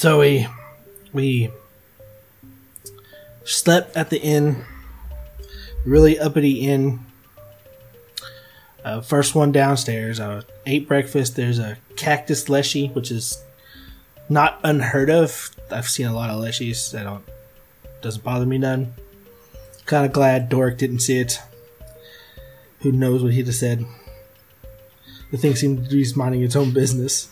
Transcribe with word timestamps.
So 0.00 0.20
we 0.20 0.46
we 1.12 1.50
slept 3.44 3.98
at 3.98 4.08
the 4.08 4.18
inn, 4.18 4.64
really 5.84 6.18
uppity 6.18 6.66
inn. 6.66 7.00
Uh, 8.82 9.02
first 9.02 9.34
one 9.34 9.52
downstairs. 9.52 10.18
I 10.18 10.40
ate 10.64 10.88
breakfast. 10.88 11.36
There's 11.36 11.58
a 11.58 11.76
cactus 11.96 12.48
leshy, 12.48 12.86
which 12.86 13.10
is 13.10 13.44
not 14.30 14.58
unheard 14.64 15.10
of. 15.10 15.50
I've 15.70 15.86
seen 15.86 16.06
a 16.06 16.14
lot 16.14 16.30
of 16.30 16.40
leshies. 16.40 16.98
I 16.98 17.02
don't 17.02 17.24
doesn't 18.00 18.24
bother 18.24 18.46
me 18.46 18.56
none. 18.56 18.94
Kind 19.84 20.06
of 20.06 20.14
glad 20.14 20.48
Doric 20.48 20.78
didn't 20.78 21.00
see 21.00 21.18
it. 21.18 21.38
Who 22.78 22.90
knows 22.90 23.22
what 23.22 23.34
he'd 23.34 23.44
have 23.44 23.54
said? 23.54 23.84
The 25.30 25.36
thing 25.36 25.54
seemed 25.56 25.90
to 25.90 25.94
be 25.94 26.06
minding 26.16 26.42
its 26.42 26.56
own 26.56 26.72
business. 26.72 27.28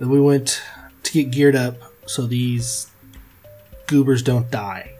Then 0.00 0.08
we 0.08 0.20
went 0.20 0.62
to 1.02 1.12
get 1.12 1.30
geared 1.30 1.54
up 1.54 1.76
so 2.06 2.26
these 2.26 2.90
goobers 3.86 4.22
don't 4.22 4.50
die. 4.50 4.94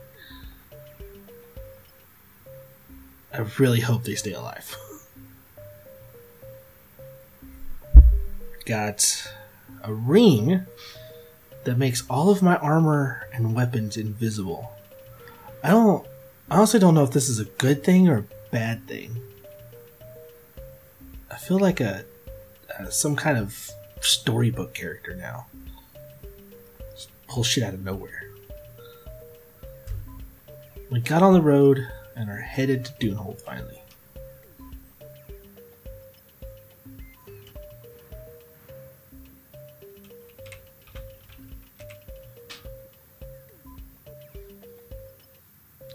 I 3.33 3.39
really 3.57 3.79
hope 3.79 4.03
they 4.03 4.13
stay 4.13 4.33
alive. 4.33 4.77
Got 8.65 9.27
a 9.83 9.91
ring 9.91 10.67
that 11.63 11.79
makes 11.79 12.03
all 12.07 12.29
of 12.29 12.43
my 12.43 12.57
armor 12.57 13.27
and 13.33 13.55
weapons 13.55 13.97
invisible. 13.97 14.71
I 15.63 15.71
don't 15.71 16.05
I 16.49 16.57
honestly 16.57 16.79
don't 16.79 16.93
know 16.93 17.03
if 17.03 17.11
this 17.11 17.27
is 17.27 17.39
a 17.39 17.45
good 17.45 17.83
thing 17.83 18.07
or 18.07 18.17
a 18.19 18.25
bad 18.51 18.85
thing. 18.87 19.19
I 21.31 21.37
feel 21.37 21.57
like 21.57 21.79
a, 21.79 22.05
a 22.77 22.91
some 22.91 23.15
kind 23.15 23.37
of 23.37 23.71
storybook 24.01 24.73
character 24.73 25.15
now. 25.15 25.47
Just 26.93 27.09
pull 27.27 27.43
shit 27.43 27.63
out 27.63 27.73
of 27.73 27.83
nowhere. 27.83 28.29
We 30.89 30.99
got 30.99 31.21
on 31.21 31.33
the 31.33 31.41
road 31.41 31.87
and 32.15 32.29
are 32.29 32.35
headed 32.35 32.85
to 32.85 32.91
Dunehold 32.93 33.41
finally. 33.41 33.81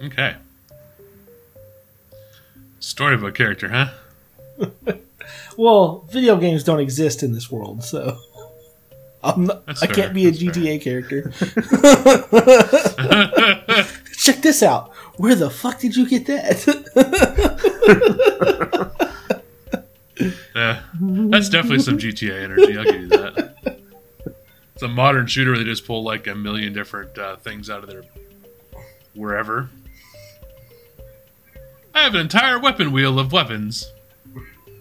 Okay. 0.02 0.36
Storybook 2.80 3.34
character, 3.34 3.68
huh? 3.68 4.94
Well, 5.56 6.06
video 6.10 6.36
games 6.36 6.64
don't 6.64 6.80
exist 6.80 7.22
in 7.22 7.32
this 7.32 7.50
world, 7.50 7.82
so 7.82 8.18
I'm 9.22 9.46
not, 9.46 9.64
That's 9.66 9.82
I 9.82 9.86
fair, 9.86 9.94
can't 9.94 10.14
be 10.14 10.26
a 10.26 10.30
that's. 10.30 10.42
GTA 10.42 10.82
character. 10.82 11.30
Check 14.18 14.36
this 14.42 14.62
out. 14.62 14.94
Where 15.16 15.34
the 15.34 15.48
fuck 15.50 15.80
did 15.80 15.96
you 15.96 16.06
get 16.08 16.26
that? 16.26 16.66
Yeah, 20.54 20.80
that's 21.00 21.48
definitely 21.50 21.80
some 21.80 21.98
GTA 21.98 22.42
energy. 22.42 22.78
I'll 22.78 22.84
give 22.84 23.00
you 23.02 23.08
that. 23.08 23.52
It's 24.74 24.82
a 24.82 24.88
modern 24.88 25.26
shooter 25.26 25.50
where 25.50 25.58
they 25.58 25.64
just 25.64 25.86
pull 25.86 26.02
like 26.02 26.26
a 26.26 26.34
million 26.34 26.72
different 26.72 27.16
uh, 27.18 27.36
things 27.36 27.68
out 27.68 27.82
of 27.82 27.90
their 27.90 28.02
wherever. 29.14 29.68
I 31.94 32.02
have 32.02 32.14
an 32.14 32.20
entire 32.20 32.58
weapon 32.58 32.92
wheel 32.92 33.18
of 33.18 33.32
weapons. 33.32 33.90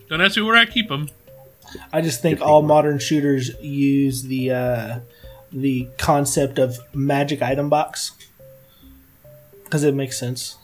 Don't 0.10 0.22
ask 0.22 0.38
me 0.38 0.44
where 0.44 0.56
I 0.56 0.66
keep 0.66 0.90
them. 0.90 1.10
I 1.92 2.02
just 2.02 2.22
think 2.22 2.42
all 2.42 2.62
modern 2.62 3.00
shooters 3.00 3.52
use 3.62 4.24
the 4.24 4.52
uh, 4.52 5.00
the 5.52 5.88
concept 5.98 6.60
of 6.60 6.78
magic 6.94 7.42
item 7.42 7.70
box 7.70 8.12
because 9.64 9.84
it 9.84 9.96
makes 9.96 10.18
sense. 10.20 10.58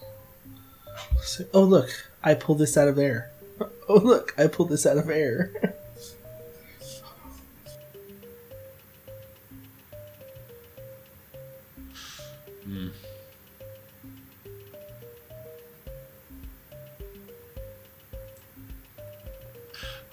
So- 1.24 1.46
oh 1.53 1.63
look, 1.63 1.90
I 2.24 2.34
pulled 2.35 2.59
this 2.59 2.78
out 2.78 2.88
of 2.88 2.97
air. 2.97 3.30
Oh 3.90 3.97
look, 3.97 4.34
I 4.38 4.47
pulled 4.47 4.69
this 4.69 4.85
out 4.85 4.97
of 4.97 5.09
air. 5.09 5.51
All 12.66 12.90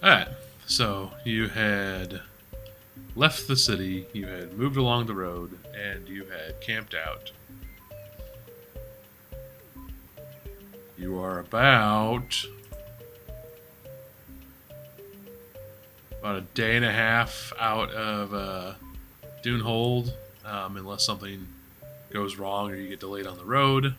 right. 0.03 0.29
So 0.67 1.13
you 1.25 1.49
had 1.49 2.21
left 3.17 3.49
the 3.49 3.57
city, 3.57 4.07
you 4.13 4.27
had 4.27 4.53
moved 4.53 4.77
along 4.77 5.07
the 5.07 5.15
road, 5.15 5.59
and 5.75 6.07
you 6.09 6.25
had 6.27 6.61
camped 6.61 6.95
out. 6.95 7.33
You 10.97 11.19
are 11.21 11.39
about 11.39 12.45
about 16.21 16.37
a 16.37 16.41
day 16.41 16.77
and 16.77 16.85
a 16.85 16.93
half 16.93 17.53
out 17.59 17.91
of 17.93 18.35
uh, 18.35 18.75
Dunehold, 19.43 20.13
um, 20.45 20.77
unless 20.77 21.05
something 21.05 21.47
goes 22.11 22.37
wrong 22.37 22.71
or 22.71 22.75
you 22.75 22.89
get 22.89 23.01
delayed 23.01 23.27
on 23.27 23.37
the 23.37 23.45
road. 23.45 23.95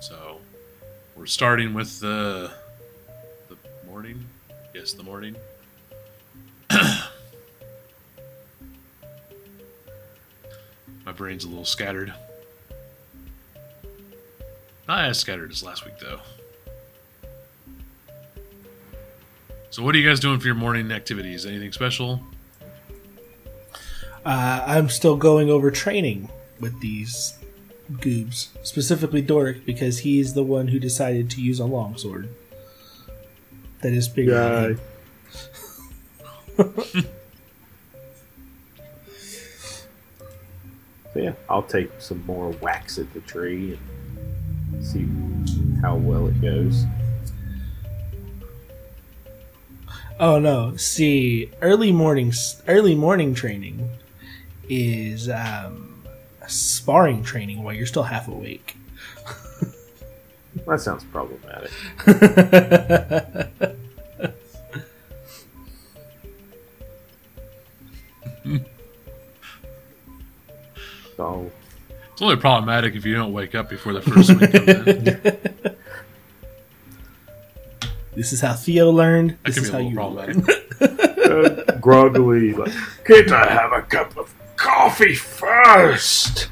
So 0.00 0.40
we're 1.16 1.26
starting 1.26 1.74
with 1.74 2.00
the 2.00 2.50
morning. 3.90 4.24
Yes, 4.72 4.92
the 4.92 5.02
morning. 5.02 5.34
My 6.70 7.08
brain's 11.16 11.44
a 11.44 11.48
little 11.48 11.64
scattered. 11.64 12.14
Not 14.86 15.06
as 15.06 15.18
scattered 15.18 15.50
as 15.50 15.64
last 15.64 15.84
week, 15.84 15.98
though. 15.98 16.20
So, 19.70 19.82
what 19.82 19.96
are 19.96 19.98
you 19.98 20.08
guys 20.08 20.20
doing 20.20 20.38
for 20.38 20.46
your 20.46 20.54
morning 20.54 20.92
activities? 20.92 21.44
Anything 21.44 21.72
special? 21.72 22.20
Uh, 24.24 24.62
I'm 24.66 24.88
still 24.88 25.16
going 25.16 25.50
over 25.50 25.72
training 25.72 26.30
with 26.60 26.80
these 26.80 27.36
goobs, 27.94 28.50
specifically 28.62 29.20
Doric, 29.20 29.64
because 29.64 29.98
he's 30.00 30.34
the 30.34 30.44
one 30.44 30.68
who 30.68 30.78
decided 30.78 31.28
to 31.30 31.42
use 31.42 31.58
a 31.58 31.64
longsword. 31.64 32.28
That 33.80 33.92
is 33.92 34.08
bigger 34.08 34.76
than 36.56 36.80
him. 36.94 37.06
So 41.12 41.20
yeah, 41.20 41.32
I'll 41.48 41.62
take 41.62 41.90
some 41.98 42.24
more 42.24 42.50
wax 42.60 42.98
at 42.98 43.12
the 43.12 43.20
tree 43.20 43.76
and 44.72 44.86
see 44.86 45.08
how 45.80 45.96
well 45.96 46.28
it 46.28 46.40
goes. 46.40 46.84
Oh 50.20 50.38
no! 50.38 50.76
See, 50.76 51.50
early 51.62 51.90
morning 51.90 52.32
early 52.68 52.94
morning 52.94 53.34
training 53.34 53.90
is 54.68 55.28
um, 55.28 56.04
sparring 56.46 57.24
training 57.24 57.64
while 57.64 57.74
you're 57.74 57.86
still 57.86 58.04
half 58.04 58.28
awake. 58.28 58.76
That 60.66 60.80
sounds 60.80 61.04
problematic. 61.04 61.70
So 71.16 71.50
It's 72.12 72.22
only 72.22 72.36
problematic 72.36 72.94
if 72.94 73.04
you 73.04 73.14
don't 73.14 73.32
wake 73.32 73.54
up 73.54 73.68
before 73.68 73.92
the 73.92 74.02
first 74.02 74.30
one 74.30 74.50
comes 74.50 74.88
in. 74.88 75.04
this 78.14 78.32
is 78.32 78.40
how 78.40 78.54
Theo 78.54 78.90
learned. 78.90 79.30
That 79.44 79.54
This 79.54 79.58
is 79.58 79.70
be 79.70 79.76
a 79.76 79.80
how 79.82 79.88
you 79.88 79.94
problematic. 79.94 80.36
learn. 80.80 81.60
uh, 81.70 81.76
groggily, 81.80 82.52
like, 82.54 82.72
can't 83.04 83.30
I 83.32 83.50
have 83.52 83.72
a 83.72 83.82
cup 83.82 84.16
of 84.16 84.34
coffee 84.56 85.14
first? 85.14 86.48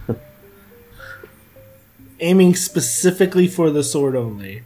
Aiming 2.20 2.54
specifically 2.54 3.46
for 3.46 3.70
the 3.70 3.84
sword 3.84 4.16
only. 4.16 4.62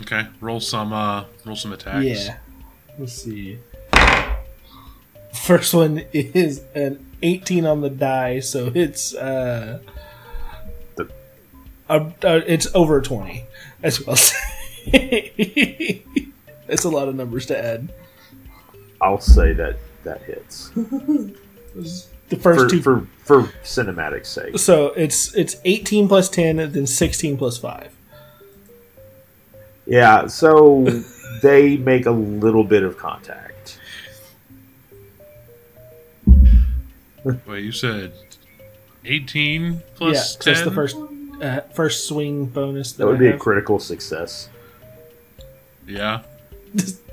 Okay, 0.00 0.26
roll 0.40 0.60
some 0.60 0.92
uh 0.92 1.24
roll 1.44 1.56
some 1.56 1.72
attacks. 1.72 2.04
Yeah. 2.04 2.36
Let's 2.98 3.14
see. 3.14 3.58
First 5.32 5.74
one 5.74 6.04
is 6.12 6.62
an 6.74 7.04
18 7.22 7.66
on 7.66 7.80
the 7.80 7.90
die, 7.90 8.40
so 8.40 8.70
it's 8.74 9.14
uh, 9.14 9.80
The- 10.96 11.10
uh, 11.88 12.10
uh 12.22 12.40
it's 12.46 12.68
over 12.74 13.00
20 13.00 13.44
as 13.82 14.04
well. 14.06 14.16
That's 16.66 16.84
a 16.84 16.88
lot 16.88 17.08
of 17.08 17.14
numbers 17.14 17.46
to 17.46 17.58
add. 17.58 17.92
I'll 19.00 19.20
say 19.20 19.52
that 19.54 19.76
that 20.04 20.22
hits 20.22 20.70
The 22.30 22.36
first 22.36 22.60
for, 22.64 22.68
two. 22.70 22.80
for 22.82 23.06
for 23.24 23.42
cinematic 23.62 24.24
sake. 24.24 24.58
so 24.58 24.86
it's 24.92 25.34
it's 25.34 25.56
18 25.64 26.08
plus 26.08 26.28
10, 26.30 26.58
and 26.58 26.72
then 26.72 26.86
16 26.86 27.36
plus 27.36 27.58
five. 27.58 27.94
Yeah, 29.86 30.26
so 30.28 30.84
they 31.42 31.76
make 31.76 32.06
a 32.06 32.10
little 32.10 32.64
bit 32.64 32.82
of 32.82 32.96
contact. 32.96 33.78
Wait, 37.46 37.64
you 37.64 37.72
said 37.72 38.12
18 39.04 39.82
plus 39.94 40.14
yeah, 40.14 40.20
'cause 40.20 40.36
10? 40.44 40.54
that's 40.54 40.64
the 40.64 40.70
first 40.70 40.96
uh, 41.42 41.60
first 41.74 42.06
swing 42.08 42.46
bonus. 42.46 42.92
That, 42.92 42.98
That 43.04 43.06
would 43.06 43.16
I 43.16 43.18
be 43.18 43.26
a 43.28 43.38
critical 43.38 43.78
success. 43.78 44.48
Yeah, 45.86 46.22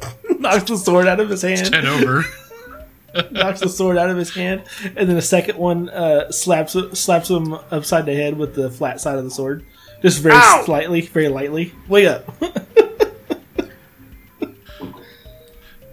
knocks 0.38 0.64
the 0.64 0.76
sword 0.76 1.06
out 1.06 1.20
of 1.20 1.28
his 1.28 1.42
hand. 1.42 1.66
10 1.66 1.86
over. 1.86 2.24
knocks 3.30 3.60
the 3.60 3.68
sword 3.68 3.96
out 3.96 4.10
of 4.10 4.16
his 4.16 4.34
hand, 4.34 4.62
and 4.84 5.08
then 5.08 5.16
the 5.16 5.22
second 5.22 5.56
one 5.58 5.88
uh, 5.88 6.30
slaps 6.30 6.76
slaps 6.92 7.30
him 7.30 7.54
upside 7.70 8.06
the 8.06 8.14
head 8.14 8.36
with 8.36 8.54
the 8.54 8.70
flat 8.70 9.00
side 9.00 9.16
of 9.16 9.24
the 9.24 9.30
sword, 9.30 9.64
just 10.02 10.20
very 10.20 10.34
Ow! 10.36 10.62
slightly, 10.64 11.00
very 11.00 11.28
lightly. 11.28 11.72
Wake 11.88 12.06
up! 12.06 12.28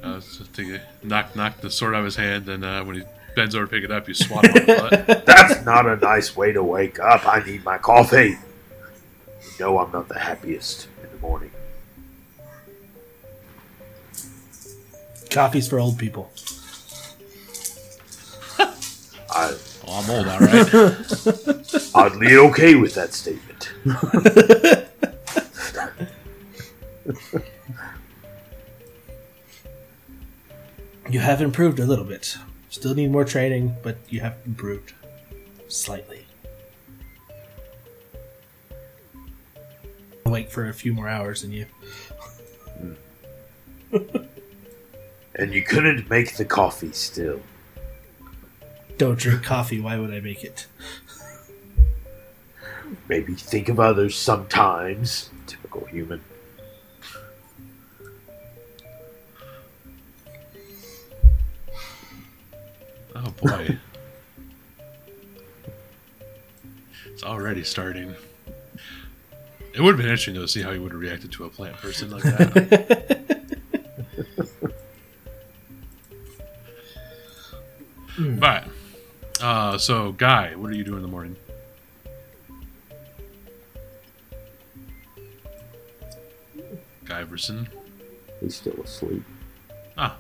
I 0.04 0.16
was 0.16 0.38
just 0.38 0.52
thinking, 0.52 0.82
knock, 1.02 1.36
knock 1.36 1.62
the 1.62 1.72
sword 1.72 1.96
out 1.96 2.00
of 2.00 2.06
his 2.06 2.18
hand, 2.18 2.50
and 2.50 2.66
uh, 2.66 2.84
when 2.84 2.98
he 2.98 3.04
bends 3.36 3.56
over 3.56 3.66
to 3.66 3.72
pick 3.72 3.84
it 3.84 3.92
up, 3.92 4.08
you 4.08 4.14
swat 4.14 4.46
him 4.46 4.52
on 4.52 4.66
the 4.66 5.06
butt. 5.06 5.26
That's 5.26 5.66
not 5.66 5.88
a 5.88 5.96
nice 5.96 6.36
way 6.36 6.52
to 6.52 6.62
wake 6.62 7.00
up. 7.00 7.26
I 7.26 7.42
need 7.44 7.64
my 7.64 7.78
coffee. 7.78 8.38
You 8.38 9.60
know 9.60 9.80
I'm 9.80 9.92
not 9.92 10.10
the 10.10 10.20
happiest 10.20 10.88
in 11.04 11.10
the 11.10 11.18
morning. 11.18 11.52
Coffee's 15.34 15.68
for 15.68 15.80
old 15.80 15.98
people. 15.98 16.32
I, 19.30 19.58
Oh, 19.86 20.02
I'm 20.02 20.10
old, 20.10 20.28
all 20.28 20.40
right. 20.40 20.74
oddly 21.96 22.38
okay 22.38 22.76
with 22.76 22.96
that 22.96 23.14
statement. 23.14 23.74
You 31.10 31.20
have 31.20 31.42
improved 31.42 31.80
a 31.80 31.86
little 31.86 32.06
bit. 32.06 32.38
Still 32.70 32.96
need 32.96 33.12
more 33.12 33.26
training, 33.26 33.76
but 33.84 33.98
you 34.10 34.22
have 34.22 34.38
improved 34.46 34.94
slightly. 35.68 36.26
Wait 40.26 40.52
for 40.52 40.68
a 40.68 40.74
few 40.74 40.94
more 40.94 41.10
hours 41.10 41.42
than 41.42 41.52
you. 41.52 41.66
Hmm. 43.92 44.06
And 45.36 45.54
you 45.54 45.64
couldn't 45.64 46.10
make 46.10 46.36
the 46.38 46.46
coffee 46.46 46.92
still. 46.92 47.42
Don't 48.98 49.18
drink 49.18 49.44
coffee. 49.44 49.80
Why 49.80 49.98
would 49.98 50.14
I 50.14 50.20
make 50.20 50.44
it? 50.44 50.68
Maybe 53.08 53.34
think 53.34 53.70
of 53.70 53.80
others 53.80 54.16
sometimes. 54.16 55.32
Typical 55.48 55.86
human. 55.86 56.22
Oh, 63.16 63.34
boy. 63.42 63.78
It's 67.08 67.24
already 67.24 67.64
starting. 67.64 68.16
It 69.74 69.82
would 69.82 69.96
have 69.96 69.98
been 69.98 70.06
interesting, 70.06 70.36
though, 70.36 70.42
to 70.42 70.48
see 70.48 70.62
how 70.62 70.72
he 70.72 70.80
would 70.80 70.92
have 70.92 71.02
reacted 71.02 71.32
to 71.34 71.46
a 71.46 71.50
plant 71.50 71.76
person 71.78 72.12
like 72.12 72.24
that. 72.24 73.30
but, 78.20 78.66
uh, 79.42 79.78
so, 79.78 80.12
Guy, 80.12 80.56
what 80.56 80.70
are 80.72 80.76
you 80.76 80.84
doing 80.84 80.98
in 80.98 81.02
the 81.04 81.08
morning? 81.08 81.36
Guy 87.06 87.20
Iverson. 87.20 87.68
He's 88.40 88.56
still 88.56 88.80
asleep. 88.84 89.24
Ah. 89.98 90.18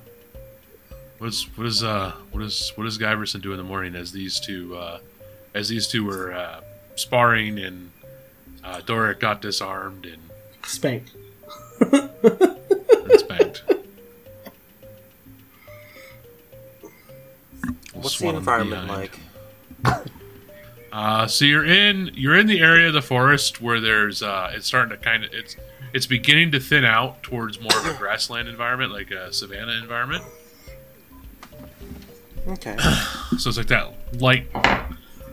What 1.17 1.27
is 1.27 1.43
what 1.55 1.67
is 1.67 1.83
uh 1.83 2.11
what 2.31 2.43
is 2.43 2.71
what 2.75 2.83
does 2.83 2.97
Guyverson 2.97 3.41
do 3.41 3.51
in 3.51 3.57
the 3.57 3.63
morning 3.63 3.95
as 3.95 4.11
these 4.11 4.39
two 4.39 4.75
uh 4.75 4.99
as 5.53 5.69
these 5.69 5.87
two 5.87 6.03
were 6.03 6.33
uh 6.33 6.59
sparring 6.95 7.59
and 7.59 7.91
uh 8.63 8.81
Doric 8.81 9.19
got 9.21 9.41
disarmed 9.41 10.05
and, 10.05 10.21
Spanked. 10.65 11.11
and 11.79 12.09
spanked. 12.21 12.52
What's 18.03 18.19
the 18.19 18.29
environment 18.29 18.87
behind. 18.87 19.09
like? 19.85 20.07
Uh, 20.93 21.25
so 21.25 21.43
you're 21.43 21.65
in 21.65 22.11
you're 22.13 22.37
in 22.37 22.45
the 22.45 22.59
area 22.59 22.85
of 22.85 22.93
the 22.93 23.01
forest 23.01 23.59
where 23.59 23.81
there's 23.81 24.21
uh, 24.21 24.51
it's 24.53 24.67
starting 24.67 24.95
to 24.95 25.03
kind 25.03 25.23
of 25.23 25.33
it's 25.33 25.57
it's 25.91 26.05
beginning 26.05 26.51
to 26.51 26.59
thin 26.59 26.85
out 26.85 27.23
towards 27.23 27.59
more 27.59 27.75
of 27.75 27.85
a 27.87 27.97
grassland 27.97 28.47
environment, 28.47 28.91
like 28.91 29.09
a 29.09 29.33
savanna 29.33 29.71
environment. 29.71 30.23
Okay. 32.47 32.77
So 33.39 33.49
it's 33.49 33.57
like 33.57 33.67
that 33.67 33.91
light, 34.21 34.53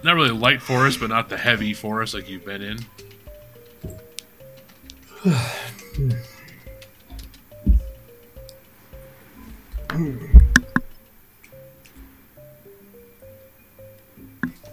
not 0.03 0.15
really 0.15 0.31
light 0.31 0.63
forest, 0.63 0.99
but 1.01 1.11
not 1.11 1.29
the 1.29 1.37
heavy 1.37 1.75
forest 1.75 2.15
like 2.15 2.31
you've 2.31 2.47
been 2.47 2.63
in. 2.63 2.79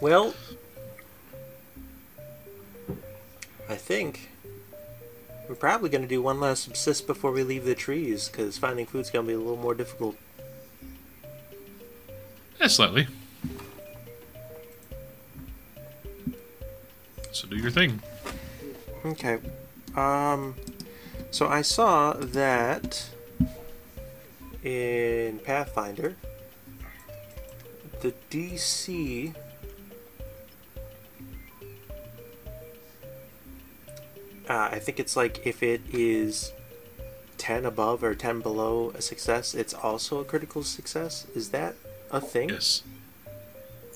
Well, 0.00 0.34
I 3.68 3.74
think 3.74 4.30
we're 5.48 5.54
probably 5.54 5.88
going 5.88 6.02
to 6.02 6.08
do 6.08 6.22
one 6.22 6.40
last 6.40 6.64
subsist 6.64 7.06
before 7.06 7.32
we 7.32 7.42
leave 7.42 7.64
the 7.64 7.74
trees, 7.74 8.28
because 8.28 8.58
finding 8.58 8.86
food's 8.86 9.10
going 9.10 9.26
to 9.26 9.28
be 9.28 9.34
a 9.34 9.38
little 9.38 9.56
more 9.56 9.74
difficult. 9.74 10.16
Yeah, 12.60 12.68
slightly. 12.68 13.06
So 17.32 17.46
do 17.48 17.56
your 17.56 17.70
thing. 17.70 18.00
Okay. 19.04 19.38
Um, 19.96 20.54
so 21.30 21.48
I 21.48 21.62
saw 21.62 22.12
that 22.14 23.08
in 24.62 25.38
Pathfinder, 25.40 26.16
the 28.00 28.12
DC. 28.30 29.34
Uh, 34.48 34.68
I 34.72 34.78
think 34.78 34.98
it's 34.98 35.16
like 35.16 35.46
if 35.46 35.62
it 35.62 35.82
is 35.92 36.52
10 37.36 37.64
above 37.66 38.02
or 38.02 38.14
10 38.14 38.40
below 38.40 38.90
a 38.94 39.02
success, 39.02 39.54
it's 39.54 39.74
also 39.74 40.20
a 40.20 40.24
critical 40.24 40.62
success. 40.62 41.26
Is 41.34 41.50
that 41.50 41.74
a 42.10 42.20
thing? 42.20 42.48
Yes. 42.48 42.82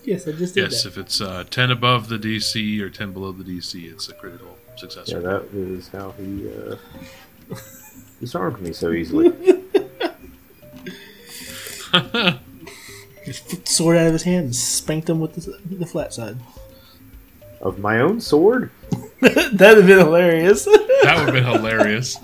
Yes, 0.05 0.27
I 0.29 0.33
just 0.33 0.55
did 0.55 0.65
Yes, 0.71 0.83
that. 0.83 0.89
if 0.91 0.99
it's 0.99 1.21
uh, 1.21 1.45
10 1.49 1.71
above 1.71 2.09
the 2.09 2.19
DC 2.19 2.81
or 2.81 2.91
10 2.91 3.13
below 3.13 3.33
the 3.33 3.45
DC, 3.45 3.91
it's 3.91 4.09
a 4.09 4.15
critical 4.15 4.59
success. 4.77 5.09
Yeah, 5.11 5.21
that 5.21 5.45
is 5.55 5.89
how 5.89 6.11
he 6.19 6.51
uh, 6.51 6.77
disarmed 8.21 8.61
me 8.61 8.73
so 8.73 8.91
easily. 8.93 9.31
Just 13.25 13.45
flipped 13.49 13.67
the 13.67 13.71
sword 13.73 13.97
out 13.97 14.09
of 14.09 14.13
his 14.15 14.25
hand 14.25 14.47
and 14.47 14.57
spanked 14.57 15.09
him 15.09 15.21
with 15.21 15.35
the, 15.37 15.77
the 15.77 15.87
flat 15.87 16.13
side. 16.13 16.37
Of 17.63 17.79
my 17.79 18.01
own 18.01 18.21
sword? 18.21 18.71
That'd 19.21 19.61
have 19.61 19.87
been 19.87 19.99
hilarious. 19.99 20.65
that 20.67 21.15
would 21.25 21.27
have 21.27 21.33
been 21.35 21.45
hilarious. 21.45 22.19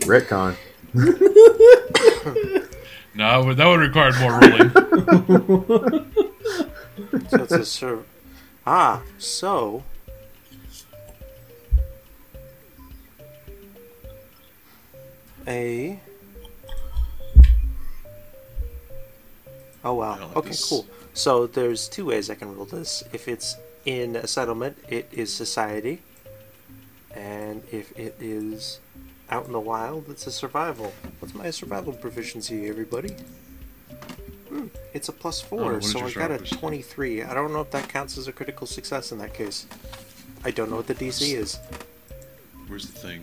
Retcon. 0.00 0.56
No, 3.14 3.44
but 3.44 3.58
that 3.58 3.66
would 3.66 3.80
require 3.80 4.10
more 4.20 4.40
ruling. 4.40 4.70
So 7.28 7.42
it's 7.42 7.52
a 7.52 7.62
sur- 7.66 8.04
Ah, 8.66 9.02
so. 9.18 9.82
A. 15.46 15.98
Oh 19.84 19.94
wow. 19.94 20.12
Like 20.28 20.36
Okay, 20.36 20.48
this. 20.50 20.68
cool. 20.68 20.86
So 21.14 21.46
there's 21.46 21.88
two 21.88 22.06
ways 22.06 22.30
I 22.30 22.34
can 22.34 22.54
rule 22.54 22.64
this. 22.64 23.02
If 23.12 23.28
it's 23.28 23.56
in 23.84 24.16
a 24.16 24.26
settlement, 24.26 24.78
it 24.88 25.08
is 25.12 25.32
society. 25.32 26.00
And 27.14 27.62
if 27.70 27.96
it 27.98 28.16
is 28.18 28.80
out 29.30 29.46
in 29.46 29.52
the 29.52 29.60
wild, 29.60 30.08
it's 30.08 30.26
a 30.26 30.32
survival. 30.32 30.92
What's 31.18 31.34
my 31.34 31.50
survival 31.50 31.92
proficiency, 31.92 32.68
everybody? 32.68 33.14
Hmm, 34.48 34.66
it's 34.94 35.08
a 35.08 35.12
plus 35.12 35.42
Oh, 35.44 35.46
four, 35.46 35.78
is 35.78 35.90
so 35.90 35.98
I 35.98 36.10
got 36.12 36.30
a 36.30 36.38
survival? 36.38 36.58
23. 36.58 37.22
I 37.24 37.34
don't 37.34 37.52
know 37.52 37.60
if 37.60 37.70
that 37.72 37.88
counts 37.88 38.16
as 38.16 38.28
a 38.28 38.32
critical 38.32 38.66
success 38.66 39.12
in 39.12 39.18
that 39.18 39.34
case. 39.34 39.66
I 40.44 40.50
don't 40.50 40.70
know 40.70 40.76
what 40.76 40.86
the 40.86 40.94
DC 40.94 41.34
is. 41.34 41.58
Where's 42.66 42.86
the 42.86 42.98
thing? 42.98 43.22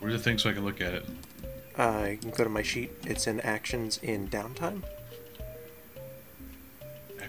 Where's 0.00 0.14
the 0.14 0.18
thing 0.18 0.38
so 0.38 0.50
I 0.50 0.52
can 0.54 0.64
look 0.64 0.80
at 0.80 0.94
it? 0.94 1.06
Uh, 1.76 2.06
you 2.10 2.16
can 2.16 2.30
go 2.30 2.44
to 2.44 2.50
my 2.50 2.62
sheet. 2.62 2.90
It's 3.04 3.26
in 3.26 3.40
actions 3.40 3.98
in 4.02 4.28
downtime 4.28 4.82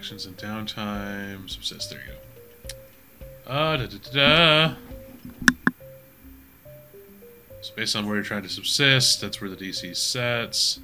actions 0.04 0.26
and 0.26 0.36
downtime. 0.36 1.48
subsist. 1.48 1.88
there 1.88 1.98
you 1.98 2.12
go. 3.46 3.50
Uh, 3.50 3.76
da, 3.78 3.86
da, 3.86 3.96
da, 3.96 4.10
da. 4.12 4.74
So 7.62 7.72
based 7.74 7.96
on 7.96 8.04
where 8.04 8.16
you're 8.16 8.22
trying 8.22 8.42
to 8.42 8.50
subsist, 8.50 9.22
that's 9.22 9.40
where 9.40 9.48
the 9.48 9.56
DC 9.56 9.96
sets. 9.96 10.78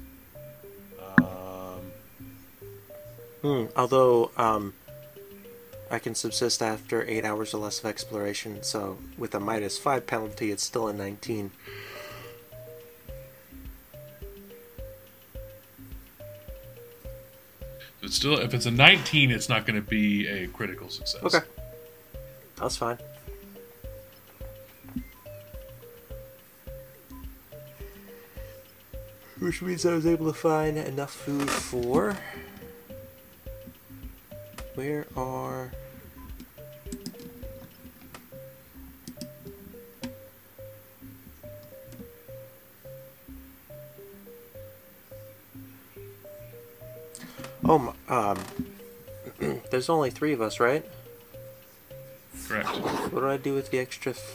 Um, 1.19 1.91
hmm, 3.43 3.65
although 3.75 4.31
um, 4.37 4.73
I 5.91 5.99
can 5.99 6.15
subsist 6.15 6.63
after 6.63 7.07
eight 7.07 7.23
hours 7.23 7.53
or 7.53 7.59
less 7.59 7.77
of 7.77 7.85
exploration, 7.85 8.63
so 8.63 8.97
with 9.19 9.35
a 9.35 9.39
minus 9.39 9.77
five 9.77 10.07
penalty, 10.07 10.49
it's 10.49 10.63
still 10.63 10.87
a 10.87 10.93
19. 10.93 11.51
It's 18.01 18.15
still, 18.15 18.37
if 18.39 18.53
it's 18.53 18.65
a 18.65 18.71
19, 18.71 19.31
it's 19.31 19.49
not 19.49 19.65
going 19.65 19.81
to 19.81 19.87
be 19.87 20.27
a 20.27 20.47
critical 20.47 20.89
success. 20.89 21.23
Okay. 21.23 21.45
That's 22.57 22.77
fine. 22.77 22.97
Which 29.39 29.61
means 29.61 29.85
I 29.85 29.93
was 29.93 30.05
able 30.05 30.27
to 30.27 30.37
find 30.37 30.77
enough 30.77 31.11
food 31.11 31.49
for. 31.49 32.17
Where 34.75 35.07
are. 35.17 35.71
Oh, 47.63 47.93
um. 48.07 48.39
there's 49.71 49.89
only 49.89 50.09
three 50.09 50.33
of 50.33 50.41
us, 50.41 50.59
right? 50.59 50.85
Correct. 52.47 52.67
What 53.11 53.21
do 53.21 53.27
I 53.29 53.37
do 53.37 53.53
with 53.53 53.71
the 53.71 53.79
extra 53.79 54.13
th- 54.13 54.25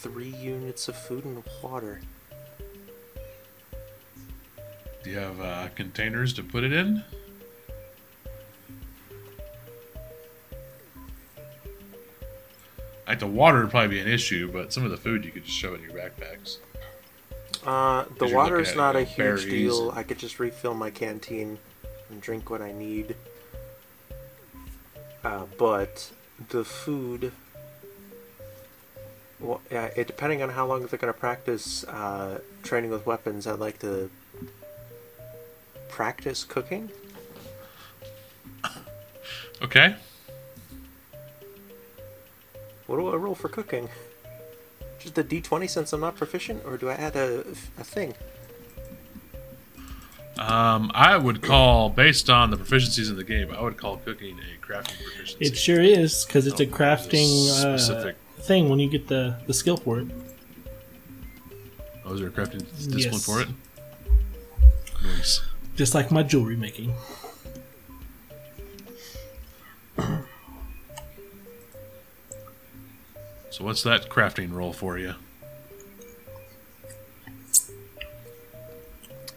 three 0.00 0.28
units 0.28 0.88
of 0.88 0.96
food 0.96 1.24
and 1.24 1.42
water? 1.62 2.00
Do 5.02 5.10
you 5.10 5.18
have 5.18 5.40
uh, 5.40 5.68
containers 5.74 6.32
to 6.34 6.42
put 6.42 6.64
it 6.64 6.72
in? 6.72 7.04
Like 13.06 13.18
the 13.18 13.26
water 13.26 13.60
would 13.60 13.70
probably 13.70 13.88
be 13.88 14.00
an 14.00 14.08
issue, 14.08 14.50
but 14.50 14.72
some 14.72 14.84
of 14.84 14.90
the 14.90 14.96
food 14.96 15.24
you 15.24 15.30
could 15.30 15.44
just 15.44 15.56
shove 15.56 15.74
in 15.74 15.82
your 15.82 15.92
backpacks. 15.92 16.56
Uh, 17.66 18.04
the 18.18 18.28
water 18.34 18.60
is 18.60 18.74
not 18.74 18.96
a 18.96 19.04
huge 19.04 19.44
deal. 19.44 19.90
and- 19.90 19.98
I 19.98 20.02
could 20.02 20.18
just 20.18 20.38
refill 20.38 20.74
my 20.74 20.90
canteen 20.90 21.58
and 22.10 22.20
drink 22.20 22.50
what 22.50 22.60
I 22.60 22.72
need. 22.72 23.16
Uh, 25.24 25.44
but 25.58 26.10
the 26.50 26.64
food, 26.64 27.32
well, 29.40 29.60
yeah, 29.70 29.86
it 29.96 30.06
depending 30.06 30.42
on 30.42 30.50
how 30.50 30.66
long 30.66 30.86
they're 30.86 30.98
going 30.98 31.12
to 31.12 31.18
practice 31.18 31.84
uh, 31.84 32.40
training 32.62 32.90
with 32.90 33.06
weapons, 33.06 33.46
I'd 33.46 33.58
like 33.58 33.78
to 33.80 34.10
practice 35.88 36.44
cooking. 36.44 36.90
Okay. 39.62 39.96
What 42.86 42.96
do 42.96 43.08
I 43.08 43.16
roll 43.16 43.34
for 43.34 43.48
cooking? 43.48 43.88
Just 44.98 45.16
a 45.16 45.24
d20 45.24 45.70
since 45.70 45.92
I'm 45.92 46.00
not 46.00 46.16
proficient, 46.16 46.62
or 46.66 46.76
do 46.76 46.90
I 46.90 46.94
add 46.94 47.16
a, 47.16 47.40
a 47.78 47.84
thing? 47.84 48.14
Um, 50.46 50.90
I 50.94 51.16
would 51.16 51.40
call, 51.42 51.88
based 51.88 52.28
on 52.28 52.50
the 52.50 52.56
proficiencies 52.58 53.08
in 53.08 53.16
the 53.16 53.24
game, 53.24 53.50
I 53.56 53.62
would 53.62 53.78
call 53.78 53.96
cooking 53.98 54.38
a 54.38 54.64
crafting 54.66 55.02
proficiency. 55.02 55.36
It 55.46 55.56
sure 55.56 55.80
is 55.80 56.24
because 56.26 56.46
it's 56.46 56.60
a 56.60 56.66
crafting 56.66 57.48
uh, 57.48 57.78
specific. 57.78 58.16
thing 58.40 58.68
when 58.68 58.78
you 58.78 58.90
get 58.90 59.08
the 59.08 59.36
the 59.46 59.54
skill 59.54 59.78
for 59.78 60.00
it. 60.00 60.08
Oh, 62.04 62.12
is 62.12 62.20
there 62.20 62.28
a 62.28 62.32
crafting 62.32 62.60
discipline 62.92 62.98
Yes. 63.14 63.24
for 63.24 63.40
it? 63.40 63.48
Nice. 65.02 65.40
Just 65.76 65.94
like 65.94 66.10
my 66.10 66.22
jewelry 66.22 66.56
making. 66.56 66.92
So 73.50 73.64
what's 73.64 73.82
that 73.84 74.08
crafting 74.08 74.52
roll 74.52 74.72
for 74.72 74.98
you? 74.98 75.14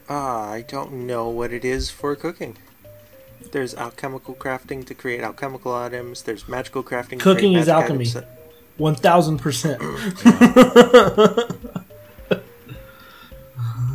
Ah, 0.10 0.50
I 0.52 0.62
don't 0.62 1.06
know 1.06 1.28
what 1.30 1.52
it 1.52 1.66
is 1.66 1.90
for 1.90 2.16
cooking. 2.16 2.58
There's 3.52 3.76
alchemical 3.76 4.36
crafting 4.36 4.86
to 4.88 4.94
create 4.96 5.22
alchemical 5.22 5.74
items. 5.74 6.24
There's 6.24 6.48
magical 6.48 6.84
crafting. 6.84 7.18
to 7.20 7.24
Cooking 7.24 7.52
create 7.54 7.62
is 7.64 7.70
alchemy. 7.70 8.08
items. 8.08 8.26
One 8.78 8.96
thousand 8.96 9.40
percent. 9.40 9.82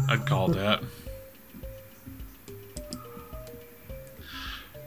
I'd 0.09 0.27
call 0.27 0.49
that. 0.49 0.83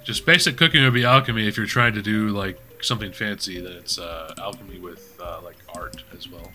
Just 0.03 0.25
basic 0.25 0.57
cooking 0.57 0.83
would 0.83 0.93
be 0.93 1.05
alchemy. 1.05 1.47
If 1.47 1.57
you're 1.57 1.65
trying 1.65 1.93
to 1.93 2.01
do 2.01 2.29
like 2.29 2.59
something 2.81 3.11
fancy, 3.11 3.59
then 3.59 3.73
it's 3.73 3.97
uh, 3.97 4.35
alchemy 4.37 4.77
with 4.79 5.19
uh, 5.23 5.39
like 5.43 5.55
art 5.73 6.03
as 6.15 6.29
well. 6.29 6.51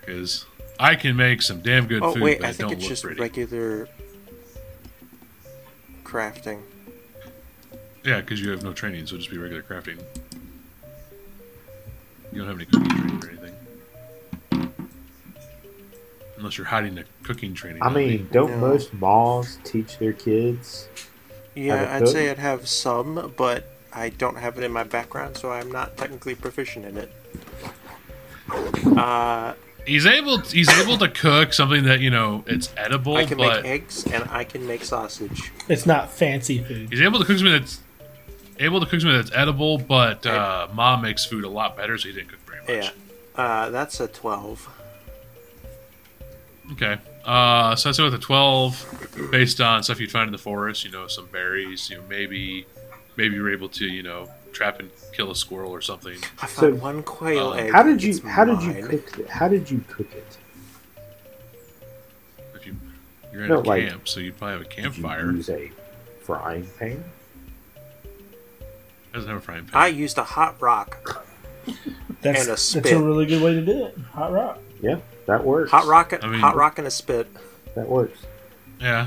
Because 0.00 0.44
I 0.82 0.94
can 0.94 1.14
make 1.14 1.42
some 1.42 1.60
damn 1.60 1.86
good 1.86 2.02
Oh 2.02 2.14
food, 2.14 2.22
wait, 2.22 2.38
but 2.40 2.46
I 2.46 2.50
it 2.50 2.54
think 2.56 2.70
don't 2.70 2.78
it's 2.78 2.82
look 2.84 2.88
just 2.88 3.02
pretty. 3.04 3.20
regular 3.20 3.86
crafting. 6.04 6.62
Yeah, 8.02 8.22
because 8.22 8.40
you 8.40 8.50
have 8.50 8.62
no 8.64 8.72
training, 8.72 9.06
so 9.06 9.14
it'll 9.16 9.18
just 9.18 9.30
be 9.30 9.36
regular 9.36 9.62
crafting. 9.62 9.98
You 12.32 12.38
don't 12.38 12.46
have 12.46 12.56
any 12.56 12.64
cooking 12.64 12.88
training 12.88 13.22
or 13.22 13.28
anything. 13.28 14.72
Unless 16.38 16.56
you're 16.56 16.66
hiding 16.68 16.94
the 16.94 17.04
cooking 17.24 17.52
training. 17.52 17.82
I 17.82 17.90
mean, 17.90 18.28
don't 18.32 18.52
No. 18.52 18.56
most 18.68 18.94
malls 18.94 19.58
teach 19.64 19.98
their 19.98 20.14
kids? 20.14 20.88
Yeah, 21.54 21.84
to 21.84 21.92
I'd 22.04 22.08
say? 22.08 22.30
I'd 22.30 22.38
have 22.38 22.66
some, 22.66 23.34
but 23.36 23.68
I 23.92 24.08
don't 24.08 24.38
have 24.38 24.56
it 24.56 24.64
in 24.64 24.72
my 24.72 24.84
background, 24.84 25.36
so 25.36 25.52
I'm 25.52 25.70
not 25.70 25.98
technically 25.98 26.34
proficient 26.34 26.86
in 26.86 26.96
it. 26.96 27.12
Uh, 28.96 29.52
he's 29.90 30.06
able 30.06 30.38
he's 30.38 30.68
able 30.68 30.96
to 30.98 31.08
cook 31.08 31.52
something 31.52 31.84
that 31.84 32.00
you 32.00 32.10
know 32.10 32.44
it's 32.46 32.72
edible, 32.76 33.16
I 33.16 33.24
can 33.24 33.38
but 33.38 33.62
make 33.62 33.82
eggs 33.82 34.06
and 34.06 34.24
I 34.30 34.44
can 34.44 34.66
make 34.66 34.84
sausage. 34.84 35.52
It's 35.68 35.84
not 35.84 36.10
fancy 36.10 36.62
food. 36.62 36.90
he's 36.90 37.00
able 37.00 37.18
to 37.18 37.24
cook 37.24 37.38
something 37.38 37.52
that's 37.52 37.80
able 38.58 38.80
to 38.80 38.86
cook 38.86 39.00
something 39.00 39.18
that's 39.18 39.32
edible. 39.34 39.78
But 39.78 40.24
uh, 40.24 40.68
mom 40.72 41.02
makes 41.02 41.24
food 41.24 41.44
a 41.44 41.48
lot 41.48 41.76
better, 41.76 41.98
so 41.98 42.08
he 42.08 42.14
didn't 42.14 42.28
cook 42.28 42.40
very 42.46 42.78
much. 42.78 42.94
Yeah, 43.36 43.42
uh, 43.42 43.70
that's 43.70 44.00
a 44.00 44.06
twelve. 44.08 44.68
Okay. 46.72 46.98
Uh, 47.24 47.76
so 47.76 47.88
that's 47.88 47.98
with 47.98 48.14
a 48.14 48.18
12 48.18 49.28
based 49.30 49.60
on 49.60 49.82
stuff 49.82 50.00
you'd 50.00 50.10
find 50.10 50.28
in 50.28 50.32
the 50.32 50.38
forest, 50.38 50.84
you 50.84 50.90
know, 50.90 51.06
some 51.06 51.26
berries, 51.26 51.90
you 51.90 51.96
know, 51.96 52.02
maybe, 52.08 52.64
maybe 53.16 53.34
you're 53.34 53.52
able 53.52 53.68
to, 53.68 53.84
you 53.84 54.02
know, 54.02 54.28
trap 54.52 54.80
and 54.80 54.90
kill 55.12 55.30
a 55.30 55.36
squirrel 55.36 55.70
or 55.72 55.80
something. 55.80 56.16
I 56.40 56.46
So, 56.46 56.62
found 56.70 56.82
one 56.82 57.02
quail 57.02 57.48
uh, 57.50 57.54
egg. 57.56 57.72
How 57.72 57.82
did 57.82 58.02
you 58.02 58.10
It's 58.10 58.20
how 58.20 58.44
did 58.44 58.62
you 58.62 58.82
cook 58.86 59.18
it? 59.18 59.28
How 59.28 59.48
did 59.48 59.70
you 59.70 59.84
cook 59.88 60.12
it? 60.14 60.38
If 62.54 62.66
you, 62.66 62.76
you're 63.32 63.42
in 63.42 63.48
No, 63.48 63.60
a 63.60 63.62
like, 63.62 63.88
camp, 63.88 64.08
so 64.08 64.20
you'd 64.20 64.36
probably 64.38 64.52
have 64.58 64.60
a 64.60 64.64
Did 64.64 64.76
you 64.76 64.82
campfire. 64.82 65.32
use 65.32 65.48
a 65.50 65.70
frying 66.22 66.66
pan? 66.78 67.04
It 68.54 69.12
doesn't 69.14 69.28
have 69.28 69.38
a 69.38 69.40
frying 69.42 69.64
pan. 69.66 69.80
I 69.80 69.88
used 69.88 70.18
a 70.18 70.24
hot 70.24 70.60
rock. 70.60 71.24
That's, 72.22 72.40
and 72.40 72.48
a 72.48 72.50
that's 72.52 72.74
a 72.92 73.02
really 73.02 73.24
good 73.24 73.42
way 73.42 73.54
to 73.54 73.64
do 73.64 73.86
it. 73.86 73.96
Hot 74.12 74.30
rock. 74.30 74.58
Yeah, 74.82 74.96
that 75.26 75.42
works. 75.42 75.70
Hot 75.70 75.86
rock, 75.86 76.12
I 76.22 76.26
mean- 76.26 76.38
hot 76.40 76.54
rock 76.54 76.76
and 76.78 76.86
a 76.86 76.90
spit. 76.90 77.26
That 77.74 77.88
works. 77.88 78.18
Yeah. 78.78 79.06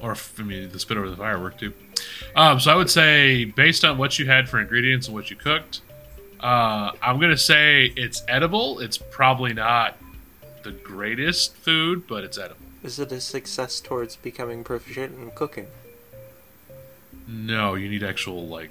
Or, 0.00 0.14
I 0.38 0.42
mean, 0.42 0.70
the 0.70 0.78
spit 0.78 0.96
over 0.98 1.10
the 1.10 1.16
fire 1.16 1.40
worked 1.40 1.58
too. 1.60 1.72
Um, 2.34 2.60
so 2.60 2.72
I 2.72 2.74
would 2.74 2.90
say, 2.90 3.44
based 3.44 3.84
on 3.84 3.98
what 3.98 4.18
you 4.18 4.26
had 4.26 4.48
for 4.48 4.60
ingredients 4.60 5.06
and 5.06 5.14
what 5.14 5.30
you 5.30 5.36
cooked, 5.36 5.80
uh, 6.40 6.92
I'm 7.02 7.18
going 7.18 7.30
to 7.30 7.36
say 7.36 7.92
it's 7.96 8.22
edible. 8.28 8.80
It's 8.80 8.98
probably 8.98 9.52
not 9.52 9.96
the 10.62 10.72
greatest 10.72 11.54
food, 11.56 12.06
but 12.06 12.24
it's 12.24 12.38
edible. 12.38 12.60
Is 12.82 12.98
it 12.98 13.12
a 13.12 13.20
success 13.20 13.80
towards 13.80 14.16
becoming 14.16 14.64
proficient 14.64 15.16
in 15.18 15.30
cooking? 15.30 15.68
No, 17.28 17.74
you 17.74 17.88
need 17.88 18.02
actual, 18.02 18.48
like, 18.48 18.70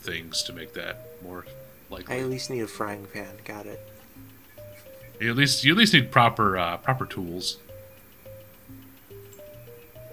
things 0.00 0.42
to 0.44 0.52
make 0.52 0.72
that 0.74 1.06
more 1.22 1.44
likely. 1.90 2.14
I 2.14 2.20
at 2.20 2.26
least 2.26 2.50
need 2.50 2.60
a 2.60 2.66
frying 2.66 3.06
pan. 3.12 3.28
Got 3.44 3.66
it. 3.66 3.80
You 5.20 5.30
at 5.30 5.36
least 5.36 5.64
you 5.64 5.72
at 5.72 5.78
least 5.78 5.94
need 5.94 6.12
proper 6.12 6.58
uh, 6.58 6.76
proper 6.76 7.06
tools. 7.06 7.58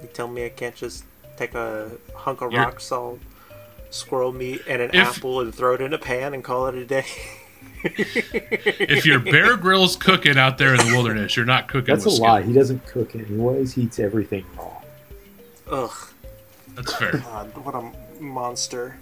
You 0.02 0.08
tell 0.14 0.28
me 0.28 0.46
I 0.46 0.50
can't 0.50 0.76
just 0.76 1.04
take 1.38 1.54
a 1.56 1.92
hunk 2.16 2.42
of 2.42 2.52
You're- 2.52 2.66
rock 2.66 2.80
salt, 2.80 3.20
squirrel 3.90 4.32
meat, 4.32 4.62
and 4.68 4.82
an 4.82 4.92
If- 4.94 5.18
apple 5.18 5.42
and 5.42 5.54
throw 5.54 5.74
it 5.76 5.82
in 5.82 5.94
a 5.94 5.98
pan 5.98 6.34
and 6.34 6.44
call 6.44 6.68
it 6.68 6.76
a 6.76 6.86
day? 6.86 7.06
If 7.86 9.06
you're 9.06 9.20
Bear 9.20 9.58
Grylls 9.58 9.98
cooking 9.98 10.38
out 10.38 10.58
there 10.58 10.72
in 10.74 10.78
the 10.78 10.94
wilderness, 10.94 11.36
you're 11.36 11.46
not 11.46 11.68
cooking. 11.68 11.94
That's 11.94 12.06
a 12.06 12.10
with 12.10 12.20
lie. 12.20 12.42
He 12.42 12.54
doesn't 12.54 12.86
cook 12.86 13.14
anyways. 13.14 13.74
He 13.74 13.82
eats 13.84 14.00
everything 14.00 14.46
raw. 14.58 14.72
Ugh, 15.70 15.92
That's 16.76 16.94
fair. 16.96 17.12
God, 17.18 17.58
what 17.58 17.76
a 17.76 17.92
monster. 18.24 18.96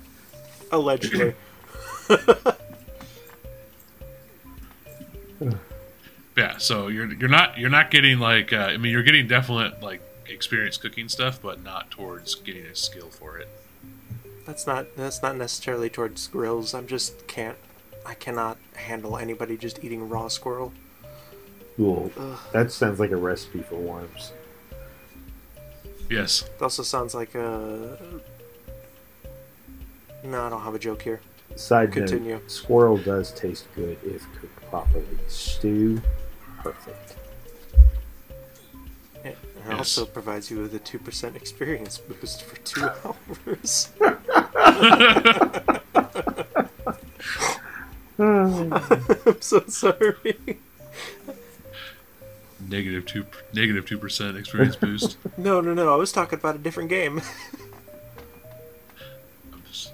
Allegedly. 0.72 1.36
Yeah, 6.38 6.58
so 6.58 6.88
you're 6.88 7.12
you're 7.14 7.30
not 7.30 7.58
you're 7.58 7.70
not 7.70 7.92
getting 7.92 8.20
like 8.20 8.54
uh, 8.54 8.58
I 8.58 8.78
mean 8.78 8.92
you're 8.94 9.04
getting 9.04 9.28
definite 9.28 9.82
like 9.84 10.02
experience 10.32 10.78
cooking 10.78 11.10
stuff, 11.10 11.42
but 11.42 11.64
not 11.64 11.92
towards 11.92 12.36
getting 12.36 12.66
a 12.66 12.76
skill 12.76 13.10
for 13.10 13.38
it. 13.38 13.48
That's 14.46 14.66
not 14.66 14.96
that's 14.96 15.22
not 15.22 15.38
necessarily 15.38 15.90
towards 15.90 16.28
grills. 16.28 16.74
I'm 16.74 16.88
just 16.88 17.28
can't 17.28 17.58
I 18.06 18.16
cannot 18.16 18.58
handle 18.76 19.18
anybody 19.18 19.58
just 19.58 19.84
eating 19.84 20.10
raw 20.10 20.28
squirrel. 20.28 20.74
Cool. 21.78 22.12
Ugh. 22.18 22.40
That 22.52 22.72
sounds 22.72 23.00
like 23.00 23.12
a 23.12 23.16
recipe 23.16 23.62
for 23.62 23.76
worms. 23.76 24.34
Yes, 26.10 26.44
It 26.44 26.62
also 26.62 26.84
sounds 26.84 27.16
like 27.16 27.36
a 27.36 27.98
No, 30.24 30.46
I 30.46 30.50
don't 30.50 30.62
have 30.62 30.76
a 30.76 30.80
joke 30.80 31.02
here. 31.04 31.22
Side 31.56 31.92
Continue. 31.92 32.34
note: 32.34 32.52
squirrel 32.52 32.98
does 32.98 33.32
taste 33.32 33.68
good 33.76 33.98
if 34.06 34.22
cooked 34.40 34.62
properly. 34.70 35.06
Stew, 35.28 36.02
perfect. 36.60 37.16
It 39.24 39.38
Yes. 39.68 39.78
also 39.78 40.06
provides 40.06 40.50
you 40.50 40.58
with 40.60 40.74
a 40.74 40.80
two 40.80 40.98
percent 41.00 41.36
experience 41.36 41.98
boost 42.00 42.42
for 42.44 42.56
two 42.62 42.90
hours. 43.06 43.90
I'm 48.20 49.42
so 49.42 49.64
sorry. 49.68 50.38
negative 52.68 53.06
two 53.06 53.26
negative 53.54 53.86
two 53.86 53.98
percent 53.98 54.38
experience 54.38 54.76
boost. 54.76 55.18
No, 55.38 55.62
no, 55.62 55.74
no. 55.74 55.94
I 55.94 55.96
was 55.96 56.12
talking 56.12 56.38
about 56.40 56.56
a 56.56 56.60
different 56.60 56.90
game. 56.90 57.22
Just- 59.70 59.94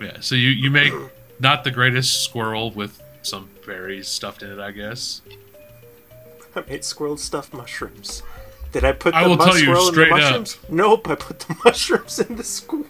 yeah, 0.00 0.18
so 0.20 0.34
you 0.34 0.48
you 0.48 0.70
make 0.70 0.92
not 1.38 1.64
the 1.64 1.70
greatest 1.70 2.22
squirrel 2.24 2.70
with 2.70 3.00
some 3.22 3.48
berries 3.66 4.08
stuffed 4.08 4.42
in 4.42 4.50
it, 4.50 4.58
I 4.58 4.70
guess. 4.72 5.22
I 6.56 6.62
made 6.68 6.84
squirrel 6.84 7.16
stuffed 7.16 7.52
mushrooms. 7.52 8.22
Did 8.72 8.84
I 8.84 8.92
put 8.92 9.12
the 9.12 9.18
I 9.18 9.26
will 9.26 9.36
mus- 9.36 9.46
tell 9.46 9.56
you 9.58 9.64
squirrel 9.64 9.88
in 9.88 9.94
the 9.94 10.02
straight 10.04 10.12
up. 10.12 10.18
mushrooms? 10.20 10.58
Nope, 10.68 11.08
I 11.08 11.14
put 11.14 11.38
the 11.40 11.56
mushrooms 11.64 12.18
in 12.20 12.36
the 12.36 12.44
squirrel. 12.44 12.86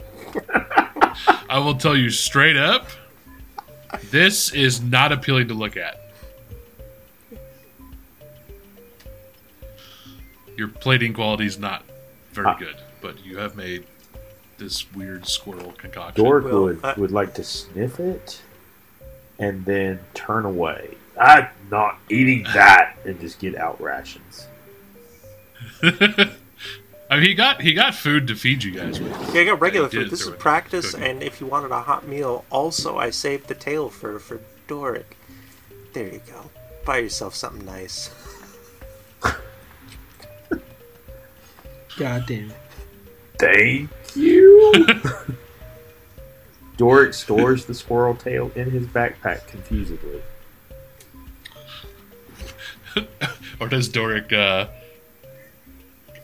I 1.48 1.58
will 1.58 1.74
tell 1.74 1.96
you 1.96 2.08
straight 2.10 2.56
up, 2.56 2.86
this 4.10 4.52
is 4.54 4.80
not 4.80 5.12
appealing 5.12 5.48
to 5.48 5.54
look 5.54 5.76
at. 5.76 5.98
Your 10.56 10.68
plating 10.68 11.12
quality 11.14 11.46
is 11.46 11.58
not 11.58 11.82
very 12.32 12.46
Ah. 12.46 12.54
good, 12.58 12.76
but 13.00 13.24
you 13.24 13.38
have 13.38 13.56
made 13.56 13.84
this 14.58 14.90
weird 14.92 15.26
squirrel 15.26 15.72
concoction. 15.72 16.22
Dork 16.24 16.44
Well, 16.44 16.62
would, 16.64 16.84
I- 16.84 16.94
would 16.94 17.10
like 17.10 17.34
to 17.34 17.44
sniff 17.44 17.98
it 17.98 18.40
and 19.38 19.64
then 19.64 19.98
turn 20.14 20.44
away. 20.44 20.96
I'm 21.20 21.48
not 21.72 21.98
eating 22.10 22.44
that 22.54 22.96
and 23.04 23.18
just 23.18 23.40
get 23.40 23.56
out 23.56 23.80
rations. 23.80 24.46
I 25.82 27.16
mean, 27.16 27.22
he 27.22 27.34
got 27.34 27.60
he 27.60 27.72
got 27.74 27.94
food 27.94 28.28
to 28.28 28.36
feed 28.36 28.62
you 28.62 28.72
guys 28.72 29.00
with. 29.00 29.34
Yeah, 29.34 29.40
I 29.40 29.44
got 29.46 29.60
regular 29.60 29.88
Yeah, 29.88 29.92
you 29.92 29.98
did 30.00 30.04
food. 30.04 30.10
This 30.12 30.20
is 30.20 30.26
throw 30.26 30.32
it 30.32 30.36
in 30.36 30.40
practice, 30.40 30.90
cooking. 30.92 31.06
and 31.06 31.22
if 31.22 31.40
you 31.40 31.46
wanted 31.46 31.72
a 31.72 31.80
hot 31.80 32.06
meal, 32.06 32.44
also 32.50 32.98
I 32.98 33.10
saved 33.10 33.48
the 33.48 33.54
tail 33.54 33.88
for 33.88 34.18
for 34.18 34.40
Doric. 34.68 35.16
There 35.92 36.06
you 36.06 36.20
go. 36.26 36.50
Buy 36.84 36.98
yourself 36.98 37.34
something 37.34 37.64
nice. 37.66 38.10
God 41.98 42.24
damn 42.26 42.50
it. 42.50 42.56
Thank 43.38 43.90
you. 44.14 44.86
Doric 46.78 47.12
stores 47.12 47.66
the 47.66 47.74
squirrel 47.74 48.14
tail 48.16 48.50
in 48.54 48.70
his 48.70 48.86
backpack 48.86 49.46
confusedly. 49.46 50.22
Or 53.62 53.68
does 53.68 53.88
Doric 53.88 54.32
uh, 54.32 54.66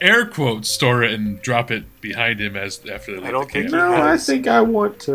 air 0.00 0.26
quotes 0.26 0.68
store 0.68 1.04
it 1.04 1.12
and 1.12 1.40
drop 1.40 1.70
it 1.70 2.00
behind 2.00 2.40
him 2.40 2.56
as 2.56 2.84
after 2.86 3.12
they 3.12 3.18
leave 3.18 3.28
I 3.28 3.30
don't 3.30 3.46
the 3.46 3.52
think 3.52 3.70
camp? 3.70 3.74
No, 3.74 4.02
I 4.02 4.16
think 4.16 4.48
I 4.48 4.60
want 4.60 4.98
to. 5.00 5.14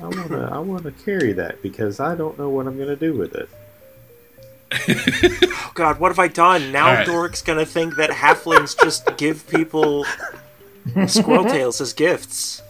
I 0.00 0.04
want 0.04 0.28
to. 0.28 0.48
I 0.50 0.58
want 0.58 0.82
to 0.84 0.92
carry 0.92 1.34
that 1.34 1.60
because 1.60 2.00
I 2.00 2.14
don't 2.14 2.38
know 2.38 2.48
what 2.48 2.66
I'm 2.66 2.76
going 2.76 2.88
to 2.88 2.96
do 2.96 3.12
with 3.14 3.34
it. 3.34 3.48
Oh 5.70 5.72
God, 5.74 6.00
what 6.00 6.10
have 6.10 6.18
I 6.18 6.28
done? 6.28 6.72
Now 6.72 6.88
Alright. 6.88 7.06
Doric's 7.06 7.42
gonna 7.42 7.66
think 7.66 7.96
that 7.96 8.10
halflings 8.10 8.76
just 8.82 9.16
give 9.16 9.46
people 9.48 10.04
squirrel 11.06 11.44
tails 11.56 11.80
as 11.80 11.92
gifts. 11.92 12.62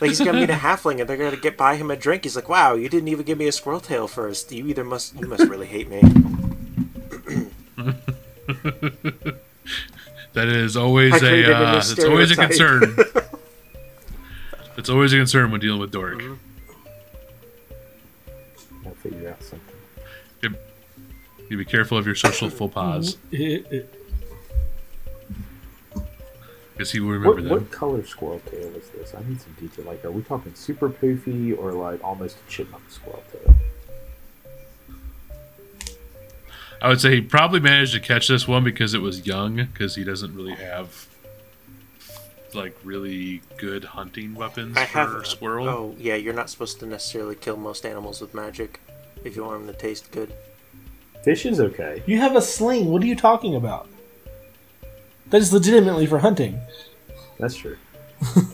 Like 0.00 0.08
he's 0.08 0.18
gonna 0.18 0.40
meet 0.40 0.50
a 0.50 0.54
halfling 0.54 1.00
and 1.00 1.08
they're 1.08 1.16
gonna 1.16 1.36
get 1.36 1.56
buy 1.56 1.76
him 1.76 1.90
a 1.90 1.96
drink. 1.96 2.24
He's 2.24 2.34
like, 2.36 2.48
"Wow, 2.48 2.74
you 2.74 2.88
didn't 2.88 3.08
even 3.08 3.24
give 3.24 3.38
me 3.38 3.46
a 3.46 3.52
squirrel 3.52 3.80
tail 3.80 4.08
first. 4.08 4.50
You 4.50 4.66
either 4.66 4.82
must 4.82 5.14
you 5.14 5.28
must 5.28 5.44
really 5.44 5.66
hate 5.66 5.88
me." 5.88 6.02
That 10.34 10.48
is 10.48 10.76
always 10.76 11.12
I 11.12 11.16
a 11.16 11.20
created 11.20 11.50
a 11.52 11.56
uh, 11.56 11.60
new 11.60 11.66
that's 11.76 12.04
always 12.04 12.30
a 12.32 12.36
concern. 12.36 12.96
It's 14.76 14.88
always 14.90 15.12
a 15.12 15.16
concern 15.16 15.52
when 15.52 15.60
dealing 15.60 15.78
with 15.80 15.92
Doric. 15.92 16.20
I'll 18.84 18.90
figure 18.94 19.30
out 19.30 19.40
something. 19.40 20.56
You 21.48 21.56
be 21.58 21.64
careful 21.64 21.96
of 21.96 22.06
your 22.06 22.16
social 22.16 22.50
faux 22.50 22.74
pas 22.74 23.14
because 23.30 23.84
he 26.90 26.98
will 26.98 27.10
remember 27.10 27.36
What, 27.36 27.42
them. 27.44 27.50
what 27.50 27.70
color 27.70 28.04
squirrel 28.04 28.40
tail 28.50 28.74
is 28.74 28.90
this? 28.90 29.14
I 29.14 29.22
need 29.28 29.40
some 29.40 29.52
detail. 29.60 29.84
Like, 29.84 30.04
are 30.04 30.10
we 30.10 30.22
talking 30.22 30.52
super 30.54 30.90
poofy 30.90 31.56
or 31.56 31.70
like 31.72 32.02
almost 32.02 32.38
a 32.44 32.50
chipmunk 32.50 32.90
squirrel 32.90 33.22
tail? 33.30 33.54
I 36.82 36.88
would 36.88 37.00
say 37.00 37.14
he 37.16 37.20
probably 37.20 37.60
managed 37.60 37.94
to 37.94 38.00
catch 38.00 38.28
this 38.28 38.46
one 38.46 38.64
because 38.64 38.94
it 38.94 39.00
was 39.00 39.26
young 39.26 39.56
because 39.56 39.94
he 39.94 40.04
doesn't 40.04 40.34
really 40.34 40.54
have 40.54 41.06
like 42.54 42.76
really 42.84 43.42
good 43.56 43.84
hunting 43.84 44.34
weapons 44.34 44.76
I 44.76 44.86
for 44.86 44.98
have 44.98 45.26
squirrel. 45.26 45.68
Oh 45.68 45.94
yeah, 45.98 46.14
you're 46.14 46.34
not 46.34 46.50
supposed 46.50 46.78
to 46.80 46.86
necessarily 46.86 47.34
kill 47.34 47.56
most 47.56 47.84
animals 47.84 48.20
with 48.20 48.34
magic 48.34 48.80
if 49.24 49.34
you 49.34 49.44
want 49.44 49.66
them 49.66 49.74
to 49.74 49.80
taste 49.80 50.10
good. 50.12 50.32
Fish 51.24 51.46
is 51.46 51.58
okay. 51.58 52.02
You 52.06 52.18
have 52.18 52.36
a 52.36 52.42
sling. 52.42 52.86
What 52.86 53.02
are 53.02 53.06
you 53.06 53.16
talking 53.16 53.54
about? 53.54 53.88
That 55.30 55.40
is 55.40 55.52
legitimately 55.52 56.06
for 56.06 56.18
hunting. 56.18 56.60
That's 57.38 57.56
true. 57.56 57.78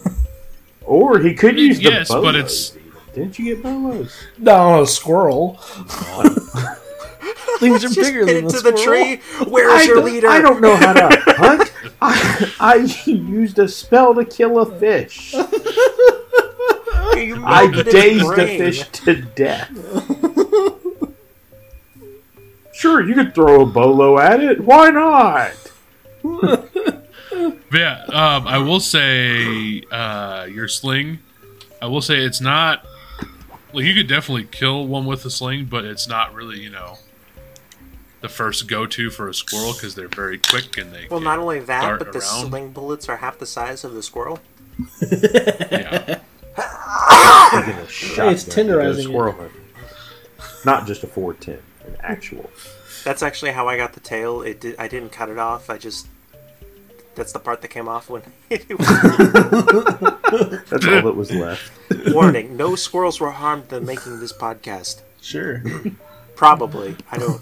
or 0.83 1.19
he 1.19 1.35
could 1.35 1.57
mean, 1.57 1.67
use 1.67 1.79
the 1.79 1.91
yes, 1.91 2.09
but 2.09 2.37
it's- 2.37 2.77
Didn't 3.13 3.39
you 3.39 3.57
get 3.57 3.63
bolos? 3.63 4.17
No, 4.39 4.83
a 4.83 4.87
squirrel. 4.87 5.59
Things 7.59 7.85
are 7.85 7.95
bigger 7.95 8.25
than 8.25 8.37
it 8.37 8.45
a 8.45 8.49
to 8.49 8.61
the 8.61 8.73
tree. 8.73 9.21
Where's 9.47 9.83
I 9.83 9.85
your 9.85 10.03
leader? 10.03 10.29
I 10.29 10.41
don't 10.41 10.61
know 10.61 10.77
how 10.77 10.93
to 10.93 11.09
hunt. 11.27 11.73
I, 12.01 12.53
I 12.59 12.77
used 13.07 13.59
a 13.59 13.69
spell 13.69 14.15
to 14.15 14.25
kill 14.25 14.59
a 14.59 14.79
fish. 14.79 15.35
I 17.13 17.83
dazed 17.85 18.39
a 18.39 18.47
fish 18.47 18.89
to 18.89 19.17
death. 19.17 19.71
Sure, 22.73 23.07
you 23.07 23.15
could 23.15 23.35
throw 23.35 23.63
a 23.63 23.67
bolo 23.67 24.19
at 24.19 24.43
it. 24.43 24.61
Why 24.61 24.91
not? 24.91 25.53
Yeah, 27.73 28.03
um, 28.09 28.49
I 28.49 28.59
will 28.59 28.81
say 28.81 29.83
uh, 29.93 30.49
your 30.51 30.67
sling. 30.67 31.21
I 31.81 31.87
will 31.87 32.01
say 32.01 32.25
it's 32.25 32.41
not 32.41 32.85
like 33.73 33.85
you 33.85 33.95
could 33.95 34.09
definitely 34.09 34.49
kill 34.51 34.87
one 34.89 35.07
with 35.07 35.25
a 35.25 35.31
sling, 35.31 35.67
but 35.67 35.85
it's 35.85 36.09
not 36.09 36.35
really 36.35 36.61
you 36.61 36.71
know 36.71 36.99
the 38.21 38.29
first 38.29 38.69
go 38.69 38.87
to 38.87 39.11
for 39.11 39.29
a 39.29 39.35
squirrel 39.35 39.73
because 39.73 39.95
they're 39.95 40.09
very 40.09 40.39
quick 40.39 40.77
and 40.77 40.93
they. 40.93 41.07
Well, 41.09 41.21
can 41.21 41.25
not 41.25 41.39
only 41.39 41.61
that, 41.61 41.83
dart 41.83 41.99
but 41.99 42.13
the 42.13 42.19
around. 42.19 42.49
sling 42.49 42.73
bullets 42.73 43.09
are 43.09 43.17
half 43.17 43.39
the 43.39 43.47
size 43.47 43.85
of 43.85 43.95
the 43.95 44.03
squirrel. 44.03 44.41
Yeah. 45.01 46.21
A 46.57 47.65
It's 48.31 48.45
to 48.45 48.51
go 48.51 48.63
tenderizing 48.63 49.05
Squirrel 49.05 49.33
hunting. 49.33 49.61
Not 50.65 50.87
just 50.87 51.03
a 51.03 51.07
410, 51.07 51.63
an 51.87 51.97
actual. 52.01 52.51
That's 53.05 53.23
actually 53.23 53.53
how 53.53 53.69
I 53.69 53.77
got 53.77 53.95
the 53.95 54.01
tail. 54.01 54.43
It 54.43 54.61
did, 54.61 54.77
I 54.79 54.89
didn't 54.89 55.11
cut 55.11 55.29
it 55.29 55.39
off. 55.39 55.71
I 55.71 55.79
just 55.79 56.07
that's 57.15 57.33
the 57.33 57.39
part 57.39 57.63
that 57.63 57.69
came 57.69 57.89
off 57.89 58.09
when. 58.09 58.23
That's 58.51 58.71
all 60.87 61.03
that 61.03 61.15
was 61.17 61.31
left. 61.31 61.73
Warning: 62.15 62.57
No 62.57 62.77
squirrels 62.77 63.21
were 63.21 63.31
harmed 63.31 63.73
in 63.73 63.85
making 63.85 64.21
this 64.21 64.33
podcast. 64.33 65.03
Sure. 65.21 65.63
Probably. 66.37 66.97
I 67.11 67.19
don't. 67.19 67.41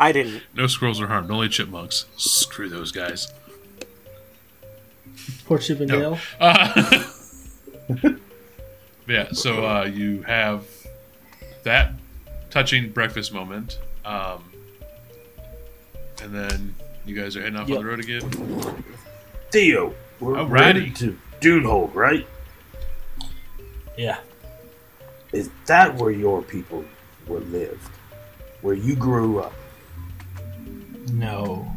I 0.00 0.12
didn't. 0.12 0.42
No 0.54 0.66
squirrels 0.66 1.00
are 1.00 1.06
harmed, 1.08 1.30
only 1.30 1.48
chipmunks. 1.50 2.06
Screw 2.16 2.68
those 2.70 2.90
guys. 2.90 3.32
Poor 5.44 5.58
Chip 5.58 5.80
and 5.80 5.88
No. 5.88 5.98
Dale. 5.98 6.18
Uh, 6.40 7.04
yeah, 9.06 9.28
so 9.32 9.66
uh, 9.66 9.84
you 9.84 10.22
have 10.22 10.64
that 11.64 11.92
touching 12.50 12.90
breakfast 12.90 13.32
moment, 13.34 13.78
um, 14.04 14.42
and 16.22 16.34
then 16.34 16.74
you 17.04 17.14
guys 17.14 17.36
are 17.36 17.42
heading 17.42 17.56
off 17.58 17.68
Yep. 17.68 17.78
on 17.78 17.84
the 17.84 17.90
road 17.90 18.00
again. 18.00 18.82
Theo, 19.50 19.94
we're 20.20 20.34
Alrighty. 20.36 20.50
ready 20.50 20.90
to 20.92 21.18
Dunehold, 21.40 21.94
right? 21.94 22.26
Yeah. 23.98 24.18
Is 25.32 25.50
that 25.66 25.94
where 25.96 26.10
your 26.10 26.40
people 26.42 26.84
were 27.26 27.40
lived, 27.40 27.90
where 28.62 28.74
you 28.74 28.96
grew 28.96 29.40
up. 29.40 29.52
No, 31.12 31.72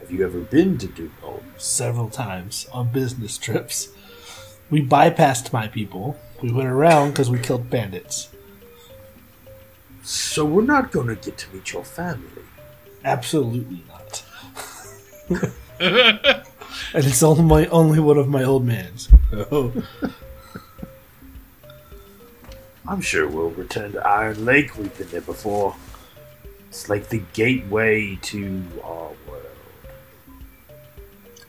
Have 0.00 0.10
you 0.10 0.24
ever 0.24 0.40
been 0.40 0.78
to 0.78 0.86
Dunehold? 0.88 1.42
several 1.58 2.08
times 2.08 2.66
on 2.72 2.88
business 2.88 3.38
trips. 3.38 3.88
We 4.70 4.82
bypassed 4.84 5.52
my 5.52 5.68
people. 5.68 6.16
We 6.42 6.50
went 6.50 6.68
around 6.68 7.10
because 7.10 7.30
we 7.30 7.38
killed 7.38 7.68
bandits. 7.70 8.28
So 10.02 10.44
we're 10.44 10.62
not 10.62 10.90
going 10.90 11.06
to 11.08 11.14
get 11.14 11.38
to 11.38 11.54
meet 11.54 11.72
your 11.72 11.84
family. 11.84 12.42
Absolutely 13.04 13.82
not. 13.88 14.24
and 15.78 16.42
it's 17.04 17.22
only 17.22 17.42
my 17.44 17.66
only 17.66 18.00
one 18.00 18.16
of 18.18 18.28
my 18.28 18.42
old 18.42 18.64
mans. 18.64 19.08
Oh, 19.32 19.72
I'm 22.88 23.00
sure 23.00 23.28
we'll 23.28 23.50
return 23.50 23.92
to 23.92 24.06
Iron 24.06 24.44
Lake. 24.44 24.76
We've 24.76 24.96
been 24.98 25.08
there 25.10 25.20
before. 25.20 25.76
It's 26.72 26.88
like 26.88 27.10
the 27.10 27.18
gateway 27.34 28.16
to 28.22 28.62
our 28.82 29.10
world. 29.28 29.44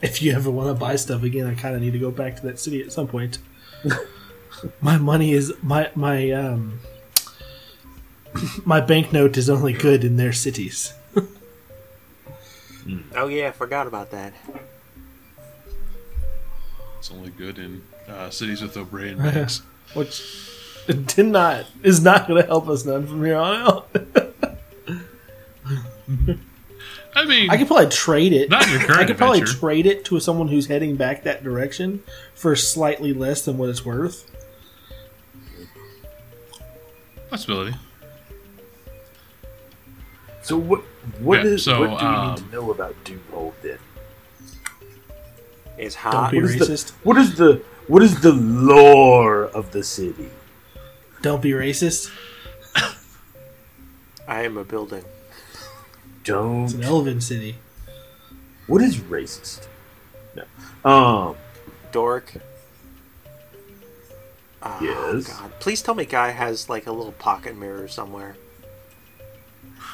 if 0.02 0.22
you 0.22 0.34
ever 0.34 0.52
want 0.52 0.68
to 0.68 0.74
buy 0.74 0.98
stuff 0.98 1.24
again, 1.24 1.48
I 1.48 1.56
kind 1.56 1.74
of 1.74 1.82
need 1.82 1.94
to 1.94 1.98
go 1.98 2.12
back 2.12 2.36
to 2.36 2.42
that 2.48 2.60
city 2.60 2.82
at 2.82 2.92
some 2.92 3.08
point. 3.08 3.38
my 4.82 4.98
money 4.98 5.32
is 5.32 5.54
my 5.62 5.90
my 5.96 6.30
um 6.32 6.82
my 8.66 8.82
banknote 8.82 9.38
is 9.38 9.50
only 9.50 9.72
good 9.72 10.04
in 10.04 10.18
their 10.18 10.34
cities. 10.34 10.92
Oh 13.16 13.28
yeah, 13.28 13.48
I 13.48 13.52
forgot 13.52 13.88
about 13.88 14.12
that. 14.12 14.34
It's 17.00 17.12
only 17.12 17.30
good 17.30 17.60
in 17.60 17.82
uh, 18.10 18.30
cities 18.30 18.62
with 18.62 18.76
O'Brien 18.76 19.20
banks. 19.20 19.62
which 19.94 20.22
did 20.86 21.28
not 21.28 21.66
is 21.82 22.04
not 22.04 22.28
going 22.28 22.42
to 22.42 22.46
help 22.46 22.68
us 22.68 22.84
none 22.84 23.08
from 23.08 23.24
here 23.24 23.38
on 23.38 23.56
out. 23.56 23.96
I 27.16 27.26
mean, 27.26 27.50
I 27.50 27.58
could 27.58 27.68
probably 27.68 27.90
trade 27.90 28.34
it. 28.34 28.50
Not 28.50 28.68
your 28.70 28.80
current 28.86 29.00
I 29.02 29.06
could 29.06 29.18
probably 29.18 29.40
adventure. 29.42 29.60
trade 29.60 29.86
it 29.86 30.06
to 30.06 30.20
someone 30.20 30.48
who's 30.48 30.68
heading 30.68 30.96
back 30.96 31.24
that 31.24 31.44
direction 31.44 32.04
for 32.34 32.56
slightly 32.56 33.14
less 33.14 33.44
than 33.46 33.58
what 33.58 33.70
it's 33.70 33.86
worth. 33.86 34.30
possibility. 37.30 37.76
So 40.44 40.58
what? 40.58 40.82
What 41.20 41.40
Yeah, 41.44 41.52
is? 41.52 41.64
so, 41.64 41.80
what 41.80 42.00
do 42.00 42.06
we 42.06 42.12
um, 42.12 42.30
need 42.36 42.38
to 42.38 42.52
know 42.52 42.72
about 42.72 42.96
Dunehold 43.06 43.54
then? 43.62 43.78
It's 45.78 45.96
Don't 45.96 46.14
hot. 46.14 46.32
be 46.32 46.42
What 46.42 46.46
is 46.52 46.60
the- 46.60 46.66
racist. 46.66 46.92
What 47.04 47.18
is 47.18 47.36
the? 47.36 47.62
What 47.88 48.04
is 48.04 48.22
the 48.22 48.32
lore 48.34 49.46
of 49.46 49.72
the 49.72 49.84
city? 49.84 50.30
Don't 51.22 51.42
be 51.42 51.52
racist. 51.52 52.12
I 54.28 54.44
am 54.44 54.58
a 54.58 54.64
building. 54.64 55.04
Don't. 56.24 56.64
It's 56.66 56.74
an 56.74 56.84
elven 56.84 57.22
city. 57.22 57.56
What 58.68 58.82
is 58.82 58.98
racist? 58.98 59.68
No. 60.36 60.44
Um. 60.90 61.36
Dork. 61.92 62.34
Oh, 64.66 64.78
Yes? 64.82 65.28
God. 65.28 65.52
Please 65.60 65.82
tell 65.82 65.94
me 65.94 66.06
Guy 66.06 66.30
has 66.32 66.70
like 66.70 66.88
a 66.88 66.92
little 66.92 67.12
pocket 67.12 67.58
mirror 67.58 67.88
somewhere. 67.88 68.38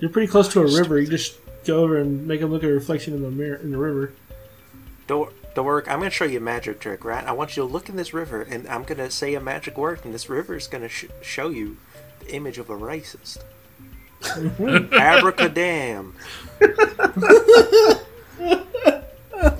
You're 0.00 0.10
pretty 0.10 0.28
close 0.28 0.48
to 0.48 0.60
a 0.60 0.66
river. 0.66 1.00
You 1.00 1.06
just 1.08 1.38
go 1.64 1.82
over 1.82 1.96
and 1.98 2.26
make 2.26 2.40
them 2.40 2.50
look 2.50 2.62
at 2.62 2.70
a 2.70 2.72
reflection 2.72 3.14
in 3.14 3.22
the 3.22 3.30
mirror 3.30 3.56
in 3.56 3.70
the 3.72 3.78
river. 3.78 4.12
Dork, 5.06 5.32
Dork, 5.54 5.88
I'm 5.88 5.98
going 5.98 6.10
to 6.10 6.14
show 6.14 6.24
you 6.26 6.38
a 6.38 6.42
magic 6.42 6.78
trick, 6.80 7.04
right? 7.04 7.24
I 7.24 7.32
want 7.32 7.56
you 7.56 7.62
to 7.66 7.68
look 7.68 7.88
in 7.88 7.96
this 7.96 8.12
river, 8.14 8.42
and 8.42 8.68
I'm 8.68 8.84
going 8.84 8.98
to 8.98 9.10
say 9.10 9.34
a 9.34 9.40
magic 9.40 9.76
word, 9.78 10.00
and 10.04 10.14
this 10.14 10.28
river 10.28 10.54
is 10.54 10.66
going 10.68 10.82
to 10.82 10.88
sh- 10.88 11.06
show 11.22 11.48
you 11.48 11.78
the 11.87 11.87
image 12.28 12.58
of 12.58 12.70
a 12.70 12.76
racist. 12.76 13.38
Abracadam. 14.92 16.14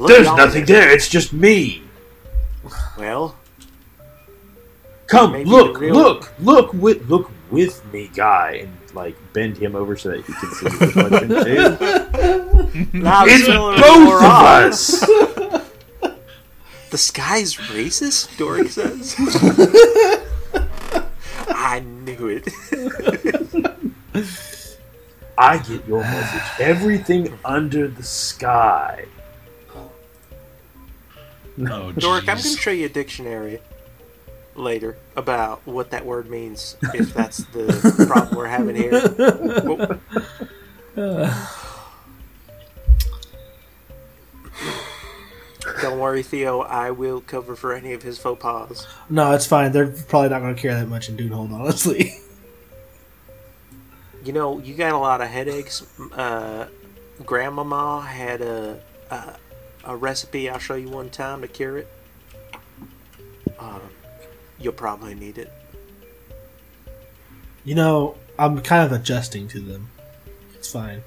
There's 0.06 0.26
nothing 0.36 0.64
there. 0.64 0.90
It's 0.90 1.08
just 1.08 1.32
me. 1.32 1.82
Well, 2.98 3.36
Come, 5.06 5.32
look, 5.44 5.80
real- 5.80 5.94
look, 5.94 6.32
look 6.38 6.72
with 6.74 7.08
look 7.08 7.30
with 7.50 7.82
me, 7.94 8.10
guy, 8.14 8.56
and 8.64 8.70
like 8.94 9.16
bend 9.32 9.56
him 9.56 9.74
over 9.74 9.96
so 9.96 10.10
that 10.10 10.24
he 10.24 10.32
can 10.34 10.50
see 10.50 10.66
the 10.68 10.86
reflection 10.86 11.28
too. 12.92 12.98
now 12.98 13.24
It's 13.26 13.46
both 13.46 13.78
of 13.78 14.22
I. 14.22 14.64
us. 14.68 15.00
The 16.90 16.98
sky's 16.98 17.54
racist, 17.56 18.36
Dork 18.36 18.68
says. 18.68 19.14
I 21.48 21.80
knew 21.80 22.28
it. 22.28 22.48
I 25.38 25.58
get 25.58 25.86
your 25.86 26.00
message. 26.00 26.60
Everything 26.60 27.38
under 27.44 27.88
the 27.88 28.02
sky. 28.02 29.06
Oh, 31.60 31.92
Dork, 31.92 32.22
I'm 32.28 32.36
going 32.36 32.42
to 32.42 32.48
show 32.56 32.70
you 32.70 32.86
a 32.86 32.88
dictionary 32.88 33.60
later 34.54 34.96
about 35.16 35.66
what 35.66 35.90
that 35.90 36.04
word 36.04 36.30
means, 36.30 36.76
if 36.94 37.14
that's 37.14 37.38
the 37.38 38.06
problem 38.08 38.36
we're 38.36 38.46
having 38.46 38.76
here. 38.76 40.00
Don't 45.82 45.98
worry, 45.98 46.22
Theo. 46.22 46.60
I 46.60 46.90
will 46.90 47.20
cover 47.20 47.56
for 47.56 47.72
any 47.72 47.92
of 47.92 48.02
his 48.02 48.18
faux 48.18 48.40
pas. 48.42 48.86
No, 49.08 49.32
it's 49.32 49.46
fine. 49.46 49.72
They're 49.72 49.88
probably 49.88 50.28
not 50.28 50.40
going 50.40 50.54
to 50.54 50.60
care 50.60 50.74
that 50.74 50.88
much 50.88 51.08
in 51.08 51.16
Dunehold, 51.16 51.52
honestly. 51.52 52.14
You 54.24 54.32
know, 54.32 54.58
you 54.58 54.74
got 54.74 54.92
a 54.92 54.98
lot 54.98 55.20
of 55.20 55.28
headaches. 55.28 55.86
Uh, 56.12 56.68
Grandmama 57.24 58.02
had 58.02 58.40
a, 58.42 58.80
a 59.10 59.36
a 59.88 59.96
recipe 59.96 60.50
I'll 60.50 60.58
show 60.58 60.74
you 60.74 60.88
one 60.88 61.08
time 61.10 61.40
to 61.40 61.48
cure 61.48 61.78
it. 61.78 61.88
Um, 63.58 63.80
you'll 64.58 64.74
probably 64.74 65.14
need 65.14 65.38
it. 65.38 65.52
You 67.64 67.74
know, 67.74 68.16
I'm 68.38 68.60
kind 68.60 68.84
of 68.84 68.92
adjusting 68.92 69.48
to 69.48 69.60
them. 69.60 69.88
It's 70.54 70.70
fine. 70.70 71.02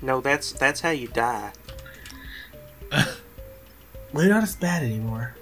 No, 0.00 0.20
that's 0.20 0.52
that's 0.52 0.80
how 0.80 0.90
you 0.90 1.08
die. 1.08 1.52
They're 4.14 4.28
not 4.28 4.42
as 4.42 4.56
bad 4.56 4.82
anymore. 4.82 5.34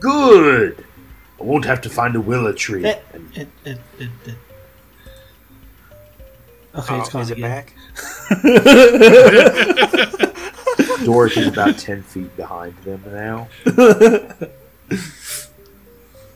Good. 0.00 0.84
I 1.40 1.42
won't 1.42 1.64
have 1.66 1.80
to 1.82 1.90
find 1.90 2.16
a 2.16 2.20
willow 2.20 2.52
tree. 2.52 2.84
It, 2.86 3.04
And 3.12 3.36
it, 3.36 3.48
it, 3.64 3.78
it, 3.98 4.08
it. 4.26 4.34
Okay, 6.74 6.98
it's 6.98 7.08
Oh, 7.08 7.12
gone 7.12 7.22
is 7.22 7.30
it 7.30 7.38
again. 7.38 7.50
back? 7.50 7.74
Doric 11.04 11.36
is 11.36 11.46
about 11.46 11.78
ten 11.78 12.02
feet 12.02 12.34
behind 12.36 12.76
them 12.78 13.02
now. 13.06 13.48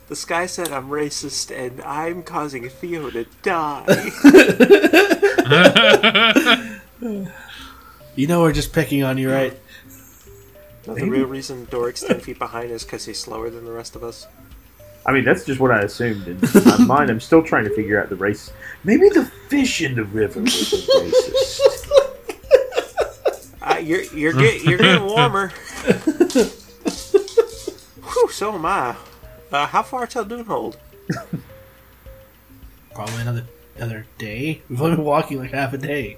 The 0.07 0.15
sky 0.17 0.45
said 0.45 0.71
I'm 0.73 0.89
racist 0.89 1.51
and 1.57 1.81
I'm 1.83 2.21
causing 2.23 2.67
Theo 2.67 3.09
to 3.11 3.23
die. 3.43 3.85
You 8.17 8.27
know 8.27 8.41
we're 8.41 8.51
just 8.51 8.73
picking 8.73 9.03
on 9.03 9.17
you, 9.17 9.31
right? 9.31 9.57
No, 10.87 10.95
the 10.95 11.07
real 11.09 11.27
reason 11.27 11.65
Doric's 11.65 12.01
10 12.01 12.21
feet 12.21 12.39
behind 12.39 12.71
is 12.71 12.83
because 12.83 13.05
he's 13.05 13.19
slower 13.19 13.49
than 13.49 13.65
the 13.65 13.71
rest 13.71 13.95
of 13.95 14.03
us. 14.03 14.27
I 15.05 15.11
mean, 15.11 15.23
that's 15.23 15.45
just 15.45 15.59
what 15.59 15.71
I 15.71 15.81
assumed. 15.81 16.27
In 16.27 16.39
my 16.65 16.77
mind, 16.85 17.09
I'm 17.09 17.19
still 17.19 17.43
trying 17.43 17.65
to 17.65 17.75
figure 17.75 18.01
out 18.01 18.09
the 18.09 18.15
race. 18.15 18.51
Maybe 18.83 19.09
the 19.09 19.25
fish 19.47 19.81
in 19.81 19.95
the 19.95 20.03
river 20.05 20.41
was 20.41 20.71
the 20.71 20.77
racist. 20.77 21.87
Uh, 23.63 23.77
you're 23.77 24.01
you're 24.05 24.33
get, 24.33 24.63
you're 24.63 24.79
getting 24.79 25.05
warmer. 25.05 25.49
Whew, 28.03 28.29
so 28.31 28.55
am 28.55 28.65
I. 28.65 28.95
Uh, 29.51 29.67
how 29.67 29.83
far 29.83 30.07
till 30.07 30.25
Dunehold? 30.25 30.77
Probably 32.95 33.21
another 33.21 33.45
another 33.75 34.07
day. 34.17 34.63
We've 34.67 34.81
only 34.81 34.95
been 34.95 35.05
walking 35.05 35.37
like 35.37 35.51
half 35.51 35.73
a 35.73 35.77
day. 35.77 36.17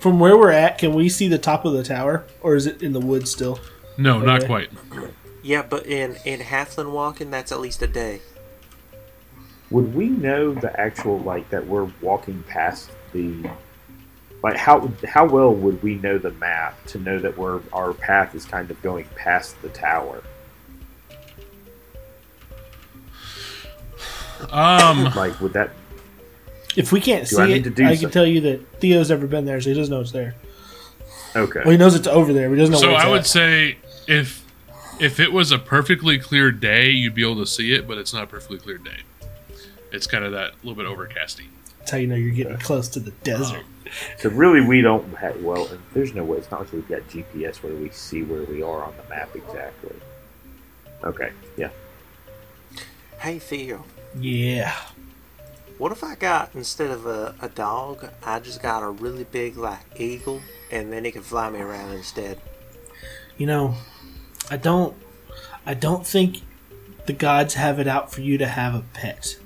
From 0.00 0.18
where 0.18 0.36
we're 0.36 0.50
at, 0.50 0.78
can 0.78 0.94
we 0.94 1.10
see 1.10 1.28
the 1.28 1.38
top 1.38 1.66
of 1.66 1.74
the 1.74 1.82
tower, 1.82 2.24
or 2.40 2.56
is 2.56 2.66
it 2.66 2.82
in 2.82 2.92
the 2.92 3.00
woods 3.00 3.30
still? 3.30 3.60
No, 3.98 4.18
not 4.18 4.46
quite. 4.46 4.70
Yeah, 5.42 5.62
but 5.62 5.86
in 5.86 6.16
in 6.24 6.40
Halfling 6.40 6.90
walking, 6.92 7.30
that's 7.30 7.52
at 7.52 7.60
least 7.60 7.82
a 7.82 7.86
day. 7.86 8.20
Would 9.70 9.94
we 9.94 10.08
know 10.08 10.54
the 10.54 10.78
actual 10.80 11.20
like 11.20 11.50
that 11.50 11.66
we're 11.66 11.90
walking 12.00 12.42
past 12.44 12.90
the 13.12 13.48
like 14.42 14.56
how 14.56 14.90
how 15.06 15.26
well 15.26 15.54
would 15.54 15.82
we 15.82 15.96
know 15.96 16.16
the 16.16 16.32
map 16.32 16.82
to 16.86 16.98
know 16.98 17.18
that 17.18 17.36
we're 17.36 17.60
our 17.72 17.92
path 17.92 18.34
is 18.34 18.46
kind 18.46 18.70
of 18.70 18.80
going 18.82 19.06
past 19.16 19.60
the 19.60 19.68
tower? 19.68 20.22
Um, 24.50 25.04
Like 25.14 25.38
would 25.40 25.52
that 25.52 25.70
If 26.76 26.92
we 26.92 27.00
can't 27.00 27.28
Do 27.28 27.36
see 27.36 27.42
I 27.42 27.46
it, 27.48 27.64
to 27.64 27.70
do 27.70 27.84
I 27.86 27.94
so- 27.94 28.02
can 28.02 28.10
tell 28.10 28.26
you 28.26 28.40
that 28.42 28.80
Theo's 28.80 29.10
never 29.10 29.26
been 29.26 29.44
there, 29.44 29.60
so 29.60 29.70
he 29.70 29.76
doesn't 29.76 29.92
know 29.92 30.00
it's 30.00 30.12
there. 30.12 30.34
Okay. 31.36 31.60
Well, 31.64 31.70
he 31.72 31.76
knows 31.76 31.94
it's 31.94 32.06
over 32.06 32.32
there, 32.32 32.48
but 32.48 32.54
he 32.56 32.60
doesn't 32.60 32.72
know 32.72 32.80
So 32.80 32.86
where 32.88 32.96
it's 32.96 33.04
I 33.04 33.08
would 33.10 33.20
at. 33.20 33.26
say 33.26 33.76
if 34.06 34.44
if 35.00 35.18
it 35.20 35.32
was 35.32 35.50
a 35.52 35.58
perfectly 35.58 36.18
clear 36.18 36.50
day, 36.52 36.90
you'd 36.90 37.14
be 37.14 37.22
able 37.22 37.36
to 37.36 37.46
see 37.46 37.72
it, 37.72 37.86
but 37.88 37.96
it's 37.98 38.12
not 38.12 38.24
a 38.24 38.26
perfectly 38.26 38.58
clear 38.58 38.78
day. 38.78 38.98
It's 39.92 40.06
kind 40.06 40.24
of 40.24 40.32
that 40.32 40.52
little 40.62 40.74
bit 40.82 40.86
overcasty. 40.86 41.46
That's 41.78 41.92
how 41.92 41.96
you 41.98 42.06
know 42.06 42.14
you're 42.16 42.34
getting 42.34 42.58
close 42.58 42.88
to 42.90 43.00
the 43.00 43.10
desert. 43.22 43.60
Um, 43.60 43.90
so 44.18 44.28
really, 44.30 44.60
we 44.60 44.82
don't 44.82 45.12
have. 45.16 45.40
Well, 45.42 45.68
there's 45.94 46.14
no 46.14 46.22
way. 46.24 46.38
It's 46.38 46.50
not 46.50 46.60
like 46.60 46.72
we've 46.72 46.88
got 46.88 47.00
GPS 47.08 47.62
where 47.62 47.72
we 47.74 47.88
see 47.90 48.22
where 48.22 48.42
we 48.42 48.62
are 48.62 48.84
on 48.84 48.94
the 48.96 49.08
map 49.08 49.34
exactly. 49.34 49.96
Okay. 51.02 51.30
Yeah. 51.56 51.70
Hey 53.18 53.38
Theo, 53.38 53.84
Yeah. 54.18 54.74
What 55.80 55.92
if 55.92 56.04
I 56.04 56.14
got 56.14 56.50
instead 56.54 56.90
of 56.90 57.06
a, 57.06 57.34
a 57.40 57.48
dog, 57.48 58.06
I 58.22 58.38
just 58.38 58.60
got 58.60 58.82
a 58.82 58.90
really 58.90 59.24
big 59.24 59.56
like 59.56 59.80
eagle, 59.96 60.42
and 60.70 60.92
then 60.92 61.06
it 61.06 61.12
can 61.12 61.22
fly 61.22 61.48
me 61.48 61.58
around 61.58 61.92
instead. 61.92 62.38
You 63.38 63.46
know, 63.46 63.74
I 64.50 64.58
don't 64.58 64.94
I 65.64 65.72
don't 65.72 66.06
think 66.06 66.42
the 67.06 67.14
gods 67.14 67.54
have 67.54 67.78
it 67.78 67.86
out 67.86 68.12
for 68.12 68.20
you 68.20 68.36
to 68.36 68.46
have 68.46 68.74
a 68.74 68.84
pet. 68.92 69.38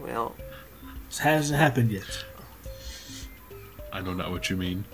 Well, 0.00 0.34
This 1.08 1.20
hasn't 1.20 1.56
happened 1.60 1.92
yet. 1.92 2.24
I 3.92 4.00
know 4.00 4.14
not 4.14 4.32
what 4.32 4.50
you 4.50 4.56
mean. 4.56 4.84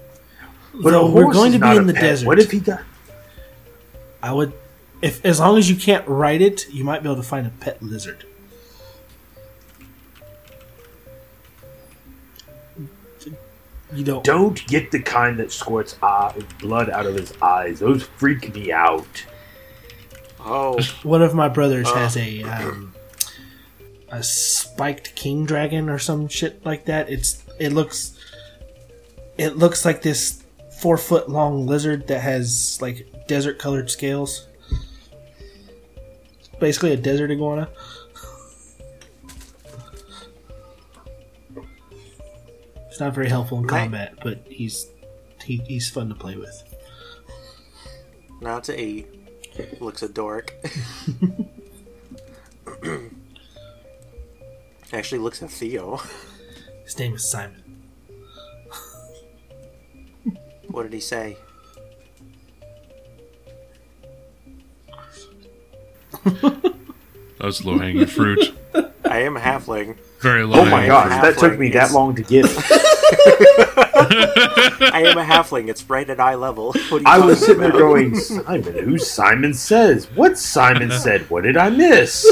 But 0.74 0.90
Though 0.90 1.06
a 1.06 1.10
we're 1.10 1.22
horse 1.22 1.34
going 1.34 1.48
is 1.48 1.54
to 1.54 1.60
be 1.60 1.66
not 1.66 1.76
in 1.78 1.84
a 1.84 1.86
the 1.86 1.94
pet. 1.94 2.02
desert. 2.02 2.26
What 2.26 2.38
if 2.38 2.50
he 2.50 2.60
got? 2.60 2.82
I 4.22 4.34
would 4.34 4.52
if 5.00 5.24
as 5.24 5.40
long 5.40 5.56
as 5.56 5.70
you 5.70 5.76
can't 5.76 6.06
ride 6.06 6.42
it, 6.42 6.68
you 6.70 6.84
might 6.84 7.02
be 7.02 7.08
able 7.08 7.16
to 7.16 7.26
find 7.26 7.46
a 7.46 7.50
pet 7.50 7.82
lizard. 7.82 8.26
You 13.92 14.04
don't 14.04 14.24
Don't 14.24 14.66
get 14.68 14.90
the 14.90 15.00
kind 15.00 15.38
that 15.40 15.50
squirts 15.52 15.96
eye, 16.02 16.32
blood 16.60 16.90
out 16.90 17.06
of 17.06 17.14
his 17.14 17.32
eyes. 17.42 17.80
Those 17.80 18.02
freak 18.04 18.54
me 18.54 18.70
out. 18.72 19.24
oh, 20.38 20.80
One 21.02 21.22
of 21.22 21.34
my 21.34 21.48
brothers 21.48 21.88
Uh. 21.88 21.94
has 21.94 22.16
a 22.16 22.42
um, 22.44 22.94
a 24.08 24.22
spiked 24.22 25.14
king 25.16 25.44
dragon 25.46 25.88
or 25.88 25.98
some 25.98 26.28
shit 26.28 26.64
like 26.64 26.84
that. 26.86 27.08
It's 27.10 27.42
it 27.58 27.72
looks 27.72 28.16
it 29.38 29.56
looks 29.56 29.84
like 29.84 30.02
this 30.02 30.42
four 30.80 30.96
foot 30.96 31.28
long 31.28 31.66
lizard 31.66 32.06
that 32.08 32.20
has 32.20 32.78
like 32.80 33.06
desert 33.26 33.58
colored 33.58 33.90
scales. 33.90 34.46
Basically, 36.60 36.92
a 36.92 36.96
desert 36.96 37.30
iguana. 37.30 37.68
Not 43.00 43.14
very 43.14 43.28
helpful 43.28 43.58
in 43.58 43.64
Right. 43.66 43.82
combat, 43.82 44.14
but 44.22 44.44
he's 44.46 44.86
he, 45.44 45.56
he's 45.66 45.88
fun 45.88 46.08
to 46.10 46.14
play 46.14 46.36
with. 46.36 46.62
not 48.40 48.64
to 48.64 48.78
eight. 48.80 49.06
Looks 49.80 50.02
a 50.02 50.08
dork. 50.08 50.54
Actually, 54.92 55.18
looks 55.18 55.42
at 55.42 55.50
Theo. 55.50 56.00
His 56.84 56.98
name 56.98 57.14
is 57.14 57.28
Simon. 57.30 57.62
What 60.68 60.82
did 60.84 60.92
he 60.92 61.00
say? 61.00 61.36
That 66.24 66.72
was 67.40 67.64
low 67.64 67.78
hanging 67.78 68.06
fruit. 68.06 68.52
I 69.04 69.20
am 69.20 69.36
a 69.36 69.40
halfling. 69.40 69.96
Very 70.20 70.44
low. 70.44 70.60
Oh 70.60 70.64
my 70.66 70.82
hanging 70.82 70.88
gosh, 70.88 71.22
that 71.22 71.38
took 71.38 71.58
me 71.58 71.70
that 71.70 71.92
long 71.92 72.14
to 72.14 72.22
get. 72.22 72.44
I 74.92 75.02
am 75.06 75.16
a 75.16 75.24
halfling. 75.24 75.68
It's 75.68 75.88
right 75.88 76.08
at 76.08 76.20
eye 76.20 76.34
level. 76.34 76.72
What 76.90 76.92
are 76.92 76.98
you 76.98 77.04
I 77.06 77.18
was 77.18 77.40
talking 77.40 77.54
sitting 77.54 77.62
there 77.62 77.72
going, 77.72 78.14
Simon, 78.16 78.84
who 78.84 78.98
Simon 78.98 79.54
says? 79.54 80.10
What 80.14 80.38
Simon 80.38 80.90
said? 81.04 81.28
What 81.30 81.44
did 81.44 81.56
I 81.56 81.70
miss? 81.70 82.26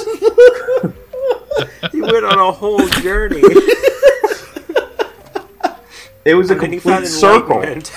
He 1.92 2.00
went 2.02 2.24
on 2.24 2.38
a 2.38 2.52
whole 2.52 2.86
journey. 2.88 3.42
It 6.24 6.34
was 6.34 6.50
a 6.50 6.54
and 6.54 6.60
then 6.60 6.72
he 6.72 6.80
complete 6.80 7.06
circle. 7.06 7.62
enlightenment. 7.62 7.92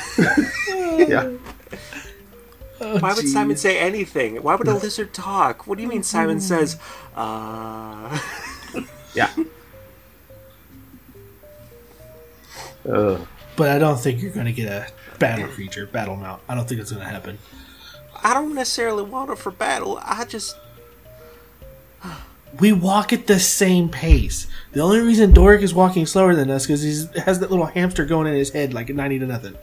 Yeah. 1.10 1.32
Why 2.99 3.13
would 3.13 3.27
Simon 3.27 3.58
say 3.58 3.77
anything? 3.77 4.38
Why 4.38 4.56
would 4.56 4.67
a 4.67 4.73
lizard 4.73 5.13
talk? 5.13 5.67
What 5.67 5.77
do 5.77 5.84
you 5.84 5.89
mean 5.89 6.04
Simon 6.04 6.39
says, 6.39 6.77
uh... 7.15 8.17
Yeah. 9.13 9.30
Uh, 12.89 13.17
But 13.56 13.70
I 13.70 13.80
don't 13.80 14.00
think 14.00 14.22
you're 14.22 14.32
going 14.32 14.46
to 14.46 14.54
get 14.54 14.70
a 14.72 14.88
battle 15.20 15.48
creature, 15.48 15.86
battle 15.86 16.15
mount. 16.15 16.41
I 16.48 16.56
don't 16.56 16.67
think 16.67 16.82
it's 16.82 16.91
going 16.91 17.04
to 17.04 17.10
happen. 17.10 17.38
I 18.24 18.34
don't 18.34 18.54
necessarily 18.56 19.04
want 19.04 19.30
it 19.32 19.38
for 19.38 19.52
battle. 19.52 20.00
I 20.04 20.26
just... 20.26 20.56
We 22.60 22.74
walk 22.74 23.13
at 23.13 23.28
the 23.28 23.39
same 23.39 23.88
pace. 23.88 24.46
The 24.74 24.82
only 24.82 25.00
reason 25.00 25.32
Doric 25.32 25.62
is 25.62 25.74
walking 25.74 26.06
slower 26.06 26.36
than 26.36 26.50
us 26.50 26.67
because 26.67 26.82
he 26.82 27.20
has 27.22 27.39
that 27.39 27.50
little 27.50 27.65
hamster 27.65 28.04
going 28.06 28.28
in 28.28 28.34
his 28.34 28.50
head 28.50 28.74
like 28.74 28.89
a 28.89 28.94
90 28.94 29.20
to 29.20 29.26
nothing. 29.26 29.56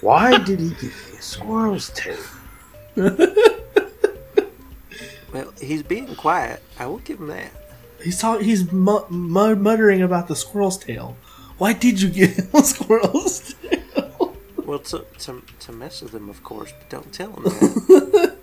why 0.00 0.38
did 0.38 0.58
he 0.58 0.70
give 0.70 0.82
me 0.82 1.18
a 1.18 1.22
squirrel's 1.22 1.90
tail? 1.90 2.18
Well, 5.32 5.52
he's 5.60 5.82
being 5.82 6.14
quiet. 6.16 6.62
I 6.78 6.86
will 6.86 6.98
give 6.98 7.18
him 7.20 7.26
that. 7.26 7.50
He's 8.02 8.18
talk, 8.18 8.40
he's 8.40 8.72
mu- 8.72 9.06
mu- 9.10 9.54
muttering 9.56 10.00
about 10.00 10.28
the 10.28 10.36
squirrel's 10.36 10.78
tail. 10.78 11.16
Why 11.58 11.72
did 11.72 12.00
you 12.00 12.10
give 12.10 12.30
him 12.36 12.48
a 12.54 12.62
squirrel's 12.62 13.54
tail? 13.54 14.36
Well, 14.64 14.78
to, 14.80 15.04
to, 15.20 15.42
to 15.60 15.72
mess 15.72 16.02
with 16.02 16.14
him, 16.14 16.28
of 16.28 16.42
course, 16.42 16.72
but 16.78 16.88
don't 16.90 17.12
tell 17.12 17.32
him 17.32 17.44
that. 17.44 18.36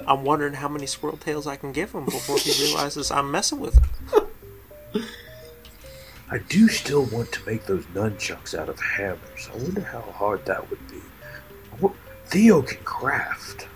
I'm 0.06 0.24
wondering 0.24 0.54
how 0.54 0.68
many 0.68 0.86
squirrel 0.86 1.16
tails 1.16 1.46
I 1.46 1.56
can 1.56 1.72
give 1.72 1.92
him 1.92 2.04
before 2.04 2.38
he 2.38 2.52
realizes 2.64 3.10
I'm 3.10 3.30
messing 3.30 3.60
with 3.60 3.74
him. 3.78 5.04
I 6.30 6.38
do 6.38 6.68
still 6.68 7.04
want 7.04 7.32
to 7.32 7.46
make 7.46 7.66
those 7.66 7.84
nunchucks 7.86 8.58
out 8.58 8.68
of 8.68 8.80
hammers. 8.80 9.48
I 9.52 9.56
wonder 9.56 9.82
how 9.82 10.00
hard 10.00 10.44
that 10.46 10.68
would 10.70 10.86
be. 10.88 11.00
What, 11.80 11.92
Theo 12.26 12.62
can 12.62 12.82
craft. 12.84 13.68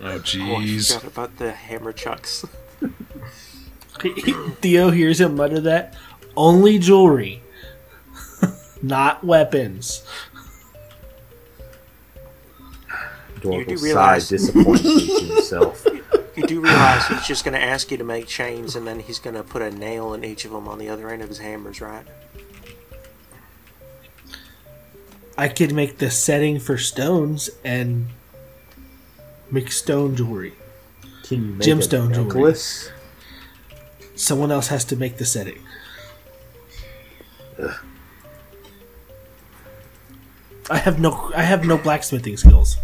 Oh 0.00 0.06
Oh, 0.06 0.08
I 0.16 0.18
jeez. 0.18 0.92
forgot 0.94 1.12
about 1.12 1.36
the 1.38 1.52
hammer 1.52 1.92
chucks. 1.92 2.44
Theo 4.60 4.90
hears 4.90 5.20
him 5.20 5.36
mutter 5.36 5.60
that. 5.60 5.94
Only 6.36 6.78
jewelry, 6.78 7.42
not 8.82 9.22
weapons. 9.24 10.02
Adorable 13.36 13.64
do 13.64 13.76
sigh, 13.76 13.84
realize- 13.84 14.28
disappointed 14.28 14.84
himself. 15.28 15.86
You 16.36 16.46
do 16.46 16.60
realize 16.60 17.06
he's 17.08 17.26
just 17.26 17.44
going 17.44 17.52
to 17.52 17.62
ask 17.62 17.90
you 17.90 17.98
to 17.98 18.04
make 18.04 18.26
chains, 18.26 18.74
and 18.74 18.86
then 18.86 19.00
he's 19.00 19.18
going 19.18 19.36
to 19.36 19.42
put 19.42 19.60
a 19.60 19.70
nail 19.70 20.14
in 20.14 20.24
each 20.24 20.46
of 20.46 20.50
them 20.52 20.66
on 20.66 20.78
the 20.78 20.88
other 20.88 21.10
end 21.10 21.20
of 21.22 21.28
his 21.28 21.38
hammers, 21.38 21.80
right? 21.82 22.06
I 25.36 25.48
could 25.48 25.72
make 25.72 25.98
the 25.98 26.10
setting 26.10 26.58
for 26.58 26.78
stones 26.78 27.50
and 27.64 28.08
make 29.50 29.70
stone 29.72 30.16
jewelry. 30.16 30.54
Can 31.24 31.38
you 31.38 31.52
make 31.54 31.68
Gemstone 31.68 32.10
a 32.10 32.14
jewelry. 32.14 32.54
Someone 34.14 34.50
else 34.52 34.68
has 34.68 34.84
to 34.86 34.96
make 34.96 35.16
the 35.18 35.24
setting. 35.24 35.58
I 40.70 40.78
have 40.78 41.00
no 41.00 41.30
I 41.34 41.42
have 41.42 41.64
no 41.64 41.76
blacksmithing 41.78 42.36
skills. 42.36 42.76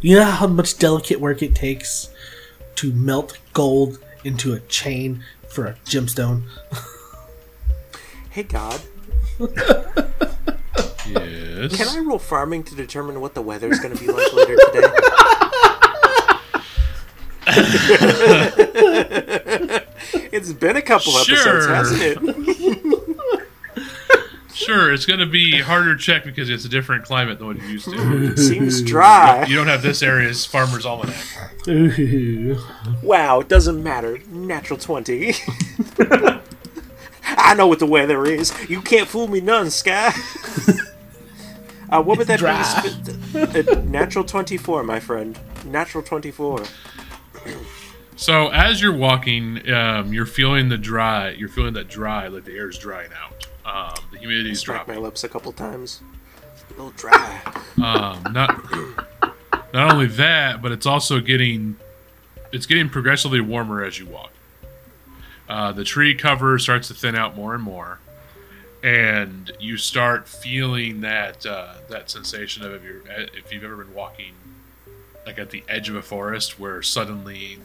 You 0.00 0.16
know 0.16 0.24
how 0.24 0.46
much 0.46 0.78
delicate 0.78 1.20
work 1.20 1.42
it 1.42 1.54
takes 1.54 2.10
to 2.76 2.92
melt 2.92 3.38
gold 3.52 3.98
into 4.24 4.52
a 4.52 4.60
chain 4.60 5.24
for 5.48 5.66
a 5.66 5.74
gemstone? 5.86 6.42
Hey, 8.30 8.42
God, 8.42 8.80
Yes. 11.06 11.76
can 11.76 11.88
I 11.88 11.98
roll 12.04 12.18
farming 12.18 12.64
to 12.64 12.74
determine 12.74 13.20
what 13.20 13.34
the 13.34 13.42
weather's 13.42 13.78
going 13.78 13.96
to 13.96 14.00
be 14.04 14.10
like 14.10 14.32
later 14.32 14.56
today? 14.72 14.88
it's 20.32 20.52
been 20.52 20.76
a 20.76 20.82
couple 20.82 21.16
episodes, 21.16 21.66
hasn't 21.66 22.00
it? 22.02 22.18
Sure, 24.54 24.92
it's 24.92 25.04
going 25.04 25.18
to 25.20 25.26
be 25.26 25.60
harder 25.60 25.96
to 25.96 26.00
check 26.00 26.24
because 26.24 26.48
it's 26.48 26.64
a 26.64 26.68
different 26.68 27.04
climate 27.04 27.38
than 27.38 27.48
what 27.48 27.56
you're 27.56 27.66
used 27.66 27.90
to. 27.90 28.36
Seems 28.36 28.82
dry. 28.86 29.44
you 29.46 29.56
don't 29.56 29.66
have 29.66 29.82
this 29.82 30.02
area's 30.02 30.46
farmer's 30.46 30.86
almanac. 30.86 31.16
Ooh. 31.68 32.56
Wow, 33.02 33.40
it 33.40 33.48
doesn't 33.48 33.82
matter. 33.82 34.18
Natural 34.30 34.78
20. 34.78 35.34
I 37.26 37.54
know 37.54 37.66
what 37.66 37.78
the 37.80 37.86
weather 37.86 38.24
is. 38.24 38.52
You 38.70 38.80
can't 38.80 39.08
fool 39.08 39.26
me 39.28 39.40
none, 39.40 39.70
Sky. 39.70 40.12
Uh, 41.90 42.02
what 42.02 42.16
would 42.18 42.26
that 42.28 42.38
dry. 42.38 42.82
be? 42.82 42.88
Sp- 42.88 43.68
uh, 43.68 43.80
natural 43.84 44.24
24, 44.24 44.82
my 44.84 45.00
friend. 45.00 45.38
Natural 45.66 46.02
24. 46.02 46.64
So 48.16 48.48
as 48.48 48.80
you're 48.80 48.96
walking, 48.96 49.68
um, 49.70 50.12
you're 50.12 50.26
feeling 50.26 50.68
the 50.68 50.78
dry. 50.78 51.30
You're 51.30 51.48
feeling 51.48 51.74
that 51.74 51.88
dry, 51.88 52.28
like 52.28 52.44
the 52.44 52.56
air's 52.56 52.78
drying 52.78 53.10
out. 53.22 53.46
Um, 53.64 53.94
the 54.12 54.18
humidity 54.18 54.50
is 54.50 54.60
Smack 54.60 54.86
my 54.86 54.96
lips 54.96 55.24
a 55.24 55.28
couple 55.28 55.52
times. 55.52 56.02
A 56.68 56.72
little 56.72 56.90
dry. 56.90 57.40
Um, 57.82 58.22
not 58.32 58.64
not 59.72 59.92
only 59.92 60.06
that, 60.06 60.62
but 60.62 60.72
it's 60.72 60.86
also 60.86 61.20
getting 61.20 61.76
it's 62.52 62.66
getting 62.66 62.88
progressively 62.88 63.40
warmer 63.40 63.82
as 63.82 63.98
you 63.98 64.06
walk. 64.06 64.30
Uh, 65.48 65.72
the 65.72 65.84
tree 65.84 66.14
cover 66.14 66.58
starts 66.58 66.88
to 66.88 66.94
thin 66.94 67.14
out 67.16 67.36
more 67.36 67.54
and 67.54 67.62
more, 67.62 67.98
and 68.82 69.50
you 69.58 69.76
start 69.76 70.28
feeling 70.28 71.00
that 71.00 71.44
uh, 71.44 71.74
that 71.88 72.10
sensation 72.10 72.64
of 72.64 72.72
if 72.72 72.84
you're 72.84 73.02
if 73.34 73.52
you've 73.52 73.64
ever 73.64 73.84
been 73.84 73.94
walking 73.94 74.34
like 75.26 75.38
at 75.38 75.50
the 75.50 75.64
edge 75.68 75.88
of 75.88 75.96
a 75.96 76.02
forest 76.02 76.58
where 76.58 76.82
suddenly 76.82 77.58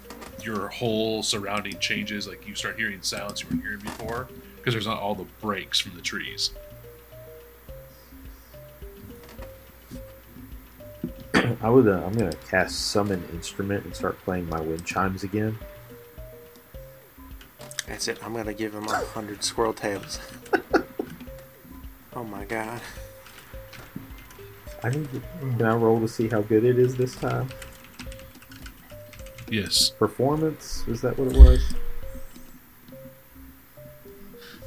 your 0.44 0.70
whole 0.70 1.22
surrounding 1.22 1.78
changes 1.80 2.28
like 2.28 2.48
you 2.48 2.56
start 2.56 2.78
hearing 2.78 3.02
sounds 3.02 3.42
you 3.42 3.48
weren't 3.50 3.62
hearing 3.62 3.80
before 3.80 4.30
because 4.60 4.74
there's 4.74 4.88
not 4.88 5.00
all 5.00 5.15
the 5.15 5.26
breaks 5.41 5.80
from 5.80 5.95
the 5.95 6.02
trees 6.02 6.52
I 11.62 11.69
would. 11.69 11.88
Uh, 11.88 12.04
I'm 12.06 12.13
gonna 12.13 12.34
cast 12.50 12.91
summon 12.91 13.24
instrument 13.34 13.86
and 13.86 13.95
start 13.95 14.19
playing 14.24 14.50
my 14.50 14.60
wind 14.60 14.86
chimes 14.86 15.24
again. 15.24 15.58
That's 17.88 18.08
it. 18.08 18.19
I'm 18.24 18.34
gonna 18.34 18.54
give 18.54 18.74
him 18.74 18.88
a 18.88 18.95
hundred 18.98 19.43
squirrel 19.43 19.74
tails. 19.74 20.19
oh 22.13 22.24
my 22.24 22.45
god. 22.45 22.82
I 24.84 24.89
need. 24.89 25.10
To, 25.12 25.22
can 25.39 25.62
I 25.62 25.76
roll 25.76 26.00
to 26.00 26.08
see 26.08 26.28
how 26.28 26.41
good 26.41 26.63
it 26.63 26.80
is 26.80 26.95
this 26.95 27.15
time? 27.15 27.50
yes 29.52 29.89
Performance 29.89 30.84
is 30.88 31.02
that 31.02 31.17
what 31.17 31.36
it 31.36 31.38
was? 31.38 31.74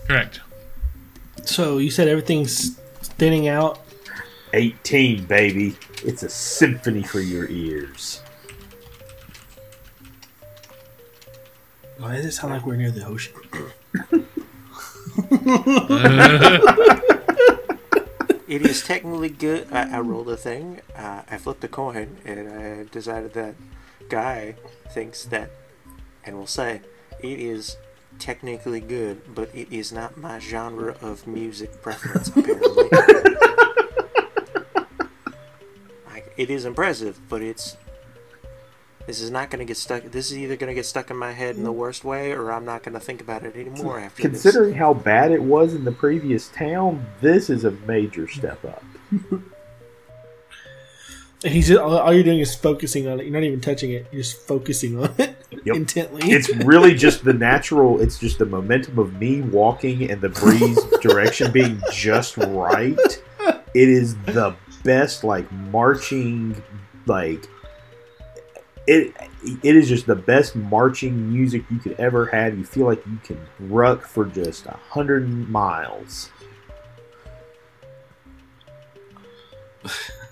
Correct 0.07 0.41
So 1.45 1.79
you 1.79 1.91
said 1.91 2.09
everything's 2.09 2.77
thinning 3.19 3.49
out. 3.49 3.81
18, 4.55 5.25
baby. 5.25 5.77
It's 6.05 6.23
a 6.23 6.29
symphony 6.29 7.03
for 7.03 7.21
your 7.21 7.49
ears. 7.49 8.23
Why 11.99 12.17
does 12.17 12.27
it 12.27 12.33
sound 12.33 12.53
like 12.53 12.67
we're 12.67 12.77
near 12.77 12.91
the 12.91 13.07
ocean? 13.07 13.33
It 18.49 18.67
is 18.67 18.83
technically 18.83 19.31
good. 19.31 19.69
I, 19.73 19.97
I 19.97 20.01
rolled 20.01 20.29
a 20.29 20.37
thing. 20.37 20.83
Uh, 20.95 21.23
I 21.27 21.39
flipped 21.39 21.65
a 21.65 21.69
coin, 21.69 22.19
and 22.27 22.51
I 22.51 22.85
decided 22.93 23.33
that 23.33 23.55
guy 24.11 24.57
thinks 24.91 25.25
that, 25.25 25.51
and 26.25 26.37
will 26.37 26.47
say, 26.47 26.83
it 27.21 27.41
is 27.41 27.79
technically 28.19 28.81
good, 28.81 29.35
but 29.35 29.55
it 29.55 29.69
is 29.71 29.93
not 29.93 30.17
my 30.17 30.39
genre 30.39 30.97
of 31.01 31.27
music 31.27 31.83
preference. 31.83 32.29
Apparently, 32.37 32.89
like, 36.07 36.33
it 36.37 36.51
is 36.51 36.65
impressive, 36.65 37.21
but 37.29 37.43
it's. 37.43 37.77
This 39.07 39.21
is 39.21 39.33
not 39.33 39.51
going 39.51 39.59
to 39.59 39.65
get 39.65 39.77
stuck. 39.77 40.05
This 40.05 40.31
is 40.31 40.39
either 40.39 40.55
going 40.55 40.69
to 40.69 40.75
get 40.75 40.87
stuck 40.87 41.11
in 41.11 41.17
my 41.17 41.33
head 41.33 41.57
in 41.57 41.65
the 41.65 41.73
worst 41.73 42.05
way, 42.05 42.31
or 42.31 42.53
I'm 42.53 42.65
not 42.65 42.85
going 42.85 42.95
to 42.95 43.01
think 43.01 43.21
about 43.21 43.43
it 43.43 43.57
anymore 43.57 43.99
after 43.99 44.23
this. 44.29 44.43
Considering 44.43 44.75
how 44.75 44.95
bad 44.95 45.33
it 45.33 45.43
was 45.43 45.75
in 45.75 45.83
the 45.83 45.91
previous 45.91 46.47
town, 46.51 47.05
this 47.21 47.51
is 47.51 47.65
a 47.65 47.73
major 47.73 48.29
step 48.29 48.65
up. 48.65 48.85
He's 51.43 51.67
just, 51.67 51.81
all, 51.81 51.99
all 51.99 52.15
you're 52.15 52.23
doing 52.23 52.39
is 52.39 52.55
focusing 52.55 53.09
on 53.09 53.19
it. 53.19 53.25
You're 53.25 53.33
not 53.33 53.43
even 53.43 53.61
touching 53.61 53.91
it. 53.91 54.07
You're 54.13 54.23
just 54.23 54.47
focusing 54.47 55.03
on 55.03 55.13
it 55.19 55.42
Yep. 55.65 55.77
intently. 55.77 56.31
It's 56.31 56.49
really 56.65 56.95
just 56.95 57.25
the 57.25 57.33
natural. 57.33 58.01
It's 58.01 58.19
just 58.19 58.39
the 58.39 58.47
momentum 58.47 58.99
of 58.99 59.15
me 59.21 59.41
walking 59.43 60.11
and 60.11 60.21
the 60.21 60.29
breeze 60.29 60.79
direction 61.01 61.53
being 61.53 61.81
just 61.93 62.37
right. 62.37 62.99
It 63.75 63.89
is 63.89 64.17
the 64.27 64.57
best, 64.85 65.25
like 65.25 65.51
marching, 65.53 66.63
like 67.07 67.47
it. 68.87 69.15
It 69.63 69.77
is 69.77 69.89
just 69.89 70.07
the 70.07 70.15
best 70.17 70.55
marching 70.55 71.33
music 71.33 71.65
you 71.71 71.79
could 71.79 71.99
ever 71.99 72.27
have. 72.27 72.57
You 72.57 72.65
feel 72.65 72.87
like 72.87 73.05
you 73.07 73.19
can 73.25 73.41
ruck 73.59 74.07
for 74.07 74.25
just 74.25 74.67
a 74.67 74.79
hundred 74.91 75.29
miles. 75.49 76.31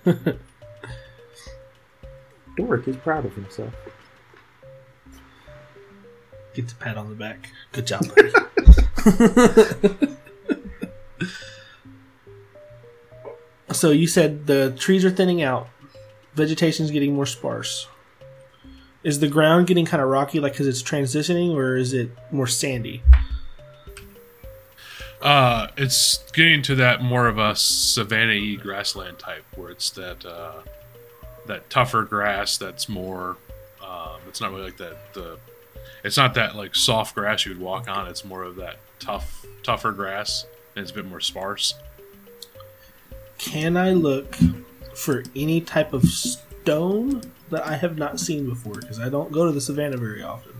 Doric 2.56 2.88
is 2.88 2.96
proud 2.96 3.24
of 3.26 3.34
himself. 3.34 3.74
Gets 6.54 6.72
a 6.72 6.76
pat 6.76 6.96
on 6.96 7.08
the 7.08 7.14
back. 7.14 7.50
Good 7.72 7.86
job, 7.86 8.02
buddy. 8.14 8.32
so 13.72 13.90
you 13.90 14.06
said 14.06 14.46
the 14.46 14.74
trees 14.78 15.04
are 15.04 15.10
thinning 15.10 15.42
out. 15.42 15.68
Vegetation's 16.34 16.90
getting 16.90 17.14
more 17.14 17.26
sparse. 17.26 17.86
Is 19.02 19.20
the 19.20 19.28
ground 19.28 19.66
getting 19.66 19.86
kind 19.86 20.02
of 20.02 20.08
rocky, 20.08 20.40
like 20.40 20.52
because 20.52 20.66
it's 20.66 20.82
transitioning, 20.82 21.54
or 21.54 21.76
is 21.76 21.92
it 21.94 22.10
more 22.30 22.46
sandy? 22.46 23.02
Uh, 25.22 25.68
it's 25.76 26.18
getting 26.32 26.62
to 26.62 26.74
that 26.74 27.02
more 27.02 27.26
of 27.26 27.38
a 27.38 27.54
savanna-y 27.54 28.56
grassland 28.60 29.18
type, 29.18 29.44
where 29.54 29.70
it's 29.70 29.90
that 29.90 30.24
uh, 30.24 30.60
that 31.46 31.70
tougher 31.70 32.02
grass 32.02 32.58
that's 32.58 32.88
more. 32.88 33.36
Um, 33.82 34.20
it's 34.28 34.40
not 34.40 34.50
really 34.50 34.64
like 34.64 34.76
that. 34.78 35.14
The 35.14 35.38
it's 36.04 36.16
not 36.16 36.34
that 36.34 36.56
like 36.56 36.74
soft 36.74 37.14
grass 37.14 37.44
you 37.44 37.52
would 37.52 37.60
walk 37.60 37.88
on. 37.88 38.08
It's 38.08 38.24
more 38.24 38.42
of 38.42 38.56
that 38.56 38.76
tough, 38.98 39.44
tougher 39.62 39.92
grass, 39.92 40.46
and 40.74 40.82
it's 40.82 40.92
a 40.92 40.94
bit 40.94 41.06
more 41.06 41.20
sparse. 41.20 41.74
Can 43.38 43.76
I 43.76 43.92
look 43.92 44.36
for 44.94 45.24
any 45.34 45.60
type 45.60 45.92
of 45.92 46.04
stone 46.04 47.22
that 47.50 47.66
I 47.66 47.76
have 47.76 47.96
not 47.96 48.20
seen 48.20 48.46
before? 48.46 48.74
Because 48.74 49.00
I 49.00 49.08
don't 49.08 49.32
go 49.32 49.46
to 49.46 49.52
the 49.52 49.60
savannah 49.60 49.96
very 49.96 50.22
often. 50.22 50.52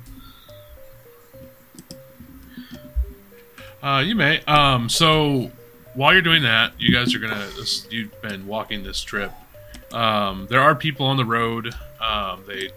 Uh, 3.83 4.03
you 4.05 4.15
may. 4.15 4.43
Um, 4.45 4.89
so 4.89 5.51
while 5.95 6.13
you're 6.13 6.23
doing 6.23 6.43
that, 6.43 6.73
you 6.79 6.93
guys 6.93 7.15
are 7.15 7.19
gonna. 7.19 7.49
You've 7.91 8.21
been 8.23 8.47
walking 8.47 8.83
this 8.83 9.03
trip. 9.03 9.33
Um, 9.93 10.47
there 10.51 10.61
are 10.61 10.75
people 10.75 11.07
on 11.07 11.17
the 11.17 11.25
road. 11.25 11.75
Um, 12.01 12.45
they 12.47 12.71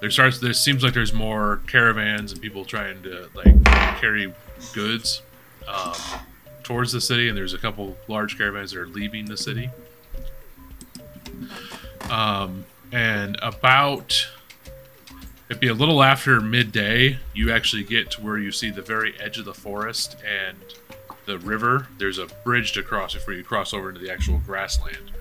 there 0.00 0.10
starts. 0.10 0.38
There 0.38 0.52
seems 0.52 0.82
like 0.82 0.94
there's 0.94 1.12
more 1.12 1.60
caravans 1.66 2.32
and 2.32 2.40
people 2.40 2.64
trying 2.64 3.02
to 3.02 3.28
like 3.34 3.64
carry 4.00 4.32
goods 4.72 5.22
um, 5.68 5.94
towards 6.62 6.92
the 6.92 7.00
city, 7.00 7.28
and 7.28 7.36
there's 7.36 7.54
a 7.54 7.58
couple 7.58 7.96
large 8.08 8.36
caravans 8.36 8.72
that 8.72 8.80
are 8.80 8.86
leaving 8.86 9.26
the 9.26 9.36
city. 9.36 9.70
Um, 12.10 12.64
and 12.92 13.38
about 13.42 14.26
it'd 15.48 15.60
be 15.60 15.68
a 15.68 15.74
little 15.74 16.02
after 16.02 16.40
midday 16.40 17.18
you 17.34 17.52
actually 17.52 17.84
get 17.84 18.10
to 18.12 18.20
where 18.20 18.38
you 18.38 18.50
see 18.50 18.70
the 18.70 18.82
very 18.82 19.14
edge 19.20 19.38
of 19.38 19.44
the 19.44 19.54
forest 19.54 20.16
and 20.26 20.56
the 21.26 21.38
river 21.38 21.86
there's 21.98 22.18
a 22.18 22.26
bridge 22.44 22.72
to 22.72 22.82
cross 22.82 23.14
before 23.14 23.34
you 23.34 23.44
cross 23.44 23.72
over 23.72 23.88
into 23.88 24.00
the 24.00 24.10
actual 24.10 24.40
grassland 24.44 25.12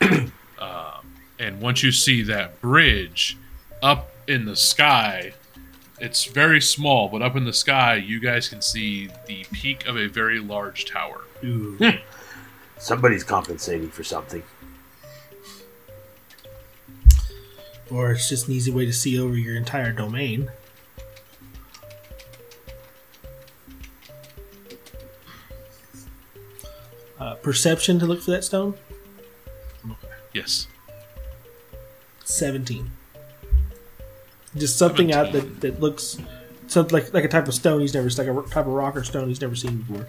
um, 0.60 1.14
and 1.38 1.60
once 1.60 1.82
you 1.82 1.90
see 1.90 2.22
that 2.22 2.60
bridge 2.60 3.36
up 3.82 4.10
in 4.28 4.44
the 4.44 4.54
sky 4.56 5.32
it's 6.00 6.24
very 6.26 6.60
small 6.60 7.08
but 7.08 7.22
up 7.22 7.34
in 7.34 7.44
the 7.44 7.52
sky 7.52 7.94
you 7.96 8.20
guys 8.20 8.48
can 8.48 8.60
see 8.62 9.08
the 9.26 9.44
peak 9.52 9.86
of 9.86 9.96
a 9.96 10.06
very 10.06 10.38
large 10.38 10.84
tower 10.84 11.22
Somebody's 12.78 13.24
compensating 13.24 13.88
for 13.90 14.04
something. 14.04 14.42
or 17.90 18.12
it's 18.12 18.28
just 18.28 18.48
an 18.48 18.54
easy 18.54 18.70
way 18.70 18.84
to 18.86 18.92
see 18.92 19.18
over 19.18 19.34
your 19.36 19.56
entire 19.56 19.92
domain. 19.92 20.50
Uh, 27.18 27.34
perception 27.36 27.98
to 27.98 28.06
look 28.06 28.22
for 28.22 28.30
that 28.30 28.44
stone? 28.44 28.74
yes 30.34 30.66
17. 32.24 32.90
Just 34.58 34.78
something 34.78 35.12
out 35.12 35.32
that, 35.32 35.60
that 35.60 35.80
looks 35.80 36.18
something 36.66 36.92
like, 36.92 37.14
like 37.14 37.24
a 37.24 37.28
type 37.28 37.48
of 37.48 37.54
stone 37.54 37.80
he's 37.80 37.94
never 37.94 38.08
like 38.10 38.28
a 38.28 38.50
type 38.50 38.66
of 38.66 38.72
rock 38.72 38.96
or 38.96 39.04
stone 39.04 39.28
he's 39.28 39.40
never 39.40 39.54
seen 39.54 39.78
before. 39.78 40.06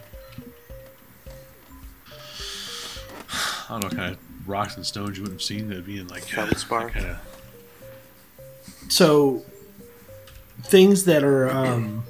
i 3.70 3.80
don't 3.80 3.84
know 3.84 3.90
kind 3.90 4.14
of 4.14 4.48
rocks 4.48 4.76
and 4.76 4.86
stones 4.86 5.18
you 5.18 5.24
wouldn't 5.24 5.40
have 5.40 5.46
seen 5.46 5.70
that'd 5.70 5.86
be 5.86 6.00
in 6.00 6.08
like 6.08 6.24
Feldspar. 6.24 6.90
kind 6.90 7.06
of 7.06 7.18
So, 8.90 9.44
things 10.64 11.06
that 11.06 11.24
are 11.24 11.50
um, 11.50 12.04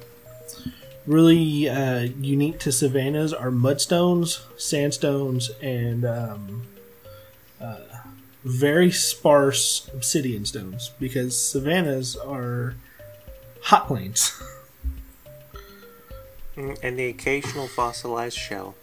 really 1.06 1.68
uh, 1.68 2.00
unique 2.18 2.58
to 2.60 2.72
savannas 2.72 3.32
are 3.32 3.50
mudstones, 3.50 4.40
sandstones, 4.56 5.50
and 5.62 6.04
um, 6.06 6.62
very 8.44 8.90
sparse 8.90 9.88
obsidian 9.92 10.44
stones 10.44 10.92
because 10.98 11.38
savannas 11.38 12.16
are 12.16 12.74
hot 13.62 13.86
plains. 13.86 14.40
Mm, 16.56 16.78
And 16.82 16.98
the 16.98 17.06
occasional 17.06 17.68
fossilized 17.68 18.36
shell. 18.36 18.74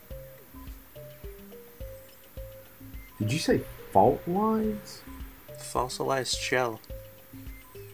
Did 3.20 3.34
you 3.34 3.40
say 3.40 3.62
fault 3.92 4.22
lines? 4.28 5.02
Fossilized 5.60 6.38
shell. 6.38 6.80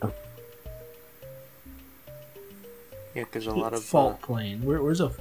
Oh. 0.02 0.14
Yeah, 3.16 3.24
there's 3.32 3.48
a 3.48 3.52
lot 3.52 3.74
of 3.74 3.84
fault 3.84 4.20
uh, 4.22 4.26
plain. 4.26 4.64
Where, 4.64 4.82
where's 4.82 5.02
a 5.02 5.12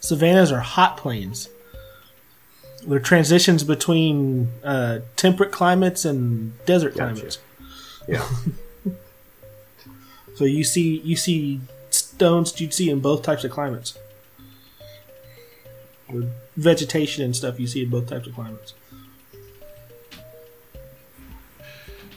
savannas 0.00 0.50
are 0.52 0.60
hot 0.60 0.96
plains. 0.96 1.48
They're 2.86 2.98
transitions 2.98 3.64
between 3.64 4.48
uh, 4.64 5.00
temperate 5.16 5.52
climates 5.52 6.04
and 6.04 6.52
desert 6.66 6.96
Gotcha. 6.96 7.14
climates. 7.14 7.38
Yeah. 8.08 8.28
So 10.34 10.44
you 10.44 10.64
see 10.64 10.98
you 11.00 11.14
see 11.16 11.60
stones 11.90 12.60
you'd 12.60 12.74
see 12.74 12.90
in 12.90 13.00
both 13.00 13.22
types 13.22 13.44
of 13.44 13.50
climates. 13.50 13.98
With 16.08 16.32
vegetation 16.56 17.24
and 17.24 17.36
stuff 17.36 17.60
you 17.60 17.66
see 17.66 17.82
in 17.84 17.90
both 17.90 18.08
types 18.08 18.26
of 18.26 18.34
climates. 18.34 18.74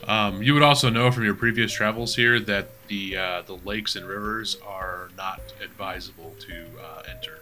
Um, 0.06 0.42
you 0.42 0.54
would 0.54 0.62
also 0.62 0.88
know 0.88 1.10
from 1.10 1.24
your 1.24 1.34
previous 1.34 1.72
travels 1.72 2.14
here 2.14 2.38
that 2.40 2.68
the 2.88 3.16
uh, 3.16 3.42
the 3.42 3.58
lakes 3.64 3.96
and 3.96 4.06
rivers 4.06 4.56
are 4.66 5.10
not 5.16 5.40
advisable 5.62 6.34
to 6.40 6.64
uh, 6.80 7.02
enter. 7.10 7.40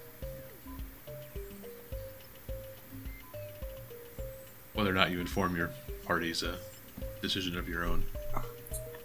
Whether 4.74 4.90
or 4.90 4.94
not 4.94 5.10
you 5.10 5.20
inform 5.20 5.56
your 5.56 5.70
party's 6.04 6.42
a 6.42 6.56
decision 7.22 7.56
of 7.56 7.68
your 7.68 7.84
own. 7.84 8.04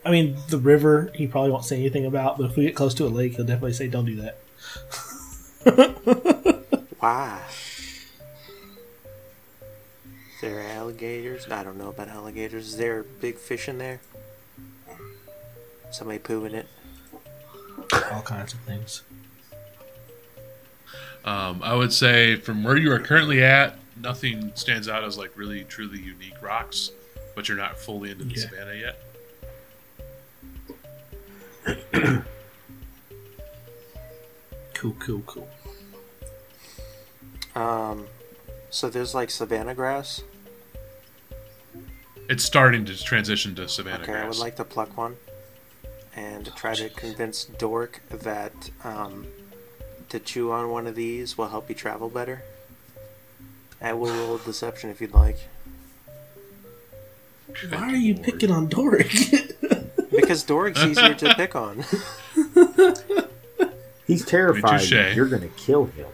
I 0.03 0.11
mean, 0.11 0.37
the 0.49 0.57
river 0.57 1.11
he 1.13 1.27
probably 1.27 1.51
won't 1.51 1.65
say 1.65 1.77
anything 1.77 2.05
about, 2.05 2.37
but 2.37 2.49
if 2.49 2.57
we 2.57 2.63
get 2.63 2.75
close 2.75 2.93
to 2.95 3.05
a 3.05 3.07
lake, 3.07 3.35
he'll 3.35 3.45
definitely 3.45 3.73
say, 3.73 3.87
"Don't 3.87 4.05
do 4.05 4.15
that." 4.17 4.37
Why? 6.99 7.41
Is 10.33 10.41
there 10.41 10.61
alligators? 10.61 11.47
I 11.49 11.63
don't 11.63 11.77
know 11.77 11.89
about 11.89 12.07
alligators. 12.07 12.67
Is 12.67 12.77
there 12.77 12.99
a 13.01 13.03
big 13.03 13.37
fish 13.37 13.67
in 13.67 13.77
there? 13.77 13.99
Somebody 15.91 16.19
pooing 16.19 16.53
it? 16.53 16.67
All 18.11 18.21
kinds 18.21 18.53
of 18.53 18.59
things. 18.61 19.03
Um, 21.25 21.61
I 21.61 21.75
would 21.75 21.91
say 21.91 22.35
from 22.35 22.63
where 22.63 22.77
you 22.77 22.91
are 22.91 22.99
currently 22.99 23.43
at, 23.43 23.77
nothing 23.99 24.51
stands 24.55 24.87
out 24.87 25.03
as 25.03 25.17
like 25.17 25.37
really 25.37 25.63
truly 25.65 25.99
unique 25.99 26.41
rocks, 26.41 26.91
but 27.35 27.47
you're 27.47 27.57
not 27.57 27.77
fully 27.77 28.11
into 28.11 28.23
the 28.23 28.33
Yeah. 28.35 28.41
savannah 28.47 28.95
yet. 31.93 32.23
Cool, 34.73 34.95
cool, 34.99 35.21
cool. 35.25 35.49
Um, 37.53 38.07
so 38.69 38.89
there's 38.89 39.13
like 39.13 39.29
savanna 39.29 39.75
grass. 39.75 40.21
It's 42.29 42.45
starting 42.45 42.85
to 42.85 42.95
transition 43.03 43.55
to 43.55 43.67
savannah 43.67 43.97
grass. 43.97 44.03
Okay, 44.07 44.11
grass. 44.13 44.23
I 44.23 44.27
would 44.29 44.37
like 44.37 44.55
to 44.55 44.63
pluck 44.63 44.95
one 44.97 45.17
and 46.15 46.49
try 46.55 46.75
to 46.75 46.87
convince 46.89 47.43
Dork 47.43 48.01
that 48.09 48.53
um, 48.85 49.27
to 50.07 50.19
chew 50.19 50.49
on 50.53 50.69
one 50.69 50.87
of 50.87 50.95
these 50.95 51.37
will 51.37 51.49
help 51.49 51.67
you 51.67 51.75
travel 51.75 52.07
better. 52.07 52.43
I 53.81 53.93
will 53.93 54.11
roll 54.13 54.37
deception 54.37 54.89
if 54.89 54.99
you'd 55.01 55.13
like. 55.13 55.37
Good 57.61 57.71
Why 57.71 57.93
are 57.93 57.95
you 57.95 58.13
lord. 58.15 58.25
picking 58.25 58.51
on 58.51 58.67
Doric? 58.67 59.11
Because 60.11 60.43
Dork's 60.43 60.83
easier 60.83 61.13
to 61.13 61.33
pick 61.35 61.55
on. 61.55 61.83
He's 64.07 64.25
terrified 64.25 64.79
touche. 64.81 65.15
you're 65.15 65.27
going 65.27 65.43
to 65.43 65.47
kill 65.49 65.85
him. 65.85 66.07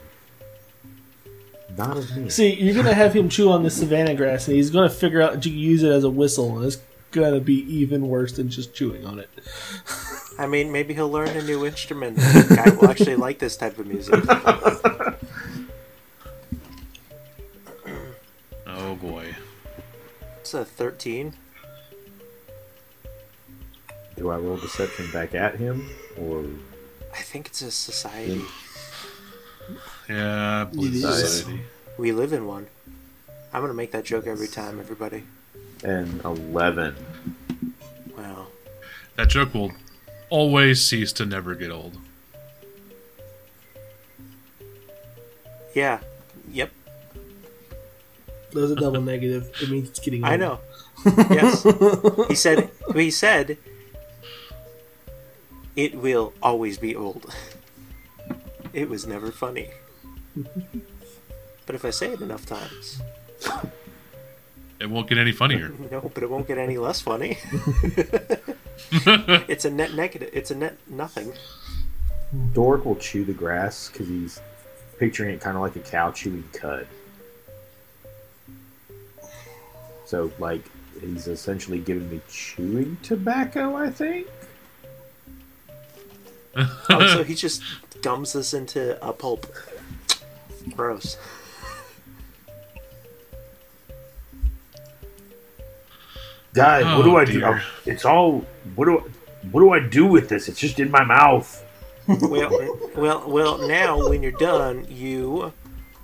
Not 1.78 1.98
of 1.98 2.16
me. 2.16 2.30
See, 2.30 2.54
you're 2.56 2.76
gonna 2.76 2.94
have 2.94 3.14
him 3.14 3.28
chew 3.30 3.52
on 3.52 3.64
the 3.64 3.70
savannah 3.70 4.16
grass, 4.16 4.48
and 4.48 4.56
he's 4.56 4.70
gonna 4.70 4.90
figure 4.90 5.22
out 5.22 5.34
that 5.34 5.46
you 5.46 5.52
can 5.52 5.60
use 5.60 5.84
it 5.84 5.92
as 5.92 6.04
a 6.06 6.10
whistle, 6.10 6.58
and 6.58 6.66
it's 6.66 6.78
gonna 7.12 7.42
be 7.42 7.56
even 7.74 8.08
worse 8.08 8.32
than 8.34 8.50
just 8.50 8.74
chewing 8.74 9.06
on 9.06 9.20
it. 9.20 9.30
I 10.38 10.48
mean, 10.48 10.72
maybe 10.72 10.94
he'll 10.94 11.10
learn 11.10 11.28
a 11.30 11.42
new 11.42 11.66
instrument. 11.66 12.18
The 12.20 12.56
guy 12.56 12.70
will 12.76 12.90
actually 12.90 13.16
like 13.18 13.40
this 13.40 13.58
type 13.58 13.78
of 13.78 13.88
music. 13.88 14.14
Oh 18.96 19.08
boy. 19.08 19.36
It's 20.40 20.54
a 20.54 20.64
13. 20.64 21.34
Do 24.16 24.30
I 24.30 24.38
roll 24.38 24.58
deception 24.58 25.12
back 25.12 25.36
at 25.36 25.56
him? 25.56 25.90
Or. 26.18 26.46
I 27.14 27.22
think 27.22 27.48
it's 27.48 27.62
a 27.62 27.72
society. 27.72 28.42
Yeah, 30.08 30.62
I 30.62 30.64
believe 30.66 30.94
It 30.94 30.98
is. 31.08 31.38
society. 31.40 31.62
We 31.98 32.12
live 32.12 32.32
in 32.32 32.46
one. 32.46 32.68
I'm 33.54 33.62
gonna 33.62 33.74
make 33.74 33.92
that 33.92 34.06
joke 34.06 34.28
every 34.28 34.48
time, 34.48 34.80
everybody. 34.80 35.24
And 35.84 36.22
11. 36.24 36.96
Wow. 38.18 38.48
That 39.16 39.30
joke 39.30 39.54
will 39.54 39.72
always 40.30 40.86
cease 40.86 41.12
to 41.14 41.26
never 41.26 41.56
get 41.56 41.72
old. 41.72 41.98
Yeah. 45.74 46.00
Yep. 46.52 46.72
Those 48.56 48.72
are 48.72 48.76
double 48.76 49.02
negative. 49.02 49.52
It 49.62 49.70
means 49.70 49.90
it's 49.90 50.00
getting. 50.00 50.24
I 50.24 50.38
know. 50.38 50.60
Yes. 51.30 51.64
He 52.30 52.36
said. 52.36 52.70
He 52.96 53.12
said. 53.12 53.58
It 55.76 55.94
will 55.96 56.34
always 56.42 56.78
be 56.78 56.96
old. 56.96 57.32
It 58.74 58.90
was 58.90 59.08
never 59.08 59.32
funny. 59.32 59.70
But 61.66 61.76
if 61.76 61.86
I 61.86 61.92
say 61.92 62.08
it 62.12 62.20
enough 62.20 62.46
times, 62.46 63.02
It 64.82 64.90
won't 64.90 65.08
get 65.08 65.18
any 65.18 65.32
funnier. 65.32 65.70
no, 65.92 66.12
but 66.14 66.24
it 66.24 66.30
won't 66.30 66.46
get 66.46 66.58
any 66.58 66.78
less 66.78 67.00
funny. 67.00 67.38
it's 69.48 69.64
a 69.64 69.70
net 69.70 69.94
negative. 69.94 70.30
It's 70.34 70.52
a 70.52 70.56
net 70.56 70.78
nothing. 70.90 71.32
Dork 72.54 72.84
will 72.84 72.98
chew 72.98 73.24
the 73.24 73.32
grass 73.34 73.90
because 73.90 74.10
he's 74.10 74.42
picturing 75.00 75.34
it 75.34 75.40
kind 75.40 75.56
of 75.56 75.62
like 75.62 75.78
a 75.78 75.80
cow 75.80 76.12
chewing 76.12 76.44
cud. 76.52 76.86
So, 80.06 80.32
like, 80.40 80.64
he's 81.02 81.28
essentially 81.28 81.80
giving 81.80 82.10
me 82.10 82.22
chewing 82.30 82.98
tobacco, 83.02 83.76
I 83.76 83.90
think? 83.90 84.28
Oh, 86.56 87.08
so 87.14 87.24
he 87.26 87.36
just 87.36 87.62
gums 88.02 88.34
this 88.34 88.54
into 88.54 89.04
a 89.06 89.12
pulp. 89.12 89.48
Gross. 90.76 91.18
Guys, 96.54 96.84
Oh, 96.86 96.98
what 96.98 97.04
do 97.04 97.12
oh, 97.12 97.18
I 97.18 97.26
do? 97.26 97.46
Oh, 97.46 97.62
it's 97.86 98.06
all. 98.06 98.46
What 98.76 98.86
do 98.86 99.00
I, 99.00 99.02
what 99.52 99.60
do 99.60 99.72
I 99.72 99.80
do 99.80 100.06
with 100.06 100.30
this? 100.30 100.48
It's 100.48 100.60
just 100.60 100.80
in 100.80 100.90
my 100.90 101.04
mouth. 101.04 101.64
Well, 102.08 102.80
well, 102.96 103.24
well. 103.28 103.68
Now, 103.68 104.08
when 104.08 104.24
you're 104.24 104.32
done, 104.32 104.86
you 104.90 105.52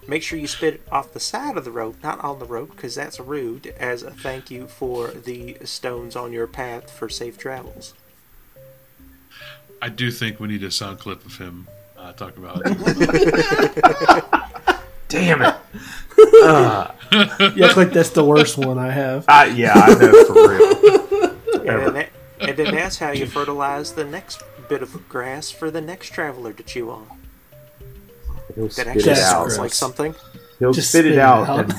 make 0.07 0.23
sure 0.23 0.37
you 0.39 0.47
spit 0.47 0.75
it 0.75 0.81
off 0.91 1.13
the 1.13 1.19
side 1.19 1.57
of 1.57 1.65
the 1.65 1.71
road, 1.71 1.95
not 2.03 2.23
on 2.23 2.39
the 2.39 2.45
road, 2.45 2.71
because 2.71 2.95
that's 2.95 3.19
rude. 3.19 3.67
As 3.79 4.03
a 4.03 4.11
thank 4.11 4.49
you 4.51 4.67
for 4.67 5.07
the 5.09 5.57
stones 5.63 6.15
on 6.15 6.31
your 6.33 6.47
path 6.47 6.89
for 6.91 7.09
safe 7.09 7.37
travels. 7.37 7.93
I 9.81 9.89
do 9.89 10.11
think 10.11 10.39
we 10.39 10.47
need 10.47 10.63
a 10.63 10.71
sound 10.71 10.99
clip 10.99 11.25
of 11.25 11.37
him 11.37 11.67
uh, 11.97 12.13
talk 12.13 12.37
about 12.37 12.61
it. 12.65 14.23
Damn 15.07 15.41
it. 15.41 15.55
uh, 16.43 16.91
You 17.55 17.65
act 17.65 17.77
like 17.77 17.91
that's 17.91 18.11
the 18.11 18.23
worst 18.23 18.57
one 18.57 18.77
I 18.77 18.91
have. 18.91 19.25
I, 19.27 19.47
yeah, 19.47 19.73
I 19.75 19.93
know 19.95 20.23
for 20.25 20.33
real. 20.49 20.77
And 21.61 21.67
then, 21.67 21.93
that, 21.93 22.09
and 22.39 22.57
then 22.57 22.73
that's 22.75 22.97
how 22.97 23.11
you 23.11 23.25
fertilize 23.25 23.93
the 23.93 24.05
next 24.05 24.41
bit 24.69 24.81
of 24.81 25.07
grass 25.09 25.51
for 25.51 25.69
the 25.69 25.81
next 25.81 26.11
traveler 26.13 26.53
to 26.53 26.63
chew 26.63 26.89
on. 26.89 27.07
He'll 28.55 28.65
That 28.65 28.73
spit 28.73 28.87
actually 28.87 29.11
it 29.11 29.17
out. 29.19 29.31
sounds 29.31 29.47
gross. 29.55 29.59
like 29.59 29.73
something. 29.73 30.15
He'll 30.59 30.73
Just 30.73 30.89
spit 30.89 31.05
it 31.07 31.17
out, 31.17 31.47
out. 31.49 31.73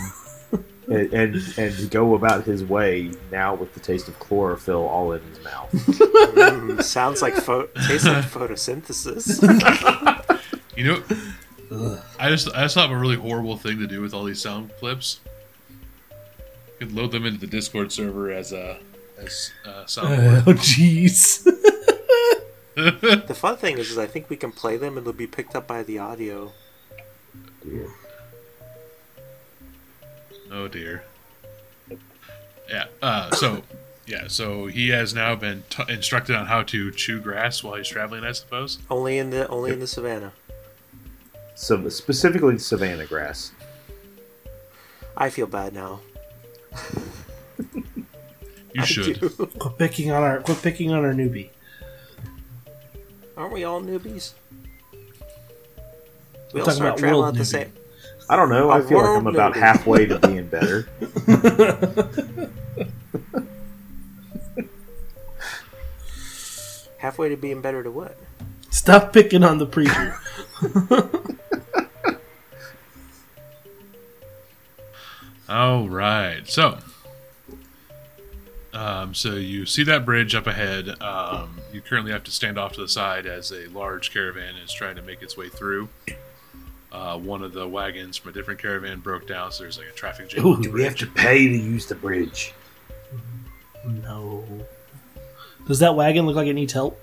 And, 0.89 1.13
and 1.13 1.15
and 1.15 1.59
and 1.59 1.91
go 1.91 2.15
about 2.17 2.45
his 2.45 2.65
way 2.65 3.13
now 3.31 3.55
with 3.55 3.73
the 3.73 3.81
taste 3.81 4.09
of 4.09 4.19
chlorophyll 4.19 4.87
all 4.87 5.13
in 5.13 5.23
his 5.23 5.43
mouth. 5.45 5.71
Mm, 6.33 6.83
sounds 6.83 7.23
like 7.23 7.35
pho- 7.35 7.69
tastes 7.87 8.07
like 8.07 8.25
photosynthesis. 8.25 9.39
You 10.77 10.85
know, 10.85 11.99
I 12.19 12.31
just 12.31 12.49
I 12.55 12.63
just 12.63 12.75
thought 12.75 12.87
of 12.87 12.91
a 12.93 12.99
really 12.99 13.17
horrible 13.17 13.57
thing 13.59 13.79
to 13.79 13.87
do 13.87 14.01
with 14.01 14.15
all 14.15 14.25
these 14.25 14.41
sound 14.41 14.71
clips. 14.79 15.21
You 16.81 16.87
could 16.87 16.93
load 16.97 17.13
them 17.13 17.27
into 17.27 17.39
the 17.39 17.47
Discord 17.47 17.93
server 17.93 18.31
as 18.33 18.53
a 18.53 18.79
as 19.19 19.53
uh, 19.67 19.85
soundboard. 19.85 20.43
Oh, 20.47 20.53
jeez. 20.55 21.45
the 22.75 23.35
fun 23.39 23.57
thing 23.59 23.79
is, 23.79 23.91
is 23.91 23.99
I 23.99 24.07
think 24.07 24.31
we 24.31 24.37
can 24.37 24.51
play 24.51 24.77
them 24.79 24.97
and 24.97 25.07
they'll 25.07 25.13
be 25.13 25.27
picked 25.27 25.55
up 25.55 25.67
by 25.67 25.83
the 25.83 25.99
audio. 25.99 26.53
Dear. 27.65 27.89
oh 30.51 30.69
dear. 30.69 31.05
Yeah. 32.69 32.87
Uh, 33.01 33.31
so 33.33 33.63
yeah. 34.07 34.29
So 34.29 34.67
he 34.67 34.89
has 34.91 35.15
now 35.15 35.35
been 35.35 35.65
t- 35.71 35.85
instructed 35.89 36.37
on 36.37 36.47
how 36.47 36.63
to 36.65 36.91
chew 36.91 37.21
grass 37.21 37.63
while 37.63 37.75
he's 37.77 37.89
traveling. 37.89 38.25
I 38.25 38.33
suppose. 38.33 38.79
Only 38.91 39.19
in 39.19 39.31
the 39.31 39.49
only 39.49 39.73
in 39.73 39.81
the 39.81 39.87
savannah. 39.87 40.33
So 41.55 41.89
specifically 41.89 42.59
savannah 42.59 43.07
grass. 43.07 43.53
I 45.17 45.31
feel 45.31 45.47
bad 45.47 45.75
now. 45.75 46.01
You 48.75 48.85
should. 48.85 49.21
Quit 49.59 49.79
picking 49.79 50.11
on 50.11 50.23
our 50.23 50.41
quit 50.41 50.63
picking 50.63 50.91
on 50.93 51.05
our 51.05 51.13
newbie. 51.13 51.51
Aren't 53.37 53.53
we 53.53 53.65
all 53.65 53.81
newbies? 53.81 54.33
We 56.53 56.61
all 56.61 56.71
start 56.71 56.99
traveling 56.99 57.29
at 57.29 57.35
the 57.35 57.45
same. 57.45 57.73
I 58.29 58.37
don't 58.37 58.51
know. 58.51 58.71
A 58.71 58.77
I 58.77 58.81
feel 58.83 58.99
like 58.99 59.09
I'm 59.09 59.25
world 59.25 59.35
about 59.35 59.57
halfway 59.57 60.07
to 60.07 60.19
being 60.19 60.47
better. 60.47 60.89
Halfway 67.03 67.29
to 67.31 67.37
being 67.37 67.61
better 67.61 67.83
to 67.83 67.91
what? 67.91 68.17
Stop 68.71 69.13
picking 69.13 69.43
on 69.43 69.59
the 69.59 69.67
preacher. 69.67 70.21
All 75.49 75.89
right. 75.89 76.49
So, 76.49 76.79
um, 78.73 79.15
so 79.15 79.35
you 79.35 79.67
see 79.67 79.83
that 79.83 80.05
bridge 80.05 80.37
up 80.37 80.47
ahead. 80.47 80.91
Um, 81.03 81.59
you 81.73 81.81
currently 81.81 82.13
have 82.13 82.23
to 82.23 82.31
stand 82.31 82.57
off 82.57 82.73
to 82.75 82.81
the 82.81 82.89
side 82.89 83.27
as 83.27 83.51
a 83.51 83.67
large 83.67 84.13
caravan 84.13 84.55
is 84.55 84.73
trying 84.73 84.95
to 84.95 85.03
make 85.03 85.23
its 85.23 85.37
way 85.37 85.49
through. 85.49 85.89
Uh, 86.93 87.17
one 87.17 87.43
of 87.43 87.55
the 87.55 87.67
wagons 87.67 88.19
from 88.19 88.31
a 88.31 88.35
different 88.35 88.61
caravan 88.61 89.01
broke 89.01 89.27
down, 89.27 89.51
so 89.51 89.63
there's 89.63 89.79
like 89.79 89.89
a 89.89 89.93
traffic 89.93 90.29
jam. 90.29 90.45
Ooh. 90.45 90.55
on 90.55 90.61
the 90.61 90.69
Do 90.69 90.73
we 90.75 90.83
have 90.83 90.97
to 90.97 91.07
pay 91.07 91.49
to 91.49 91.57
use 91.57 91.87
the 91.87 91.95
bridge? 91.95 92.53
no. 93.85 94.45
Does 95.67 95.79
that 95.79 95.95
wagon 95.95 96.27
look 96.27 96.37
like 96.37 96.49
it 96.49 96.55
needs 96.55 96.73
help? 96.73 97.01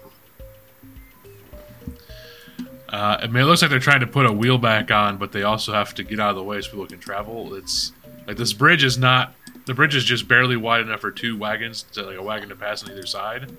Uh, 2.90 3.18
I 3.22 3.28
mean, 3.28 3.44
it 3.44 3.46
looks 3.46 3.62
like 3.62 3.72
they're 3.72 3.80
trying 3.80 4.00
to 4.02 4.08
put 4.08 4.26
a 4.26 4.32
wheel 4.32 4.58
back 4.58 4.92
on, 4.92 5.18
but 5.18 5.32
they 5.32 5.44
also 5.44 5.74
have 5.74 5.94
to 5.96 6.04
get 6.04 6.20
out 6.20 6.32
of 6.32 6.36
the 6.36 6.44
way 6.44 6.60
so 6.62 6.72
people 6.72 6.88
can 6.88 7.00
travel. 7.00 7.54
It's 7.54 7.92
like 8.28 8.38
this 8.38 8.54
bridge 8.54 8.84
is 8.84 8.98
not. 8.98 9.34
The 9.66 9.74
bridge 9.74 9.96
is 9.96 10.04
just 10.04 10.28
barely 10.28 10.58
wide 10.58 10.82
enough 10.82 11.02
for 11.02 11.12
two 11.12 11.38
wagons, 11.38 11.84
to, 11.94 12.04
like 12.04 12.18
a 12.18 12.24
wagon 12.24 12.50
to 12.50 12.56
pass 12.56 12.84
on 12.84 12.92
either 12.92 13.06
side, 13.06 13.52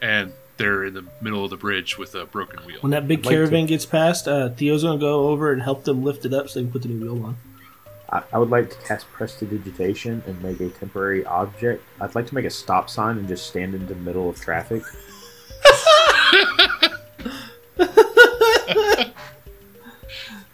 and 0.00 0.32
they're 0.60 0.84
in 0.84 0.94
the 0.94 1.04
middle 1.22 1.42
of 1.42 1.50
the 1.50 1.56
bridge 1.56 1.96
with 1.96 2.14
a 2.14 2.26
broken 2.26 2.60
wheel. 2.66 2.78
When 2.82 2.90
that 2.90 3.08
big 3.08 3.20
I'd 3.20 3.26
like 3.26 3.34
caravan 3.34 3.66
gets 3.66 3.86
past, 3.86 4.28
uh, 4.28 4.50
Theo's 4.50 4.82
gonna 4.82 4.98
go 4.98 5.28
over 5.28 5.52
and 5.52 5.62
help 5.62 5.84
them 5.84 6.04
lift 6.04 6.26
it 6.26 6.34
up 6.34 6.48
so 6.48 6.60
they 6.60 6.64
can 6.64 6.72
put 6.72 6.82
the 6.82 6.88
new 6.88 7.00
wheel 7.00 7.24
on. 7.24 7.36
I, 8.12 8.22
I 8.34 8.38
would 8.38 8.50
like 8.50 8.68
to 8.70 8.76
cast 8.86 9.10
prestidigitation 9.10 10.22
and 10.26 10.40
make 10.42 10.60
a 10.60 10.68
temporary 10.68 11.24
object. 11.24 11.82
I'd 12.00 12.14
like 12.14 12.26
to 12.26 12.34
make 12.34 12.44
a 12.44 12.50
stop 12.50 12.90
sign 12.90 13.16
and 13.16 13.26
just 13.26 13.46
stand 13.46 13.74
in 13.74 13.86
the 13.86 13.94
middle 13.94 14.28
of 14.28 14.38
traffic. 14.38 14.82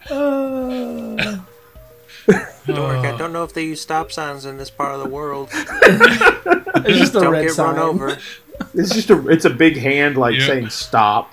Uh, 0.08 1.16
Dork, 2.66 3.06
I 3.06 3.16
don't 3.16 3.32
know 3.32 3.42
if 3.44 3.52
they 3.54 3.64
use 3.64 3.80
stop 3.80 4.12
signs 4.12 4.44
in 4.44 4.56
this 4.56 4.70
part 4.70 4.94
of 4.94 5.00
the 5.00 5.08
world. 5.08 5.48
it's 5.52 6.98
just 6.98 7.14
a 7.14 7.20
don't 7.20 7.32
red 7.32 7.42
get 7.42 7.52
sign. 7.54 7.74
run 7.74 7.78
over. 7.78 8.18
It's 8.74 8.94
just 8.94 9.10
a 9.10 9.28
it's 9.28 9.44
a 9.44 9.50
big 9.50 9.76
hand 9.76 10.16
like 10.16 10.34
Yeah. 10.36 10.46
saying 10.46 10.68
stop. 10.70 11.32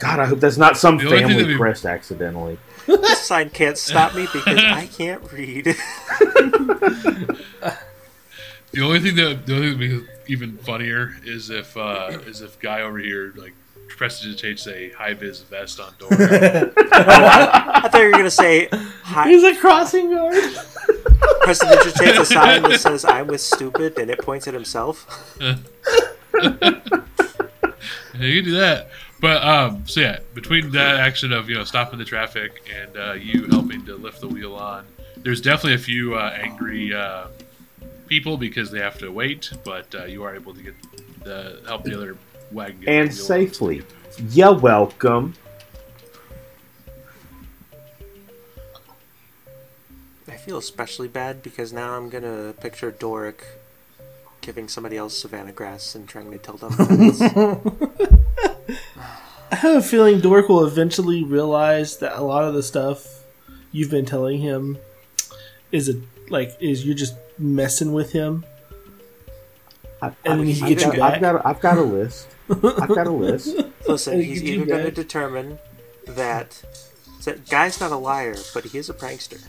God, 0.00 0.20
I 0.20 0.26
hope 0.26 0.38
that's 0.40 0.56
not 0.58 0.76
some 0.76 0.96
The 0.98 1.08
family 1.10 1.34
that'd 1.34 1.48
be- 1.48 1.56
crest 1.56 1.84
accidentally. 1.84 2.58
This 2.86 3.20
sign 3.26 3.50
can't 3.50 3.76
stop 3.76 4.14
me 4.14 4.26
because 4.32 4.58
I 4.58 4.86
can't 4.96 5.30
read. 5.32 5.74
The 8.70 8.82
only 8.82 9.00
thing 9.00 9.14
that 9.16 9.46
the 9.46 9.54
only 9.56 9.70
thing 9.70 9.78
that 9.78 9.96
makes 10.02 10.08
it 10.10 10.30
even 10.30 10.58
funnier 10.58 11.16
is 11.24 11.48
if 11.50 11.76
uh, 11.76 12.18
is 12.26 12.42
if 12.42 12.58
guy 12.60 12.82
over 12.82 12.98
here 12.98 13.32
like 13.36 13.54
prestidigitates 13.88 14.66
a 14.66 14.90
high 14.90 15.14
vis 15.14 15.40
vest 15.40 15.80
on 15.80 15.92
door. 15.98 16.08
I 16.12 17.88
thought 17.90 18.00
you 18.00 18.06
were 18.06 18.12
gonna 18.12 18.30
say, 18.30 18.68
"Hi." 19.02 19.28
He's 19.28 19.44
a 19.44 19.56
crossing 19.56 20.10
guard. 20.10 20.42
President 21.42 21.94
takes 21.94 22.18
a 22.18 22.24
sign 22.24 22.62
that 22.62 22.80
says 22.80 23.04
"I'm 23.04 23.26
with 23.26 23.40
stupid" 23.40 23.98
and 23.98 24.10
it 24.10 24.20
points 24.20 24.46
at 24.46 24.54
himself. 24.54 25.36
Yeah, 25.40 25.56
you 26.34 26.42
can 28.42 28.44
do 28.44 28.52
that. 28.52 28.88
But 29.20 29.42
um, 29.42 29.86
so 29.86 30.00
yeah, 30.00 30.18
between 30.34 30.70
that 30.72 30.96
action 30.96 31.32
of 31.32 31.48
you 31.48 31.56
know 31.56 31.64
stopping 31.64 31.98
the 31.98 32.04
traffic 32.04 32.70
and 32.74 32.96
uh, 32.96 33.12
you 33.14 33.46
helping 33.46 33.84
to 33.86 33.96
lift 33.96 34.20
the 34.20 34.28
wheel 34.28 34.54
on, 34.54 34.86
there's 35.16 35.40
definitely 35.40 35.74
a 35.74 35.78
few 35.78 36.14
uh, 36.14 36.36
angry 36.40 36.94
uh, 36.94 37.26
people 38.06 38.36
because 38.36 38.70
they 38.70 38.80
have 38.80 38.98
to 38.98 39.10
wait. 39.10 39.50
But 39.64 39.92
uh, 39.94 40.04
you 40.04 40.22
are 40.22 40.34
able 40.34 40.54
to 40.54 40.62
get 40.62 40.74
the 41.24 41.60
help 41.66 41.82
the 41.82 41.96
other 41.96 42.14
wagon 42.14 42.16
get 42.16 42.37
And 42.50 42.76
the 42.76 42.86
wheel 42.86 43.00
on. 43.00 43.10
safely. 43.10 43.82
You're 44.30 44.54
welcome. 44.54 45.34
I 50.26 50.36
feel 50.36 50.58
especially 50.58 51.08
bad 51.08 51.42
because 51.42 51.72
now 51.72 51.94
I'm 51.94 52.08
gonna 52.08 52.54
picture 52.60 52.90
Doric 52.90 53.44
giving 54.40 54.68
somebody 54.68 54.96
else 54.96 55.16
Savannah 55.16 55.52
grass 55.52 55.94
and 55.94 56.08
trying 56.08 56.30
to 56.30 56.38
tell 56.38 56.56
them. 56.56 56.72
I 59.50 59.56
have 59.56 59.76
a 59.76 59.82
feeling 59.82 60.20
Dork 60.20 60.48
will 60.48 60.64
eventually 60.64 61.22
realize 61.22 61.98
that 61.98 62.18
a 62.18 62.22
lot 62.22 62.44
of 62.44 62.54
the 62.54 62.62
stuff 62.62 63.24
you've 63.72 63.90
been 63.90 64.06
telling 64.06 64.40
him 64.40 64.78
is 65.72 65.88
a 65.88 66.00
like 66.30 66.56
is 66.60 66.84
you're 66.84 66.94
just 66.94 67.14
messing 67.38 67.92
with 67.92 68.12
him. 68.12 68.44
I, 70.00 70.08
I, 70.08 70.14
and 70.24 70.40
then 70.40 70.46
he 70.46 70.60
gets 70.60 70.84
you 70.84 70.92
back. 70.92 71.14
I've 71.14 71.20
got 71.20 71.34
a, 71.36 71.48
I've 71.48 71.60
got 71.60 71.78
a 71.78 71.82
list. 71.82 72.28
I've 72.80 72.88
got 72.88 73.06
a 73.06 73.10
list. 73.10 73.56
Listen, 73.86 74.14
And 74.14 74.22
he's 74.24 74.42
you 74.42 74.54
either 74.62 74.66
going 74.66 74.84
to 74.84 74.90
determine 74.90 75.58
that 76.06 76.62
that 77.24 77.48
guy's 77.48 77.80
not 77.80 77.92
a 77.92 77.96
liar, 77.96 78.36
but 78.54 78.64
he 78.64 78.78
is 78.78 78.88
a 78.88 78.94
prankster. 78.94 79.44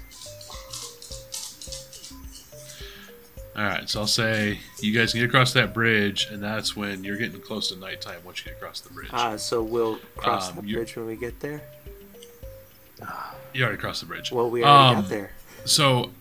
All 3.56 3.66
right, 3.66 3.90
so 3.90 4.02
I'll 4.02 4.08
say 4.08 4.60
you 4.80 4.94
guys 4.98 5.12
can 5.12 5.20
get 5.22 5.28
across 5.30 5.52
that 5.54 5.74
bridge, 5.74 6.28
and 6.32 6.42
that's 6.42 6.76
when 6.78 7.04
you're 7.04 7.18
getting 7.18 7.42
close 7.42 7.70
to 7.70 7.76
nighttime 7.78 8.20
once 8.24 8.40
you 8.40 8.46
get 8.46 8.56
across 8.58 8.80
the 8.80 8.94
bridge. 8.94 9.10
Uh, 9.12 9.38
so 9.38 9.62
we'll 9.62 9.98
cross 10.16 10.50
Um, 10.50 10.56
that 10.58 10.66
you- 10.66 10.76
bridge 10.78 10.96
when 10.96 11.08
we 11.08 11.16
get 11.18 11.40
there. 11.42 11.62
you 13.54 13.64
already 13.64 13.78
crossed 13.78 14.02
the 14.02 14.06
bridge. 14.08 14.32
Well, 14.32 14.50
we 14.50 14.64
already 14.64 14.96
Um, 14.98 15.02
got 15.02 15.10
there. 15.10 15.32
So 15.66 16.12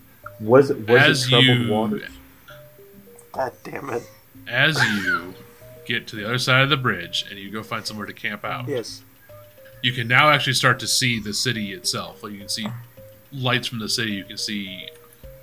Was 0.41 0.69
it 0.69 0.87
was 0.87 1.01
as 1.01 1.25
it 1.25 1.29
troubled 1.29 1.47
you 1.59 1.71
water? 1.71 2.07
God 3.31 3.53
damn 3.63 3.89
it! 3.91 4.03
as 4.47 4.77
you 5.03 5.33
get 5.89 6.07
to 6.07 6.15
the 6.15 6.23
other 6.25 6.37
side 6.37 6.61
of 6.61 6.69
the 6.69 6.77
bridge 6.77 7.25
and 7.29 7.37
you 7.39 7.49
go 7.49 7.63
find 7.63 7.85
somewhere 7.85 8.05
to 8.05 8.13
camp 8.13 8.45
out, 8.45 8.67
Yes. 8.67 9.01
you 9.81 9.91
can 9.91 10.07
now 10.07 10.29
actually 10.29 10.53
start 10.53 10.79
to 10.79 10.87
see 10.87 11.19
the 11.19 11.33
city 11.33 11.73
itself. 11.73 12.23
Like 12.23 12.31
you 12.33 12.39
can 12.39 12.47
see 12.49 12.67
lights 13.33 13.67
from 13.67 13.79
the 13.79 13.89
city. 13.89 14.11
You 14.11 14.23
can 14.23 14.37
see 14.37 14.87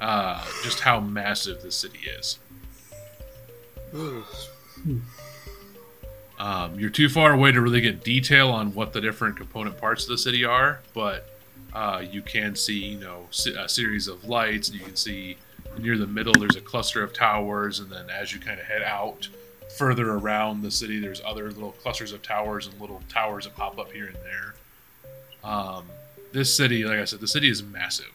uh, 0.00 0.44
just 0.62 0.80
how 0.80 1.00
massive 1.00 1.62
the 1.62 1.70
city 1.72 2.00
is. 2.18 2.38
Um, 6.38 6.78
you're 6.78 6.90
too 6.90 7.08
far 7.08 7.32
away 7.32 7.50
to 7.52 7.60
really 7.60 7.80
get 7.80 8.04
detail 8.04 8.50
on 8.50 8.74
what 8.74 8.92
the 8.92 9.00
different 9.00 9.36
component 9.36 9.78
parts 9.78 10.02
of 10.04 10.10
the 10.10 10.18
city 10.18 10.44
are, 10.44 10.80
but 10.92 11.30
uh, 11.72 12.02
you 12.08 12.20
can 12.20 12.54
see, 12.54 12.78
you 12.88 12.98
know, 12.98 13.26
se- 13.30 13.54
a 13.58 13.68
series 13.68 14.06
of 14.06 14.24
lights. 14.24 14.68
and 14.68 14.78
You 14.78 14.84
can 14.84 14.96
see 14.96 15.38
near 15.78 15.96
the 15.96 16.06
middle 16.06 16.34
there's 16.34 16.56
a 16.56 16.60
cluster 16.60 17.02
of 17.02 17.12
towers, 17.14 17.80
and 17.80 17.90
then 17.90 18.10
as 18.10 18.34
you 18.34 18.40
kind 18.40 18.60
of 18.60 18.66
head 18.66 18.82
out 18.82 19.28
further 19.76 20.12
around 20.12 20.62
the 20.62 20.70
city, 20.70 20.98
there's 21.00 21.20
other 21.24 21.50
little 21.50 21.72
clusters 21.72 22.12
of 22.12 22.22
towers 22.22 22.66
and 22.66 22.80
little 22.80 23.02
towers 23.08 23.44
that 23.44 23.54
pop 23.56 23.78
up 23.78 23.92
here 23.92 24.06
and 24.06 24.16
there. 24.24 24.54
Um, 25.44 25.84
this 26.32 26.54
city, 26.54 26.84
like 26.84 26.98
I 26.98 27.04
said, 27.04 27.20
the 27.20 27.28
city 27.28 27.48
is 27.48 27.62
massive. 27.62 28.10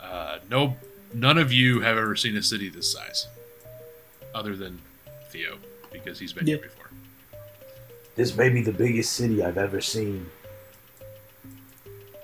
Uh, 0.00 0.38
no, 0.50 0.76
none 1.12 1.38
of 1.38 1.52
you 1.52 1.80
have 1.80 1.96
ever 1.98 2.16
seen 2.16 2.36
a 2.36 2.42
city 2.42 2.68
this 2.68 2.90
size, 2.92 3.26
other 4.34 4.56
than 4.56 4.80
Theo, 5.30 5.58
because 5.92 6.18
he's 6.18 6.32
been 6.32 6.46
Yeah. 6.46 6.56
here 6.56 6.64
before. 6.64 6.90
This 8.14 8.34
may 8.36 8.48
be 8.48 8.62
the 8.62 8.72
biggest 8.72 9.12
city 9.12 9.42
I've 9.42 9.58
ever 9.58 9.80
seen. 9.80 10.30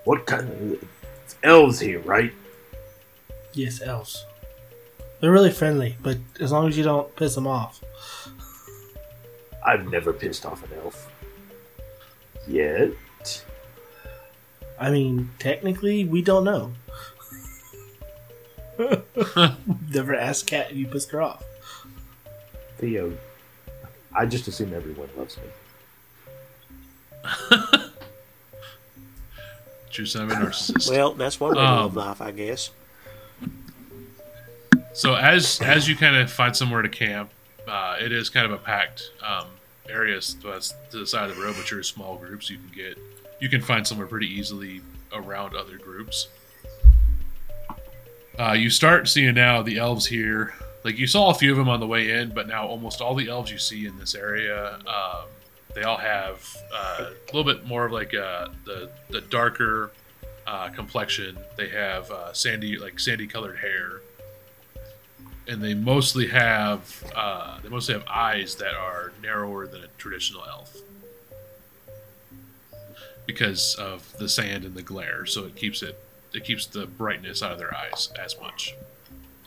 What 0.05 0.27
kind 0.27 0.49
of 0.51 0.85
elves 1.43 1.81
here, 1.81 2.01
right? 2.01 2.33
Yes, 3.53 3.81
elves. 3.81 4.25
They're 5.21 5.33
really 5.33 5.51
friendly, 5.53 5.97
but 6.03 6.19
as 6.41 6.53
long 6.53 6.69
as 6.69 6.77
you 6.77 6.85
don't 6.85 7.15
piss 7.17 7.35
them 7.35 7.47
off. 7.47 7.83
I've 9.65 9.91
never 9.91 10.13
pissed 10.13 10.45
off 10.45 10.63
an 10.65 10.71
elf. 10.83 11.11
Yet. 12.47 12.93
I 14.79 14.91
mean, 14.91 15.31
technically, 15.39 16.05
we 16.05 16.21
don't 16.21 16.45
know. 16.45 16.73
Never 19.95 20.15
asked 20.17 20.49
Cat 20.49 20.73
if 20.73 20.77
you 20.77 20.87
pissed 20.87 21.11
her 21.13 21.23
off. 21.23 21.45
Theo. 22.79 23.17
I 24.15 24.27
just 24.27 24.49
assume 24.49 24.75
everyone 24.75 25.09
loves 25.17 25.39
me. 25.39 25.45
True 29.91 30.07
son 30.07 30.25
of 30.25 30.33
a 30.33 30.35
narcissist. 30.35 30.91
Well, 30.91 31.13
that's 31.15 31.39
one 31.39 31.55
way 31.55 31.63
to 31.63 31.67
Um, 31.69 31.83
live 31.85 31.97
life, 31.97 32.21
I 32.21 32.33
guess. 32.33 32.71
So 34.95 35.17
as 35.17 35.61
as 35.61 35.89
you 35.89 35.97
kind 35.97 36.17
of 36.17 36.31
find 36.31 36.57
somewhere 36.57 36.81
to 36.81 36.89
camp, 36.89 37.31
uh, 37.67 37.97
it 38.01 38.13
is 38.13 38.31
kind 38.31 38.47
of 38.47 38.53
a 38.53 38.59
packed 38.59 39.11
um, 39.27 39.47
area 39.89 40.21
to 40.21 40.63
the 40.91 41.07
side 41.07 41.31
of 41.31 41.37
the 41.37 41.43
road, 41.43 41.57
but 41.59 41.69
you're 41.69 41.83
small 41.83 42.17
groups. 42.17 42.49
You 42.49 42.59
can 42.59 42.71
get 42.75 42.99
you 43.41 43.49
can 43.49 43.61
find 43.61 43.85
somewhere 43.85 44.07
pretty 44.07 44.29
easily 44.29 44.83
around 45.13 45.57
other 45.57 45.79
groups. 45.79 46.29
Uh, 48.39 48.53
you 48.53 48.71
start 48.71 49.09
seeing 49.09 49.35
now 49.35 49.63
the 49.63 49.79
elves 49.79 50.07
here. 50.07 50.55
Like 50.85 50.97
you 50.97 51.09
saw 51.09 51.31
a 51.31 51.35
few 51.35 51.51
of 51.51 51.57
them 51.57 51.69
on 51.69 51.81
the 51.81 51.87
way 51.87 52.11
in, 52.11 52.31
but 52.31 52.47
now 52.47 52.67
almost 52.67 53.01
all 53.01 53.15
the 53.15 53.29
elves 53.29 53.51
you 53.51 53.59
see 53.59 53.87
in 53.87 53.99
this 53.99 54.15
area, 54.15 54.79
um, 54.87 55.25
they 55.75 55.83
all 55.83 55.97
have 55.97 56.57
uh, 56.73 57.11
a 57.11 57.37
little 57.37 57.45
bit 57.45 57.67
more 57.67 57.87
of 57.87 57.93
like 57.93 58.15
uh, 58.15 58.49
the 58.65 58.91
the 59.11 59.23
darker 59.23 59.91
uh, 60.47 60.69
complexion. 60.69 61.37
They 61.57 61.69
have 61.71 62.11
uh, 62.13 62.33
sandy 62.33 62.77
like 62.77 63.01
sandy 63.01 63.27
colored 63.27 63.59
hair, 63.59 64.01
and 65.47 65.63
they 65.63 65.75
mostly 65.75 66.29
have 66.29 67.05
uh, 67.15 67.59
they 67.63 67.69
mostly 67.69 67.95
have 67.95 68.05
eyes 68.09 68.55
that 68.57 68.75
are 68.75 69.13
narrower 69.23 69.67
than 69.67 69.83
a 69.83 69.89
traditional 69.99 70.45
elf 70.45 70.77
because 73.27 73.75
of 73.77 74.17
the 74.19 74.29
sand 74.29 74.65
and 74.65 74.75
the 74.75 74.83
glare. 74.83 75.27
So 75.27 75.45
it 75.45 75.57
keeps 75.57 75.83
it 75.83 75.99
it 76.33 76.45
keeps 76.45 76.67
the 76.67 76.87
brightness 76.87 77.43
out 77.43 77.53
of 77.53 77.59
their 77.59 77.75
eyes 77.75 78.11
as 78.23 78.39
much. 78.41 78.75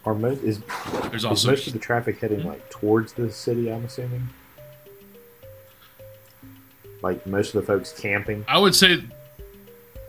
Are 0.06 0.16
most 0.16 0.42
is, 0.44 0.62
There's 1.02 1.16
is 1.16 1.26
also 1.26 1.50
most 1.50 1.68
of 1.68 1.74
the 1.74 1.80
traffic 1.80 2.20
heading 2.20 2.46
like 2.46 2.70
towards 2.70 3.14
the 3.14 3.32
city? 3.32 3.72
I'm 3.72 3.86
assuming. 3.86 4.30
Like 7.02 7.26
most 7.28 7.54
of 7.54 7.62
the 7.62 7.68
folks 7.68 7.92
camping. 7.92 8.46
I 8.48 8.58
would 8.58 8.74
say 8.74 9.04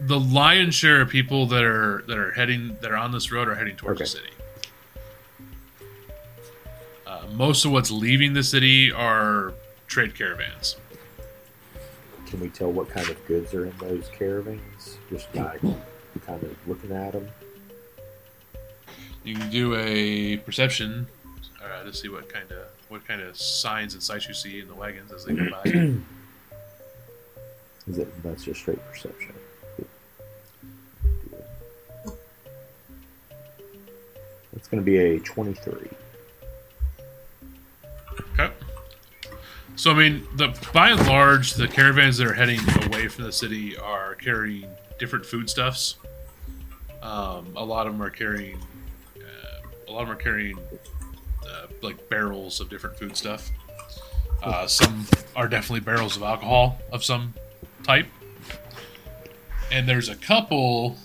the 0.00 0.20
lion's 0.20 0.74
share 0.74 1.00
of 1.00 1.08
people 1.08 1.46
that 1.46 1.64
are 1.64 2.04
that 2.06 2.16
are 2.16 2.32
heading 2.32 2.76
that 2.80 2.90
are 2.92 2.96
on 2.96 3.10
this 3.10 3.32
road 3.32 3.48
are 3.48 3.54
heading 3.54 3.76
towards 3.76 3.98
the 3.98 4.06
city. 4.06 4.30
Uh, 7.08 7.22
most 7.32 7.64
of 7.64 7.72
what's 7.72 7.90
leaving 7.90 8.34
the 8.34 8.42
city 8.42 8.92
are 8.92 9.54
trade 9.86 10.14
caravans. 10.14 10.76
Can 12.26 12.40
we 12.40 12.50
tell 12.50 12.70
what 12.70 12.90
kind 12.90 13.08
of 13.08 13.26
goods 13.26 13.54
are 13.54 13.64
in 13.64 13.72
those 13.78 14.10
caravans? 14.10 14.98
Just 15.08 15.32
by 15.32 15.56
kind 16.26 16.42
of 16.42 16.54
looking 16.68 16.92
at 16.92 17.12
them. 17.12 17.26
You 19.24 19.36
can 19.36 19.48
do 19.48 19.74
a 19.74 20.36
perception 20.36 21.06
uh, 21.64 21.82
to 21.84 21.94
see 21.94 22.10
what 22.10 22.28
kind 22.28 22.52
of 22.52 22.66
what 22.90 23.06
kind 23.06 23.22
of 23.22 23.38
signs 23.38 23.94
and 23.94 24.02
sights 24.02 24.28
you 24.28 24.34
see 24.34 24.60
in 24.60 24.68
the 24.68 24.74
wagons 24.74 25.10
as 25.10 25.24
they 25.24 25.32
go 25.34 25.48
by. 25.50 25.62
Is 27.88 27.96
it 27.98 28.22
that's 28.22 28.44
just 28.44 28.60
straight 28.60 28.84
perception? 28.90 29.32
It's 34.52 34.68
going 34.68 34.82
to 34.82 34.84
be 34.84 34.98
a 34.98 35.18
23. 35.20 35.88
So 39.78 39.92
I 39.92 39.94
mean, 39.94 40.26
the 40.34 40.48
by 40.72 40.90
and 40.90 41.06
large, 41.06 41.54
the 41.54 41.68
caravans 41.68 42.18
that 42.18 42.26
are 42.26 42.34
heading 42.34 42.58
away 42.82 43.06
from 43.06 43.22
the 43.22 43.30
city 43.30 43.78
are 43.78 44.16
carrying 44.16 44.66
different 44.98 45.24
foodstuffs. 45.24 45.94
Um, 47.00 47.52
a 47.54 47.64
lot 47.64 47.86
of 47.86 47.92
them 47.92 48.02
are 48.02 48.10
carrying, 48.10 48.58
uh, 49.16 49.68
a 49.86 49.92
lot 49.92 50.02
of 50.02 50.08
them 50.08 50.16
are 50.16 50.20
carrying 50.20 50.58
uh, 51.48 51.66
like 51.80 52.08
barrels 52.08 52.58
of 52.60 52.68
different 52.68 52.98
food 52.98 53.16
stuff. 53.16 53.52
Uh, 54.42 54.66
some 54.66 55.06
are 55.36 55.46
definitely 55.46 55.78
barrels 55.78 56.16
of 56.16 56.24
alcohol 56.24 56.80
of 56.90 57.04
some 57.04 57.34
type, 57.84 58.08
and 59.70 59.88
there's 59.88 60.08
a 60.08 60.16
couple 60.16 60.96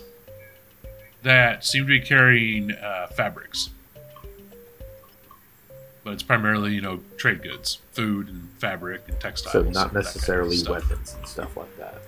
that 1.21 1.63
seem 1.63 1.83
to 1.83 1.87
be 1.89 2.01
carrying 2.01 2.71
uh, 2.71 3.05
fabrics 3.15 3.69
but 6.03 6.13
it's 6.13 6.23
primarily 6.23 6.73
you 6.73 6.81
know 6.81 6.99
trade 7.17 7.41
goods, 7.41 7.79
food 7.91 8.27
and 8.27 8.49
fabric 8.57 9.03
and 9.07 9.19
textiles. 9.19 9.53
So 9.53 9.61
not 9.61 9.73
that 9.73 9.75
kind 9.75 9.87
of 9.97 10.03
necessarily 10.03 10.57
weapons 10.69 11.15
and 11.15 11.27
stuff 11.27 11.55
like 11.57 11.77
that. 11.77 12.01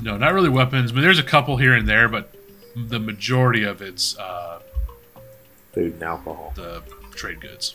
No, 0.00 0.16
not 0.16 0.32
really 0.32 0.48
weapons. 0.48 0.92
I 0.92 0.94
mean, 0.94 1.02
there's 1.02 1.18
a 1.18 1.24
couple 1.24 1.56
here 1.56 1.74
and 1.74 1.88
there, 1.88 2.08
but 2.08 2.34
the 2.76 3.00
majority 3.00 3.64
of 3.64 3.82
it's 3.82 4.16
uh, 4.18 4.60
Food 5.72 5.94
and 5.94 6.02
alcohol. 6.02 6.52
the 6.54 6.82
trade 7.14 7.40
goods. 7.40 7.74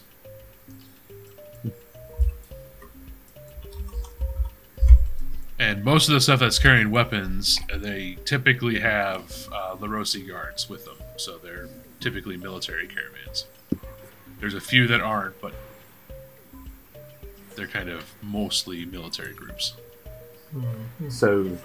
And 5.60 5.84
most 5.84 6.10
of 6.10 6.14
the 6.14 6.22
stuff 6.22 6.40
that's 6.40 6.60
carrying 6.60 6.92
weapons, 6.92 7.60
they 7.74 8.18
typically 8.26 8.80
have 8.80 9.48
uh, 9.54 9.76
Larosi 9.76 10.28
guards 10.28 10.68
with 10.70 10.84
them, 10.86 10.98
so 11.16 11.38
they're 11.38 11.70
typically 12.00 12.36
military 12.38 12.88
caravans. 12.88 13.46
There's 14.44 14.56
a 14.56 14.60
few 14.60 14.88
that 14.88 15.00
aren't, 15.00 15.40
but 15.40 15.54
they're 17.56 17.66
kind 17.66 17.88
of 17.88 18.04
mostly 18.22 18.84
military 18.84 19.34
groups. 19.34 19.78
Mm-hmm. 20.54 21.10
So, 21.10 21.58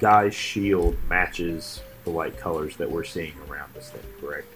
Guy's 0.00 0.34
shield 0.34 0.96
matches 1.08 1.80
the 2.02 2.10
light 2.10 2.36
colors 2.36 2.76
that 2.78 2.90
we're 2.90 3.04
seeing 3.04 3.34
around 3.48 3.72
this 3.72 3.90
thing, 3.90 4.02
correct? 4.20 4.48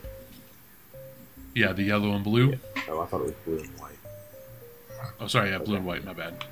Yeah, 1.54 1.72
the 1.72 1.84
yellow 1.84 2.10
and 2.16 2.24
blue. 2.24 2.58
Oh, 2.88 3.00
I 3.00 3.06
thought 3.06 3.20
it 3.20 3.26
was 3.26 3.34
blue 3.44 3.60
and 3.60 3.78
white. 3.78 3.92
Oh, 5.20 5.28
sorry, 5.28 5.50
yeah, 5.50 5.58
blue 5.58 5.76
and 5.76 5.86
white. 5.86 6.04
My 6.04 6.14
bad. 6.14 6.44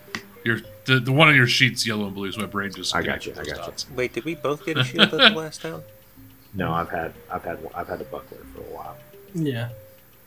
Your 0.44 0.60
the, 0.84 1.00
the 1.00 1.10
one 1.10 1.26
on 1.26 1.34
your 1.34 1.48
sheets, 1.48 1.84
yellow 1.84 2.06
and 2.06 2.14
blue, 2.14 2.28
is 2.28 2.38
my 2.38 2.46
brain 2.46 2.70
just. 2.72 2.94
I 2.94 3.02
got 3.02 3.26
you, 3.26 3.32
I 3.32 3.34
those 3.34 3.48
got 3.48 3.56
you. 3.56 3.64
dots. 3.64 3.90
Wait, 3.90 4.12
did 4.12 4.24
we 4.24 4.36
both 4.36 4.64
get 4.64 4.78
a 4.78 4.84
shield 4.84 5.12
at 5.12 5.32
the 5.32 5.36
last 5.36 5.62
town? 5.62 5.82
No, 6.54 6.70
I've 6.70 6.90
had, 6.90 7.14
I've 7.28 7.42
had, 7.42 7.58
I've 7.74 7.88
had 7.88 8.00
a 8.00 8.04
buckler 8.04 8.38
for 8.54 8.60
a 8.60 8.72
while. 8.72 8.96
Yeah. 9.34 9.70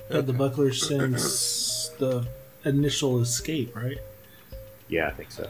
Had 0.09 0.27
the 0.27 0.33
buckler 0.33 0.73
since 0.73 1.89
the 1.97 2.27
initial 2.65 3.21
escape, 3.21 3.75
right? 3.75 3.97
Yeah, 4.87 5.07
I 5.07 5.11
think 5.11 5.31
so. 5.31 5.49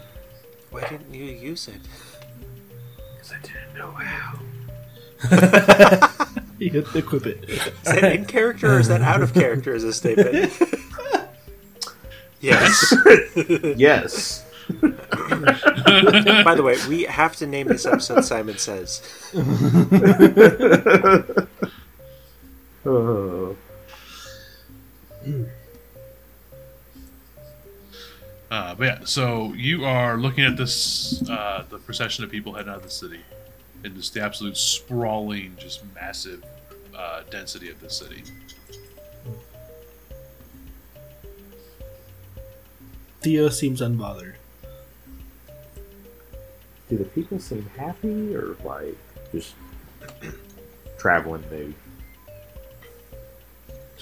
Why 0.71 0.87
didn't 0.87 1.13
you 1.13 1.25
use 1.25 1.67
it? 1.67 1.81
Because 3.13 3.33
I 3.33 3.39
didn't 3.41 3.75
know 3.77 3.91
how. 3.91 4.39
You 6.63 6.71
have 6.71 6.91
to 6.93 6.99
equip 6.99 7.25
it. 7.25 7.49
Is 7.49 7.71
that 7.83 8.03
in 8.13 8.23
character 8.23 8.75
or 8.75 8.79
is 8.79 8.87
that 8.87 9.01
out 9.01 9.21
of 9.21 9.33
character 9.33 9.75
as 9.75 9.83
a 9.83 9.91
statement? 9.91 10.53
yes. 12.39 12.93
yes. 13.75 14.45
By 14.69 16.55
the 16.55 16.63
way, 16.63 16.77
we 16.87 17.03
have 17.03 17.35
to 17.37 17.47
name 17.47 17.67
this 17.67 17.85
episode 17.85 18.23
Simon 18.23 18.57
Says. 18.57 19.01
Oh. 22.85 23.55
Uh, 28.51 28.75
but 28.75 28.83
yeah, 28.83 28.99
so 29.03 29.53
you 29.53 29.83
are 29.83 30.17
looking 30.17 30.43
at 30.43 30.57
this 30.57 31.27
uh, 31.29 31.65
the 31.69 31.79
procession 31.79 32.23
of 32.23 32.29
people 32.29 32.53
heading 32.53 32.69
out 32.69 32.77
of 32.77 32.83
the 32.83 32.89
city, 32.89 33.21
and 33.83 33.95
just 33.95 34.13
the 34.13 34.21
absolute 34.21 34.55
sprawling, 34.57 35.55
just 35.57 35.81
massive 35.95 36.43
uh, 36.95 37.23
density 37.31 37.69
of 37.69 37.79
this 37.81 37.97
city. 37.97 38.23
Theo 43.21 43.49
seems 43.49 43.81
unbothered. 43.81 44.35
Do 46.89 46.97
the 46.97 47.05
people 47.05 47.39
seem 47.39 47.67
happy 47.77 48.35
or 48.35 48.55
like 48.63 48.97
just 49.31 49.55
traveling 50.99 51.43
mood? 51.49 51.73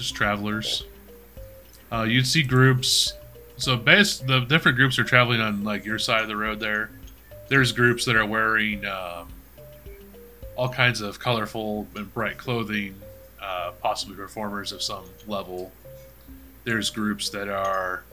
just 0.01 0.15
travelers. 0.15 0.83
Uh, 1.91 2.03
you'd 2.03 2.27
see 2.27 2.43
groups. 2.43 3.13
So 3.57 3.75
base 3.75 4.19
the 4.19 4.39
different 4.39 4.77
groups 4.77 4.97
are 4.97 5.03
traveling 5.03 5.41
on 5.41 5.63
like 5.63 5.85
your 5.85 5.99
side 5.99 6.21
of 6.21 6.27
the 6.27 6.37
road. 6.37 6.59
There, 6.59 6.89
there's 7.49 7.71
groups 7.71 8.05
that 8.05 8.15
are 8.15 8.25
wearing 8.25 8.85
um, 8.85 9.27
all 10.55 10.69
kinds 10.69 11.01
of 11.01 11.19
colorful 11.19 11.87
and 11.95 12.11
bright 12.13 12.37
clothing, 12.37 12.95
uh, 13.41 13.71
possibly 13.81 14.15
performers 14.15 14.71
of 14.71 14.81
some 14.81 15.05
level. 15.27 15.71
There's 16.63 16.89
groups 16.89 17.29
that 17.31 17.49
are 17.49 18.03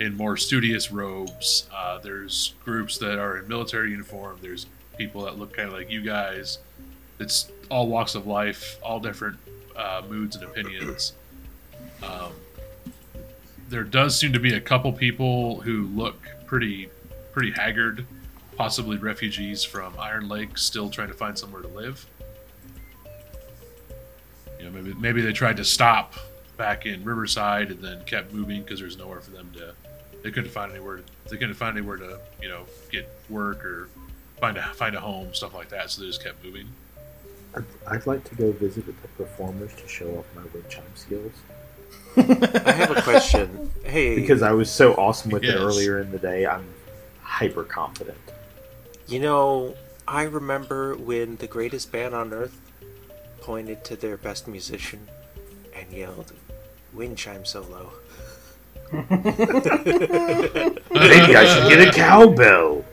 in 0.00 0.16
more 0.16 0.36
studious 0.36 0.90
robes. 0.90 1.68
Uh, 1.74 1.98
there's 1.98 2.54
groups 2.64 2.98
that 2.98 3.18
are 3.18 3.38
in 3.38 3.48
military 3.48 3.90
uniform. 3.90 4.38
There's 4.40 4.66
people 4.96 5.24
that 5.24 5.38
look 5.38 5.52
kind 5.54 5.68
of 5.68 5.74
like 5.74 5.90
you 5.90 6.02
guys. 6.02 6.58
It's 7.18 7.50
all 7.70 7.88
walks 7.88 8.14
of 8.14 8.26
life, 8.26 8.78
all 8.82 9.00
different 9.00 9.38
uh, 9.74 10.02
moods 10.08 10.36
and 10.36 10.44
opinions. 10.44 11.12
Um, 12.02 12.32
there 13.68 13.84
does 13.84 14.18
seem 14.18 14.32
to 14.32 14.40
be 14.40 14.54
a 14.54 14.60
couple 14.60 14.92
people 14.92 15.60
who 15.60 15.86
look 15.88 16.20
pretty, 16.46 16.88
pretty 17.32 17.50
haggard, 17.50 18.06
possibly 18.56 18.96
refugees 18.96 19.64
from 19.64 19.94
Iron 19.98 20.28
Lake, 20.28 20.56
still 20.56 20.88
trying 20.88 21.08
to 21.08 21.14
find 21.14 21.38
somewhere 21.38 21.62
to 21.62 21.68
live. 21.68 22.06
You 24.58 24.66
know, 24.66 24.70
maybe 24.70 24.94
maybe 24.94 25.20
they 25.20 25.32
tried 25.32 25.56
to 25.58 25.64
stop 25.64 26.14
back 26.56 26.86
in 26.86 27.04
Riverside 27.04 27.70
and 27.70 27.82
then 27.82 28.02
kept 28.04 28.32
moving 28.32 28.62
because 28.62 28.80
there's 28.80 28.96
nowhere 28.96 29.20
for 29.20 29.30
them 29.30 29.50
to. 29.54 29.74
They 30.22 30.30
couldn't 30.30 30.50
find 30.50 30.72
anywhere. 30.72 31.00
They 31.28 31.36
couldn't 31.36 31.54
find 31.54 31.76
anywhere 31.76 31.96
to 31.98 32.18
you 32.40 32.48
know 32.48 32.64
get 32.90 33.08
work 33.28 33.64
or 33.64 33.88
find 34.40 34.56
a 34.56 34.62
find 34.74 34.94
a 34.94 35.00
home, 35.00 35.34
stuff 35.34 35.54
like 35.54 35.68
that. 35.70 35.90
So 35.90 36.00
they 36.00 36.06
just 36.06 36.22
kept 36.22 36.44
moving. 36.44 36.68
I'd, 37.54 37.64
I'd 37.86 38.06
like 38.06 38.24
to 38.24 38.34
go 38.34 38.52
visit 38.52 38.86
the 38.86 39.08
performers 39.16 39.74
to 39.76 39.88
show 39.88 40.18
off 40.18 40.26
my 40.34 40.42
wind 40.52 40.68
chime 40.68 40.84
skills 40.94 41.32
I 42.16 42.72
have 42.72 42.96
a 42.96 43.02
question. 43.02 43.70
Hey, 43.86 44.16
because 44.16 44.42
I 44.42 44.50
was 44.50 44.68
so 44.68 44.94
awesome 44.94 45.30
with 45.30 45.44
Yes. 45.44 45.54
it 45.54 45.58
earlier 45.58 46.00
in 46.00 46.10
the 46.10 46.18
day. 46.18 46.44
I'm 46.44 46.64
hyper 47.22 47.62
confident. 47.62 48.18
You 49.06 49.20
know, 49.20 49.76
I 50.08 50.24
remember 50.24 50.96
when 50.96 51.36
the 51.36 51.46
greatest 51.46 51.92
band 51.92 52.12
on 52.12 52.32
earth 52.32 52.58
pointed 53.42 53.84
to 53.84 53.94
their 53.94 54.16
best 54.16 54.48
musician 54.48 55.06
and 55.72 55.90
yelled, 55.92 56.32
"Wind 56.92 57.16
chime 57.16 57.44
solo." 57.44 57.92
Maybe 58.92 59.06
I 61.36 61.44
should 61.46 61.68
get 61.70 61.88
a 61.88 61.92
cowbell. 61.92 62.84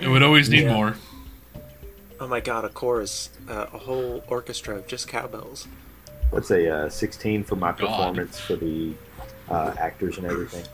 It 0.00 0.08
would 0.08 0.22
always 0.24 0.48
need 0.50 0.64
Yeah. 0.64 0.74
more. 0.74 0.96
Oh 2.24 2.26
my 2.26 2.40
god, 2.40 2.64
a 2.64 2.70
chorus, 2.70 3.28
uh, 3.50 3.66
a 3.74 3.76
whole 3.76 4.24
orchestra 4.28 4.76
of 4.76 4.86
just 4.86 5.08
cowbells. 5.08 5.68
What's 6.30 6.50
a 6.50 6.86
uh, 6.86 6.88
16 6.88 7.44
for 7.44 7.54
my 7.54 7.72
God. 7.72 7.80
performance 7.80 8.40
for 8.40 8.56
the 8.56 8.94
uh, 9.50 9.74
actors 9.78 10.16
and 10.16 10.26
everything? 10.26 10.64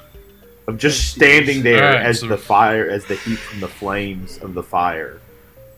I'm 0.69 0.79
just 0.79 1.11
standing 1.11 1.65
there 1.65 1.83
Alright, 1.85 2.07
as 2.07 2.21
so- 2.21 2.29
the 2.29 2.39
fire, 2.39 2.89
as 2.89 3.05
the 3.07 3.17
heat 3.17 3.41
from 3.41 3.59
the 3.59 3.67
flames 3.67 4.39
of 4.39 4.55
the 4.55 4.63
fire 4.63 5.21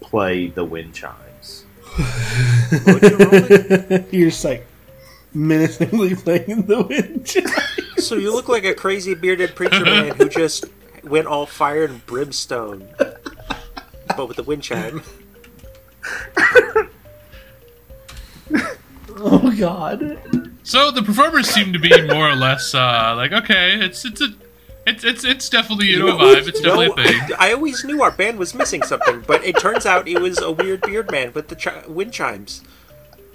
play 0.02 0.48
the 0.48 0.62
wind 0.62 0.92
chimes. 0.92 1.64
you 1.98 2.04
You're 4.10 4.28
just 4.28 4.44
like 4.44 4.66
menacingly 5.32 6.14
playing 6.16 6.66
the 6.66 6.82
wind. 6.82 7.24
chimes. 7.24 8.06
So 8.06 8.16
you 8.16 8.30
look 8.30 8.50
like 8.50 8.64
a 8.64 8.74
crazy 8.74 9.14
bearded 9.14 9.54
preacher 9.54 9.86
man 9.86 10.16
who 10.16 10.28
just 10.28 10.66
went 11.02 11.28
all 11.28 11.46
fire 11.46 11.84
and 11.84 12.04
brimstone, 12.04 12.86
but 12.98 14.28
with 14.28 14.36
the 14.36 14.42
wind 14.42 14.62
chime. 14.62 15.02
oh 19.16 19.54
God. 19.58 20.18
So 20.62 20.90
the 20.90 21.02
performers 21.02 21.48
seem 21.48 21.72
to 21.72 21.78
be 21.78 21.90
more 22.08 22.28
or 22.30 22.36
less 22.36 22.74
uh, 22.74 23.14
like, 23.16 23.32
okay, 23.32 23.74
it's 23.84 24.04
it's 24.04 24.20
a, 24.20 24.28
it's 24.86 25.04
it's 25.04 25.24
it's 25.24 25.48
definitely 25.48 25.86
you 25.88 25.98
know 25.98 26.08
a 26.08 26.20
vibe. 26.20 26.48
It's 26.48 26.60
definitely 26.60 26.88
No, 26.88 26.92
a 26.94 26.96
thing. 26.96 27.36
I 27.38 27.52
always 27.52 27.84
knew 27.84 28.02
our 28.02 28.10
band 28.10 28.38
was 28.38 28.54
missing 28.54 28.82
something, 28.82 29.22
but 29.26 29.44
it 29.44 29.58
turns 29.58 29.86
out 29.86 30.08
it 30.08 30.20
was 30.20 30.38
a 30.40 30.50
weird 30.50 30.80
beard 30.82 31.10
man 31.10 31.32
with 31.32 31.48
the 31.48 31.56
chi- 31.56 31.84
wind 31.86 32.12
chimes. 32.12 32.62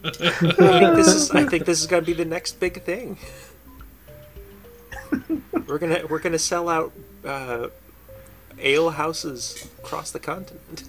I 0.04 0.10
think 0.12 0.96
this 0.96 1.08
is. 1.08 1.32
I 1.32 1.46
think 1.46 1.66
this 1.66 1.82
is 1.82 1.88
going 1.88 2.04
to 2.04 2.06
be 2.06 2.14
the 2.14 2.26
next 2.26 2.60
big 2.60 2.82
thing. 2.84 3.18
We're 5.68 5.80
gonna 5.80 6.06
we're 6.10 6.20
gonna 6.20 6.40
sell 6.40 6.70
out 6.70 6.94
uh, 7.26 7.68
ale 8.60 8.92
houses 8.92 9.68
across 9.80 10.12
the 10.12 10.20
continent. 10.20 10.84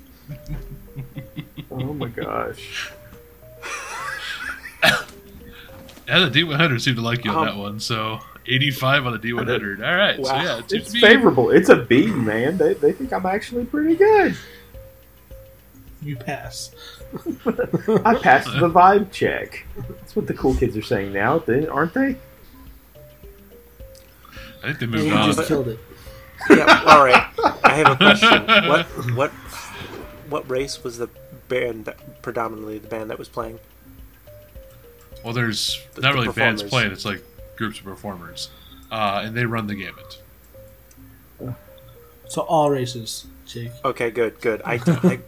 Oh 1.70 1.92
my 1.94 2.09
gosh! 2.09 2.92
Yeah, 6.09 6.20
the 6.26 6.30
D100 6.30 6.80
seemed 6.80 6.96
to 6.96 7.03
like 7.03 7.24
you 7.24 7.30
on 7.30 7.36
Um, 7.38 7.44
that 7.44 7.57
one. 7.57 7.80
So 7.80 8.20
85 8.46 9.07
on 9.07 9.12
the 9.12 9.18
D100. 9.18 9.86
All 9.86 9.94
right. 9.96 10.16
So 10.16 10.22
Wow. 10.22 10.42
yeah, 10.42 10.59
it 10.59 10.72
It's 10.72 10.99
favorable. 10.99 11.51
It's 11.51 11.68
a 11.68 11.76
B, 11.76 12.07
man. 12.07 12.57
They, 12.57 12.72
they 12.74 12.92
think 12.92 13.12
I'm 13.12 13.26
actually 13.26 13.66
pretty 13.66 13.94
good. 13.94 14.34
You 16.01 16.16
pass. 16.16 16.70
I 17.44 18.14
passed 18.22 18.46
the 18.59 18.70
vibe 18.70 19.12
check. 19.12 19.66
That's 19.88 20.16
what 20.16 20.26
the 20.26 20.32
cool 20.34 20.55
kids 20.55 20.76
are 20.78 20.82
saying 20.82 21.12
now, 21.12 21.40
they- 21.40 21.66
aren't 21.66 21.92
they? 21.92 22.16
I 24.64 24.72
think 24.72 24.78
they 24.78 24.86
Yeah, 24.86 24.92
moved 25.03 25.05
you 25.07 25.14
on. 25.14 25.32
just 25.34 25.49
killed 25.49 25.68
it. 25.68 25.78
Yeah. 26.51 26.82
All 26.86 27.05
right. 27.05 27.26
I 27.64 27.72
have 27.74 27.88
a 27.88 27.96
question. 27.96 28.46
What 28.68 28.86
what 29.14 29.32
what 30.29 30.49
race 30.51 30.83
was 30.85 30.99
the 30.99 31.09
band 31.49 31.85
that 31.87 32.22
predominantly 32.22 32.79
the 32.79 32.89
band 32.89 33.11
that 33.11 33.18
was 33.18 33.29
playing? 33.29 33.59
Well, 35.24 35.33
there's 35.33 35.81
The- 35.95 36.03
not 36.03 36.12
the 36.12 36.20
really 36.20 36.33
bands 36.33 36.62
playing; 36.62 36.93
it's 36.93 37.05
like 37.05 37.22
groups 37.57 37.79
of 37.79 37.85
performers, 37.85 38.51
uh, 38.91 39.22
and 39.24 39.37
they 39.37 39.45
run 39.47 39.66
the 39.66 39.74
gamut. 39.74 40.18
So 42.29 42.43
all 42.43 42.70
races, 42.70 43.26
Jake. 43.47 43.72
Okay, 43.85 44.11
good, 44.11 44.41
good. 44.43 44.61
I, 44.64 44.74
I, 44.87 45.20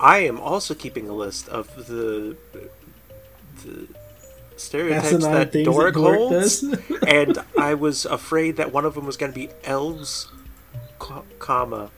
I 0.00 0.18
am 0.18 0.40
also 0.40 0.74
keeping 0.74 1.08
a 1.08 1.12
list 1.12 1.48
of 1.48 1.86
the 1.86 2.36
the 3.64 3.86
stereotypes 4.56 5.12
Asinine 5.12 5.32
that 5.32 5.52
things 5.52 5.66
Doric 5.66 5.94
that 5.94 6.00
holds, 6.00 6.60
does. 6.60 6.78
and 7.06 7.38
I 7.58 7.74
was 7.74 8.04
afraid 8.04 8.56
that 8.56 8.72
one 8.72 8.84
of 8.84 8.94
them 8.94 9.06
was 9.06 9.16
going 9.16 9.32
to 9.32 9.38
be 9.38 9.50
elves, 9.64 10.28
comma, 11.38 11.90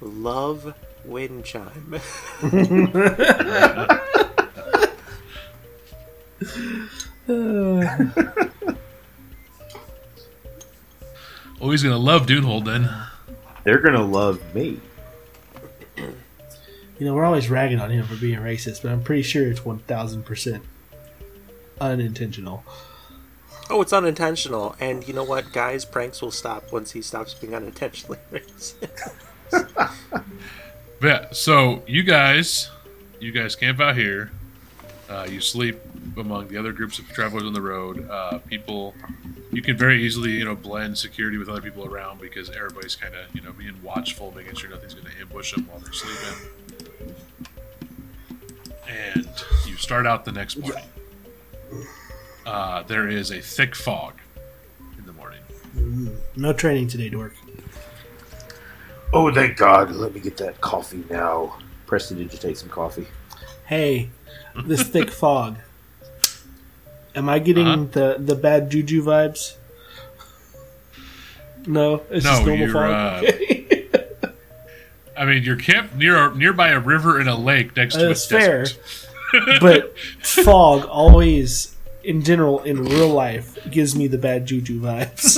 love 0.00 0.74
wind 1.04 1.44
chime. 1.44 2.00
Oh, 11.60 11.70
he's 11.70 11.82
gonna 11.82 11.96
love 11.98 12.26
Dunehold 12.26 12.64
then. 12.64 12.90
They're 13.64 13.78
gonna 13.78 14.04
love 14.04 14.40
me. 14.54 14.80
You 15.96 17.06
know, 17.06 17.14
we're 17.14 17.24
always 17.24 17.48
ragging 17.50 17.80
on 17.80 17.90
him 17.90 18.04
for 18.06 18.16
being 18.16 18.38
racist, 18.40 18.82
but 18.82 18.90
I'm 18.92 19.02
pretty 19.02 19.22
sure 19.22 19.48
it's 19.48 19.60
1000% 19.60 20.60
unintentional. 21.80 22.64
oh, 23.70 23.80
it's 23.82 23.92
unintentional, 23.92 24.76
and 24.80 25.06
you 25.06 25.14
know 25.14 25.24
what? 25.24 25.52
Guys, 25.52 25.84
pranks 25.84 26.20
will 26.22 26.30
stop 26.30 26.72
once 26.72 26.92
he 26.92 27.02
stops 27.02 27.34
being 27.34 27.54
unintentionally 27.54 28.18
racist. 28.32 28.74
Yeah, 31.02 31.26
so 31.32 31.82
you 31.88 32.04
guys, 32.04 32.70
you 33.18 33.32
guys 33.32 33.56
camp 33.56 33.80
out 33.80 33.96
here. 33.96 34.30
Uh, 35.10 35.26
you 35.28 35.40
sleep 35.40 35.80
among 36.16 36.46
the 36.46 36.56
other 36.56 36.72
groups 36.72 37.00
of 37.00 37.08
travelers 37.08 37.42
on 37.42 37.52
the 37.52 37.60
road. 37.60 38.08
Uh, 38.08 38.38
people, 38.38 38.94
you 39.50 39.62
can 39.62 39.76
very 39.76 40.00
easily, 40.04 40.30
you 40.30 40.44
know, 40.44 40.54
blend 40.54 40.96
security 40.96 41.38
with 41.38 41.48
other 41.48 41.60
people 41.60 41.84
around 41.84 42.20
because 42.20 42.50
everybody's 42.50 42.94
kind 42.94 43.14
of, 43.14 43.34
you 43.34 43.40
know, 43.40 43.52
being 43.52 43.74
watchful, 43.82 44.32
making 44.36 44.54
sure 44.54 44.70
nothing's 44.70 44.94
going 44.94 45.06
to 45.06 45.20
ambush 45.20 45.52
them 45.52 45.66
while 45.66 45.80
they're 45.80 45.92
sleeping. 45.92 46.88
And 48.88 49.28
you 49.66 49.76
start 49.76 50.06
out 50.06 50.24
the 50.24 50.32
next 50.32 50.56
morning. 50.56 50.84
Uh, 52.46 52.84
there 52.84 53.08
is 53.08 53.32
a 53.32 53.40
thick 53.40 53.74
fog 53.74 54.14
in 54.98 55.04
the 55.04 55.12
morning. 55.12 55.40
No 56.36 56.52
training 56.52 56.86
today, 56.86 57.08
Dork. 57.08 57.34
Oh, 59.12 59.32
thank 59.32 59.56
God! 59.56 59.90
Let 59.90 60.14
me 60.14 60.20
get 60.20 60.36
that 60.38 60.60
coffee 60.60 61.04
now. 61.10 61.58
Prestidigitate 61.86 62.56
some 62.56 62.70
coffee. 62.70 63.06
Hey, 63.66 64.08
this 64.64 64.82
thick 64.82 65.10
fog. 65.22 65.56
Am 67.14 67.28
I 67.28 67.38
getting 67.38 67.66
Uh-huh. 67.66 67.84
the, 67.92 68.16
the 68.18 68.34
bad 68.34 68.70
juju 68.70 69.02
vibes? 69.04 69.56
No, 71.66 72.02
it's 72.10 72.24
No, 72.24 72.30
just 72.32 72.46
normal 72.46 72.56
you're, 72.66 72.72
fog. 72.72 73.24
uh, 74.24 74.28
I 75.18 75.26
mean, 75.26 75.42
you're 75.42 75.56
camped 75.56 75.94
near 75.96 76.16
a, 76.16 76.34
nearby 76.34 76.70
a 76.70 76.80
river 76.80 77.20
and 77.20 77.28
a 77.28 77.34
lake 77.36 77.76
next 77.76 77.94
to 77.96 78.06
That's 78.06 78.24
a 78.26 78.28
fair. 78.40 78.58
desert. 78.64 79.08
but 79.60 79.98
fog 80.22 80.86
always, 80.86 81.76
in 82.02 82.22
general, 82.22 82.62
in 82.62 82.82
real 82.82 83.08
life, 83.10 83.58
gives 83.70 83.94
me 83.94 84.06
the 84.06 84.18
bad 84.18 84.46
juju 84.46 84.80
vibes. 84.80 85.36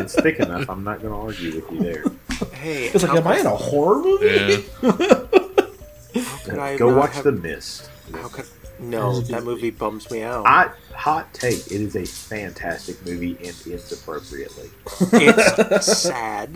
It's 0.00 0.14
thick 0.14 0.38
enough. 0.40 0.70
I'm 0.70 0.84
not 0.84 1.02
gonna 1.02 1.20
argue 1.20 1.54
with 1.56 1.70
you 1.70 1.78
there. 1.82 2.04
Hey, 2.52 2.86
it's 2.86 3.02
like, 3.02 3.16
am 3.16 3.26
I 3.26 3.38
in 3.40 3.46
a 3.46 3.56
horror 3.56 4.02
movie? 4.02 4.26
Yeah. 4.26 4.60
how 6.22 6.36
could 6.44 6.58
I 6.58 6.76
Go 6.76 6.94
watch 6.96 7.14
have- 7.14 7.24
The 7.24 7.32
Mist. 7.32 7.90
How 8.14 8.28
could 8.28 8.46
no? 8.80 9.20
That 9.22 9.42
movie 9.44 9.70
bums 9.70 10.10
me 10.10 10.22
out. 10.22 10.46
I, 10.46 10.70
hot 10.94 11.32
take. 11.34 11.66
It 11.66 11.72
is 11.80 11.96
a 11.96 12.04
fantastic 12.04 13.04
movie 13.04 13.36
and 13.44 13.54
ends 13.70 13.90
appropriately. 13.92 14.70
It's 15.12 15.96
sad. 16.02 16.54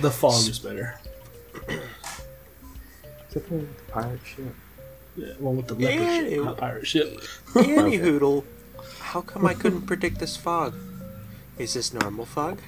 The 0.00 0.10
fog 0.10 0.46
is 0.48 0.58
better. 0.58 0.98
Except 3.26 3.46
for 3.48 3.54
the 3.58 3.66
pirate 3.88 4.20
ship. 4.24 4.54
Yeah, 5.16 5.26
one 5.38 5.56
with 5.56 5.68
the 5.68 5.74
leopard 5.74 5.94
Yeah, 6.00 6.18
ship, 6.20 6.32
it- 6.32 6.44
not 6.44 6.56
pirate 6.58 6.86
ship. 6.86 7.20
Annie 7.56 7.98
Hoodle, 7.98 8.44
how 9.00 9.20
come 9.22 9.46
I 9.46 9.54
couldn't 9.54 9.82
predict 9.86 10.18
this 10.18 10.36
fog? 10.36 10.74
Is 11.58 11.74
this 11.74 11.92
normal 11.94 12.26
fog? 12.26 12.58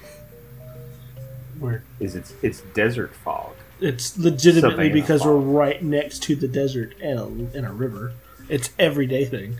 Where 1.59 1.83
Is 1.99 2.15
it's 2.15 2.33
it's 2.41 2.61
desert 2.73 3.13
fog. 3.15 3.53
it's 3.79 4.17
legitimately 4.17 4.69
Something 4.71 4.85
in 4.91 4.91
a 4.97 5.01
because 5.01 5.25
we're 5.25 5.35
right 5.37 5.81
next 5.83 6.23
to 6.23 6.35
the 6.35 6.47
desert 6.47 6.93
and 7.01 7.19
a, 7.19 7.57
and 7.57 7.65
a 7.65 7.71
river. 7.71 8.13
It's 8.49 8.69
everyday 8.79 9.25
thing. 9.25 9.57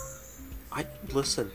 I 0.72 0.86
listen. 1.12 1.50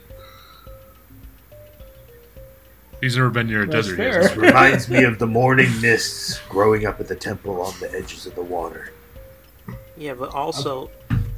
He's 3.01 3.17
never 3.17 3.29
been 3.29 3.47
near 3.47 3.63
a 3.63 3.67
That's 3.67 3.87
desert. 3.87 3.97
fair. 3.97 4.09
He 4.09 4.15
hasn't. 4.27 4.41
Reminds 4.41 4.89
me 4.89 5.03
of 5.03 5.19
the 5.19 5.27
morning 5.27 5.69
mists 5.81 6.39
growing 6.49 6.85
up 6.85 6.99
at 6.99 7.07
the 7.07 7.15
temple 7.15 7.61
on 7.61 7.73
the 7.79 7.93
edges 7.93 8.25
of 8.25 8.35
the 8.35 8.41
water. 8.41 8.91
Yeah, 9.97 10.13
but 10.15 10.33
also, 10.33 10.89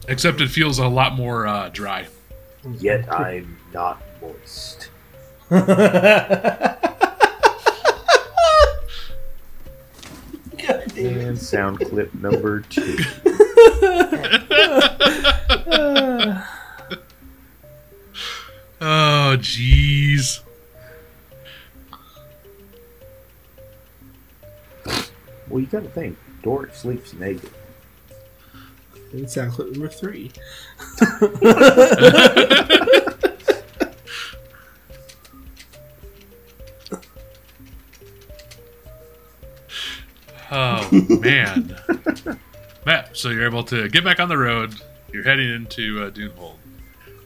Except 0.08 0.40
it 0.42 0.50
feels 0.50 0.80
a 0.80 0.88
lot 0.88 1.14
more 1.16 1.46
uh, 1.48 1.70
dry. 1.70 2.08
Yet 2.80 3.12
I'm 3.12 3.58
not 3.74 4.02
moist. 4.22 4.90
and 11.38 11.46
sound 11.46 11.80
clip 11.80 12.14
number 12.16 12.62
two. 12.62 12.82
oh, 18.82 19.38
jeez. 19.38 20.42
Well, 25.48 25.60
you 25.60 25.68
gotta 25.68 25.90
think. 25.90 26.18
Dork 26.42 26.74
sleeps 26.74 27.14
naked. 27.14 27.52
And 29.14 29.30
sound 29.30 29.54
clip 29.54 29.72
number 29.72 29.90
three. 29.90 30.32
Oh 40.52 40.88
man, 40.92 41.76
Matt. 42.86 43.18
So 43.18 43.30
you're 43.30 43.46
able 43.46 43.64
to 43.66 43.90
get 43.90 44.04
back 44.04 44.20
on 44.20 44.30
the 44.30 44.38
road. 44.38 44.76
You're 45.12 45.24
heading 45.24 45.54
into 45.54 46.04
uh, 46.04 46.12
Dunehold. 46.12 46.56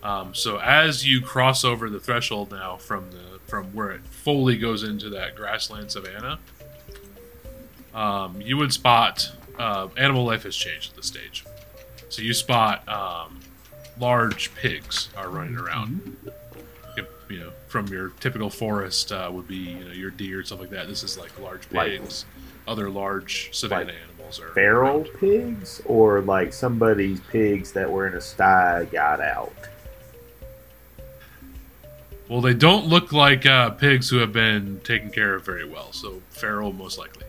Um, 0.03 0.34
so 0.34 0.57
as 0.57 1.05
you 1.07 1.22
cross 1.22 1.63
over 1.63 1.89
the 1.89 1.99
threshold 1.99 2.51
now 2.51 2.78
from 2.78 3.11
the 3.11 3.39
from 3.45 3.65
where 3.74 3.91
it 3.91 4.01
fully 4.07 4.57
goes 4.57 4.84
into 4.84 5.09
that 5.09 5.36
grassland 5.36 5.91
savanna, 5.91 6.39
um, 7.93 8.41
you 8.41 8.57
would 8.57 8.74
spot 8.74 9.32
uh, 9.59 9.88
animal 9.97 10.26
life 10.26 10.43
has 10.43 10.55
changed 10.55 10.91
at 10.91 10.95
this 10.97 11.07
stage. 11.07 11.45
So 12.09 12.22
you 12.22 12.34
spot 12.34 12.88
um, 12.89 13.39
large 13.99 14.53
pigs 14.55 15.09
are 15.15 15.30
running 15.30 15.57
around. 15.57 16.17
If, 16.97 17.07
you 17.30 17.39
know, 17.39 17.51
from 17.67 17.88
your 17.88 18.09
typical 18.19 18.49
forest 18.49 19.11
uh, 19.11 19.30
would 19.32 19.47
be 19.47 19.55
you 19.55 19.86
know 19.86 19.91
your 19.91 20.09
deer 20.11 20.39
and 20.39 20.47
stuff 20.47 20.59
like 20.59 20.72
that. 20.72 20.88
This 20.88 21.03
is 21.03 21.17
like 21.17 21.38
large 21.39 21.69
pigs. 21.69 22.26
Other 22.68 22.89
large 22.89 23.49
savanna 23.53 23.86
Like 23.86 23.95
animals 24.09 24.39
are 24.39 24.49
Feral 24.49 24.97
around. 25.01 25.09
pigs, 25.20 25.82
or 25.86 26.22
like 26.22 26.53
somebody's 26.53 27.20
pigs 27.20 27.72
that 27.74 27.89
were 27.91 28.07
in 28.07 28.14
a 28.14 28.22
sty 28.22 28.86
got 28.91 29.20
out. 29.20 29.53
Well, 32.30 32.39
they 32.41 32.53
don't 32.53 32.86
look 32.88 33.12
like 33.12 33.45
uh, 33.45 33.72
pigs 33.72 34.09
who 34.09 34.18
have 34.18 34.32
been 34.32 34.80
taken 34.86 35.09
care 35.12 35.36
of 35.36 35.43
very 35.45 35.66
well. 35.66 35.91
So 35.91 36.22
feral, 36.30 36.72
most 36.72 36.97
likely. 36.97 37.26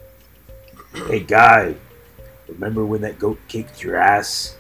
Hey, 0.94 1.20
guy, 1.20 1.74
remember 2.46 2.84
when 2.84 3.00
that 3.00 3.18
goat 3.18 3.40
kicked 3.48 3.82
your 3.82 3.96
ass? 3.96 4.56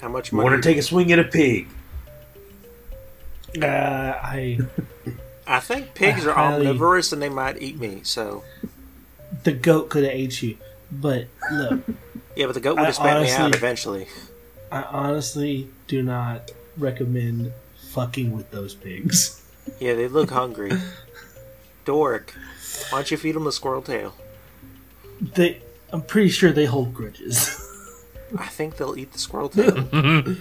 How 0.00 0.08
much 0.08 0.32
You 0.32 0.36
money? 0.36 0.50
want 0.50 0.62
to 0.62 0.66
take 0.68 0.78
a 0.78 0.82
swing 0.82 1.12
at 1.12 1.18
a 1.18 1.24
pig? 1.24 1.68
Uh, 3.60 3.66
I 3.66 4.60
I 5.46 5.60
think 5.60 5.94
pigs 5.94 6.24
are 6.26 6.32
highly- 6.32 6.66
omnivorous 6.66 7.12
and 7.12 7.20
they 7.20 7.28
might 7.28 7.60
eat 7.60 7.78
me. 7.78 8.00
So 8.02 8.44
the 9.44 9.52
goat 9.52 9.90
could 9.90 10.04
have 10.04 10.12
ate 10.12 10.42
you, 10.42 10.56
but 10.90 11.26
look, 11.52 11.80
yeah, 12.36 12.46
but 12.46 12.54
the 12.54 12.60
goat 12.60 12.74
would 12.76 12.82
I 12.82 12.86
have 12.86 12.94
spat 12.94 13.22
me 13.22 13.30
out 13.32 13.54
eventually. 13.54 14.08
I 14.70 14.82
honestly 14.82 15.68
do 15.86 16.02
not 16.02 16.50
recommend 16.76 17.52
fucking 17.90 18.32
with 18.32 18.50
those 18.50 18.74
pigs. 18.74 19.42
Yeah, 19.80 19.94
they 19.94 20.06
look 20.06 20.30
hungry. 20.30 20.70
Dork, 21.84 22.32
why 22.90 22.98
don't 22.98 23.10
you 23.10 23.16
feed 23.16 23.34
them 23.34 23.42
the 23.42 23.50
squirrel 23.50 23.82
tail? 23.82 24.14
They, 25.20 25.60
I'm 25.90 26.02
pretty 26.02 26.28
sure 26.28 26.52
they 26.52 26.66
hold 26.66 26.94
grudges. 26.94 27.60
I 28.38 28.46
think 28.46 28.76
they'll 28.76 28.96
eat 28.96 29.12
the 29.12 29.18
squirrel 29.18 29.48
tail. 29.48 30.36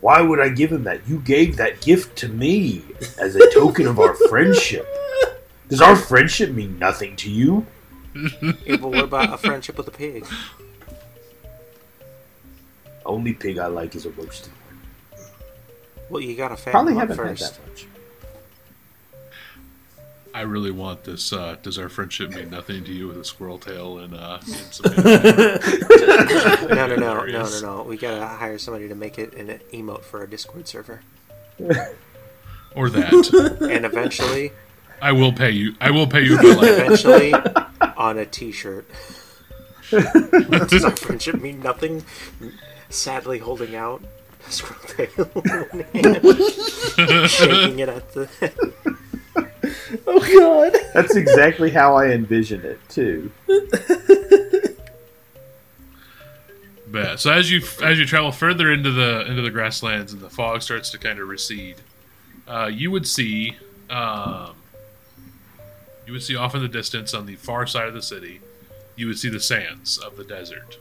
Why 0.00 0.20
would 0.20 0.40
I 0.40 0.48
give 0.48 0.70
him 0.70 0.84
that? 0.84 1.06
You 1.08 1.18
gave 1.18 1.56
that 1.56 1.80
gift 1.80 2.16
to 2.18 2.28
me 2.28 2.84
as 3.18 3.36
a 3.36 3.50
token 3.52 3.86
of 3.86 3.98
our 3.98 4.14
friendship. 4.28 4.86
Does 5.70 5.80
our 5.80 5.96
friendship 5.96 6.50
mean 6.50 6.78
nothing 6.78 7.16
to 7.16 7.30
you? 7.30 7.64
yeah, 8.14 8.76
but 8.76 8.82
what 8.88 9.04
about 9.04 9.32
a 9.32 9.38
friendship 9.38 9.76
with 9.78 9.86
a 9.88 9.92
pig? 9.92 10.26
Only 13.06 13.32
pig 13.32 13.58
I 13.58 13.68
like 13.68 13.94
is 13.94 14.04
a 14.04 14.10
roasted 14.10 14.52
one. 14.52 15.24
Well, 16.10 16.20
you 16.20 16.36
gotta 16.36 16.56
fatten 16.56 16.72
Probably 16.72 16.94
haven't 16.94 17.16
had 17.18 17.26
first. 17.38 17.54
that 17.56 17.68
much. 17.68 17.86
I 20.32 20.42
really 20.42 20.70
want 20.70 21.02
this. 21.04 21.32
Uh, 21.32 21.56
does 21.62 21.76
our 21.78 21.88
friendship 21.88 22.30
mean 22.30 22.50
nothing 22.50 22.84
to 22.84 22.92
you 22.92 23.08
with 23.08 23.16
a 23.18 23.24
squirrel 23.24 23.58
tail 23.58 23.98
and, 23.98 24.14
uh, 24.14 24.38
and 24.44 24.54
some 24.72 24.92
No, 26.68 26.86
no, 26.86 26.96
no, 26.96 26.96
no, 26.96 27.26
no, 27.26 27.60
no. 27.60 27.82
We 27.82 27.96
gotta 27.96 28.26
hire 28.26 28.58
somebody 28.58 28.88
to 28.88 28.94
make 28.94 29.18
it 29.18 29.34
an 29.34 29.60
emote 29.72 30.02
for 30.02 30.20
our 30.20 30.26
Discord 30.26 30.68
server, 30.68 31.00
or 32.74 32.90
that? 32.90 33.58
and 33.72 33.84
eventually, 33.84 34.52
I 35.02 35.12
will 35.12 35.32
pay 35.32 35.50
you. 35.50 35.74
I 35.80 35.90
will 35.90 36.06
pay 36.06 36.24
you. 36.24 36.38
eventually, 36.40 37.32
on 37.96 38.18
a 38.18 38.26
T-shirt. 38.26 38.86
Does 39.90 40.84
our 40.84 40.96
friendship 40.96 41.40
mean 41.40 41.60
nothing? 41.60 42.04
Sadly, 42.90 43.38
holding 43.38 43.74
out 43.74 44.02
a 44.46 44.50
tail, 44.86 45.26
shaking 47.26 47.78
it 47.78 47.88
at 47.88 48.12
the. 48.12 48.28
oh 50.06 50.38
god! 50.38 50.76
That's 50.94 51.16
exactly 51.16 51.70
how 51.70 51.96
I 51.96 52.10
envision 52.10 52.64
it 52.64 52.78
too. 52.88 53.32
But 56.90 57.20
so 57.20 57.32
as 57.32 57.50
you 57.50 57.62
as 57.82 57.98
you 57.98 58.06
travel 58.06 58.32
further 58.32 58.72
into 58.72 58.90
the 58.90 59.26
into 59.26 59.42
the 59.42 59.50
grasslands 59.50 60.12
and 60.12 60.20
the 60.20 60.30
fog 60.30 60.62
starts 60.62 60.90
to 60.90 60.98
kind 60.98 61.20
of 61.20 61.28
recede, 61.28 61.76
uh, 62.48 62.70
you 62.72 62.90
would 62.90 63.06
see 63.06 63.56
um, 63.88 64.54
you 66.10 66.14
would 66.14 66.24
see 66.24 66.34
off 66.34 66.56
in 66.56 66.60
the 66.60 66.66
distance 66.66 67.14
on 67.14 67.24
the 67.24 67.36
far 67.36 67.68
side 67.68 67.86
of 67.86 67.94
the 67.94 68.02
city, 68.02 68.40
you 68.96 69.06
would 69.06 69.16
see 69.16 69.28
the 69.28 69.38
sands 69.38 69.96
of 69.96 70.16
the 70.16 70.24
desert. 70.24 70.76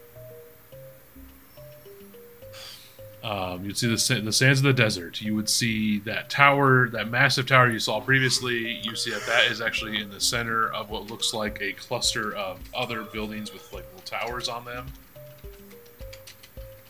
Um, 3.24 3.64
you'd 3.64 3.78
see 3.78 3.86
the 3.86 4.22
the 4.22 4.34
sands 4.34 4.60
of 4.60 4.64
the 4.64 4.74
desert. 4.74 5.22
You 5.22 5.36
would 5.36 5.48
see 5.48 6.00
that 6.00 6.32
tower, 6.32 6.90
that 6.90 7.10
massive 7.10 7.46
tower 7.46 7.70
you 7.70 7.78
saw 7.78 8.00
previously. 8.00 8.80
You 8.82 8.96
see 8.96 9.12
that 9.12 9.24
that 9.28 9.52
is 9.52 9.62
actually 9.62 10.02
in 10.02 10.10
the 10.10 10.20
center 10.20 10.74
of 10.74 10.90
what 10.90 11.12
looks 11.12 11.32
like 11.32 11.62
a 11.62 11.74
cluster 11.74 12.36
of 12.36 12.60
other 12.74 13.04
buildings 13.04 13.54
with 13.54 13.72
like 13.72 13.86
little 13.94 14.02
towers 14.06 14.50
on 14.50 14.66
them. 14.66 14.88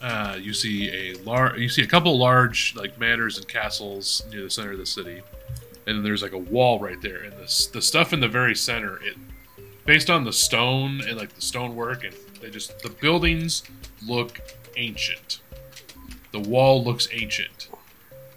Uh, 0.02 0.38
you 0.40 0.54
see 0.54 0.90
a 0.92 1.18
large, 1.24 1.60
you 1.60 1.68
see 1.68 1.82
a 1.82 1.88
couple 1.88 2.18
large 2.18 2.74
like 2.78 2.98
manors 2.98 3.38
and 3.38 3.46
castles 3.50 4.24
near 4.32 4.44
the 4.44 4.50
center 4.50 4.72
of 4.72 4.78
the 4.78 4.86
city, 4.86 5.22
and 5.90 5.98
then 5.98 6.04
there's 6.04 6.22
like 6.22 6.34
a 6.34 6.38
wall 6.38 6.80
right 6.80 7.02
there. 7.02 7.24
And 7.24 7.34
the 7.34 7.70
the 7.74 7.82
stuff 7.82 8.14
in 8.14 8.20
the 8.20 8.28
very 8.28 8.56
center, 8.56 8.98
it 8.98 9.18
based 9.86 10.10
on 10.10 10.24
the 10.24 10.32
stone 10.32 11.02
and 11.02 11.18
like 11.18 11.34
the 11.34 11.42
stonework, 11.42 12.04
and 12.04 12.16
they 12.40 12.52
just 12.52 12.80
the 12.84 12.90
buildings 12.90 13.64
look 14.06 14.40
ancient. 14.78 15.42
The 16.32 16.40
wall 16.40 16.84
looks 16.84 17.08
ancient. 17.12 17.70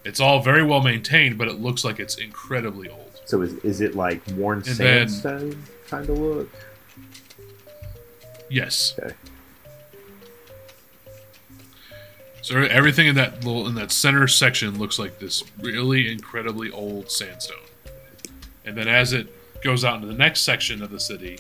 It's 0.03 0.19
all 0.19 0.43
very 0.43 0.65
well 0.65 0.83
maintained, 0.83 1.37
but 1.37 1.47
it 1.47 1.61
looks 1.61 1.85
like 1.85 2.01
it's 2.01 2.17
incredibly 2.17 2.89
old. 2.89 3.21
So 3.27 3.43
is, 3.43 3.53
is 3.59 3.83
it 3.83 3.95
like 3.95 4.23
worn 4.35 4.59
And 4.59 4.67
sandstone 4.67 5.63
kind 5.89 6.09
of 6.09 6.19
look? 6.19 6.51
Yes. 8.49 8.95
Okay. 8.99 9.15
So 12.43 12.59
everything 12.59 13.07
in 13.07 13.15
that 13.15 13.45
little 13.45 13.69
in 13.69 13.77
that 13.77 13.93
center 13.93 14.27
section 14.27 14.77
looks 14.77 14.99
like 14.99 15.21
this 15.21 15.45
really 15.61 16.11
incredibly 16.11 16.71
old 16.73 17.11
sandstone. 17.11 17.57
And 18.65 18.77
then 18.77 18.89
as 18.89 19.13
it 19.13 19.29
goes 19.63 19.85
out 19.85 19.97
into 19.97 20.09
the 20.09 20.15
next 20.15 20.43
section 20.43 20.83
of 20.83 20.91
the 20.91 20.99
city, 20.99 21.39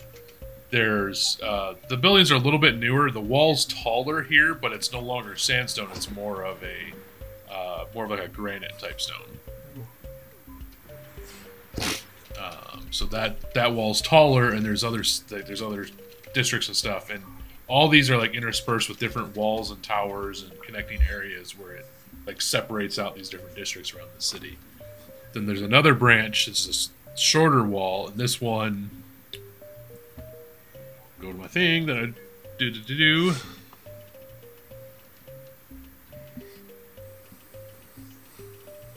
there's 0.71 1.41
uh, 1.43 1.75
the 1.89 1.97
buildings 1.97 2.31
are 2.31 2.37
a 2.37 2.39
little 2.39 2.59
bit 2.59 2.79
newer. 2.79 3.11
The 3.11 3.21
wall's 3.21 3.65
taller 3.65 4.23
here, 4.23 4.55
but 4.55 4.73
it's 4.73 4.93
no 4.93 5.01
longer 5.01 5.37
sandstone. 5.37 5.89
It's 5.93 6.11
more 6.11 6.45
of 6.45 6.63
a 6.63 7.53
uh, 7.53 7.87
more 7.95 8.05
of 8.05 8.11
like 8.11 8.21
a 8.21 8.29
granite 8.29 8.79
type 8.79 9.01
stone. 9.01 9.39
Um, 12.39 12.87
so 12.93 13.07
that 13.07 13.55
that 13.55 13.73
wall's 13.73 14.01
taller, 14.01 14.51
and 14.51 14.65
there's 14.65 14.85
other 14.85 15.03
there's 15.29 15.63
other 15.63 15.89
districts 16.33 16.69
and 16.69 16.77
stuff, 16.77 17.11
and 17.11 17.23
all 17.69 17.89
these 17.89 18.11
are 18.11 18.19
like 18.19 18.35
interspersed 18.35 18.89
with 18.89 18.99
different 18.99 19.37
walls 19.37 19.71
and 19.71 19.83
towers 19.83 20.43
and 20.43 20.53
connecting 20.63 21.01
areas 21.11 21.57
where 21.59 21.73
it 21.73 21.87
like 22.27 22.41
separates 22.41 22.99
out 22.99 23.15
these 23.15 23.29
different 23.29 23.57
districts 23.57 23.95
around 23.95 24.09
the 24.15 24.23
city. 24.23 24.59
Then 25.33 25.47
there's 25.47 25.63
another 25.63 25.95
branch. 25.95 26.49
It's 26.49 26.67
this 26.67 26.91
shorter 27.17 27.63
wall, 27.63 28.09
and 28.09 28.17
this 28.17 28.41
one. 28.41 28.91
Go 31.21 31.33
to 31.33 31.39
my 31.39 31.47
thing 31.47 31.87
that 31.87 31.97
I 31.97 32.07
do 32.59 32.71
do 32.71 32.81
do 32.81 32.97
do. 32.97 33.35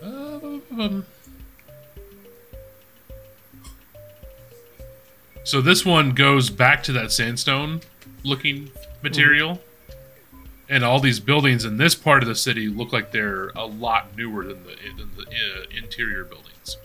Um, 0.02 1.06
So 5.46 5.62
this 5.62 5.86
one 5.86 6.14
goes 6.14 6.50
back 6.50 6.82
to 6.84 6.92
that 6.94 7.12
sandstone 7.12 7.82
looking 8.26 8.72
material. 9.02 9.62
And 10.68 10.84
all 10.84 11.00
these 11.00 11.20
buildings 11.20 11.64
in 11.64 11.78
this 11.78 11.94
part 11.94 12.24
of 12.24 12.28
the 12.28 12.36
city 12.36 12.68
look 12.68 12.92
like 12.92 13.12
they're 13.12 13.50
a 13.50 13.66
lot 13.66 14.18
newer 14.18 14.44
than 14.46 14.64
the, 14.64 14.76
than 14.98 15.12
the 15.16 15.28
uh, 15.28 15.66
interior 15.78 16.26
buildings. 16.26 16.78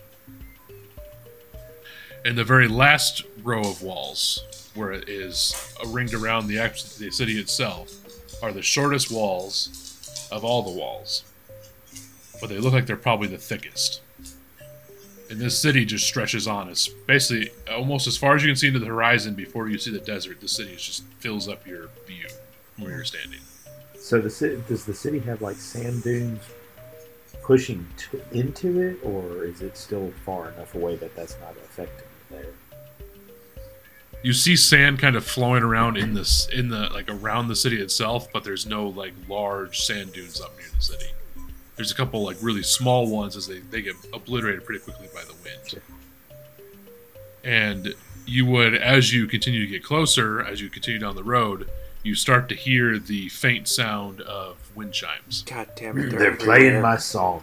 And 2.23 2.37
the 2.37 2.43
very 2.43 2.67
last 2.67 3.23
row 3.43 3.61
of 3.61 3.81
walls, 3.81 4.43
where 4.75 4.91
it 4.91 5.09
is 5.09 5.75
ringed 5.87 6.13
around 6.13 6.47
the, 6.47 6.57
the 6.99 7.09
city 7.09 7.39
itself, 7.39 7.91
are 8.43 8.53
the 8.53 8.61
shortest 8.61 9.11
walls 9.11 10.27
of 10.31 10.45
all 10.45 10.61
the 10.61 10.77
walls. 10.77 11.23
But 12.39 12.49
they 12.49 12.59
look 12.59 12.73
like 12.73 12.85
they're 12.85 12.97
probably 12.97 13.27
the 13.27 13.39
thickest. 13.39 14.01
And 15.31 15.39
this 15.39 15.57
city 15.57 15.85
just 15.85 16.05
stretches 16.05 16.45
on. 16.45 16.67
It's 16.67 16.89
basically 16.89 17.51
almost 17.71 18.05
as 18.05 18.17
far 18.17 18.35
as 18.35 18.43
you 18.43 18.49
can 18.49 18.57
see 18.57 18.67
into 18.67 18.79
the 18.79 18.85
horizon 18.85 19.33
before 19.33 19.69
you 19.69 19.77
see 19.77 19.89
the 19.89 19.99
desert. 19.99 20.41
The 20.41 20.47
city 20.49 20.75
just 20.75 21.05
fills 21.19 21.47
up 21.47 21.65
your 21.65 21.87
view 22.05 22.27
where 22.77 22.91
you're 22.91 23.05
standing. 23.05 23.39
So 23.97 24.19
the 24.19 24.29
city, 24.29 24.61
does 24.67 24.83
the 24.85 24.93
city 24.93 25.19
have 25.19 25.41
like 25.41 25.55
sand 25.55 26.03
dunes 26.03 26.41
pushing 27.43 27.87
to, 27.95 28.21
into 28.33 28.81
it, 28.81 28.99
or 29.05 29.45
is 29.45 29.61
it 29.61 29.77
still 29.77 30.11
far 30.25 30.51
enough 30.51 30.75
away 30.75 30.97
that 30.97 31.15
that's 31.15 31.37
not 31.39 31.51
affecting 31.51 32.05
it 32.05 32.29
there? 32.29 32.99
You 34.23 34.33
see 34.33 34.57
sand 34.57 34.99
kind 34.99 35.15
of 35.15 35.25
flowing 35.25 35.63
around 35.63 35.95
in 35.95 36.13
this 36.13 36.49
in 36.49 36.67
the 36.67 36.89
like 36.93 37.09
around 37.09 37.47
the 37.47 37.55
city 37.55 37.81
itself, 37.81 38.27
but 38.33 38.43
there's 38.43 38.65
no 38.65 38.89
like 38.89 39.13
large 39.29 39.79
sand 39.79 40.11
dunes 40.11 40.41
up 40.41 40.57
near 40.57 40.67
the 40.75 40.83
city. 40.83 41.07
There's 41.81 41.91
a 41.91 41.95
couple 41.95 42.23
like 42.23 42.37
really 42.41 42.61
small 42.61 43.07
ones 43.07 43.35
as 43.35 43.47
they, 43.47 43.57
they 43.57 43.81
get 43.81 43.95
obliterated 44.13 44.63
pretty 44.63 44.81
quickly 44.81 45.09
by 45.11 45.23
the 45.23 45.33
wind. 45.43 45.81
And 47.43 47.95
you 48.27 48.45
would, 48.45 48.75
as 48.75 49.11
you 49.11 49.25
continue 49.25 49.61
to 49.61 49.65
get 49.65 49.83
closer, 49.83 50.39
as 50.43 50.61
you 50.61 50.69
continue 50.69 50.99
down 50.99 51.15
the 51.15 51.23
road, 51.23 51.67
you 52.03 52.13
start 52.13 52.49
to 52.49 52.55
hear 52.55 52.99
the 52.99 53.29
faint 53.29 53.67
sound 53.67 54.21
of 54.21 54.57
wind 54.75 54.93
chimes. 54.93 55.41
God 55.41 55.71
damn 55.75 55.97
it! 55.97 56.11
They're, 56.11 56.19
They're 56.19 56.35
playing 56.35 56.81
my 56.83 56.97
song. 56.97 57.41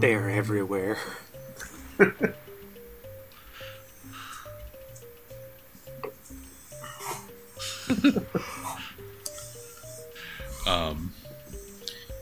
They're 0.00 0.30
everywhere. 0.30 0.96
Um, 10.66 11.11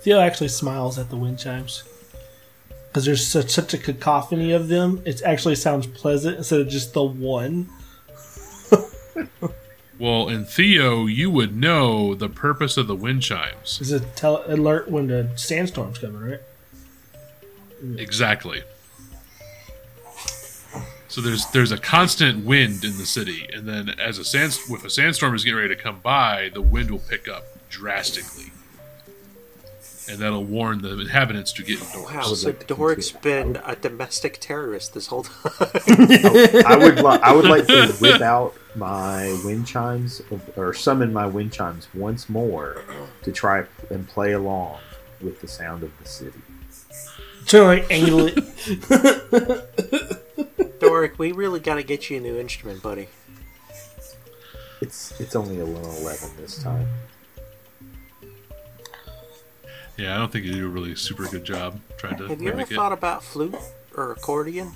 Theo 0.03 0.20
actually 0.20 0.48
smiles 0.48 0.98
at 0.98 1.11
the 1.11 1.16
wind 1.16 1.38
chimes 1.38 1.84
because 2.88 3.05
there's 3.05 3.26
such 3.26 3.51
such 3.51 3.74
a 3.74 3.78
cacophony 3.78 4.53
of 4.53 4.68
them. 4.68 5.03
It 5.05 5.22
actually 5.22 5.57
sounds 5.57 5.86
pleasant 5.86 6.38
instead 6.38 6.61
of 6.61 6.68
just 6.68 6.92
the 6.92 7.05
one. 7.05 7.68
well, 9.98 10.28
in 10.28 10.44
Theo, 10.44 11.07
you 11.07 11.30
would 11.30 11.57
know 11.57 12.14
the 12.14 12.28
purpose 12.28 12.76
of 12.76 12.86
the 12.86 12.96
wind 12.96 13.22
chimes. 13.22 13.78
Is 13.80 13.92
it 13.92 14.16
tell 14.16 14.42
alert 14.46 14.90
when 14.90 15.07
the 15.07 15.30
sandstorm's 15.36 15.98
coming, 15.98 16.20
right? 16.20 16.40
Exactly. 17.98 18.62
So 21.09 21.20
there's 21.20 21.44
there's 21.46 21.72
a 21.72 21.78
constant 21.78 22.44
wind 22.44 22.84
in 22.84 22.96
the 22.96 23.07
city, 23.07 23.48
and 23.53 23.68
then 23.68 23.90
as 23.98 24.18
a 24.18 24.24
sand 24.24 24.57
if 24.68 24.84
a 24.84 24.90
sandstorm 24.90 25.34
is 25.34 25.44
getting 25.44 25.59
ready 25.59 25.74
to 25.74 25.80
come 25.80 26.01
by, 26.01 26.51
the 26.55 26.62
wind 26.62 26.90
will 26.90 27.01
pick 27.01 27.26
up 27.28 27.44
drastically, 27.68 28.53
and 30.11 30.18
that'll 30.18 30.44
warn 30.44 30.82
the 30.82 30.98
inhabitants 30.98 31.52
to 31.54 31.62
get 31.62 31.80
indoors. 31.80 32.12
Wow, 32.12 32.28
would 32.28 32.38
so 32.38 32.46
like 32.48 32.61
to 32.61 32.66
Doric's 32.74 33.11
continue. 33.12 33.54
been 33.54 33.62
a 33.64 33.76
domestic 33.76 34.38
terrorist 34.40 34.92
this 34.94 35.06
whole 35.06 35.22
time. 35.22 35.52
I 35.61 36.76
would 36.78 36.96
li- 36.96 37.20
I 37.22 37.32
would 37.34 37.44
like 37.46 37.66
to 37.68 37.86
whip 38.00 38.20
out 38.20 38.54
my 38.74 39.38
wind 39.44 39.66
chimes 39.66 40.20
of, 40.30 40.42
or 40.58 40.74
summon 40.74 41.12
my 41.12 41.26
wind 41.26 41.52
chimes 41.52 41.88
once 41.94 42.28
more 42.28 42.82
to 43.22 43.32
try 43.32 43.64
and 43.90 44.08
play 44.08 44.32
along 44.32 44.78
with 45.20 45.40
the 45.40 45.48
sound 45.48 45.82
of 45.82 45.90
the 46.02 46.08
city. 46.08 46.40
Trying 47.46 47.82
to 47.82 47.82
like 47.82 47.90
angle 47.90 48.28
it. 48.28 49.61
Doric, 50.80 51.18
we 51.18 51.32
really 51.32 51.61
got 51.61 51.74
to 51.76 51.82
get 51.82 52.08
you 52.11 52.16
a 52.16 52.20
new 52.20 52.38
instrument, 52.38 52.82
buddy. 52.82 53.08
It's 54.80 55.18
it's 55.20 55.36
only 55.36 55.61
a 55.61 55.64
little 55.64 55.94
eleven 55.96 56.30
this 56.38 56.62
time. 56.62 56.88
Yeah, 60.01 60.14
I 60.14 60.18
don't 60.18 60.32
think 60.32 60.46
you 60.46 60.53
do 60.55 60.64
a 60.64 60.68
really 60.68 60.94
super 60.94 61.26
good 61.28 61.44
job 61.44 61.78
trying 61.98 62.16
to 62.16 62.28
Have 62.28 62.40
you 62.40 62.48
ever 62.51 62.62
it. 62.62 62.68
thought 62.68 62.92
about 62.92 63.22
flute 63.22 63.55
or 63.94 64.12
accordion? 64.12 64.72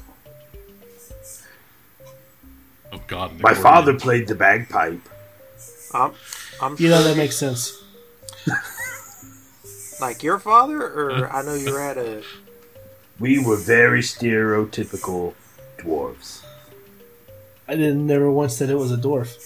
oh 2.92 3.00
God, 3.06 3.30
My 3.40 3.52
accordion. 3.52 3.62
father 3.62 3.98
played 3.98 4.28
the 4.28 4.34
bagpipe. 4.34 5.00
I'm, 5.94 6.12
I'm 6.60 6.76
You 6.78 6.90
know 6.90 6.96
sure- 7.00 7.04
that 7.08 7.16
makes 7.16 7.36
sense. 7.36 7.82
like 10.00 10.22
your 10.22 10.38
father, 10.38 10.82
or 10.82 11.32
I 11.32 11.42
know 11.42 11.54
you're 11.54 11.80
at 11.80 11.96
a. 11.96 12.22
We 13.18 13.38
were 13.42 13.56
very 13.56 14.00
stereotypical 14.02 15.32
dwarves. 15.78 16.42
I 17.66 17.76
didn't 17.76 18.06
never 18.06 18.30
once 18.30 18.56
said 18.56 18.68
it 18.68 18.74
was 18.74 18.92
a 18.92 18.98
dwarf. 18.98 19.38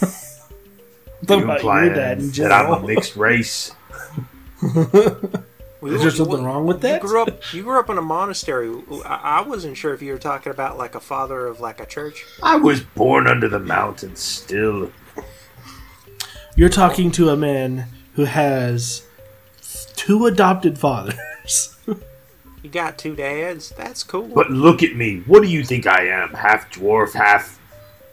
You 0.00 1.26
Talking 1.28 1.44
about 1.44 1.62
your 1.62 1.94
dad 1.94 2.18
in 2.18 2.30
that 2.32 2.50
I'm 2.50 2.72
a 2.82 2.84
mixed 2.84 3.14
race. 3.14 3.72
We 5.80 5.94
Is 5.94 6.02
there 6.02 6.10
something 6.10 6.44
wrong 6.44 6.66
with 6.66 6.82
that? 6.82 7.02
You 7.02 7.08
grew 7.08 7.22
up. 7.22 7.54
You 7.54 7.62
grew 7.62 7.78
up 7.78 7.88
in 7.88 7.96
a 7.96 8.02
monastery. 8.02 8.70
I, 9.06 9.38
I 9.38 9.40
wasn't 9.40 9.78
sure 9.78 9.94
if 9.94 10.02
you 10.02 10.12
were 10.12 10.18
talking 10.18 10.52
about 10.52 10.76
like 10.76 10.94
a 10.94 11.00
father 11.00 11.46
of 11.46 11.60
like 11.60 11.80
a 11.80 11.86
church. 11.86 12.26
I 12.42 12.56
was 12.56 12.82
born 12.82 13.26
under 13.26 13.48
the 13.48 13.58
mountains 13.58 14.20
still. 14.20 14.92
You're 16.54 16.68
talking 16.68 17.10
to 17.12 17.30
a 17.30 17.36
man 17.36 17.86
who 18.14 18.24
has 18.24 19.06
two 19.96 20.26
adopted 20.26 20.78
fathers. 20.78 21.78
You 22.62 22.68
got 22.68 22.98
two 22.98 23.16
dads. 23.16 23.70
That's 23.70 24.02
cool. 24.02 24.28
But 24.28 24.50
look 24.50 24.82
at 24.82 24.94
me. 24.94 25.20
What 25.20 25.42
do 25.42 25.48
you 25.48 25.64
think 25.64 25.86
I 25.86 26.08
am? 26.08 26.34
Half 26.34 26.70
dwarf, 26.72 27.14
half 27.14 27.58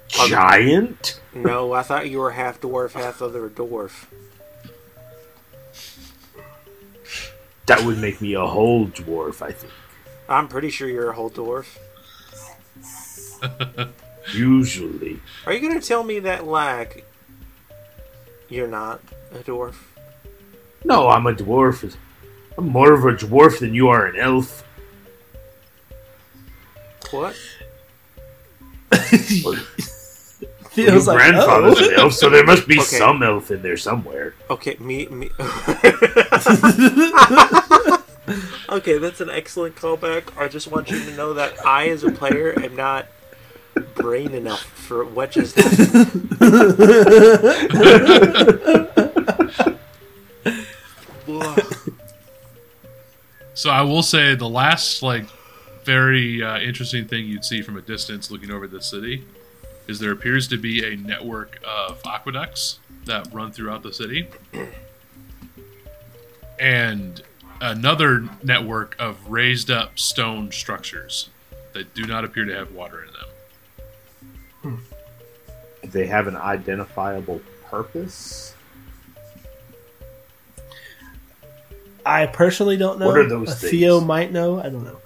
giant? 0.08 1.20
No, 1.34 1.74
I 1.74 1.82
thought 1.82 2.10
you 2.10 2.20
were 2.20 2.32
half 2.32 2.62
dwarf, 2.62 2.94
half 2.94 3.22
other 3.22 3.50
dwarf. 3.50 4.06
That 7.68 7.84
would 7.84 7.98
make 7.98 8.22
me 8.22 8.34
a 8.34 8.46
whole 8.46 8.88
dwarf, 8.88 9.42
I 9.42 9.52
think. 9.52 9.72
I'm 10.30 10.48
pretty 10.48 10.70
sure 10.70 10.88
you're 10.88 11.12
a 11.12 11.14
whole 11.14 11.30
dwarf. 11.30 11.78
Usually. 14.34 15.20
Are 15.46 15.54
you 15.54 15.68
gonna 15.68 15.82
tell 15.82 16.04
me 16.04 16.20
that 16.20 16.46
like 16.46 17.06
you're 18.50 18.68
not 18.68 19.02
a 19.34 19.40
dwarf? 19.40 19.76
No, 20.84 21.10
I'm 21.10 21.28
a 21.28 21.34
dwarf. 21.34 21.96
I'm 22.58 22.70
more 22.70 22.94
of 22.94 23.04
a 23.06 23.14
dwarf 23.14 23.60
than 23.60 23.74
you 23.74 23.90
are 23.90 24.06
an 24.06 24.18
elf. 24.18 24.64
What? 27.12 27.36
Your 30.84 31.00
like 31.00 31.18
grandfather's 31.18 31.80
oh. 31.80 31.90
an 31.90 32.00
elf, 32.00 32.14
so 32.14 32.30
there 32.30 32.46
must 32.46 32.68
be 32.68 32.76
Okay. 32.80 32.84
some 32.84 33.24
elf 33.24 33.50
in 33.52 33.62
there 33.62 33.78
somewhere. 33.78 34.36
Okay, 34.50 34.76
me 34.80 35.08
me. 35.08 35.30
okay, 38.70 38.98
that's 38.98 39.22
an 39.22 39.30
excellent 39.30 39.76
callback. 39.76 40.38
I 40.38 40.48
just 40.48 40.68
want 40.68 40.92
you 40.92 41.04
to 41.04 41.16
know 41.16 41.34
that 41.34 41.66
I, 41.66 41.90
as 41.90 42.04
a 42.04 42.12
player, 42.12 42.54
am 42.62 42.76
not 42.76 43.08
brain 43.96 44.34
enough 44.34 44.64
for 44.64 45.06
what 45.06 45.32
just 45.32 45.56
happened. 45.56 46.38
So 53.54 53.72
I 53.72 53.82
will 53.82 54.04
say 54.04 54.36
the 54.36 54.48
last 54.48 55.02
like 55.02 55.26
very 55.84 56.44
uh, 56.44 56.60
interesting 56.60 57.08
thing 57.08 57.26
you'd 57.26 57.44
see 57.44 57.64
from 57.64 57.76
a 57.76 57.82
distance 57.82 58.30
looking 58.30 58.52
over 58.52 58.68
the 58.68 58.82
city 58.82 59.24
is 59.88 60.00
there 60.00 60.12
appears 60.12 60.48
to 60.50 60.58
be 60.58 60.84
a 60.84 60.96
network 60.96 61.60
of 61.66 62.02
aqueducts 62.06 62.80
that 63.06 63.28
run 63.34 63.52
throughout 63.52 63.84
the 63.84 63.94
city 63.94 64.28
and 66.60 67.22
another 67.62 68.28
network 68.44 68.96
of 69.00 69.30
raised 69.30 69.72
up 69.72 69.98
stone 69.98 70.52
structures 70.52 71.30
that 71.74 71.94
do 71.94 72.06
not 72.06 72.26
appear 72.26 72.46
to 72.46 72.54
have 72.54 72.74
water 72.74 73.04
in 73.04 73.12
them. 73.14 74.84
Do 75.84 75.90
they 75.90 76.08
have 76.08 76.28
an 76.28 76.36
identifiable 76.36 77.42
purpose? 77.66 78.54
I 82.06 82.26
personally 82.26 82.78
don't 82.78 83.00
know. 83.00 83.08
What 83.08 83.18
are 83.18 83.30
those 83.30 83.60
things? 83.60 83.72
Theo 83.72 84.02
might 84.02 84.32
know. 84.32 84.60
I 84.60 84.70
don't 84.70 84.84
know. 84.84 85.00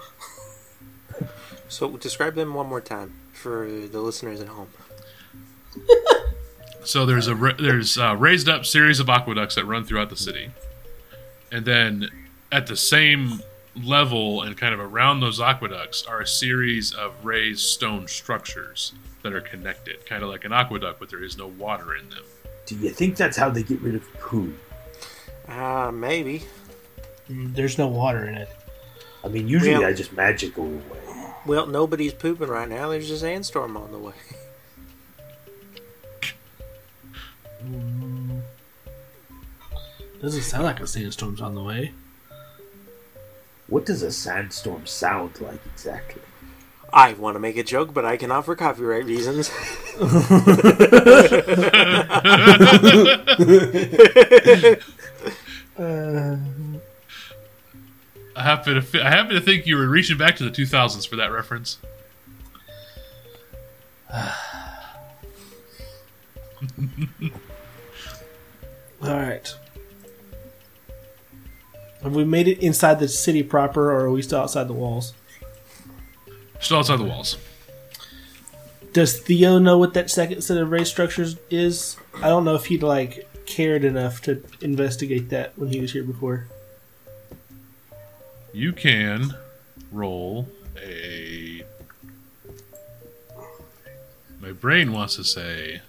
So 1.68 1.90
describe 1.98 2.36
them 2.36 2.54
one 2.54 2.68
more 2.68 2.82
time 2.82 3.14
for 3.42 3.68
the 3.92 4.00
listeners 4.00 4.40
at 4.42 4.48
home. 4.48 4.70
So 6.84 7.06
there's 7.06 7.28
a 7.28 7.36
there's 7.60 7.96
a 7.98 8.16
raised 8.16 8.50
up 8.50 8.66
series 8.66 9.00
of 9.00 9.08
aqueducts 9.08 9.54
that 9.54 9.66
run 9.66 9.84
throughout 9.84 10.10
the 10.10 10.16
city, 10.16 10.50
and 11.52 11.64
then 11.64 12.10
at 12.52 12.66
the 12.66 12.76
same 12.76 13.40
level 13.86 14.42
and 14.42 14.58
kind 14.58 14.74
of 14.74 14.80
around 14.80 15.20
those 15.20 15.40
aqueducts 15.40 16.04
are 16.08 16.22
a 16.22 16.28
series 16.28 16.92
of 16.92 17.24
raised 17.24 17.60
stone 17.62 18.08
structures 18.08 18.94
that 19.22 19.32
are 19.32 19.42
connected, 19.42 20.04
kind 20.08 20.24
of 20.24 20.30
like 20.30 20.44
an 20.44 20.52
aqueduct, 20.52 21.00
but 21.00 21.08
there 21.12 21.24
is 21.24 21.38
no 21.38 21.46
water 21.48 21.96
in 21.96 22.10
them. 22.10 22.24
Do 22.66 22.76
you 22.76 22.90
think 22.90 23.16
that's 23.16 23.38
how 23.38 23.52
they 23.52 23.62
get 23.62 23.80
rid 23.82 23.94
of 23.94 24.14
poo? 24.20 24.52
Ah, 25.48 25.92
maybe. 25.92 26.42
Mm, 27.30 27.54
There's 27.54 27.78
no 27.78 27.88
water 27.88 28.26
in 28.26 28.34
it. 28.34 28.50
I 29.24 29.28
mean, 29.28 29.48
usually 29.48 29.80
Yeah. 29.80 29.88
I 29.88 29.94
just 29.94 30.14
magic 30.14 30.58
away. 30.58 30.82
Well, 31.46 31.66
nobody's 31.66 32.14
pooping 32.14 32.48
right 32.48 32.70
now. 32.70 32.90
There's 32.90 33.10
a 33.10 33.18
sandstorm 33.18 33.76
on 33.76 33.92
the 33.92 33.98
way. 33.98 34.14
Doesn't 40.22 40.44
sound 40.44 40.66
like 40.66 40.80
a 40.80 40.88
sandstorm's 40.88 41.42
on 41.42 41.56
the 41.56 41.64
way. 41.64 41.94
What 43.68 43.86
does 43.86 44.04
a 44.04 44.12
sandstorm 44.12 44.86
sound 44.86 45.42
like 45.42 45.60
exactly? 45.74 46.22
I 46.94 47.14
want 47.14 47.36
to 47.36 47.40
make 47.40 47.58
a 47.58 47.64
joke, 47.64 47.94
but 47.94 48.06
I 48.06 48.18
cannot 48.18 48.46
for 48.46 48.56
copyright 48.56 49.06
reasons. 49.06 49.50
Uh, 55.78 56.36
I 58.42 58.44
happen 58.44 58.74
to 58.74 58.82
fi- 58.82 59.02
I 59.04 59.12
happen 59.12 59.36
to 59.36 59.42
think 59.42 59.68
you 59.68 59.78
were 59.78 59.88
reaching 59.88 60.18
back 60.18 60.36
to 60.38 60.44
the 60.44 60.50
2000s 60.50 61.08
for 61.08 61.16
that 61.16 61.32
reference. 61.32 61.78
all 64.12 64.24
right. 69.00 69.56
Have 72.02 72.16
we 72.16 72.26
made 72.26 72.48
it 72.48 72.58
inside 72.64 73.00
the 73.00 73.08
city 73.08 73.44
proper, 73.44 73.92
or 73.92 74.06
are 74.06 74.12
we 74.12 74.24
still 74.24 74.40
outside 74.40 74.68
the 74.68 74.74
walls? 74.74 75.14
Still 76.60 76.80
outside 76.80 76.98
the 76.98 77.04
walls. 77.04 77.38
Does 78.92 79.20
Theo 79.20 79.60
know 79.60 79.78
what 79.78 79.94
that 79.94 80.10
second 80.10 80.42
set 80.42 80.58
of 80.58 80.72
race 80.72 80.90
structures 80.90 81.38
is? 81.52 81.96
I 82.16 82.30
don't 82.30 82.44
know 82.44 82.56
if 82.56 82.66
he'd 82.66 82.82
like 82.82 83.30
cared 83.46 83.84
enough 83.86 84.20
to 84.24 84.42
investigate 84.62 85.30
that 85.30 85.56
when 85.60 85.70
he 85.70 85.80
was 85.80 85.92
here 85.94 86.04
before. 86.04 86.48
You 88.54 88.74
can 88.74 89.34
roll 89.92 90.48
a. 90.82 91.64
My 94.40 94.52
brain 94.52 94.92
wants 94.92 95.16
to 95.16 95.24
say. 95.24 95.82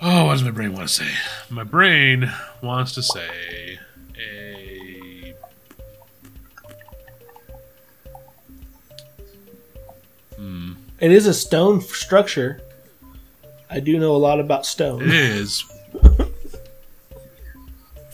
Oh, 0.00 0.26
what 0.26 0.32
does 0.32 0.42
my 0.42 0.50
brain 0.50 0.72
want 0.72 0.88
to 0.88 0.92
say? 0.94 1.10
My 1.50 1.62
brain 1.62 2.30
wants 2.62 2.92
to 2.94 3.02
say 3.02 3.78
a. 4.18 5.34
Hmm. 10.36 10.72
It 11.00 11.10
is 11.12 11.26
a 11.26 11.34
stone 11.34 11.80
structure. 11.80 12.60
I 13.70 13.80
do 13.80 13.98
know 13.98 14.14
a 14.14 14.18
lot 14.18 14.40
about 14.40 14.60
It 14.62 14.66
stone. 14.66 15.02
is. 15.04 15.64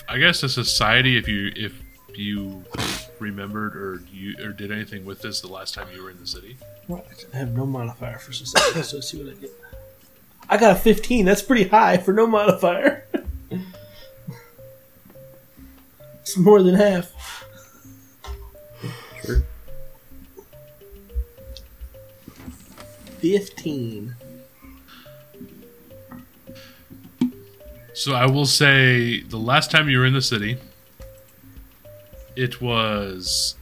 I 0.08 0.18
guess 0.18 0.42
a 0.42 0.48
society. 0.48 1.18
If 1.18 1.28
you 1.28 1.52
if 1.54 1.82
you 2.14 2.64
remembered 3.18 3.76
or 3.76 4.02
you 4.10 4.36
or 4.42 4.52
did 4.52 4.72
anything 4.72 5.04
with 5.04 5.20
this 5.20 5.40
the 5.40 5.48
last 5.48 5.74
time 5.74 5.88
you 5.94 6.02
were 6.02 6.10
in 6.10 6.18
the 6.18 6.26
city. 6.26 6.56
Right. 6.88 7.04
I 7.34 7.36
have 7.36 7.54
no 7.54 7.66
modifier 7.66 8.18
for 8.18 8.32
society, 8.32 8.82
so 8.82 8.96
let's 8.96 9.10
see 9.10 9.22
what 9.22 9.36
I 9.36 9.38
get. 9.38 9.50
I 10.48 10.56
got 10.56 10.76
a 10.76 10.78
15. 10.78 11.26
That's 11.26 11.42
pretty 11.42 11.68
high 11.68 11.98
for 11.98 12.14
no 12.14 12.26
modifier. 12.26 13.06
it's 16.20 16.38
more 16.38 16.62
than 16.62 16.74
half. 16.74 17.44
Sure. 19.22 19.42
15. 23.18 24.14
So 27.98 28.14
I 28.14 28.26
will 28.26 28.46
say 28.46 29.22
the 29.22 29.40
last 29.40 29.72
time 29.72 29.88
you 29.88 29.98
were 29.98 30.06
in 30.06 30.12
the 30.12 30.22
city, 30.22 30.56
it 32.36 32.60
was 32.62 33.56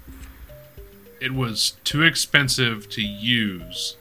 it 1.23 1.33
was 1.33 1.71
too 1.85 2.03
expensive 2.03 2.87
to 2.91 3.01
use 3.01 3.97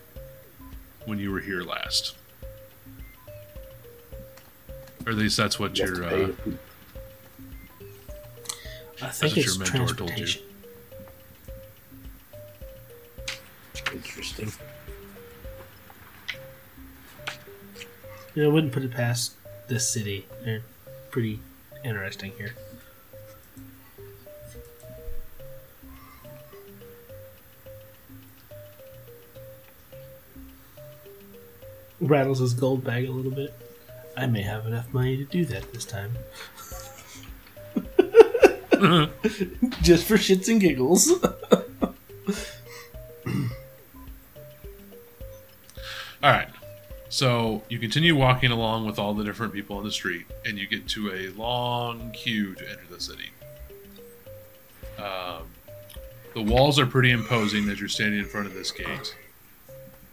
when 1.06 1.20
you 1.20 1.32
were 1.32 1.40
here 1.40 1.62
last. 1.62 2.18
Or 5.06 5.14
at 5.14 5.18
least 5.18 5.38
that's 5.38 5.58
what 5.58 5.80
You 5.80 5.86
have 5.86 5.96
your 5.96 6.06
uh. 6.06 6.28
I 9.02 9.08
think 9.12 9.38
what 9.38 9.38
it's 9.38 9.46
your 9.46 9.60
mentor 9.60 9.96
told 9.96 10.20
you. 10.20 10.26
transportation. 10.26 10.42
Interesting. 13.94 14.52
Yeah, 18.34 18.44
I 18.44 18.48
wouldn't 18.48 18.74
put 18.74 18.84
it 18.84 18.92
past 18.92 19.36
this 19.68 19.88
city. 19.88 20.26
They're 20.44 20.64
pretty 21.12 21.40
interesting 21.84 22.32
here. 22.38 22.56
Rattles 32.02 32.40
his 32.40 32.54
gold 32.54 32.84
bag 32.84 33.08
a 33.08 33.12
little 33.12 33.32
bit. 33.32 33.54
I 34.18 34.26
may 34.28 34.42
have 34.44 34.66
enough 34.68 34.94
money 34.94 35.18
to 35.18 35.26
do 35.26 35.44
that 35.46 35.74
this 35.74 35.86
time. 35.86 36.18
Just 39.82 40.06
for 40.06 40.16
shits 40.16 40.48
and 40.50 40.62
giggles. 40.62 41.10
All 46.24 46.32
right. 46.32 46.48
So 47.16 47.64
you 47.70 47.80
continue 47.80 48.14
walking 48.14 48.52
along 48.52 48.86
with 48.86 49.00
all 49.00 49.14
the 49.14 49.24
different 49.24 49.54
people 49.54 49.78
on 49.78 49.86
the 49.86 49.92
street, 49.92 50.26
and 50.46 50.58
you 50.58 50.68
get 50.68 50.86
to 50.90 51.14
a 51.14 51.30
long 51.30 52.12
queue 52.12 52.56
to 52.56 52.70
enter 52.70 52.84
the 52.90 53.00
city. 53.00 53.30
Um, 54.98 55.44
the 56.34 56.42
walls 56.42 56.78
are 56.78 56.86
pretty 56.86 57.12
imposing 57.12 57.70
as 57.70 57.80
you're 57.80 57.88
standing 57.88 58.20
in 58.20 58.26
front 58.26 58.48
of 58.48 58.54
this 58.54 58.70
gate, 58.70 59.16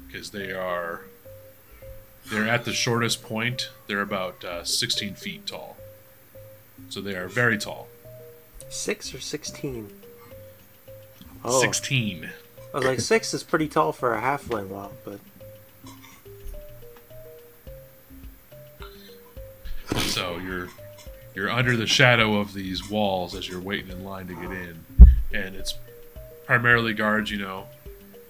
because 0.07 0.31
they 0.31 0.53
are 0.53 1.01
they're 2.31 2.47
at 2.47 2.65
the 2.65 2.73
shortest 2.73 3.21
point. 3.21 3.71
They're 3.89 4.01
about 4.01 4.45
uh, 4.45 4.63
16 4.63 5.17
feet 5.17 5.45
tall, 5.45 5.77
so 6.89 7.01
they 7.01 7.17
are 7.17 7.27
very 7.27 7.59
tall. 7.59 7.89
Six 8.69 9.13
or 9.13 9.19
sixteen? 9.19 9.91
Oh, 11.45 11.61
16. 11.61 12.31
I 12.73 12.77
was 12.77 12.87
like 12.87 13.01
six 13.01 13.35
is 13.35 13.43
pretty 13.43 13.67
tall 13.67 13.91
for 13.91 14.15
a 14.15 14.23
halfling 14.23 14.69
wall, 14.69 14.93
but 15.05 15.19
So 19.99 20.39
you're 20.39 20.69
you're 21.35 21.51
under 21.51 21.77
the 21.77 21.87
shadow 21.87 22.39
of 22.39 22.53
these 22.53 22.89
walls 22.91 23.35
as 23.35 23.49
you're 23.49 23.61
waiting 23.61 23.91
in 23.91 24.05
line 24.05 24.27
to 24.29 24.35
get 24.35 24.51
in, 24.51 24.85
and 25.33 25.55
it's 25.57 25.75
primarily 26.47 26.93
guards. 26.95 27.31
You 27.31 27.39
know, 27.39 27.67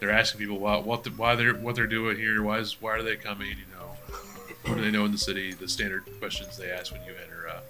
they're 0.00 0.10
asking 0.10 0.40
people 0.40 0.58
what 0.58 0.84
what 0.84 1.04
the, 1.04 1.10
why 1.10 1.34
they're 1.34 1.54
what 1.54 1.74
they're 1.74 1.86
doing 1.86 2.16
here. 2.16 2.42
Why 2.42 2.58
is 2.58 2.80
why 2.80 2.92
are 2.92 3.02
they 3.02 3.16
coming? 3.16 3.48
You 3.48 3.76
know, 3.76 4.16
what 4.64 4.76
do 4.76 4.80
they 4.82 4.90
know 4.90 5.04
in 5.04 5.12
the 5.12 5.18
city? 5.18 5.52
The 5.52 5.68
standard 5.68 6.04
questions 6.20 6.56
they 6.56 6.70
ask 6.70 6.92
when 6.92 7.02
you 7.04 7.12
enter 7.22 7.46
a, 7.46 7.62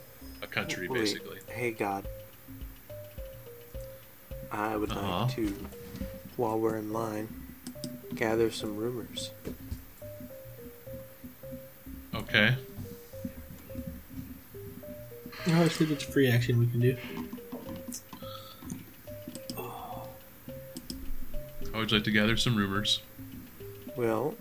a 0.43 0.47
country, 0.47 0.89
Wait, 0.89 0.99
basically. 1.01 1.39
Hey 1.49 1.71
God, 1.73 2.07
I 4.51 4.77
would 4.77 4.91
Uh-huh. 4.93 5.23
like 5.25 5.35
to, 5.37 5.55
while 6.37 6.59
we're 6.59 6.77
in 6.77 6.93
line, 6.93 7.29
gather 8.15 8.51
some 8.51 8.77
rumors. 8.77 9.31
Okay. 12.15 12.55
Obviously, 15.47 15.87
that's 15.87 16.05
a 16.05 16.13
free 16.13 16.31
action 16.31 16.59
we 16.59 16.67
can 16.67 16.81
do. 16.81 16.97
How 21.73 21.79
would 21.79 21.91
you 21.91 21.97
like 21.99 22.05
to 22.05 22.11
gather 22.11 22.37
some 22.37 22.55
rumors? 22.57 23.01
Well, 23.97 24.35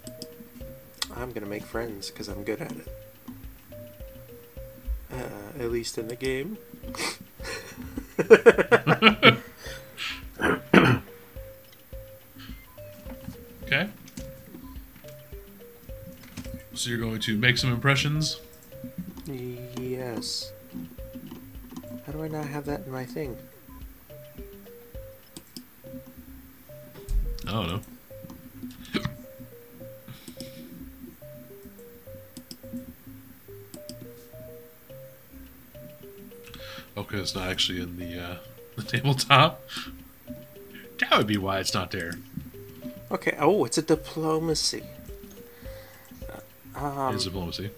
I'm 1.16 1.32
gonna 1.32 1.46
make 1.46 1.64
friends 1.64 2.12
because 2.12 2.28
I'm 2.28 2.44
good 2.44 2.62
at 2.62 2.72
it. 2.72 2.88
Uh, 5.12 5.60
at 5.60 5.72
least 5.72 5.98
in 5.98 6.08
the 6.08 6.16
game. 6.16 6.58
Okay. 13.72 13.90
So 16.74 16.90
you're 16.90 17.00
going 17.00 17.22
to 17.22 17.38
make 17.38 17.58
some 17.58 17.72
impressions. 17.72 18.42
Yes. 19.26 20.52
How 22.12 22.18
do 22.18 22.24
I 22.26 22.28
not 22.28 22.46
have 22.48 22.66
that 22.66 22.86
in 22.86 22.92
my 22.92 23.06
thing? 23.06 23.38
I 27.48 27.52
don't 27.52 27.68
know. 27.68 27.82
Okay, 36.98 37.18
it's 37.18 37.34
not 37.34 37.48
actually 37.48 37.80
in 37.80 37.98
the 37.98 38.22
uh, 38.22 38.36
the 38.76 38.84
tabletop. 38.84 39.66
That 41.00 41.18
would 41.18 41.28
be 41.28 41.38
why 41.38 41.60
it's 41.60 41.74
not 41.74 41.92
there. 41.92 42.16
Okay. 43.10 43.38
Oh, 43.40 43.64
it's 43.64 43.78
a 43.78 43.82
diplomacy. 43.82 44.84
Um, 46.76 47.16
it's 47.16 47.24
diplomacy. 47.24 47.70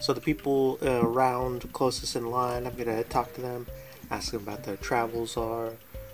So 0.00 0.12
the 0.12 0.20
people 0.20 0.78
uh, 0.82 1.00
around 1.02 1.72
closest 1.72 2.14
in 2.14 2.30
line, 2.30 2.66
I'm 2.66 2.74
gonna 2.76 3.02
talk 3.04 3.34
to 3.34 3.40
them, 3.40 3.66
ask 4.10 4.32
them 4.32 4.42
about 4.42 4.62
their 4.62 4.76
travels 4.76 5.36
are, 5.36 5.72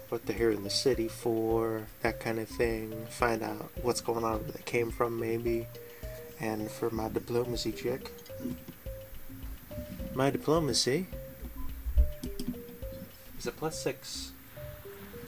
what 0.09 0.25
they're 0.27 0.37
here 0.37 0.51
in 0.51 0.65
the 0.65 0.71
city 0.71 1.09
for, 1.09 1.83
that 2.01 2.19
kind 2.19 2.39
of 2.39 2.49
thing. 2.49 3.07
Find 3.11 3.43
out 3.43 3.71
what's 3.83 4.01
going 4.01 4.25
on, 4.25 4.41
where 4.43 4.53
they 4.53 4.63
came 4.63 4.91
from, 4.91 5.21
maybe. 5.21 5.67
And 6.41 6.71
for 6.71 6.91
my 6.91 7.09
diplomacy 7.09 7.73
check, 7.73 8.11
my 10.15 10.31
diplomacy 10.31 11.07
Is 13.39 13.47
a 13.47 13.53
plus 13.53 13.83
six? 13.83 14.33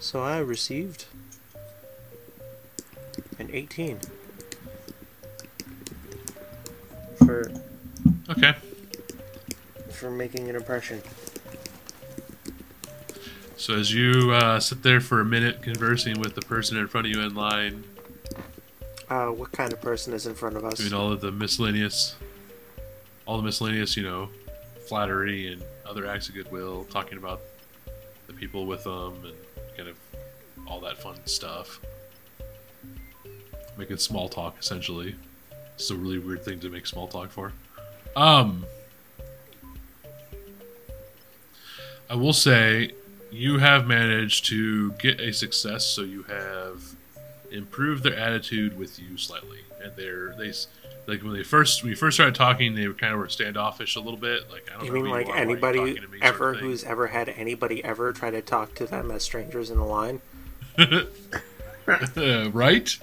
So 0.00 0.22
I 0.22 0.38
received 0.38 1.06
an 3.38 3.50
18 3.52 4.00
for 7.18 7.50
Okay. 8.28 8.54
for 9.90 10.10
making 10.10 10.48
an 10.50 10.56
impression. 10.56 11.00
So 13.56 13.74
as 13.74 13.92
you 13.94 14.32
uh, 14.32 14.60
sit 14.60 14.82
there 14.82 15.00
for 15.00 15.20
a 15.20 15.24
minute 15.24 15.62
conversing 15.62 16.20
with 16.20 16.34
the 16.34 16.42
person 16.42 16.76
in 16.76 16.86
front 16.88 17.06
of 17.06 17.12
you 17.12 17.22
in 17.22 17.34
line, 17.34 17.84
Uh, 19.08 19.28
what 19.28 19.52
kind 19.52 19.72
of 19.72 19.80
person 19.80 20.12
is 20.12 20.26
in 20.26 20.34
front 20.34 20.56
of 20.56 20.64
us? 20.64 20.74
doing 20.78 20.92
all 20.92 21.10
of 21.12 21.20
the 21.20 21.30
miscellaneous, 21.32 22.16
all 23.24 23.36
the 23.38 23.42
miscellaneous, 23.42 23.96
you 23.96 24.02
know, 24.02 24.28
flattery 24.88 25.52
and 25.52 25.62
other 25.88 26.06
acts 26.06 26.28
of 26.28 26.34
goodwill, 26.34 26.84
talking 26.90 27.16
about 27.16 27.40
the 28.26 28.32
people 28.32 28.66
with 28.66 28.84
them 28.84 29.14
and 29.24 29.34
kind 29.76 29.88
of 29.88 29.96
all 30.66 30.80
that 30.80 30.98
fun 30.98 31.16
stuff. 31.26 31.80
Making 33.78 33.96
small 33.98 34.28
talk, 34.28 34.56
essentially. 34.58 35.14
It's 35.76 35.90
a 35.90 35.94
really 35.96 36.18
weird 36.18 36.44
thing 36.44 36.58
to 36.60 36.68
make 36.68 36.86
small 36.86 37.06
talk 37.08 37.30
for. 37.30 37.52
Um, 38.16 38.64
I 42.09 42.14
will 42.14 42.32
say 42.32 42.93
you 43.30 43.59
have 43.59 43.86
managed 43.86 44.47
to 44.47 44.93
get 44.93 45.20
a 45.20 45.32
success, 45.32 45.86
so 45.86 46.01
you 46.01 46.22
have 46.22 46.82
improved 47.52 48.02
their 48.02 48.16
attitude 48.16 48.78
with 48.78 48.98
you 48.98 49.18
slightly, 49.18 49.60
and 49.82 49.94
they're 49.97 50.34
they 50.36 50.52
like 51.06 51.22
when 51.22 51.34
they 51.34 51.43
first 51.43 51.82
when 51.82 51.90
you 51.90 51.97
first 51.97 52.16
started 52.16 52.34
talking, 52.34 52.74
they 52.74 52.88
were 52.88 52.94
kind 52.94 53.12
of 53.12 53.18
were 53.18 53.28
standoffish 53.28 53.97
a 53.97 54.01
little 54.01 54.18
bit. 54.18 54.51
Like 54.51 54.70
I 54.72 54.78
don't 54.78 54.86
You 54.86 54.93
know 54.94 55.02
mean 55.02 55.10
like 55.12 55.26
are, 55.28 55.32
are 55.32 55.36
you 55.36 55.43
anybody 55.43 55.80
me, 55.80 55.94
sort 55.97 56.05
of 56.05 56.14
ever 56.22 56.55
who's 56.55 56.84
ever 56.84 57.09
had 57.09 57.28
anybody 57.28 57.84
ever 57.84 58.14
try 58.14 58.30
to 58.30 58.40
talk 58.40 58.74
to 58.76 58.86
them 58.86 59.10
as 59.10 59.24
strangers 59.24 59.70
in 59.70 59.76
the 59.76 59.84
line? 59.84 60.22
right? 62.52 62.98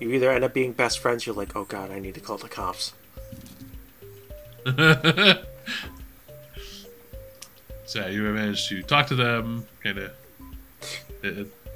You 0.00 0.10
either 0.10 0.30
end 0.30 0.42
up 0.42 0.54
being 0.54 0.72
best 0.72 1.00
friends, 1.00 1.26
you're 1.26 1.34
like, 1.34 1.54
oh 1.54 1.64
god, 1.64 1.90
I 1.90 1.98
need 1.98 2.14
to 2.14 2.20
call 2.20 2.38
the 2.38 2.48
cops. 2.48 2.94
so 7.84 8.06
you 8.06 8.24
have 8.24 8.34
managed 8.34 8.68
to 8.70 8.82
talk 8.82 9.06
to 9.08 9.14
them, 9.14 9.66
kind 9.82 9.98
of. 9.98 10.12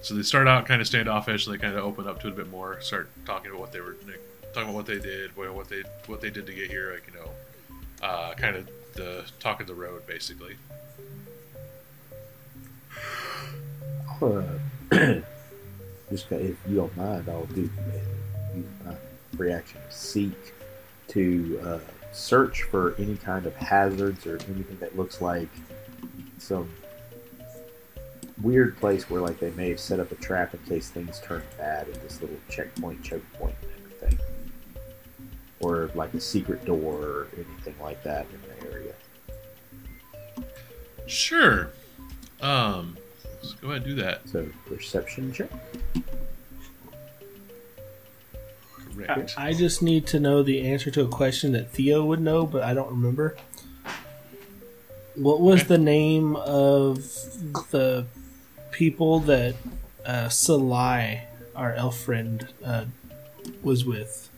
So 0.01 0.15
they 0.15 0.23
start 0.23 0.48
out 0.48 0.65
kind 0.66 0.81
of 0.81 0.86
standoffish, 0.86 1.47
and 1.47 1.55
they 1.55 1.59
kind 1.59 1.77
of 1.77 1.85
open 1.85 2.09
up 2.09 2.20
to 2.23 2.28
it 2.28 2.32
a 2.32 2.36
bit 2.36 2.51
more. 2.51 2.81
Start 2.81 3.10
talking 3.27 3.51
about 3.51 3.60
what 3.60 3.73
they 3.73 3.81
were 3.81 3.97
like, 4.06 4.20
talking 4.55 4.70
about 4.70 4.74
what 4.74 4.86
they 4.86 4.98
did, 4.98 5.36
what 5.36 5.69
they 5.69 5.82
what 6.06 6.23
they 6.23 6.31
did 6.31 6.47
to 6.47 6.52
get 6.55 6.70
here, 6.70 6.94
like 6.94 7.06
you 7.12 7.20
know, 7.20 7.28
uh, 8.06 8.32
kind 8.35 8.56
of 8.56 8.70
the 8.94 9.24
talk 9.39 9.60
of 9.60 9.66
the 9.66 9.74
road, 9.74 10.06
basically. 10.06 10.56
Uh, 14.23 14.43
just 16.10 16.32
if 16.32 16.56
you 16.66 16.77
don't 16.77 16.97
mind, 16.97 17.28
I'll 17.28 17.44
do 17.47 17.69
uh, 18.89 18.94
reaction 19.36 19.81
seek 19.90 20.32
to 21.09 21.60
uh, 21.65 21.78
search 22.19 22.65
for 22.65 22.95
any 22.99 23.16
kind 23.16 23.47
of 23.47 23.55
hazards 23.57 24.27
or 24.27 24.39
anything 24.49 24.77
that 24.81 24.97
looks 24.97 25.20
like 25.20 25.49
some 26.39 26.69
weird 28.43 28.77
place 28.77 29.09
where 29.09 29.20
like 29.20 29.39
they 29.40 29.51
may 29.53 29.69
have 29.70 29.81
set 29.81 30.01
up 30.01 30.11
a 30.12 30.15
trap 30.16 30.55
in 30.55 30.61
case 30.61 30.90
things 30.90 31.20
turn 31.20 31.43
bad 31.57 31.86
in 31.89 31.95
this 32.01 32.20
little 32.20 32.36
checkpoint, 32.49 33.03
choke 33.03 33.23
point, 33.35 33.55
and 33.62 33.70
everything, 33.85 34.19
or 35.61 35.90
like 35.95 36.12
a 36.15 36.20
secret 36.20 36.65
door 36.65 36.95
or 36.95 37.27
anything 37.36 37.74
like 37.81 38.03
that 38.03 38.27
in 38.32 38.40
the 38.43 38.73
area. 38.73 38.93
Sure. 41.07 41.70
Um, 42.40 42.97
let's 43.43 43.55
go 43.55 43.70
ahead 43.70 43.82
and 43.82 43.97
do 43.97 44.03
that. 44.03 44.28
So 44.28 44.47
perception 44.66 45.32
check. 45.32 45.51
I, 49.02 49.14
Correct. 49.14 49.34
I 49.36 49.52
just 49.52 49.82
need 49.82 50.06
to 50.08 50.20
know 50.20 50.42
the 50.42 50.66
answer 50.66 50.90
to 50.90 51.02
a 51.02 51.08
question 51.08 51.52
that 51.52 51.70
Theo 51.70 52.04
would 52.04 52.20
know, 52.20 52.46
but 52.46 52.62
I 52.62 52.74
don't 52.74 52.90
remember. 52.90 53.36
What 55.14 55.40
was 55.40 55.60
Okay. 55.60 55.68
the 55.68 55.78
name 55.78 56.36
of 56.36 56.96
the 57.70 58.06
people 58.70 59.20
that 59.20 59.54
uh, 60.06 60.26
Salai, 60.28 61.22
our 61.56 61.72
elf 61.74 61.98
friend, 61.98 62.46
uh, 62.64 62.84
was 63.62 63.84
with? 63.84 64.30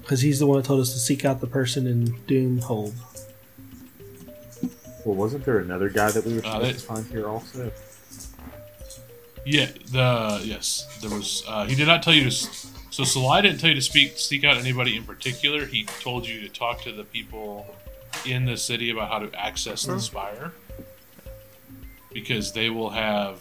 Because 0.00 0.22
he's 0.22 0.38
the 0.38 0.46
one 0.46 0.58
that 0.58 0.64
told 0.66 0.80
us 0.80 0.92
to 0.94 0.98
seek 0.98 1.24
out 1.24 1.40
the 1.40 1.46
person 1.46 1.86
in 1.86 2.06
Dunehold. 2.26 2.94
Well, 5.04 5.14
wasn't 5.14 5.44
there 5.44 5.58
another 5.58 5.88
guy 5.90 6.10
that 6.10 6.24
we 6.24 6.34
were 6.34 6.40
Uh, 6.40 6.52
supposed 6.52 6.66
that- 6.76 6.80
to 6.80 6.86
find 6.86 7.06
here 7.06 7.28
also? 7.28 7.70
Yeah, 9.46 9.70
the 9.92 10.42
yes, 10.44 10.86
there 11.00 11.10
was. 11.10 11.42
Uh, 11.46 11.64
he 11.66 11.74
did 11.74 11.86
not 11.86 12.02
tell 12.02 12.12
you 12.12 12.28
to. 12.30 12.48
S- 13.02 13.12
So 13.12 13.20
Salai 13.20 13.42
didn't 13.42 13.60
tell 13.60 13.70
you 13.70 13.76
to 13.76 13.82
speak, 13.82 14.18
seek 14.18 14.44
out 14.44 14.56
anybody 14.56 14.96
in 14.96 15.04
particular. 15.04 15.66
He 15.66 15.84
told 15.84 16.26
you 16.26 16.40
to 16.40 16.48
talk 16.48 16.82
to 16.82 16.92
the 16.92 17.04
people 17.04 17.66
in 18.26 18.44
the 18.44 18.56
city 18.56 18.90
about 18.90 19.08
how 19.08 19.18
to 19.20 19.34
access 19.34 19.84
the 19.84 19.92
hmm. 19.92 19.98
spire, 19.98 20.52
because 22.12 22.52
they 22.52 22.70
will 22.70 22.90
have, 22.90 23.40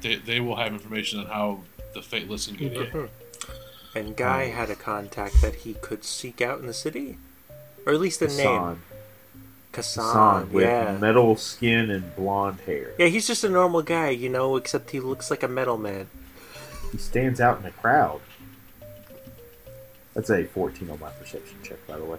they, 0.00 0.16
they 0.16 0.40
will 0.40 0.56
have 0.56 0.72
information 0.72 1.20
on 1.20 1.26
how 1.26 1.60
the 1.94 2.02
Fateless 2.02 2.46
can 2.46 2.56
get 2.56 2.72
in. 2.72 2.86
Hmm. 2.86 3.04
And 3.94 4.16
Guy 4.16 4.48
hmm. 4.48 4.56
had 4.56 4.70
a 4.70 4.74
contact 4.74 5.40
that 5.42 5.54
he 5.56 5.74
could 5.74 6.04
seek 6.04 6.40
out 6.40 6.60
in 6.60 6.66
the 6.66 6.74
city, 6.74 7.18
or 7.86 7.92
at 7.92 8.00
least 8.00 8.22
a 8.22 8.26
name. 8.26 8.36
Hassan. 8.36 8.82
Kassan. 9.70 10.04
Hassan 10.04 10.52
with 10.52 10.64
yeah. 10.64 10.96
metal 10.98 11.36
skin 11.36 11.90
and 11.90 12.16
blonde 12.16 12.60
hair. 12.66 12.94
Yeah, 12.98 13.06
he's 13.06 13.26
just 13.26 13.44
a 13.44 13.48
normal 13.48 13.82
guy, 13.82 14.10
you 14.10 14.28
know, 14.28 14.56
except 14.56 14.90
he 14.90 14.98
looks 14.98 15.30
like 15.30 15.42
a 15.42 15.48
metal 15.48 15.76
man. 15.76 16.08
He 16.90 16.98
stands 16.98 17.40
out 17.40 17.58
in 17.58 17.64
the 17.64 17.70
crowd. 17.70 18.20
That's 20.18 20.30
a 20.30 20.42
14 20.42 20.90
on 20.90 20.98
my 20.98 21.10
perception 21.10 21.58
check, 21.62 21.86
by 21.86 21.96
the 21.96 22.04
way. 22.04 22.18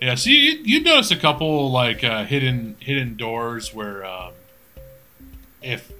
Yeah, 0.00 0.14
so 0.14 0.30
you 0.30 0.60
you 0.62 0.80
notice 0.80 1.10
a 1.10 1.16
couple 1.16 1.72
like 1.72 2.04
uh, 2.04 2.24
hidden 2.24 2.76
hidden 2.78 3.16
doors 3.16 3.74
where 3.74 4.04
um, 4.04 4.32
if 5.60 5.90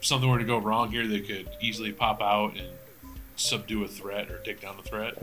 something 0.00 0.30
were 0.30 0.38
to 0.38 0.46
go 0.46 0.56
wrong 0.56 0.92
here, 0.92 1.06
they 1.06 1.20
could 1.20 1.46
easily 1.60 1.92
pop 1.92 2.22
out 2.22 2.56
and 2.56 2.68
subdue 3.36 3.84
a 3.84 3.88
threat 3.88 4.30
or 4.30 4.38
take 4.38 4.62
down 4.62 4.78
a 4.78 4.82
threat. 4.82 5.22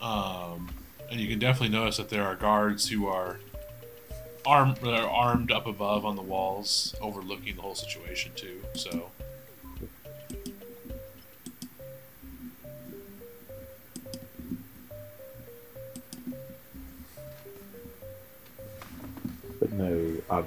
Um, 0.00 0.72
and 1.10 1.18
you 1.18 1.26
can 1.26 1.40
definitely 1.40 1.76
notice 1.76 1.96
that 1.96 2.10
there 2.10 2.24
are 2.24 2.36
guards 2.36 2.88
who 2.88 3.08
are 3.08 3.40
armed, 4.46 4.78
are 4.84 5.10
armed 5.10 5.50
up 5.50 5.66
above 5.66 6.04
on 6.06 6.14
the 6.14 6.22
walls, 6.22 6.94
overlooking 7.00 7.56
the 7.56 7.62
whole 7.62 7.74
situation 7.74 8.30
too. 8.36 8.62
So 8.74 9.10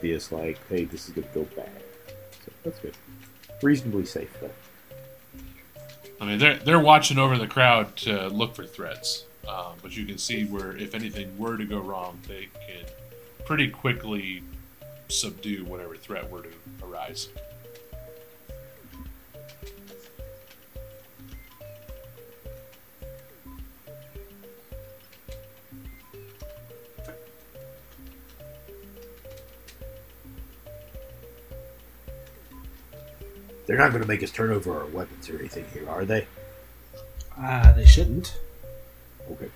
obvious, 0.01 0.31
like, 0.31 0.57
hey, 0.67 0.83
this 0.85 1.07
is 1.07 1.13
going 1.13 1.27
to 1.27 1.33
go 1.35 1.43
bad. 1.55 1.69
So 2.43 2.51
that's 2.63 2.79
good. 2.79 2.95
Reasonably 3.61 4.03
safe, 4.03 4.35
though. 4.41 4.49
I 6.19 6.25
mean, 6.25 6.39
they're 6.39 6.57
they're 6.57 6.79
watching 6.79 7.19
over 7.19 7.37
the 7.37 7.47
crowd 7.47 7.95
to 7.97 8.27
look 8.29 8.55
for 8.55 8.65
threats, 8.65 9.25
um, 9.47 9.73
but 9.83 9.95
you 9.95 10.05
can 10.05 10.17
see 10.17 10.45
where 10.45 10.75
if 10.75 10.95
anything 10.95 11.37
were 11.37 11.55
to 11.55 11.65
go 11.65 11.79
wrong, 11.79 12.19
they 12.27 12.45
could 12.45 12.91
pretty 13.45 13.67
quickly 13.67 14.41
subdue 15.07 15.65
whatever 15.65 15.95
threat 15.95 16.29
were 16.29 16.41
to 16.41 16.49
arise. 16.83 17.29
They're 33.71 33.79
not 33.79 33.91
going 33.91 34.01
to 34.01 34.07
make 34.07 34.21
us 34.21 34.31
turn 34.31 34.51
over 34.51 34.81
our 34.81 34.85
weapons 34.87 35.29
or 35.29 35.39
anything 35.39 35.63
here, 35.73 35.89
are 35.89 36.03
they? 36.03 36.27
Ah, 37.37 37.71
they 37.73 37.85
shouldn't. 37.85 38.37
Okay. 39.31 39.47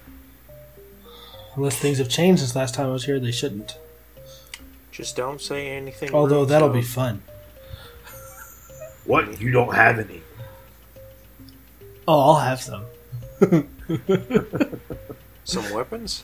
Unless 1.55 1.79
things 1.79 1.97
have 1.97 2.07
changed 2.07 2.39
since 2.39 2.55
last 2.55 2.75
time 2.75 2.85
I 2.85 2.93
was 2.93 3.03
here, 3.03 3.19
they 3.19 3.33
shouldn't. 3.33 3.77
Just 4.89 5.17
don't 5.17 5.41
say 5.41 5.67
anything. 5.67 6.13
Although 6.13 6.39
rude, 6.39 6.47
that'll 6.47 6.69
so- 6.69 6.73
be 6.75 6.81
fun. 6.81 7.23
What? 9.03 9.41
You 9.41 9.51
don't 9.51 9.75
have 9.75 9.99
any? 9.99 10.21
Oh, 12.07 12.35
I'll 12.35 12.39
have 12.39 12.61
some. 12.61 12.85
some 15.43 15.73
weapons. 15.73 16.23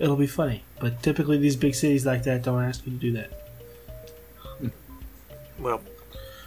It'll 0.00 0.16
be 0.16 0.26
funny. 0.26 0.64
But 0.80 1.02
typically, 1.02 1.36
these 1.36 1.56
big 1.56 1.74
cities 1.74 2.06
like 2.06 2.22
that 2.22 2.42
don't 2.42 2.62
ask 2.64 2.86
you 2.86 2.92
to 2.92 2.98
do 2.98 3.12
that. 3.12 3.30
Well, 5.58 5.82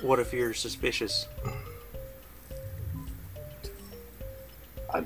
what 0.02 0.20
if 0.20 0.34
you're 0.34 0.54
suspicious? 0.54 1.28
Yeah, 4.94 5.04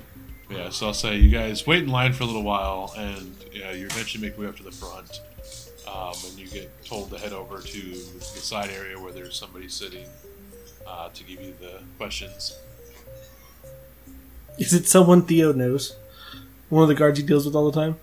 Yeah, 0.50 0.70
so 0.70 0.88
I'll 0.88 0.94
say 0.94 1.16
you 1.16 1.30
guys 1.30 1.66
wait 1.66 1.84
in 1.84 1.88
line 1.88 2.12
for 2.12 2.24
a 2.24 2.26
little 2.26 2.42
while, 2.42 2.92
and 2.96 3.34
yeah, 3.52 3.72
you 3.72 3.86
eventually 3.86 4.22
make 4.22 4.36
your 4.36 4.46
way 4.46 4.48
up 4.48 4.56
to 4.56 4.62
the 4.62 4.72
front, 4.72 5.20
um, 5.86 6.14
and 6.28 6.38
you 6.38 6.48
get 6.48 6.84
told 6.84 7.10
to 7.10 7.18
head 7.18 7.32
over 7.32 7.60
to 7.60 7.80
the 7.80 8.20
side 8.40 8.70
area 8.70 8.98
where 8.98 9.12
there's 9.12 9.36
somebody 9.36 9.68
sitting 9.68 10.06
uh, 10.86 11.08
to 11.10 11.24
give 11.24 11.40
you 11.40 11.54
the 11.60 11.80
questions. 11.98 12.58
Is 14.58 14.74
it 14.74 14.86
someone 14.86 15.22
Theo 15.22 15.52
knows? 15.52 15.96
One 16.68 16.82
of 16.82 16.88
the 16.88 16.94
guards 16.94 17.18
he 17.18 17.24
deals 17.24 17.46
with 17.46 17.54
all 17.54 17.70
the 17.70 17.80
time? 17.80 17.96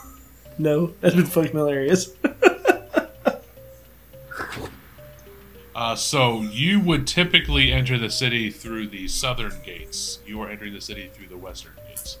no, 0.58 0.94
that's 1.00 1.14
been 1.14 1.26
fucking 1.26 1.52
hilarious. 1.52 2.10
Uh, 5.74 5.96
so 5.96 6.42
you 6.42 6.78
would 6.78 7.06
typically 7.06 7.72
enter 7.72 7.98
the 7.98 8.10
city 8.10 8.48
through 8.48 8.86
the 8.86 9.08
southern 9.08 9.54
gates. 9.64 10.20
You 10.24 10.40
are 10.40 10.48
entering 10.48 10.72
the 10.72 10.80
city 10.80 11.10
through 11.12 11.26
the 11.26 11.36
western 11.36 11.72
gates. 11.88 12.18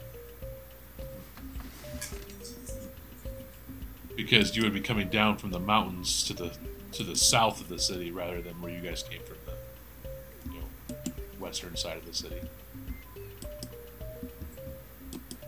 Because 4.16 4.56
you 4.56 4.62
would 4.64 4.74
be 4.74 4.80
coming 4.80 5.08
down 5.08 5.36
from 5.36 5.50
the 5.50 5.60
mountains 5.60 6.24
to 6.24 6.34
the 6.34 6.52
to 6.92 7.02
the 7.02 7.16
south 7.16 7.60
of 7.60 7.68
the 7.68 7.78
city 7.78 8.12
rather 8.12 8.40
than 8.40 8.60
where 8.60 8.72
you 8.72 8.80
guys 8.80 9.02
came 9.02 9.20
from 9.22 9.36
the 9.46 10.52
you 10.52 10.60
know, 10.60 11.12
western 11.40 11.76
side 11.76 11.96
of 11.96 12.06
the 12.06 12.14
city. 12.14 12.40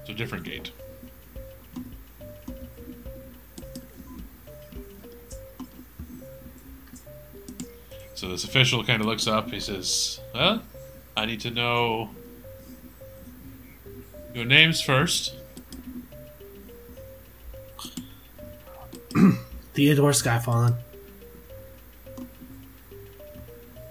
It's 0.01 0.11
a 0.11 0.15
different 0.15 0.45
gate. 0.45 0.73
So 8.17 8.29
this 8.29 8.45
official 8.45 8.83
kind 8.83 9.01
of 9.01 9.07
looks 9.07 9.27
up. 9.27 9.51
He 9.51 9.61
says, 9.61 10.21
"Well, 10.35 10.63
I 11.17 11.27
need 11.27 11.41
to 11.41 11.51
know 11.51 12.11
your 14.35 14.47
names 14.47 14.81
first. 14.81 15.35
Theodore 19.75 20.13
Skyfallen. 20.13 20.77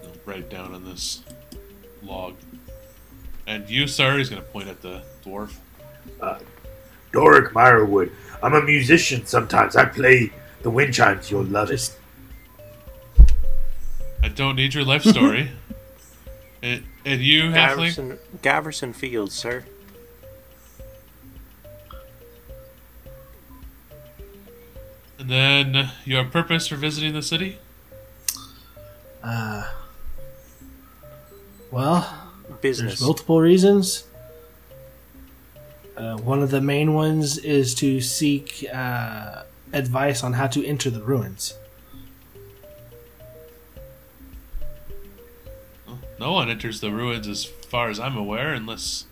He'll 0.01 0.15
write 0.25 0.49
down 0.49 0.73
on 0.73 0.83
this 0.85 1.21
log. 2.01 2.33
And 3.45 3.69
you, 3.69 3.85
sir, 3.85 4.17
he's 4.17 4.29
going 4.29 4.41
to 4.41 4.47
point 4.47 4.67
at 4.67 4.81
the 4.81 5.03
dwarf. 5.23 5.53
Uh, 6.19 6.39
Doric 7.11 7.53
Meyerwood. 7.53 8.11
I'm 8.41 8.55
a 8.55 8.61
musician 8.61 9.27
sometimes. 9.27 9.75
I 9.75 9.85
play 9.85 10.31
the 10.63 10.71
wind 10.71 10.95
chimes. 10.95 11.29
You'll 11.29 11.43
love 11.43 11.69
it. 11.69 11.73
Just 11.73 11.97
I 14.25 14.27
don't 14.27 14.55
need 14.55 14.73
your 14.73 14.83
life 14.83 15.03
story. 15.03 15.51
and, 16.63 16.83
and 17.05 17.21
you, 17.21 17.43
halfling? 17.51 17.93
Gaverson, 17.93 18.17
Gaverson 18.41 18.95
Fields, 18.95 19.35
sir. 19.35 19.63
And 25.19 25.29
then 25.29 25.91
your 26.05 26.25
purpose 26.25 26.67
for 26.67 26.75
visiting 26.75 27.13
the 27.13 27.21
city? 27.21 27.59
uh 29.23 29.71
well, 31.69 32.31
Business. 32.61 32.93
There's 32.93 33.01
multiple 33.01 33.39
reasons. 33.39 34.05
Uh, 35.95 36.17
one 36.17 36.41
of 36.41 36.49
the 36.49 36.61
main 36.61 36.95
ones 36.95 37.37
is 37.37 37.75
to 37.75 38.01
seek 38.01 38.65
uh, 38.73 39.43
advice 39.71 40.23
on 40.23 40.33
how 40.33 40.47
to 40.47 40.65
enter 40.65 40.89
the 40.89 41.03
ruins. 41.03 41.53
No 46.19 46.31
one 46.31 46.49
enters 46.49 46.79
the 46.81 46.91
ruins 46.91 47.27
as 47.27 47.45
far 47.45 47.89
as 47.89 47.99
I'm 47.99 48.17
aware 48.17 48.53
unless 48.53 49.05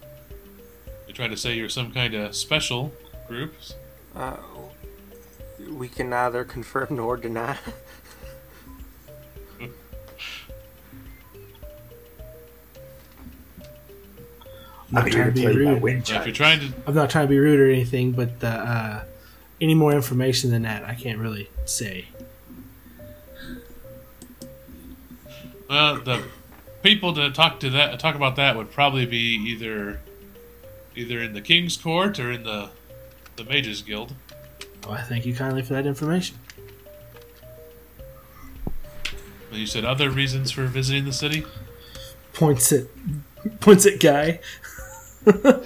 you 1.08 1.14
try 1.14 1.28
to 1.28 1.38
say 1.38 1.54
you're 1.54 1.70
some 1.70 1.92
kind 1.92 2.14
of 2.14 2.36
special 2.36 2.94
group. 3.28 3.54
Uh, 4.16 4.38
we 5.70 5.88
can 5.88 6.10
neither 6.10 6.44
confirm 6.56 6.88
nor 6.96 7.18
deny. 7.18 7.58
I'm 14.96 15.00
I'm 15.00 15.06
not 15.06 15.12
trying 15.12 15.34
to 15.34 15.42
to 15.42 15.48
be 15.48 15.56
rude. 15.56 15.82
wind 15.82 16.10
if 16.10 16.26
you're 16.26 16.36
trying 16.36 16.60
to 16.60 16.72
I'm 16.86 16.94
not 16.94 17.10
trying 17.10 17.26
to 17.26 17.30
be 17.30 17.40
rude 17.40 17.60
or 17.60 17.70
anything, 17.72 18.12
but 18.12 18.44
uh, 18.44 19.02
any 19.60 19.74
more 19.74 19.92
information 19.92 20.52
than 20.52 20.62
that, 20.64 20.84
I 20.84 20.94
can't 20.94 21.18
really 21.18 21.50
say. 21.66 22.06
Well, 25.68 26.02
the 26.02 26.24
people 26.84 27.14
to 27.16 27.32
talk 27.32 27.60
to 27.62 27.70
that 27.72 28.00
talk 28.00 28.16
about 28.16 28.36
that 28.36 28.56
would 28.56 28.72
probably 28.72 29.06
be 29.06 29.36
either 29.36 30.00
either 30.96 31.22
in 31.22 31.34
the 31.34 31.42
King's 31.42 31.78
Court 31.78 32.20
or 32.20 32.32
in 32.32 32.44
the 32.44 32.70
the 33.36 33.44
Mages 33.46 33.82
Guild. 33.82 34.14
Well, 34.84 34.94
I 34.94 35.02
thank 35.02 35.26
you 35.26 35.34
kindly 35.34 35.64
for 35.64 35.74
that 35.74 35.88
information. 35.88 36.38
And 39.50 39.60
you 39.60 39.66
said 39.66 39.86
other 39.86 40.10
reasons 40.10 40.52
for 40.52 40.66
visiting 40.66 41.06
the 41.06 41.14
city. 41.14 41.46
Points 42.34 42.72
at 42.72 42.86
points 43.60 43.86
at 43.86 44.00
guy. 44.00 44.40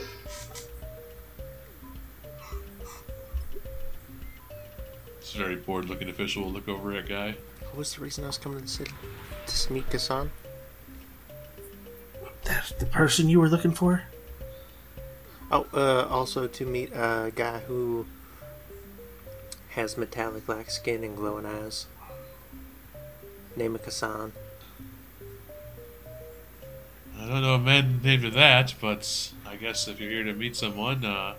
This 5.19 5.35
very 5.35 5.57
bored-looking 5.57 6.07
official 6.07 6.43
will 6.43 6.51
look 6.51 6.69
over 6.69 6.93
at 6.93 7.09
guy. 7.09 7.35
What 7.59 7.75
was 7.75 7.93
the 7.93 8.01
reason 8.01 8.23
I 8.23 8.27
was 8.27 8.37
coming 8.37 8.59
to 8.59 8.63
the 8.63 8.69
city? 8.69 8.91
To 9.45 9.73
meet 9.73 9.89
Kassan? 9.89 10.29
That's 12.47 12.71
the 12.71 12.85
person 12.85 13.27
you 13.27 13.39
were 13.41 13.49
looking 13.49 13.71
for. 13.71 14.03
Oh, 15.51 15.65
uh, 15.73 16.07
also 16.09 16.47
to 16.47 16.65
meet 16.65 16.91
a 16.93 17.31
guy 17.35 17.59
who 17.59 18.05
has 19.71 19.97
metallic 19.97 20.45
black 20.45 20.69
skin 20.69 21.03
and 21.03 21.15
glowing 21.15 21.45
eyes. 21.45 21.87
Name 23.55 23.75
of 23.75 23.83
Kassan. 23.83 24.31
I 27.19 27.27
don't 27.27 27.41
know 27.41 27.55
a 27.55 27.59
man 27.59 27.99
named 28.03 28.23
of 28.25 28.33
that, 28.33 28.75
but 28.79 29.31
I 29.45 29.55
guess 29.55 29.87
if 29.87 29.99
you're 29.99 30.11
here 30.11 30.23
to 30.23 30.33
meet 30.33 30.55
someone, 30.55 31.03
uh, 31.03 31.35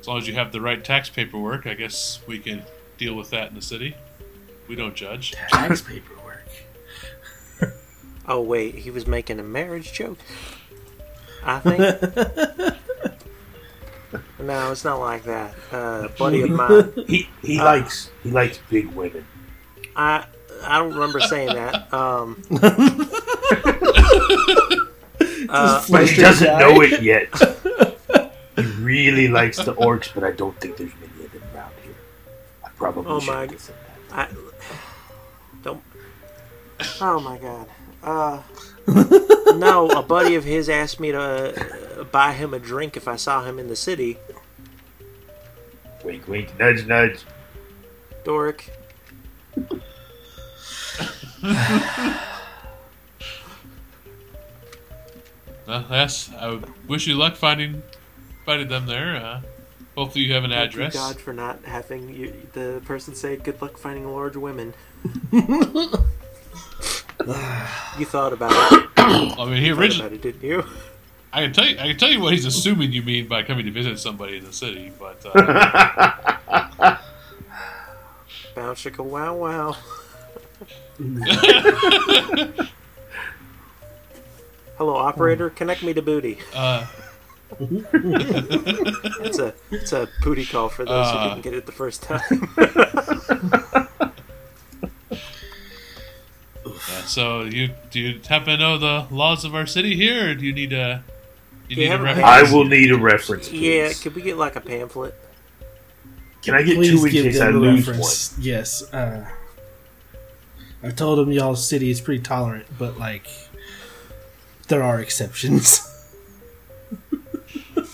as 0.00 0.08
long 0.08 0.18
as 0.18 0.26
you 0.26 0.34
have 0.34 0.50
the 0.50 0.60
right 0.60 0.82
tax 0.82 1.08
paperwork, 1.08 1.66
I 1.66 1.74
guess 1.74 2.20
we 2.26 2.38
can 2.38 2.62
deal 2.98 3.14
with 3.14 3.30
that 3.30 3.50
in 3.50 3.54
the 3.54 3.62
city. 3.62 3.94
We 4.68 4.74
don't 4.74 4.94
judge. 4.94 5.32
Tax 5.32 5.82
paperwork. 5.82 6.15
Oh 8.28 8.40
wait, 8.40 8.74
he 8.76 8.90
was 8.90 9.06
making 9.06 9.38
a 9.38 9.42
marriage 9.42 9.92
joke. 9.92 10.18
I 11.44 11.58
think. 11.60 11.78
no, 14.40 14.72
it's 14.72 14.84
not 14.84 14.98
like 15.00 15.24
that. 15.24 15.54
Uh, 15.72 16.06
a 16.06 16.08
buddy 16.18 16.42
of 16.42 16.50
mine. 16.50 16.92
He 17.06 17.28
he 17.42 17.58
Uh, 17.60 17.64
likes 17.64 18.10
he 18.22 18.30
likes 18.30 18.58
big 18.68 18.86
women. 18.88 19.26
I 19.94 20.24
I 20.64 20.78
don't 20.78 20.92
remember 20.94 21.20
saying 21.20 21.54
that. 21.54 21.92
Um, 21.94 22.42
uh, 25.48 25.84
But 25.90 26.08
he 26.08 26.20
doesn't 26.20 26.58
know 26.58 26.80
it 26.82 27.02
yet. 27.02 27.28
he 28.56 28.62
really 28.82 29.28
likes 29.28 29.58
the 29.58 29.74
orcs, 29.74 30.12
but 30.12 30.24
I 30.24 30.32
don't 30.32 30.58
think 30.60 30.76
there's 30.76 30.92
many 31.00 31.24
of 31.26 31.32
them 31.32 31.42
around 31.54 31.72
here. 31.84 31.94
I 32.64 32.68
probably 32.70 33.04
Oh 33.06 33.20
should 33.20 33.32
my- 33.34 33.46
have 33.46 33.60
said 33.60 33.76
that. 34.10 34.30
I 34.30 34.34
don't. 35.62 35.82
Oh 37.00 37.20
my 37.20 37.38
god. 37.38 37.68
Uh, 38.06 38.40
no, 39.56 39.90
a 39.90 40.02
buddy 40.02 40.36
of 40.36 40.44
his 40.44 40.68
asked 40.68 41.00
me 41.00 41.10
to 41.10 41.20
uh, 41.20 42.04
buy 42.04 42.32
him 42.32 42.54
a 42.54 42.58
drink 42.58 42.96
if 42.96 43.08
I 43.08 43.16
saw 43.16 43.44
him 43.44 43.58
in 43.58 43.66
the 43.68 43.76
city. 43.76 44.16
Wink, 46.04 46.28
wink, 46.28 46.56
nudge, 46.58 46.86
nudge. 46.86 47.24
Doric. 48.24 48.70
Well, 55.66 55.84
yes, 55.90 56.30
I 56.32 56.60
wish 56.86 57.08
you 57.08 57.14
luck 57.14 57.34
finding 57.34 57.82
finding 58.44 58.68
them 58.68 58.86
there. 58.86 59.16
Uh, 59.16 59.40
hopefully, 59.96 60.24
you 60.24 60.32
have 60.32 60.44
an 60.44 60.50
Thank 60.50 60.74
you, 60.74 60.82
address. 60.82 60.94
God, 60.94 61.20
for 61.20 61.32
not 61.32 61.64
having 61.64 62.14
you, 62.14 62.32
the 62.52 62.80
person 62.84 63.16
say 63.16 63.36
"Good 63.36 63.60
luck 63.60 63.76
finding 63.76 64.06
large 64.08 64.36
women." 64.36 64.74
you 67.98 68.04
thought 68.04 68.32
about 68.32 68.52
it. 68.72 68.88
I 68.98 69.44
mean, 69.46 69.62
he 69.62 69.70
originally. 69.72 70.18
didn't 70.18 70.42
you? 70.42 70.64
I 71.32 71.42
can 71.42 71.52
tell 71.52 71.66
you. 71.66 71.78
I 71.78 71.88
can 71.88 71.96
tell 71.98 72.10
you 72.10 72.20
what 72.20 72.32
he's 72.32 72.44
assuming 72.46 72.92
you 72.92 73.02
mean 73.02 73.26
by 73.28 73.42
coming 73.42 73.64
to 73.66 73.70
visit 73.72 73.98
somebody 73.98 74.36
in 74.38 74.44
the 74.44 74.52
city, 74.52 74.90
but 74.98 75.20
uh, 75.26 75.32
Bounce 78.54 78.82
chicka 78.84 79.04
wow 79.04 79.34
wow. 79.34 79.76
Hello, 84.78 84.96
operator. 84.96 85.50
Connect 85.50 85.82
me 85.82 85.92
to 85.94 86.02
Booty. 86.02 86.38
uh, 86.54 86.86
It's 87.60 89.38
a 89.38 89.54
it's 89.70 89.92
a 89.92 90.08
booty 90.22 90.44
call 90.44 90.68
for 90.68 90.84
those 90.84 91.10
who 91.10 91.16
Uh. 91.16 91.28
didn't 91.30 91.42
get 91.44 91.54
it 91.54 91.64
the 91.66 91.72
first 91.72 92.02
time. 92.02 92.22
So 97.06 97.42
you 97.42 97.70
do 97.90 98.00
you 98.00 98.20
happen 98.28 98.46
to 98.48 98.56
know 98.56 98.78
the 98.78 99.06
laws 99.10 99.44
of 99.44 99.54
our 99.54 99.66
city 99.66 99.96
here, 99.96 100.30
or 100.30 100.34
do 100.34 100.44
you 100.44 100.52
need 100.52 100.70
to 100.70 101.02
You 101.68 101.76
You 101.76 101.88
need 101.88 101.92
a 101.92 102.02
reference? 102.02 102.26
I 102.26 102.52
will 102.52 102.64
need 102.64 102.90
a 102.90 102.98
reference. 102.98 103.50
Yeah, 103.50 103.86
Please. 103.86 104.00
could 104.02 104.14
we 104.14 104.22
get 104.22 104.36
like 104.36 104.56
a 104.56 104.60
pamphlet? 104.60 105.14
Can 106.42 106.54
I 106.54 106.62
get 106.62 106.76
Please 106.76 107.00
two 107.00 107.06
in 107.06 107.12
give 107.12 107.24
case 107.24 107.40
I 107.40 107.46
them 107.46 107.56
a 107.56 107.58
lose 107.58 107.86
reference. 107.88 108.38
Yes. 108.38 108.82
Uh, 108.92 109.28
I 110.82 110.90
told 110.90 111.18
them 111.18 111.32
y'all 111.32 111.56
city 111.56 111.90
is 111.90 112.00
pretty 112.00 112.22
tolerant, 112.22 112.66
but 112.78 112.98
like 112.98 113.26
there 114.68 114.82
are 114.82 115.00
exceptions. 115.00 115.82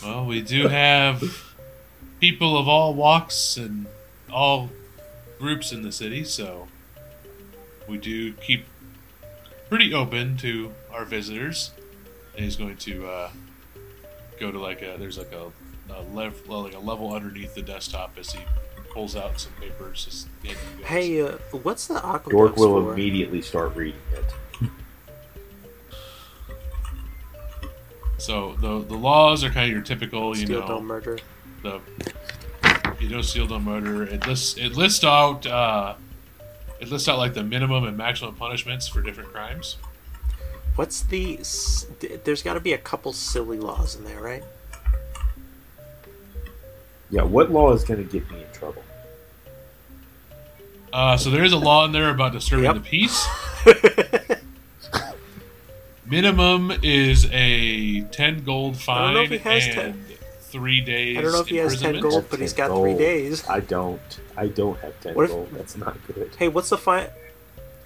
Well, 0.02 0.26
we 0.26 0.42
do 0.42 0.66
have 0.66 1.22
people 2.18 2.58
of 2.58 2.66
all 2.66 2.92
walks 2.92 3.56
and 3.56 3.86
all 4.32 4.68
groups 5.38 5.70
in 5.70 5.82
the 5.82 5.92
city, 5.92 6.24
so 6.24 6.66
we 7.88 7.98
do 7.98 8.32
keep 8.32 8.64
pretty 9.72 9.94
open 9.94 10.36
to 10.36 10.70
our 10.92 11.06
visitors. 11.06 11.70
And 12.36 12.44
he's 12.44 12.56
going 12.56 12.76
to 12.76 13.06
uh, 13.06 13.30
go 14.38 14.52
to 14.52 14.58
like 14.58 14.82
a 14.82 14.96
there's 14.98 15.16
like 15.16 15.32
a, 15.32 15.50
a 15.94 16.02
lev- 16.14 16.46
like 16.46 16.74
a 16.74 16.78
level 16.78 17.14
underneath 17.14 17.54
the 17.54 17.62
desktop 17.62 18.18
as 18.18 18.32
he 18.32 18.40
pulls 18.92 19.16
out 19.16 19.40
some 19.40 19.52
papers. 19.54 20.04
Just 20.04 20.28
handing 20.44 20.62
you. 20.78 20.84
Hey, 20.84 21.22
uh, 21.22 21.38
what's 21.62 21.86
the 21.86 21.94
aqueduct 21.94 22.28
Doric 22.32 22.56
will 22.56 22.82
for? 22.82 22.92
immediately 22.92 23.40
start 23.40 23.74
reading 23.74 23.98
it. 24.12 24.68
So 28.18 28.54
the 28.60 28.80
the 28.80 28.94
laws 28.94 29.42
are 29.42 29.48
kind 29.48 29.64
of 29.66 29.72
your 29.72 29.80
typical, 29.80 30.36
you 30.36 30.44
Steel 30.44 30.60
know, 30.60 30.66
dome 30.68 30.84
murder. 30.86 31.18
the 31.62 31.80
you 33.00 33.08
know 33.08 33.22
seal 33.22 33.46
no 33.48 33.58
murder. 33.58 34.02
It 34.04 34.26
lists 34.26 34.58
it 34.58 34.76
lists 34.76 35.02
out 35.02 35.46
uh, 35.46 35.94
it 36.82 36.90
lists 36.90 37.08
out 37.08 37.16
like 37.18 37.32
the 37.34 37.42
minimum 37.44 37.84
and 37.84 37.96
maximum 37.96 38.34
punishments 38.34 38.88
for 38.88 39.00
different 39.00 39.32
crimes. 39.32 39.76
What's 40.76 41.02
the? 41.02 41.38
s- 41.38 41.86
d- 42.00 42.16
There's 42.24 42.42
got 42.42 42.54
to 42.54 42.60
be 42.60 42.72
a 42.72 42.78
couple 42.78 43.12
silly 43.12 43.58
laws 43.58 43.94
in 43.96 44.04
there, 44.04 44.20
right? 44.20 44.42
Yeah, 47.10 47.22
what 47.22 47.50
law 47.50 47.72
is 47.72 47.84
going 47.84 48.04
to 48.06 48.10
get 48.10 48.30
me 48.30 48.42
in 48.42 48.50
trouble? 48.52 48.82
Uh, 50.92 51.16
so 51.16 51.30
there 51.30 51.44
is 51.44 51.52
a 51.52 51.58
law 51.58 51.84
in 51.84 51.92
there 51.92 52.10
about 52.10 52.32
disturbing 52.32 52.64
Yep. 52.64 52.74
the 52.74 52.80
peace. 52.80 53.26
Minimum 56.06 56.72
is 56.82 57.26
a 57.32 58.00
ten 58.10 58.44
gold 58.44 58.76
I 58.88 59.12
don't 59.12 59.14
know 59.14 59.20
if 59.22 59.28
fine 59.28 59.38
he 59.38 59.44
has 59.44 59.64
and 59.66 59.74
10. 59.74 60.04
Three 60.52 60.80
days. 60.80 61.18
I 61.18 61.22
don't 61.22 61.32
know 61.32 61.40
if 61.40 61.48
he 61.48 61.56
has 61.56 61.80
ten 61.80 61.98
gold, 62.00 62.26
but 62.30 62.38
he's 62.38 62.52
got 62.52 62.68
10 62.68 62.76
three 62.76 62.94
days. 62.94 63.48
I 63.48 63.60
don't. 63.60 64.00
I 64.36 64.46
don't 64.48 64.78
have 64.80 65.00
ten 65.00 65.14
What 65.14 65.24
if- 65.24 65.30
gold. 65.30 65.48
That's 65.52 65.76
not 65.76 65.96
good. 66.06 66.30
Hey, 66.38 66.48
what's 66.48 66.68
the 66.68 66.78
fine? 66.78 67.08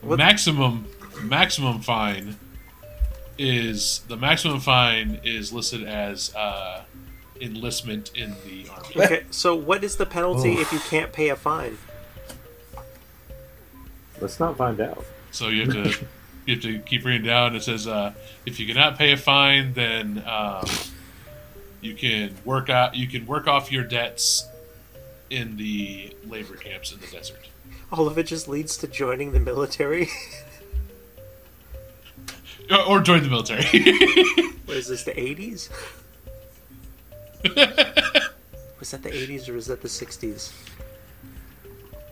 What- 0.03 0.19
Maximum 0.19 0.87
maximum 1.23 1.81
fine 1.81 2.37
is 3.39 4.01
the 4.09 4.17
maximum 4.17 4.61
fine 4.61 5.21
is 5.25 5.53
listed 5.53 5.83
as 5.85 6.35
uh, 6.35 6.83
enlistment 7.41 8.11
in 8.15 8.35
the 8.47 8.69
army. 8.71 8.95
Okay, 8.97 9.25
so 9.31 9.55
what 9.55 9.83
is 9.85 9.97
the 9.97 10.07
penalty 10.07 10.55
if 10.55 10.73
you 10.73 10.79
can't 10.81 11.13
pay 11.13 11.29
a 11.31 11.37
fine? 11.37 11.79
Let's 14.21 14.41
not 14.41 14.57
find 14.57 14.81
out. 14.81 15.05
So 15.31 15.49
you 15.49 15.65
have 15.71 15.73
to 15.75 16.07
you 16.47 16.55
have 16.55 16.63
to 16.63 16.79
keep 16.81 17.05
reading 17.05 17.27
down. 17.27 17.55
It 17.57 17.63
says 17.63 17.87
uh, 17.87 18.13
if 18.47 18.59
you 18.61 18.67
cannot 18.67 18.97
pay 18.99 19.13
a 19.13 19.17
fine, 19.17 19.73
then 19.75 20.23
um, 20.27 20.65
you 21.81 21.95
can 21.95 22.35
work 22.45 22.69
out 22.71 22.95
you 22.95 23.07
can 23.07 23.27
work 23.27 23.47
off 23.47 23.71
your 23.71 23.85
debts 23.85 24.47
in 25.31 25.57
the 25.57 26.15
labor 26.27 26.57
camps 26.57 26.93
in 26.93 27.01
the 27.01 27.07
desert. 27.09 27.49
All 27.93 28.07
of 28.09 28.19
it 28.19 28.25
just 28.27 28.49
leads 28.49 28.77
to 28.79 28.87
joining 28.87 29.33
the 29.33 29.41
military. 29.41 30.09
Or- 32.71 32.83
Or 32.83 33.01
join 33.01 33.23
the 33.23 33.29
military. 33.29 33.63
what 34.65 34.77
is 34.77 34.89
this? 34.89 35.05
The 35.05 35.19
eighties? 35.19 35.71
Was 38.81 38.91
that 38.91 39.03
the 39.03 39.15
eighties 39.15 39.49
or 39.49 39.55
was 39.55 39.67
that 39.69 39.81
the 39.83 39.89
sixties? 39.89 40.53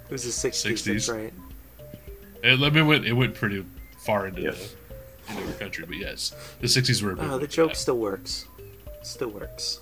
It 0.08 0.10
was 0.12 0.24
the 0.24 0.30
sixties. 0.32 0.82
60s. 0.86 1.12
Right. 1.12 1.32
it, 2.42 2.58
let 2.60 2.72
me 2.72 2.82
went 2.82 3.04
it 3.04 3.12
went 3.12 3.34
pretty 3.34 3.64
far 3.98 4.26
into 4.28 4.42
Yes. 4.42 4.74
the 5.28 5.32
into 5.34 5.46
the 5.52 5.58
country, 5.58 5.84
but 5.86 5.96
yes, 5.96 6.34
the 6.60 6.66
'60s 6.68 7.02
were. 7.02 7.12
a 7.12 7.16
big 7.16 7.24
Oh, 7.24 7.26
uh, 7.26 7.30
one 7.32 7.40
the 7.40 7.46
joke 7.48 7.70
that. 7.70 7.76
still 7.76 7.98
works. 7.98 8.46
Still 9.04 9.28
works. 9.28 9.80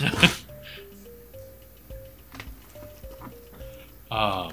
Um, 4.10 4.52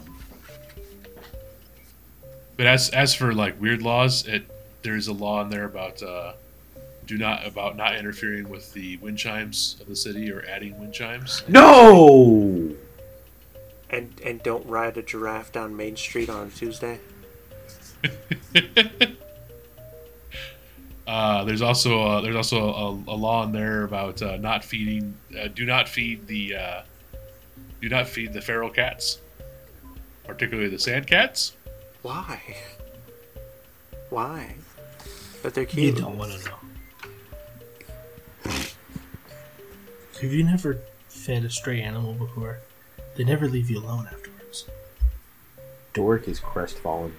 but 2.57 2.67
as 2.67 2.89
as 2.89 3.13
for 3.13 3.33
like 3.33 3.59
weird 3.59 3.81
laws, 3.81 4.27
it 4.27 4.45
there's 4.81 5.07
a 5.07 5.13
law 5.13 5.41
in 5.41 5.49
there 5.49 5.65
about 5.65 6.01
uh, 6.03 6.33
do 7.05 7.17
not 7.17 7.45
about 7.45 7.75
not 7.77 7.95
interfering 7.95 8.49
with 8.49 8.73
the 8.73 8.97
wind 8.97 9.17
chimes 9.17 9.77
of 9.79 9.87
the 9.87 9.95
city 9.95 10.31
or 10.31 10.45
adding 10.47 10.79
wind 10.79 10.93
chimes. 10.93 11.43
No. 11.47 12.75
And 13.89 14.19
and 14.23 14.43
don't 14.43 14.65
ride 14.65 14.97
a 14.97 15.03
giraffe 15.03 15.51
down 15.51 15.75
Main 15.75 15.95
Street 15.95 16.29
on 16.29 16.51
Tuesday. 16.51 16.99
Uh, 21.07 21.43
there's 21.43 21.61
also 21.61 22.01
a, 22.01 22.21
there's 22.21 22.35
also 22.35 22.57
a, 22.57 22.89
a 23.11 23.15
law 23.15 23.43
in 23.43 23.51
there 23.51 23.83
about 23.83 24.21
uh, 24.21 24.37
not 24.37 24.63
feeding. 24.63 25.15
Uh, 25.39 25.47
do 25.47 25.65
not 25.65 25.87
feed 25.87 26.25
the 26.27 26.55
uh, 26.55 26.81
do 27.81 27.89
not 27.89 28.07
feed 28.07 28.33
the 28.33 28.41
feral 28.41 28.69
cats, 28.69 29.19
particularly 30.25 30.69
the 30.69 30.79
sand 30.79 31.05
cats. 31.05 31.53
Why? 32.01 32.41
Why? 34.09 34.55
But 35.43 35.53
they're 35.53 35.65
cute. 35.65 35.95
You 35.95 36.01
don't 36.01 36.17
want 36.17 36.31
to 36.31 36.49
know. 36.49 36.55
Have 40.21 40.31
you 40.31 40.43
never 40.43 40.79
fed 41.07 41.43
a 41.43 41.49
stray 41.49 41.81
animal 41.81 42.13
before? 42.13 42.59
They 43.15 43.23
never 43.23 43.47
leave 43.47 43.69
you 43.69 43.79
alone 43.79 44.07
afterwards. 44.11 44.65
Doric 45.93 46.27
is 46.27 46.39
crestfallen 46.39 47.13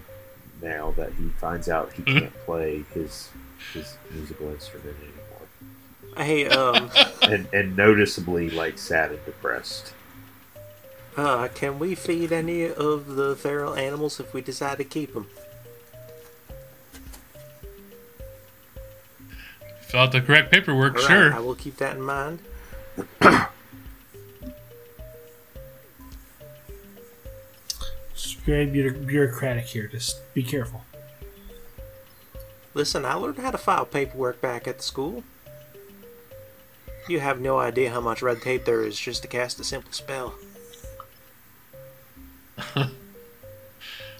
now 0.62 0.92
that 0.96 1.12
he 1.12 1.28
finds 1.38 1.68
out 1.68 1.92
he 1.92 2.02
can't 2.04 2.34
play 2.44 2.84
his 2.94 3.28
his 3.72 3.96
musical 4.12 4.48
instrument 4.50 4.96
anymore, 5.02 6.24
Hey, 6.24 6.46
um, 6.48 6.90
and 7.22 7.46
and 7.52 7.76
noticeably 7.76 8.50
like 8.50 8.78
sad 8.78 9.10
and 9.12 9.24
depressed. 9.24 9.92
uh, 11.16 11.48
can 11.54 11.78
we 11.78 11.94
feed 11.94 12.32
any 12.32 12.64
of 12.70 13.16
the 13.16 13.36
feral 13.36 13.74
animals 13.74 14.18
if 14.20 14.32
we 14.34 14.40
decide 14.40 14.78
to 14.78 14.84
keep 14.84 15.14
them? 15.14 15.26
Fill 19.82 20.00
out 20.00 20.12
the 20.12 20.20
correct 20.20 20.50
paperwork, 20.50 20.98
sure. 20.98 21.32
I 21.32 21.38
will 21.38 21.54
keep 21.54 21.76
that 21.76 21.96
in 21.96 22.02
mind. 22.02 22.40
It's 28.12 28.32
very 28.32 28.66
bureaucratic 28.66 29.66
here. 29.66 29.86
Just 29.88 30.32
be 30.34 30.42
careful. 30.42 30.82
Listen, 32.76 33.06
I 33.06 33.14
learned 33.14 33.38
how 33.38 33.50
to 33.50 33.56
file 33.56 33.86
paperwork 33.86 34.42
back 34.42 34.68
at 34.68 34.76
the 34.76 34.82
school. 34.82 35.24
You 37.08 37.20
have 37.20 37.40
no 37.40 37.58
idea 37.58 37.90
how 37.90 38.02
much 38.02 38.20
red 38.20 38.42
tape 38.42 38.66
there 38.66 38.84
is 38.84 38.98
just 38.98 39.22
to 39.22 39.28
cast 39.28 39.58
a 39.58 39.64
simple 39.64 39.92
spell. 39.92 40.34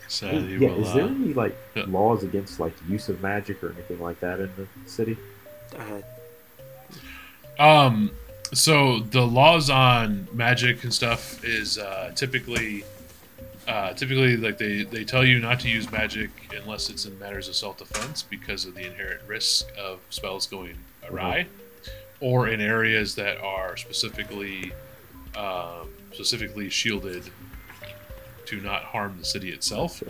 So 0.09 0.31
yeah, 0.31 0.39
you 0.39 0.61
will, 0.61 0.85
is 0.85 0.95
there 0.95 1.03
uh, 1.03 1.09
any 1.09 1.35
like 1.35 1.57
yeah. 1.75 1.83
laws 1.89 2.23
against 2.23 2.61
like 2.61 2.73
use 2.89 3.09
of 3.09 3.21
magic 3.21 3.63
or 3.63 3.73
anything 3.73 4.01
like 4.01 4.21
that 4.21 4.39
in 4.39 4.49
the 4.57 4.69
city? 4.89 5.17
Uh, 5.77 6.01
Um, 7.59 8.13
so 8.55 9.01
the 9.01 9.27
laws 9.27 9.69
on 9.69 10.29
magic 10.33 10.85
and 10.85 10.95
stuff 10.95 11.45
is 11.45 11.77
uh, 11.77 12.13
typically, 12.15 12.85
uh, 13.69 13.93
typically 13.95 14.37
like 14.37 14.59
they 14.59 14.85
they 14.85 15.05
tell 15.05 15.25
you 15.25 15.39
not 15.39 15.61
to 15.61 15.69
use 15.69 15.91
magic 15.91 16.31
unless 16.61 16.89
it's 16.91 17.05
in 17.05 17.19
matters 17.19 17.49
of 17.49 17.57
self 17.57 17.79
defense 17.79 18.23
because 18.23 18.65
of 18.65 18.75
the 18.75 18.87
inherent 18.87 19.21
risk 19.27 19.67
of 19.79 20.01
spells 20.11 20.47
going 20.47 20.77
awry, 21.11 21.47
or 22.21 22.49
in 22.49 22.61
areas 22.61 23.15
that 23.15 23.39
are 23.41 23.77
specifically 23.77 24.73
um, 25.37 25.89
specifically 26.13 26.69
shielded 26.69 27.25
to 28.47 28.61
not 28.61 28.85
harm 28.85 29.17
the 29.19 29.25
city 29.25 29.51
itself 29.51 30.03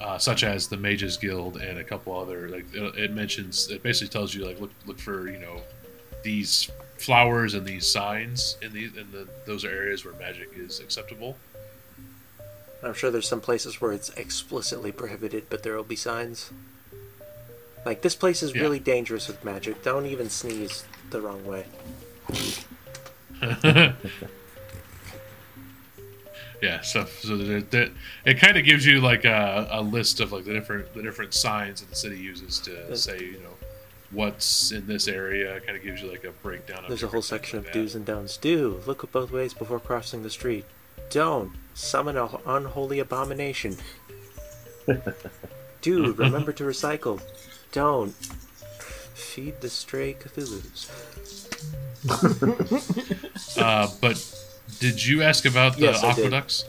uh, 0.00 0.18
such 0.18 0.44
as 0.44 0.68
the 0.68 0.76
Mages 0.76 1.16
Guild 1.16 1.56
and 1.56 1.78
a 1.78 1.84
couple 1.84 2.18
other. 2.18 2.48
Like 2.48 2.66
it, 2.74 2.96
it 2.96 3.12
mentions, 3.12 3.70
it 3.70 3.82
basically 3.82 4.08
tells 4.08 4.34
you 4.34 4.44
like 4.46 4.60
look 4.60 4.70
look 4.86 4.98
for 4.98 5.28
you 5.30 5.38
know 5.38 5.60
these 6.22 6.70
flowers 6.98 7.54
and 7.54 7.66
these 7.66 7.86
signs 7.86 8.56
in 8.62 8.72
these 8.72 8.96
in 8.96 9.10
the 9.12 9.26
those 9.46 9.64
are 9.64 9.70
areas 9.70 10.04
where 10.04 10.14
magic 10.14 10.50
is 10.56 10.80
acceptable. 10.80 11.36
I'm 12.86 12.94
sure 12.94 13.10
there's 13.10 13.28
some 13.28 13.40
places 13.40 13.80
where 13.80 13.92
it's 13.92 14.10
explicitly 14.10 14.92
prohibited, 14.92 15.48
but 15.50 15.62
there 15.62 15.76
will 15.76 15.82
be 15.84 15.96
signs. 15.96 16.50
Like, 17.84 18.02
this 18.02 18.14
place 18.16 18.42
is 18.42 18.54
Yeah. 18.54 18.62
really 18.62 18.78
dangerous 18.80 19.28
with 19.28 19.44
magic. 19.44 19.82
Don't 19.82 20.06
even 20.06 20.28
sneeze 20.30 20.84
the 21.10 21.20
wrong 21.20 21.44
way. 21.46 21.64
yeah, 26.62 26.80
so 26.80 27.04
so 27.04 27.36
that, 27.36 27.70
that 27.70 27.90
it 28.24 28.34
kind 28.40 28.56
of 28.56 28.64
gives 28.64 28.86
you 28.86 29.00
like 29.00 29.24
a, 29.24 29.68
a 29.70 29.82
list 29.82 30.20
of 30.20 30.32
like 30.32 30.44
the 30.44 30.52
different 30.54 30.92
the 30.94 31.02
different 31.02 31.34
signs 31.34 31.80
that 31.80 31.90
the 31.90 31.96
city 31.96 32.18
uses 32.18 32.58
to 32.60 32.96
say 32.96 33.18
you 33.20 33.32
know 33.40 33.54
what's 34.10 34.72
in 34.72 34.86
this 34.86 35.06
area. 35.06 35.60
Kind 35.60 35.76
of 35.76 35.84
gives 35.84 36.00
you 36.02 36.10
like 36.10 36.24
a 36.24 36.30
breakdown. 36.30 36.78
Of 36.84 36.88
There's 36.88 37.02
a 37.02 37.08
whole 37.08 37.22
section 37.22 37.58
like 37.58 37.68
of 37.68 37.72
that. 37.74 37.78
do's 37.78 37.94
and 37.94 38.06
don'ts. 38.06 38.36
Do 38.36 38.80
look 38.86 39.08
both 39.12 39.30
ways 39.30 39.52
before 39.54 39.78
crossing 39.80 40.22
the 40.22 40.30
street. 40.30 40.64
Don't 41.10 41.52
summon 41.76 42.16
an 42.16 42.28
unholy 42.46 42.98
abomination. 42.98 43.76
Do 45.82 46.12
remember 46.12 46.52
to 46.54 46.64
recycle. 46.64 47.20
Don't 47.70 48.12
feed 49.14 49.60
the 49.60 49.68
stray 49.68 50.14
Cthulhu's. 50.14 50.90
Uh, 53.58 53.88
but 54.02 54.22
did 54.80 55.04
you 55.04 55.22
ask 55.22 55.46
about 55.46 55.76
the 55.76 55.82
Yes, 55.82 56.04
aqueducts? 56.04 56.66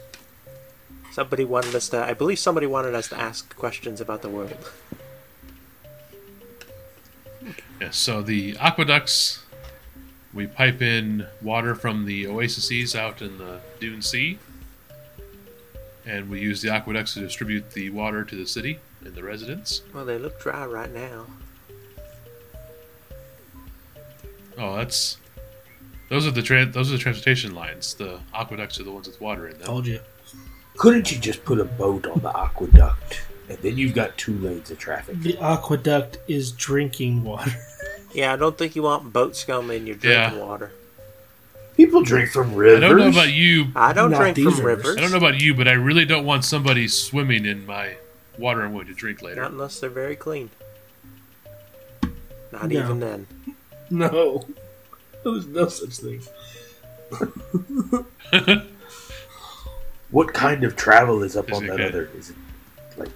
Somebody 1.11 1.43
wanted 1.43 1.75
us 1.75 1.89
to. 1.89 2.03
I 2.03 2.13
believe 2.13 2.39
somebody 2.39 2.65
wanted 2.65 2.95
us 2.95 3.09
to 3.09 3.19
ask 3.19 3.53
questions 3.57 3.99
about 3.99 4.21
the 4.21 4.29
world. 4.29 4.55
Yes. 7.81 7.97
So 7.97 8.21
the 8.21 8.55
aqueducts, 8.57 9.43
we 10.33 10.47
pipe 10.47 10.81
in 10.81 11.27
water 11.41 11.75
from 11.75 12.05
the 12.05 12.25
oases 12.25 12.95
out 12.95 13.21
in 13.21 13.37
the 13.37 13.59
Dune 13.79 14.01
Sea, 14.01 14.39
and 16.07 16.29
we 16.29 16.39
use 16.39 16.61
the 16.61 16.69
aqueducts 16.73 17.13
to 17.15 17.19
distribute 17.19 17.71
the 17.73 17.89
water 17.89 18.23
to 18.23 18.35
the 18.35 18.47
city 18.47 18.79
and 19.03 19.13
the 19.13 19.23
residents. 19.23 19.81
Well, 19.93 20.05
they 20.05 20.17
look 20.17 20.39
dry 20.39 20.65
right 20.65 20.91
now. 20.93 21.25
Oh, 24.57 24.75
that's 24.75 25.17
those 26.09 26.25
are 26.25 26.31
the 26.31 26.41
tra- 26.41 26.65
those 26.65 26.89
are 26.89 26.93
the 26.93 26.97
transportation 27.01 27.53
lines. 27.53 27.93
The 27.93 28.19
aqueducts 28.33 28.79
are 28.79 28.83
the 28.83 28.91
ones 28.91 29.07
with 29.07 29.19
water 29.21 29.47
in 29.47 29.57
them. 29.57 29.67
Told 29.67 29.85
you. 29.87 29.99
Couldn't 30.77 31.11
you 31.11 31.19
just 31.19 31.43
put 31.43 31.59
a 31.59 31.65
boat 31.65 32.07
on 32.07 32.19
the 32.21 32.35
aqueduct? 32.35 33.23
And 33.49 33.57
then 33.59 33.77
you've 33.77 33.93
got 33.95 34.17
two 34.17 34.37
lanes 34.39 34.69
of 34.71 34.77
traffic. 34.77 35.19
The 35.21 35.37
aqueduct 35.39 36.19
is 36.27 36.51
drinking 36.51 37.23
water. 37.23 37.51
Yeah, 38.13 38.33
I 38.33 38.35
don't 38.35 38.57
think 38.57 38.75
you 38.75 38.83
want 38.83 39.11
boat 39.13 39.35
scum 39.35 39.69
in 39.71 39.85
your 39.85 39.95
drinking 39.95 40.37
Yeah. 40.39 40.43
water. 40.45 40.71
People 41.77 42.01
drink 42.01 42.29
from 42.31 42.53
rivers. 42.55 42.83
I 42.83 42.87
don't 42.87 42.97
know 42.97 43.07
about 43.09 43.31
you. 43.31 43.67
I 43.75 43.93
don't 43.93 44.09
Not 44.11 44.19
drink 44.19 44.35
from 44.37 44.45
rivers. 44.65 44.85
rivers. 44.85 44.97
I 44.97 45.01
don't 45.01 45.11
know 45.11 45.17
about 45.17 45.39
you, 45.39 45.53
but 45.53 45.67
I 45.67 45.73
really 45.73 46.05
don't 46.05 46.25
want 46.25 46.43
somebody 46.43 46.87
swimming 46.87 47.45
in 47.45 47.65
my 47.67 47.95
water 48.37 48.63
I'm 48.63 48.73
going 48.73 48.87
to 48.87 48.93
drink 48.93 49.21
later. 49.21 49.41
Not 49.41 49.51
unless 49.51 49.79
they're 49.79 49.89
very 49.91 50.15
clean. 50.15 50.49
Not 52.51 52.67
No. 52.69 52.79
even 52.79 52.99
then. 52.99 53.27
No. 53.91 54.45
There's 55.23 55.45
no 55.47 55.67
such 55.69 55.97
thing. 55.97 56.21
What 60.09 60.33
kind 60.33 60.63
of 60.63 60.77
travel 60.77 61.21
is 61.21 61.35
up 61.35 61.49
Is 61.51 61.57
on 61.57 61.67
that 61.67 61.77
good? 61.77 61.87
other? 61.89 62.09
Is 62.17 62.29
it 62.29 62.35
like 62.95 63.09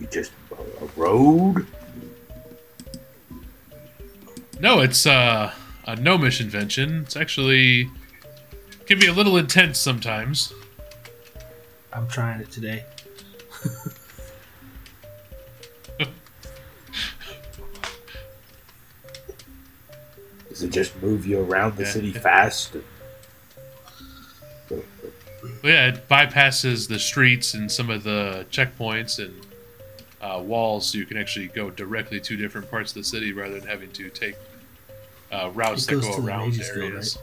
you 0.00 0.06
just 0.06 0.32
a, 0.50 0.54
a 0.84 0.88
road? 0.96 1.66
No, 4.58 4.80
it's 4.80 5.06
uh, 5.06 5.52
a 5.86 5.96
gnomish 5.96 6.40
invention. 6.40 7.02
It's 7.02 7.16
actually 7.16 7.90
can 8.88 8.98
be 8.98 9.06
a 9.06 9.12
little 9.12 9.36
intense 9.36 9.78
sometimes. 9.78 10.52
I'm 11.92 12.08
trying 12.08 12.40
it 12.40 12.50
today. 12.50 12.84
Does 20.48 20.62
it 20.62 20.70
just 20.72 21.00
move 21.02 21.26
you 21.26 21.40
around 21.40 21.76
the 21.76 21.84
Yeah. 21.84 21.90
city 21.90 22.12
fast? 22.12 22.76
But 24.68 24.84
yeah, 25.62 25.88
it 25.88 26.08
bypasses 26.08 26.88
the 26.88 26.98
streets 26.98 27.54
and 27.54 27.70
some 27.70 27.90
of 27.90 28.02
the 28.02 28.46
checkpoints 28.50 29.18
and 29.18 29.34
uh, 30.20 30.40
walls, 30.42 30.90
so 30.90 30.98
you 30.98 31.06
can 31.06 31.16
actually 31.16 31.48
go 31.48 31.70
directly 31.70 32.20
to 32.20 32.36
different 32.36 32.70
parts 32.70 32.90
of 32.90 32.96
the 32.96 33.04
city 33.04 33.32
rather 33.32 33.58
than 33.58 33.68
having 33.68 33.90
to 33.92 34.08
take 34.10 34.34
uh, 35.30 35.50
routes 35.54 35.84
It 35.84 35.90
that 35.90 36.00
go 36.02 36.14
to 36.16 36.20
the 36.22 36.26
around 36.26 36.50
Mages 36.50 36.70
Guild, 36.72 36.92
areas. 36.92 37.18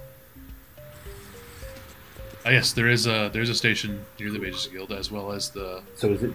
Uh, 2.46 2.50
yes, 2.52 2.74
there 2.74 2.90
is 2.90 3.08
a 3.08 3.30
there's 3.34 3.50
a 3.50 3.56
station 3.56 4.06
near 4.20 4.32
the 4.32 4.38
Mages 4.40 4.68
Guild 4.68 4.92
as 4.92 5.10
well 5.12 5.32
as 5.32 5.50
the 5.50 5.82
So 5.96 6.10
is 6.10 6.22
it 6.24 6.34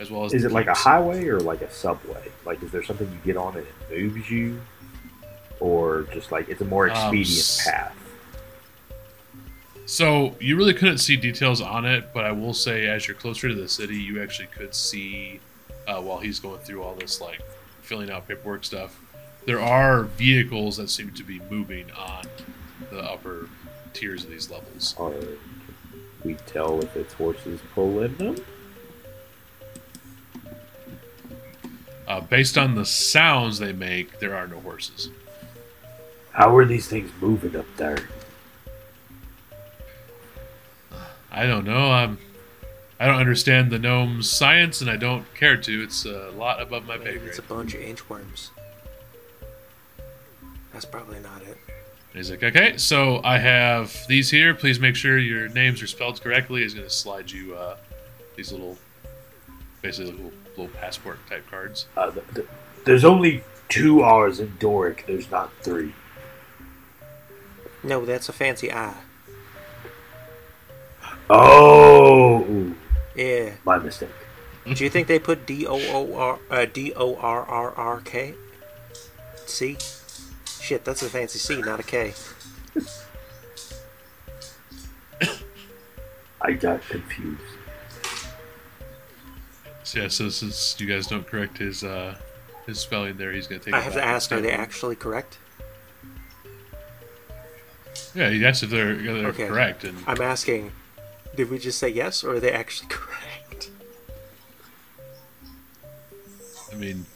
as 0.00 0.10
well 0.10 0.24
as 0.24 0.32
is 0.32 0.44
it 0.44 0.52
like 0.52 0.68
a 0.68 0.74
highway 0.74 1.26
or 1.26 1.40
like 1.40 1.62
a 1.62 1.70
subway? 1.70 2.30
Like, 2.44 2.62
is 2.62 2.70
there 2.70 2.84
something 2.84 3.10
you 3.10 3.18
get 3.24 3.36
on 3.36 3.56
and 3.56 3.66
it 3.90 4.02
moves 4.02 4.30
you, 4.30 4.60
or 5.58 6.02
just 6.12 6.30
like 6.30 6.48
it's 6.48 6.60
a 6.60 6.64
more 6.64 6.88
Um, 6.88 6.96
expedient 7.16 7.28
s- 7.38 7.64
path? 7.64 7.94
So 9.86 10.36
you 10.38 10.54
really 10.56 10.74
couldn't 10.74 10.98
see 10.98 11.16
details 11.16 11.60
on 11.60 11.84
it, 11.86 12.12
but 12.12 12.24
I 12.24 12.30
will 12.32 12.52
say, 12.54 12.86
as 12.86 13.08
you're 13.08 13.16
closer 13.16 13.48
to 13.48 13.54
the 13.54 13.68
city, 13.68 13.96
you 13.96 14.22
actually 14.22 14.48
could 14.48 14.74
see 14.74 15.40
uh, 15.88 16.00
while 16.02 16.18
he's 16.18 16.38
going 16.38 16.60
through 16.60 16.82
all 16.82 16.94
this 16.94 17.20
like 17.20 17.40
filling 17.82 18.10
out 18.10 18.28
paperwork 18.28 18.64
stuff. 18.64 19.00
There 19.46 19.60
are 19.60 20.02
vehicles 20.04 20.76
that 20.76 20.90
seem 20.90 21.10
to 21.12 21.24
be 21.24 21.40
moving 21.50 21.90
on 21.92 22.26
the 22.90 23.00
upper 23.00 23.48
tiers 23.94 24.22
of 24.22 24.30
these 24.30 24.50
levels. 24.50 24.94
We 26.24 26.34
tell 26.46 26.80
if 26.82 26.96
it's 26.96 27.14
horses 27.14 27.60
pulling 27.74 28.16
them? 28.16 28.36
Uh, 32.06 32.20
based 32.20 32.56
on 32.56 32.74
the 32.74 32.84
sounds 32.86 33.58
they 33.58 33.72
make, 33.72 34.18
there 34.18 34.34
are 34.34 34.46
no 34.46 34.58
horses. 34.60 35.10
How 36.32 36.56
are 36.56 36.64
these 36.64 36.88
things 36.88 37.10
moving 37.20 37.54
up 37.56 37.66
there? 37.76 37.98
I 41.30 41.46
don't 41.46 41.64
know. 41.64 41.90
I'm. 41.92 42.18
I 43.00 43.06
don't 43.06 43.20
understand 43.20 43.70
the 43.70 43.78
gnome's 43.78 44.28
science, 44.28 44.80
and 44.80 44.90
I 44.90 44.96
don't 44.96 45.32
care 45.34 45.56
to. 45.56 45.82
It's 45.82 46.04
a 46.04 46.30
lot 46.30 46.60
above 46.60 46.84
my 46.86 46.96
pay 46.96 47.04
Maybe 47.04 47.18
grade. 47.18 47.28
it's 47.28 47.38
a 47.38 47.42
bunch 47.42 47.74
of 47.74 47.80
inchworms. 47.80 48.50
That's 50.72 50.84
probably 50.84 51.20
not 51.20 51.42
it. 51.42 51.58
He's 52.14 52.30
like, 52.30 52.42
okay, 52.42 52.76
so 52.78 53.20
I 53.22 53.38
have 53.38 53.94
these 54.08 54.30
here. 54.30 54.54
Please 54.54 54.80
make 54.80 54.96
sure 54.96 55.18
your 55.18 55.48
names 55.48 55.82
are 55.82 55.86
spelled 55.86 56.20
correctly. 56.20 56.62
He's 56.62 56.74
going 56.74 56.86
to 56.86 56.92
slide 56.92 57.30
you 57.30 57.54
uh, 57.54 57.76
these 58.36 58.50
little, 58.50 58.76
basically 59.82 60.12
little, 60.12 60.32
little 60.56 60.68
passport 60.68 61.18
type 61.28 61.48
cards. 61.50 61.86
Uh, 61.96 62.10
th- 62.10 62.24
th- 62.34 62.46
there's 62.84 63.04
only 63.04 63.44
two 63.68 64.00
R's 64.02 64.40
in 64.40 64.54
Doric. 64.58 65.04
There's 65.06 65.30
not 65.30 65.52
three. 65.62 65.94
No, 67.84 68.04
that's 68.04 68.28
a 68.28 68.32
fancy 68.32 68.72
eye. 68.72 68.96
Oh, 71.30 72.74
Yeah. 73.14 73.52
my 73.64 73.78
mistake. 73.78 74.08
Do 74.74 74.82
you 74.84 74.90
think 74.90 75.08
they 75.08 75.18
put 75.18 75.46
D 75.46 75.66
O 75.66 75.78
O 75.78 76.14
R 76.16 76.38
uh, 76.50 76.64
D 76.66 76.92
O 76.94 77.16
R 77.16 77.44
R 77.44 77.70
R 77.72 78.00
K? 78.00 78.34
C? 79.46 79.76
Shit, 80.60 80.84
that's 80.84 81.02
a 81.02 81.08
fancy 81.08 81.38
C, 81.38 81.60
not 81.60 81.80
a 81.80 81.82
K. 81.82 82.14
I 86.40 86.52
got 86.52 86.80
confused. 86.88 87.40
So 89.84 90.00
yeah, 90.00 90.08
so 90.08 90.28
since 90.28 90.78
you 90.78 90.86
guys 90.86 91.06
don't 91.06 91.26
correct 91.26 91.58
his 91.58 91.82
uh, 91.82 92.16
his 92.66 92.78
spelling 92.78 93.16
there, 93.16 93.32
he's 93.32 93.46
going 93.46 93.60
to 93.60 93.64
take. 93.64 93.74
I 93.74 93.78
it 93.78 93.84
have 93.84 93.94
to 93.94 94.04
ask, 94.04 94.30
are 94.32 94.40
they 94.40 94.52
actually 94.52 94.96
correct? 94.96 95.38
Yeah, 98.14 98.30
he 98.30 98.44
asked 98.44 98.62
if 98.62 98.70
they're, 98.70 98.92
if 98.92 99.04
they're 99.04 99.26
Okay. 99.28 99.48
correct, 99.48 99.84
and 99.84 99.96
I'm 100.06 100.20
asking, 100.20 100.72
did 101.36 101.50
we 101.50 101.58
just 101.58 101.78
say 101.78 101.88
yes, 101.88 102.22
or 102.22 102.34
are 102.34 102.40
they 102.40 102.52
actually 102.52 102.88
correct? 102.90 103.70
I 106.72 106.76
mean, 106.76 107.06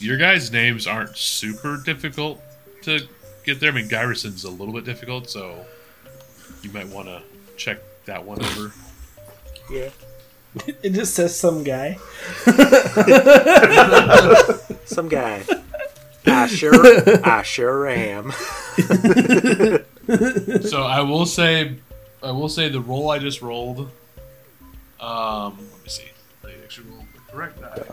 your 0.00 0.16
guys' 0.16 0.50
names 0.50 0.86
aren't 0.86 1.16
super 1.16 1.80
difficult 1.84 2.40
to 2.82 3.06
get 3.44 3.60
there. 3.60 3.70
I 3.70 3.74
mean, 3.74 3.88
Gyrison's 3.88 4.44
a 4.44 4.50
little 4.50 4.74
bit 4.74 4.84
difficult, 4.84 5.30
so 5.30 5.64
you 6.62 6.70
might 6.72 6.88
want 6.88 7.08
to 7.08 7.22
check 7.56 7.78
that 8.06 8.24
one 8.24 8.42
over. 8.44 8.72
Yeah. 9.70 9.90
It 10.82 10.94
just 10.94 11.14
says 11.14 11.38
some 11.38 11.62
guy. 11.62 11.96
Some 14.84 15.08
guy. 15.08 15.44
I 16.26 16.46
sure, 16.48 16.74
I 17.24 17.42
sure 17.42 17.86
am. 17.86 18.32
so 20.62 20.82
I 20.82 21.02
will 21.02 21.24
say, 21.24 21.76
I 22.20 22.32
will 22.32 22.48
say 22.48 22.68
the 22.68 22.80
roll 22.80 23.10
I 23.10 23.20
just 23.20 23.42
rolled. 23.42 23.92
Um, 24.98 25.58
let 25.72 25.84
me 25.84 25.88
see. 25.88 26.08
I 26.44 26.50
actually 26.64 26.90
rolled 26.90 27.06
the 27.14 27.20
correct 27.32 27.60
die. 27.60 27.84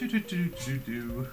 Do, 0.00 0.08
do, 0.08 0.18
do, 0.18 0.44
do, 0.46 0.78
do, 0.78 0.78
do. 0.78 1.26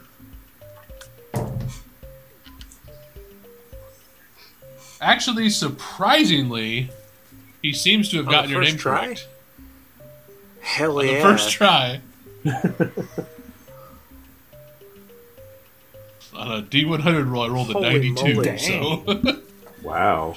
Actually, 5.00 5.50
surprisingly, 5.50 6.90
he 7.62 7.72
seems 7.72 8.10
to 8.10 8.18
have 8.18 8.28
On 8.28 8.34
gotten 8.34 8.50
your 8.50 8.60
name 8.62 8.76
try? 8.76 9.06
correct 9.06 9.28
Hell 10.60 11.00
on 11.00 11.08
yeah. 11.08 11.14
the 11.14 11.22
first 11.22 11.50
try. 11.50 12.02
on 16.36 16.52
a 16.52 16.62
D100 16.62 17.32
roll, 17.32 17.44
I 17.44 17.48
rolled 17.48 17.70
a 17.70 17.80
92. 17.80 18.34
moly. 18.34 18.58
So 18.58 19.06
Wow. 19.82 20.36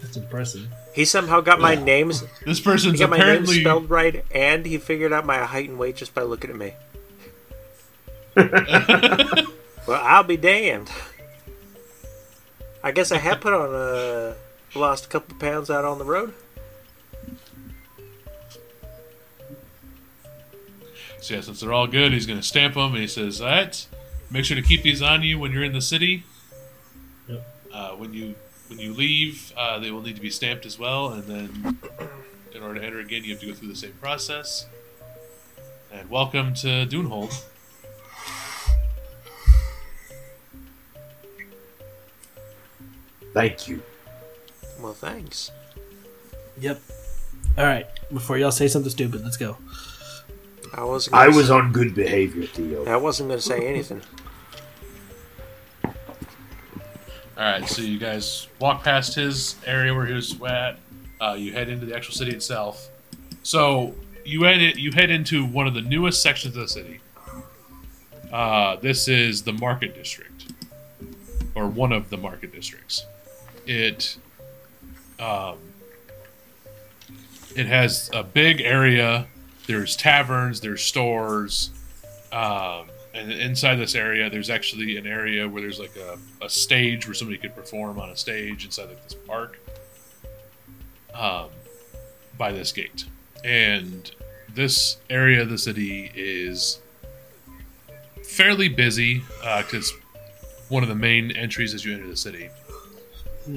That's 0.00 0.16
impressive. 0.16 0.66
He 0.92 1.04
somehow 1.04 1.40
got 1.40 1.60
my 1.60 1.76
names. 1.76 2.24
This 2.44 2.58
He 2.58 2.64
person's 2.64 2.98
got 2.98 3.10
my 3.10 3.18
name 3.18 3.46
spelled 3.46 3.88
right, 3.88 4.24
and 4.32 4.66
he 4.66 4.76
figured 4.78 5.12
out 5.12 5.24
my 5.24 5.38
height 5.38 5.68
and 5.68 5.78
weight 5.78 5.94
just 5.94 6.16
by 6.16 6.22
looking 6.22 6.50
at 6.50 6.56
me. 6.56 6.74
well, 9.86 10.02
I'll 10.02 10.22
be 10.22 10.36
damned. 10.36 10.90
I 12.82 12.92
guess 12.92 13.12
I 13.12 13.18
have 13.18 13.40
put 13.40 13.52
on 13.52 13.74
a 13.74 14.34
lost 14.74 15.06
a 15.06 15.08
couple 15.08 15.36
pounds 15.36 15.70
out 15.70 15.84
on 15.84 15.98
the 15.98 16.04
road. 16.04 16.34
So 21.20 21.34
yeah, 21.34 21.40
since 21.40 21.60
they're 21.60 21.72
all 21.72 21.86
good, 21.86 22.12
he's 22.12 22.26
going 22.26 22.40
to 22.40 22.46
stamp 22.46 22.74
them, 22.74 22.92
and 22.92 23.00
he 23.00 23.06
says, 23.06 23.40
"All 23.40 23.46
right, 23.46 23.86
make 24.30 24.44
sure 24.44 24.56
to 24.56 24.62
keep 24.62 24.82
these 24.82 25.02
on 25.02 25.22
you 25.22 25.38
when 25.38 25.52
you're 25.52 25.62
in 25.62 25.72
the 25.72 25.80
city. 25.80 26.24
Yep. 27.28 27.46
Uh, 27.72 27.90
when 27.90 28.12
you 28.12 28.34
when 28.68 28.80
you 28.80 28.92
leave, 28.92 29.52
uh, 29.56 29.78
they 29.78 29.90
will 29.90 30.02
need 30.02 30.16
to 30.16 30.22
be 30.22 30.30
stamped 30.30 30.66
as 30.66 30.78
well, 30.78 31.10
and 31.10 31.24
then 31.24 31.78
in 32.54 32.62
order 32.62 32.80
to 32.80 32.86
enter 32.86 32.98
again, 32.98 33.22
you 33.22 33.32
have 33.32 33.40
to 33.40 33.46
go 33.46 33.52
through 33.52 33.68
the 33.68 33.76
same 33.76 33.92
process. 34.00 34.66
And 35.92 36.08
welcome 36.10 36.54
to 36.54 36.86
Dunehold. 36.86 37.44
Thank 43.32 43.68
you. 43.68 43.82
Well, 44.80 44.92
thanks. 44.92 45.50
Yep. 46.60 46.80
All 47.56 47.64
right. 47.64 47.86
Before 48.12 48.36
y'all 48.36 48.50
say 48.50 48.68
something 48.68 48.90
stupid, 48.90 49.22
let's 49.22 49.36
go. 49.36 49.56
I 50.74 50.84
was. 50.84 51.08
I 51.12 51.28
was 51.28 51.50
on 51.50 51.72
good 51.72 51.94
behavior, 51.94 52.46
Theo. 52.46 52.84
I 52.86 52.96
wasn't 52.96 53.28
going 53.28 53.38
to 53.38 53.44
say 53.44 53.66
anything. 53.66 54.00
All 57.42 57.48
right, 57.50 57.68
so 57.68 57.82
you 57.82 57.98
guys 57.98 58.46
walk 58.60 58.84
past 58.84 59.14
his 59.14 59.56
area 59.66 59.92
where 59.94 60.06
he 60.06 60.12
was 60.12 60.40
at. 60.42 60.78
Uh, 61.20 61.34
you 61.36 61.52
head 61.52 61.68
into 61.68 61.86
the 61.86 61.94
actual 61.94 62.14
city 62.14 62.30
itself. 62.30 62.88
So 63.42 63.94
you 64.24 64.42
head 64.44 64.76
you 64.76 64.92
head 64.92 65.10
into 65.10 65.44
one 65.44 65.66
of 65.66 65.74
the 65.74 65.80
newest 65.80 66.22
sections 66.22 66.56
of 66.56 66.62
the 66.62 66.68
city. 66.68 67.00
Uh, 68.32 68.76
this 68.76 69.08
is 69.08 69.42
the 69.42 69.52
market 69.52 69.94
district, 69.94 70.52
or 71.54 71.66
one 71.66 71.92
of 71.92 72.10
the 72.10 72.16
market 72.16 72.52
districts. 72.52 73.06
It 73.66 74.16
um, 75.18 75.58
it 77.54 77.66
has 77.66 78.10
a 78.12 78.22
big 78.22 78.60
area. 78.60 79.26
There's 79.66 79.96
taverns, 79.96 80.60
there's 80.60 80.82
stores, 80.82 81.70
um, 82.32 82.86
and 83.14 83.30
inside 83.30 83.76
this 83.76 83.94
area, 83.94 84.28
there's 84.28 84.50
actually 84.50 84.96
an 84.96 85.06
area 85.06 85.48
where 85.48 85.62
there's 85.62 85.78
like 85.78 85.94
a, 85.96 86.18
a 86.44 86.48
stage 86.48 87.06
where 87.06 87.14
somebody 87.14 87.38
could 87.38 87.54
perform 87.54 88.00
on 88.00 88.08
a 88.10 88.16
stage 88.16 88.64
inside 88.64 88.86
like 88.86 89.02
this 89.04 89.14
park. 89.14 89.60
Um, 91.14 91.50
by 92.38 92.52
this 92.52 92.72
gate, 92.72 93.04
and 93.44 94.10
this 94.54 94.96
area 95.10 95.42
of 95.42 95.50
the 95.50 95.58
city 95.58 96.10
is 96.14 96.80
fairly 98.24 98.68
busy 98.68 99.22
because 99.58 99.92
one 100.68 100.82
of 100.82 100.88
the 100.88 100.94
main 100.94 101.30
entries 101.32 101.74
as 101.74 101.84
you 101.84 101.94
enter 101.94 102.06
the 102.06 102.16
city. 102.16 102.48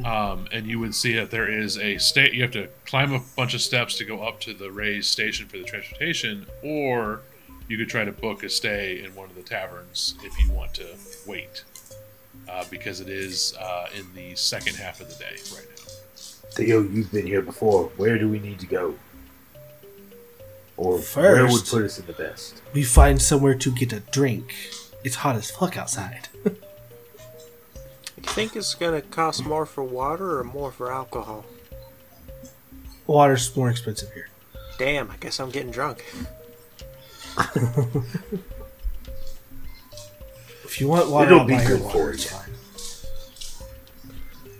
Um, 0.03 0.47
and 0.51 0.65
you 0.65 0.79
would 0.79 0.95
see 0.95 1.13
that 1.13 1.29
there 1.29 1.47
is 1.47 1.77
a 1.77 1.97
state. 1.99 2.33
You 2.33 2.41
have 2.41 2.51
to 2.51 2.69
climb 2.85 3.13
a 3.13 3.21
bunch 3.35 3.53
of 3.53 3.61
steps 3.61 3.97
to 3.99 4.05
go 4.05 4.23
up 4.23 4.39
to 4.41 4.53
the 4.53 4.71
raised 4.71 5.09
station 5.11 5.47
for 5.47 5.57
the 5.57 5.63
transportation, 5.63 6.47
or 6.63 7.21
you 7.67 7.77
could 7.77 7.89
try 7.89 8.03
to 8.03 8.11
book 8.11 8.43
a 8.43 8.49
stay 8.49 9.03
in 9.03 9.13
one 9.15 9.29
of 9.29 9.35
the 9.35 9.43
taverns 9.43 10.15
if 10.23 10.39
you 10.41 10.51
want 10.51 10.73
to 10.75 10.87
wait, 11.27 11.63
uh, 12.49 12.63
because 12.71 12.99
it 12.99 13.09
is 13.09 13.55
uh, 13.59 13.87
in 13.97 14.05
the 14.15 14.35
second 14.35 14.75
half 14.75 15.01
of 15.01 15.07
the 15.07 15.15
day 15.15 15.35
right 15.53 15.67
now. 15.69 15.93
Theo, 16.51 16.81
you've 16.81 17.11
been 17.11 17.27
here 17.27 17.41
before. 17.41 17.85
Where 17.97 18.17
do 18.17 18.29
we 18.29 18.39
need 18.39 18.59
to 18.59 18.67
go? 18.67 18.95
Or 20.77 20.99
where 20.99 21.45
would 21.45 21.65
put 21.65 21.83
us 21.83 21.99
in 21.99 22.05
the 22.05 22.13
best? 22.13 22.61
We 22.73 22.83
find 22.83 23.21
somewhere 23.21 23.55
to 23.55 23.71
get 23.71 23.93
a 23.93 23.99
drink. 23.99 24.53
It's 25.03 25.15
hot 25.15 25.35
as 25.35 25.51
fuck 25.51 25.77
outside. 25.77 26.27
You 28.25 28.31
think 28.31 28.55
it's 28.55 28.73
going 28.75 28.99
to 29.01 29.07
cost 29.07 29.45
more 29.45 29.65
for 29.65 29.83
water 29.83 30.39
or 30.39 30.43
more 30.43 30.71
for 30.71 30.91
alcohol? 30.91 31.45
Water's 33.07 33.55
more 33.55 33.69
expensive 33.69 34.11
here. 34.13 34.29
Damn, 34.77 35.09
I 35.11 35.15
guess 35.17 35.39
I'm 35.39 35.51
getting 35.51 35.71
drunk. 35.71 36.03
If 40.63 40.81
you 40.81 40.87
want 40.89 41.09
water, 41.09 41.27
It'll 41.27 41.39
I'll 41.41 41.45
be 41.47 41.53
buy 41.55 41.61
your 41.63 41.77
good 41.77 41.81
water. 41.85 41.97
for 41.99 42.11
It's 42.11 42.25
you. 42.25 42.31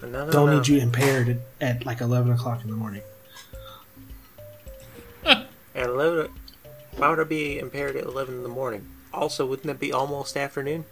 fine. 0.02 0.12
No, 0.12 0.26
no, 0.26 0.32
Don't 0.32 0.46
no. 0.50 0.58
need 0.58 0.68
you 0.68 0.80
impaired 0.80 1.28
at, 1.30 1.38
at 1.78 1.86
like 1.86 2.00
eleven 2.00 2.32
o'clock 2.32 2.62
in 2.64 2.70
the 2.70 2.76
morning. 2.76 3.02
At 5.26 5.46
11, 5.76 6.32
why 6.96 7.10
would 7.10 7.20
I 7.20 7.24
be 7.26 7.60
impaired 7.60 7.98
at 7.98 8.06
11 8.06 8.36
in 8.36 8.44
the 8.44 8.50
morning? 8.50 8.88
Also, 9.14 9.46
wouldn't 9.46 9.68
that 9.68 9.80
be 9.80 9.92
almost 9.92 10.38
afternoon? 10.38 10.86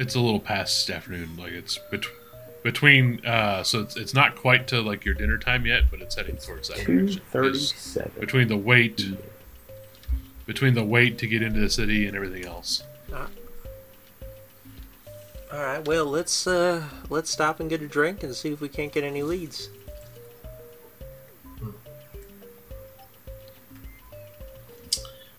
It's 0.00 0.14
a 0.14 0.20
little 0.20 0.40
past 0.40 0.88
afternoon, 0.88 1.36
like 1.36 1.52
it's 1.52 1.78
bet- 1.90 2.06
between. 2.62 3.24
Uh, 3.24 3.62
so 3.62 3.80
it's, 3.80 3.96
it's 3.96 4.14
not 4.14 4.34
quite 4.34 4.66
to 4.68 4.80
like 4.80 5.04
your 5.04 5.12
dinner 5.12 5.36
time 5.36 5.66
yet, 5.66 5.90
but 5.90 6.00
it's 6.00 6.14
heading 6.14 6.38
towards 6.38 6.68
that 6.68 6.78
Two 6.78 7.00
direction. 7.00 7.22
Thirty-seven. 7.30 8.12
Between 8.18 8.48
the 8.48 8.56
wait, 8.56 9.04
between 10.46 10.72
the 10.72 10.84
wait 10.84 11.18
to 11.18 11.26
get 11.26 11.42
into 11.42 11.60
the 11.60 11.68
city 11.68 12.06
and 12.06 12.16
everything 12.16 12.46
else. 12.46 12.82
All 13.12 13.28
right, 15.52 15.86
well, 15.86 16.06
let's 16.06 16.46
uh 16.46 16.82
let's 17.10 17.30
stop 17.30 17.60
and 17.60 17.68
get 17.68 17.82
a 17.82 17.86
drink 17.86 18.22
and 18.22 18.34
see 18.34 18.52
if 18.52 18.60
we 18.62 18.70
can't 18.70 18.92
get 18.92 19.04
any 19.04 19.22
leads. 19.22 19.68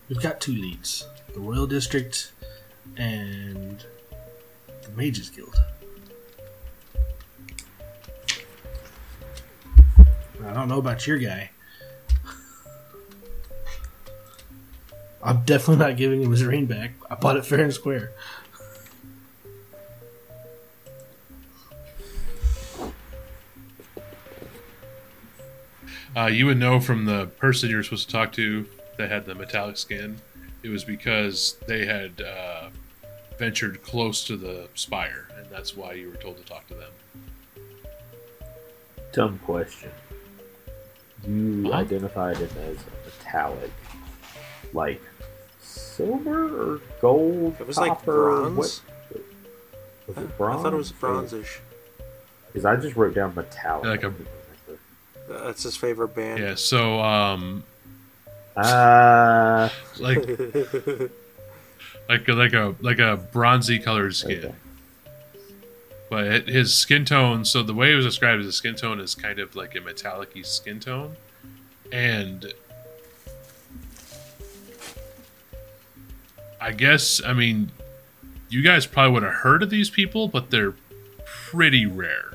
We've 0.08 0.22
got 0.22 0.40
two 0.40 0.52
leads: 0.52 1.08
the 1.34 1.40
Royal 1.40 1.66
District 1.66 2.30
and 2.96 3.80
the 3.80 3.86
Mages 4.96 5.30
Guild. 5.30 5.56
I 10.44 10.52
don't 10.52 10.68
know 10.68 10.78
about 10.78 11.06
your 11.06 11.18
guy. 11.18 11.50
I'm 15.22 15.44
definitely 15.44 15.84
not 15.84 15.96
giving 15.96 16.22
him 16.22 16.30
his 16.30 16.44
ring 16.44 16.66
back. 16.66 16.92
I 17.08 17.14
bought 17.14 17.36
it 17.36 17.46
fair 17.46 17.60
and 17.60 17.72
square. 17.72 18.12
Uh, 26.14 26.26
you 26.26 26.44
would 26.44 26.58
know 26.58 26.78
from 26.78 27.06
the 27.06 27.26
person 27.38 27.70
you 27.70 27.76
were 27.76 27.82
supposed 27.82 28.06
to 28.08 28.12
talk 28.12 28.32
to 28.32 28.66
that 28.98 29.10
had 29.10 29.24
the 29.24 29.34
metallic 29.34 29.78
skin. 29.78 30.18
It 30.62 30.68
was 30.68 30.84
because 30.84 31.56
they 31.66 31.86
had 31.86 32.20
uh, 32.20 32.51
ventured 33.42 33.82
close 33.82 34.22
to 34.22 34.36
the 34.36 34.68
spire, 34.74 35.26
and 35.36 35.44
that's 35.50 35.76
why 35.76 35.94
you 35.94 36.08
were 36.08 36.14
told 36.14 36.36
to 36.36 36.44
talk 36.44 36.64
to 36.68 36.74
them. 36.74 36.92
Dumb 39.12 39.40
question. 39.44 39.90
You 41.26 41.64
Huh? 41.72 41.78
identified 41.78 42.36
him 42.36 42.50
as 42.70 42.76
metallic, 43.04 43.72
like 44.72 45.02
silver 45.60 46.74
or 46.74 46.80
gold? 47.00 47.56
It 47.58 47.66
was 47.66 47.78
like 47.78 48.04
bronze. 48.04 48.56
What, 49.10 49.26
was 50.06 50.16
it 50.24 50.38
bronze? 50.38 50.60
I 50.60 50.62
thought 50.62 50.72
it 50.72 50.76
was 50.76 50.92
bronzish. 50.92 51.58
Because 52.46 52.64
I 52.64 52.76
just 52.76 52.94
wrote 52.94 53.14
down 53.16 53.34
metallic. 53.34 53.86
Like 53.86 54.04
a- 54.04 54.14
I. 54.70 55.42
That's 55.46 55.64
his 55.64 55.76
favorite 55.76 56.14
band. 56.14 56.38
Yeah. 56.38 56.54
So, 56.54 57.00
um, 57.00 57.64
Uh, 58.56 59.68
like, 59.98 60.18
like, 62.08 62.28
a- 62.28 62.32
like 62.32 62.52
a 62.52 62.74
like 62.80 62.98
a 62.98 63.16
bronzy 63.32 63.78
colored 63.78 64.14
skin. 64.14 64.38
okay. 64.38 64.54
But 66.10 66.24
it, 66.26 66.48
his 66.48 66.74
skin 66.74 67.04
tone, 67.06 67.44
so 67.44 67.62
the 67.62 67.72
way 67.72 67.92
it 67.92 67.96
was 67.96 68.04
described 68.04 68.40
as 68.40 68.46
a 68.46 68.52
skin 68.52 68.74
tone 68.74 69.00
is 69.00 69.14
kind 69.14 69.38
of 69.38 69.56
like 69.56 69.74
a 69.74 69.80
metallic 69.80 70.30
skin 70.44 70.78
tone. 70.78 71.16
And 71.90 72.52
I 76.60 76.72
guess, 76.72 77.22
I 77.24 77.32
mean, 77.32 77.72
you 78.50 78.62
guys 78.62 78.84
probably 78.86 79.12
would 79.12 79.22
have 79.22 79.34
heard 79.36 79.62
of 79.62 79.70
these 79.70 79.88
people, 79.90 80.28
but 80.28 80.50
they're 80.50 80.74
pretty 81.24 81.86
rare. 81.86 82.34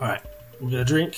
All 0.00 0.08
right, 0.08 0.20
we'll 0.60 0.70
get 0.70 0.80
a 0.80 0.84
drink, 0.84 1.16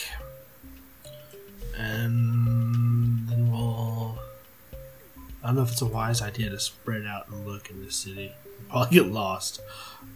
and 1.78 3.28
then 3.28 3.50
we'll. 3.50 4.18
I 5.42 5.48
don't 5.48 5.56
know 5.56 5.62
if 5.62 5.72
it's 5.72 5.82
a 5.82 5.86
wise 5.86 6.22
idea 6.22 6.50
to 6.50 6.58
spread 6.58 7.04
out 7.04 7.28
and 7.28 7.46
look 7.46 7.70
in 7.70 7.84
this 7.84 7.96
city. 7.96 8.32
We'll 8.44 8.70
probably 8.70 8.98
get 8.98 9.06
lost. 9.12 9.60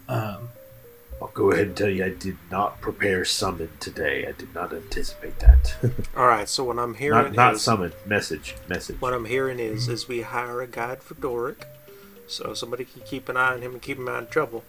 Um, 0.09 0.49
I'll 1.21 1.29
go 1.29 1.51
ahead 1.51 1.67
and 1.69 1.77
tell 1.77 1.89
you 1.89 2.05
I 2.05 2.11
did 2.11 2.37
not 2.51 2.81
prepare 2.81 3.25
summon 3.25 3.71
today. 3.81 4.27
I 4.27 4.33
did 4.33 4.55
not 4.55 4.73
anticipate 4.73 5.39
that. 5.41 5.75
All 6.17 6.27
right. 6.27 6.49
So 6.49 6.65
what 6.65 6.79
I'm 6.79 6.95
hearing 6.95 7.25
Not 7.25 7.35
not 7.35 7.55
is 7.55 7.63
summon. 7.63 7.93
Message. 8.07 8.55
Message. 8.69 9.01
what 9.01 9.13
I'm 9.13 9.25
hearing 9.25 9.59
is 9.59 9.89
is 9.89 10.09
we 10.09 10.23
hire 10.23 10.63
a 10.63 10.67
guide 10.67 11.03
for 11.03 11.15
Doric, 11.15 11.65
so 12.27 12.55
somebody 12.55 12.85
can 12.85 13.03
keep 13.03 13.29
an 13.29 13.37
eye 13.37 13.53
on 13.53 13.63
him 13.63 13.73
and 13.73 13.83
keep 13.83 13.99
him 13.99 14.09
out 14.09 14.23
of 14.25 14.31
trouble, 14.31 14.65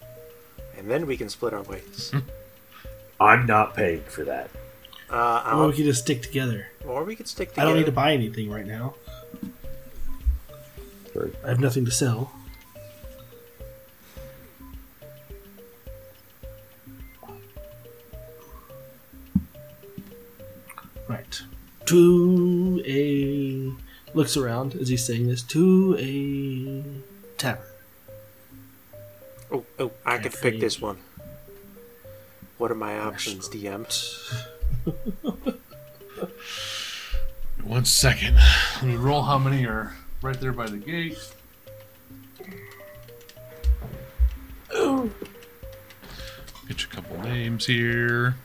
and 0.78 0.90
then 0.90 1.06
we 1.06 1.18
can 1.18 1.30
split 1.30 1.54
our 1.54 1.64
ways. 1.64 2.12
I'm 3.22 3.46
not 3.46 3.76
paying 3.76 4.04
for 4.04 4.24
that. 4.24 4.50
Uh, 5.12 5.16
Or 5.16 5.20
I'll, 5.54 5.68
we 5.68 5.74
could 5.76 5.86
just 5.86 6.04
stick 6.04 6.22
together. 6.22 6.68
or 6.86 7.04
we 7.04 7.16
could 7.16 7.28
stick 7.28 7.50
together. 7.50 7.62
I 7.68 7.70
don't 7.70 7.80
need 7.80 7.86
to 7.88 7.92
buy 7.92 8.14
anything 8.14 8.50
right 8.52 8.66
now. 8.66 8.94
True. 11.12 11.34
I 11.44 11.50
have 11.50 11.60
nothing 11.60 11.86
to 11.86 11.92
sell. 11.92 12.32
Right. 21.08 21.42
To 21.88 22.84
a 22.86 23.72
looks 24.16 24.38
around 24.38 24.76
as 24.76 24.90
he's 24.90 25.06
saying 25.06 25.28
this. 25.28 25.42
To 25.44 25.96
a 26.00 26.84
tavern. 27.38 27.64
Oh, 29.52 29.66
oh, 29.80 29.92
I 30.06 30.18
could 30.18 30.32
Cafe. 30.34 30.52
pick 30.52 30.60
this 30.60 30.80
one. 30.80 30.98
What 32.60 32.72
are 32.72 32.76
my 32.76 33.00
options, 33.00 33.48
DM? 33.50 33.88
One 37.64 37.86
second. 37.86 38.36
Let 38.36 38.84
me 38.84 38.96
roll 38.96 39.22
how 39.22 39.38
many 39.38 39.66
are 39.66 39.96
right 40.22 40.40
there 40.40 40.52
by 40.52 40.68
the 40.68 40.78
gate. 40.78 41.18
Get 46.68 46.82
you 46.82 46.88
a 46.92 46.96
couple 46.96 47.22
names 47.22 47.66
here. 47.66 48.36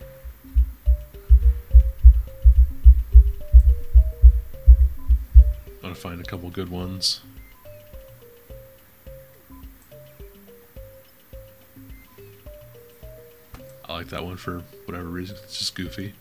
Gotta 5.83 5.95
find 5.95 6.21
a 6.21 6.25
couple 6.25 6.51
good 6.51 6.71
ones. 6.71 7.21
I 13.89 13.93
like 13.93 14.09
that 14.09 14.25
one 14.25 14.37
for 14.37 14.63
whatever 14.87 15.05
reason. 15.05 15.37
It's 15.45 15.59
just 15.59 15.75
goofy. 15.75 16.15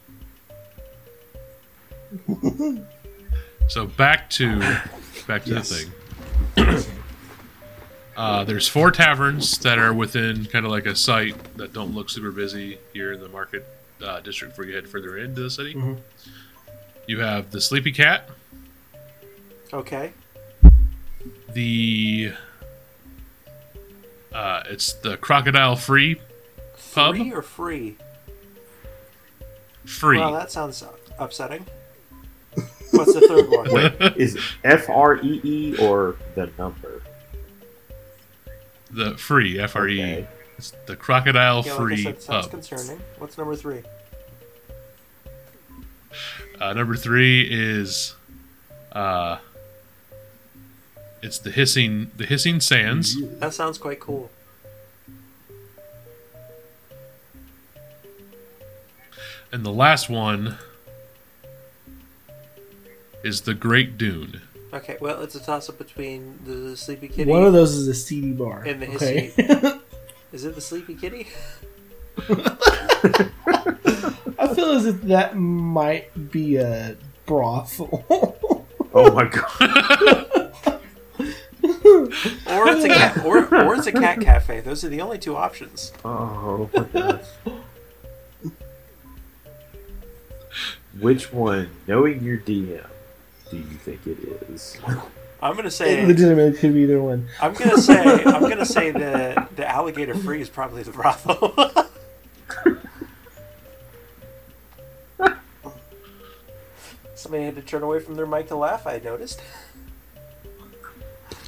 So 3.69 3.88
back 3.88 4.30
to 4.31 4.60
back 5.26 5.45
to 5.45 5.52
Yes. 5.53 5.69
the 5.69 5.90
thing. 6.56 6.85
uh, 8.18 8.44
there's 8.44 8.68
four 8.68 8.91
taverns 8.91 9.57
that 9.60 9.80
are 9.80 9.94
within 9.94 10.45
kind 10.48 10.65
of 10.65 10.72
like 10.72 10.85
a 10.85 10.95
site 10.98 11.35
that 11.56 11.72
don't 11.72 11.95
look 11.95 12.10
super 12.10 12.31
busy 12.31 12.77
here 12.91 13.14
in 13.14 13.22
the 13.22 13.30
market 13.30 13.65
uh, 14.03 14.19
district 14.19 14.52
before 14.53 14.65
you 14.65 14.76
head 14.76 14.88
further 14.90 15.18
into 15.18 15.41
the 15.41 15.49
city. 15.49 15.73
Mhm. 15.76 15.98
You 17.07 17.22
have 17.22 17.52
the 17.52 17.61
Sleepy 17.61 17.94
Cat, 17.94 18.30
Okay. 19.72 20.11
the 21.53 22.34
uh, 24.34 24.64
it's 24.69 24.91
the 24.94 25.15
Crocodile 25.18 25.77
Free 25.77 26.19
Pub. 26.94 27.15
Free 27.15 27.32
or 27.34 27.41
free? 27.41 27.95
Free. 29.86 30.18
Well, 30.20 30.34
that 30.34 30.52
sounds 30.52 30.84
upsetting. 31.20 31.65
What's 32.91 33.14
the 33.14 33.22
third 33.22 33.49
one? 33.49 33.72
Wait, 33.74 34.18
is 34.18 34.38
F 34.64 34.90
R 34.90 35.18
E 35.18 35.41
E 35.44 35.78
or 35.80 36.15
the 36.36 36.49
number? 36.57 37.02
the 38.91 39.18
free 39.18 39.60
F 39.60 39.76
R 39.76 39.88
E. 39.88 40.02
Okay. 40.02 40.28
It's 40.57 40.72
the 40.86 40.95
Crocodile 40.95 41.64
Yeah, 41.65 41.72
like 41.74 41.82
I 41.82 41.84
Free 41.84 42.03
said, 42.03 42.22
sounds 42.22 42.45
Pub. 42.45 42.52
concerning. 42.52 43.02
What's 43.18 43.38
number 43.40 43.56
three? 43.56 43.82
Uh, 46.61 46.74
number 46.74 46.95
three 46.95 47.48
is, 47.49 48.14
uh, 48.91 49.40
it's 51.24 51.40
the 51.40 51.49
hissing 51.49 52.11
the 52.15 52.26
hissing 52.28 52.60
sands. 52.61 53.20
That 53.40 53.53
sounds 53.56 53.80
quite 53.80 53.99
cool. 53.99 54.30
And 59.54 59.64
the 59.64 59.72
last 59.72 60.10
one 60.10 60.58
is 63.24 63.42
the 63.42 63.54
Great 63.54 64.00
Dune. 64.00 64.42
Okay, 64.74 64.98
well, 65.00 65.22
it's 65.22 65.36
a 65.36 65.40
toss 65.40 65.70
up 65.70 65.78
between 65.78 66.40
the 66.44 66.76
Sleepy 66.76 67.08
Kitty. 67.08 67.30
One 67.30 67.44
of 67.44 67.54
those 67.54 67.76
is 67.76 67.88
a 67.88 67.94
CD 67.94 68.32
bar. 68.32 68.64
And 68.66 68.82
the 68.82 68.96
okay. 68.96 69.32
Is 70.32 70.44
it 70.46 70.56
the 70.56 70.62
Sleepy 70.62 70.96
Kitty? 70.96 71.28
I 74.40 74.54
feel 74.56 74.72
as 74.72 74.88
if 74.88 75.04
that 75.04 75.38
might 75.38 76.32
be 76.32 76.56
a 76.58 76.98
brothel. 77.28 78.04
Oh 78.96 79.12
my 79.12 79.26
god! 79.26 80.52
Or 82.46 82.68
it's 82.70 82.86
a 82.86 82.90
cat, 82.90 83.26
or, 83.26 83.40
or 83.56 83.74
it's 83.74 83.88
a 83.88 83.92
cat 83.92 84.22
cafe. 84.22 84.60
Those 84.62 84.84
are 84.84 84.90
the 84.90 85.02
only 85.02 85.18
two 85.18 85.36
options. 85.36 85.92
Oh 86.06 86.70
my 86.76 86.84
gosh. 86.84 87.26
Which 90.99 91.34
one, 91.34 91.70
knowing 91.88 92.24
your 92.24 92.38
DM, 92.38 92.86
do 93.49 93.57
you 93.57 93.64
think 93.64 94.06
it 94.06 94.18
is? 94.49 94.78
I'm 95.41 95.56
gonna 95.56 95.68
it 95.68 95.72
say 95.72 96.06
legitimately 96.06 96.57
could 96.60 96.74
be 96.74 96.82
either 96.82 97.02
one. 97.02 97.28
I'm 97.41 97.53
gonna 97.53 97.78
say 97.78 98.24
I'm 98.24 98.41
gonna 98.44 98.65
say 98.78 98.91
the 98.91 99.48
the 99.56 99.68
alligator 99.70 100.15
free 100.15 100.40
is 100.41 100.49
probably 100.49 100.84
the 100.84 100.91
brothel. 100.91 101.53
Somebody 107.15 107.44
had 107.45 107.56
to 107.56 107.61
turn 107.61 107.84
away 107.84 107.99
from 107.99 108.15
their 108.15 108.26
mic 108.26 108.48
to 108.48 108.56
laugh. 108.56 108.86
I 108.88 108.99
noticed. 108.99 109.41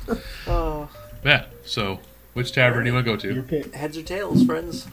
Oh, 0.47 0.87
Yeah. 1.23 1.45
So, 1.65 1.99
which 2.33 2.51
tavern 2.51 2.83
do 2.83 2.89
you 2.91 2.93
want 2.93 3.07
to 3.07 3.11
go 3.11 3.17
to? 3.17 3.33
Your 3.33 3.41
to? 3.41 3.49
pick. 3.63 3.73
heads 3.73 3.97
or 3.97 4.03
tails, 4.03 4.43
friends? 4.45 4.85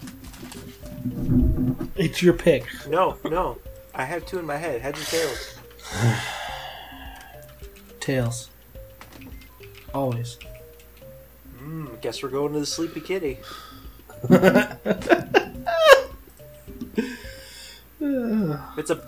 It's 1.97 2.23
your 2.23 2.33
pick. 2.33 2.65
No, 2.89 3.19
no. 3.27 3.59
I 3.95 4.05
have 4.05 4.27
two 4.27 4.39
in 4.39 4.47
my 4.47 4.57
head. 4.57 4.81
Heads 4.81 5.01
or 5.01 5.05
tails? 5.05 5.59
Tails. 8.01 8.51
Always. 9.95 10.39
Hmm. 11.59 11.87
Guess 12.01 12.23
we're 12.23 12.31
going 12.31 12.53
to 12.55 12.61
the 12.61 12.67
Sleepy 12.67 13.01
Kitty. 13.01 13.39
It's 18.77 18.91
a 18.91 19.01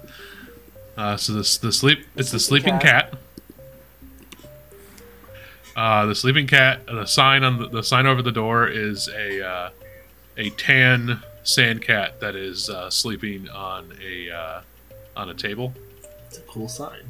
Uh, 0.97 1.16
so 1.16 1.32
the 1.32 1.59
the 1.62 1.73
sleep 1.73 2.06
it's 2.15 2.31
the 2.31 2.39
Sleeping 2.39 2.74
sleeping 2.74 2.78
cat. 2.81 3.15
Uh, 5.74 6.06
the 6.06 6.15
sleeping 6.15 6.47
cat. 6.47 6.86
The 6.86 7.06
sign 7.06 7.43
on 7.43 7.59
the, 7.59 7.69
the 7.69 7.82
sign 7.82 8.06
over 8.06 8.23
the 8.23 8.31
door 8.31 8.69
is 8.69 9.09
a 9.09 9.44
uh, 9.44 9.70
a 10.36 10.51
tan 10.51 11.20
sand 11.43 11.82
cat 11.82 12.20
that 12.20 12.36
is 12.36 12.70
uh, 12.70 12.89
sleeping 12.90 13.48
on 13.48 13.93
a 14.01 14.31
uh, 14.31 14.61
on 15.16 15.31
a 15.31 15.35
table. 15.35 15.73
It's 16.28 16.39
a 16.39 16.43
cool 16.43 16.69
sign. 16.69 17.01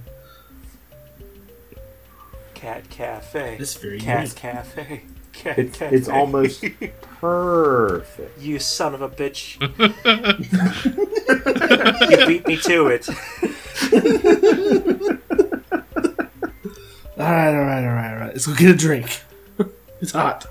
cat 2.54 2.88
cafe. 2.90 3.56
It's 3.60 3.74
very 3.74 4.00
cat 4.00 4.20
unique. 4.22 4.36
cafe. 4.36 5.02
Cat 5.34 5.58
It's, 5.58 5.78
cafe. 5.78 5.96
it's 5.96 6.08
almost 6.08 6.64
perfect. 7.20 8.40
You 8.40 8.58
son 8.60 8.94
of 8.94 9.02
a 9.02 9.08
bitch. 9.08 9.60
you 12.10 12.26
beat 12.26 12.46
me 12.46 12.56
to 12.58 12.86
it. 12.86 13.08
Alright, 17.18 17.54
alright, 17.54 17.84
alright, 17.84 18.12
alright. 18.12 18.32
Let's 18.32 18.46
go 18.46 18.54
get 18.54 18.70
a 18.70 18.76
drink. 18.76 19.22
it's 20.00 20.12
hot. 20.12 20.46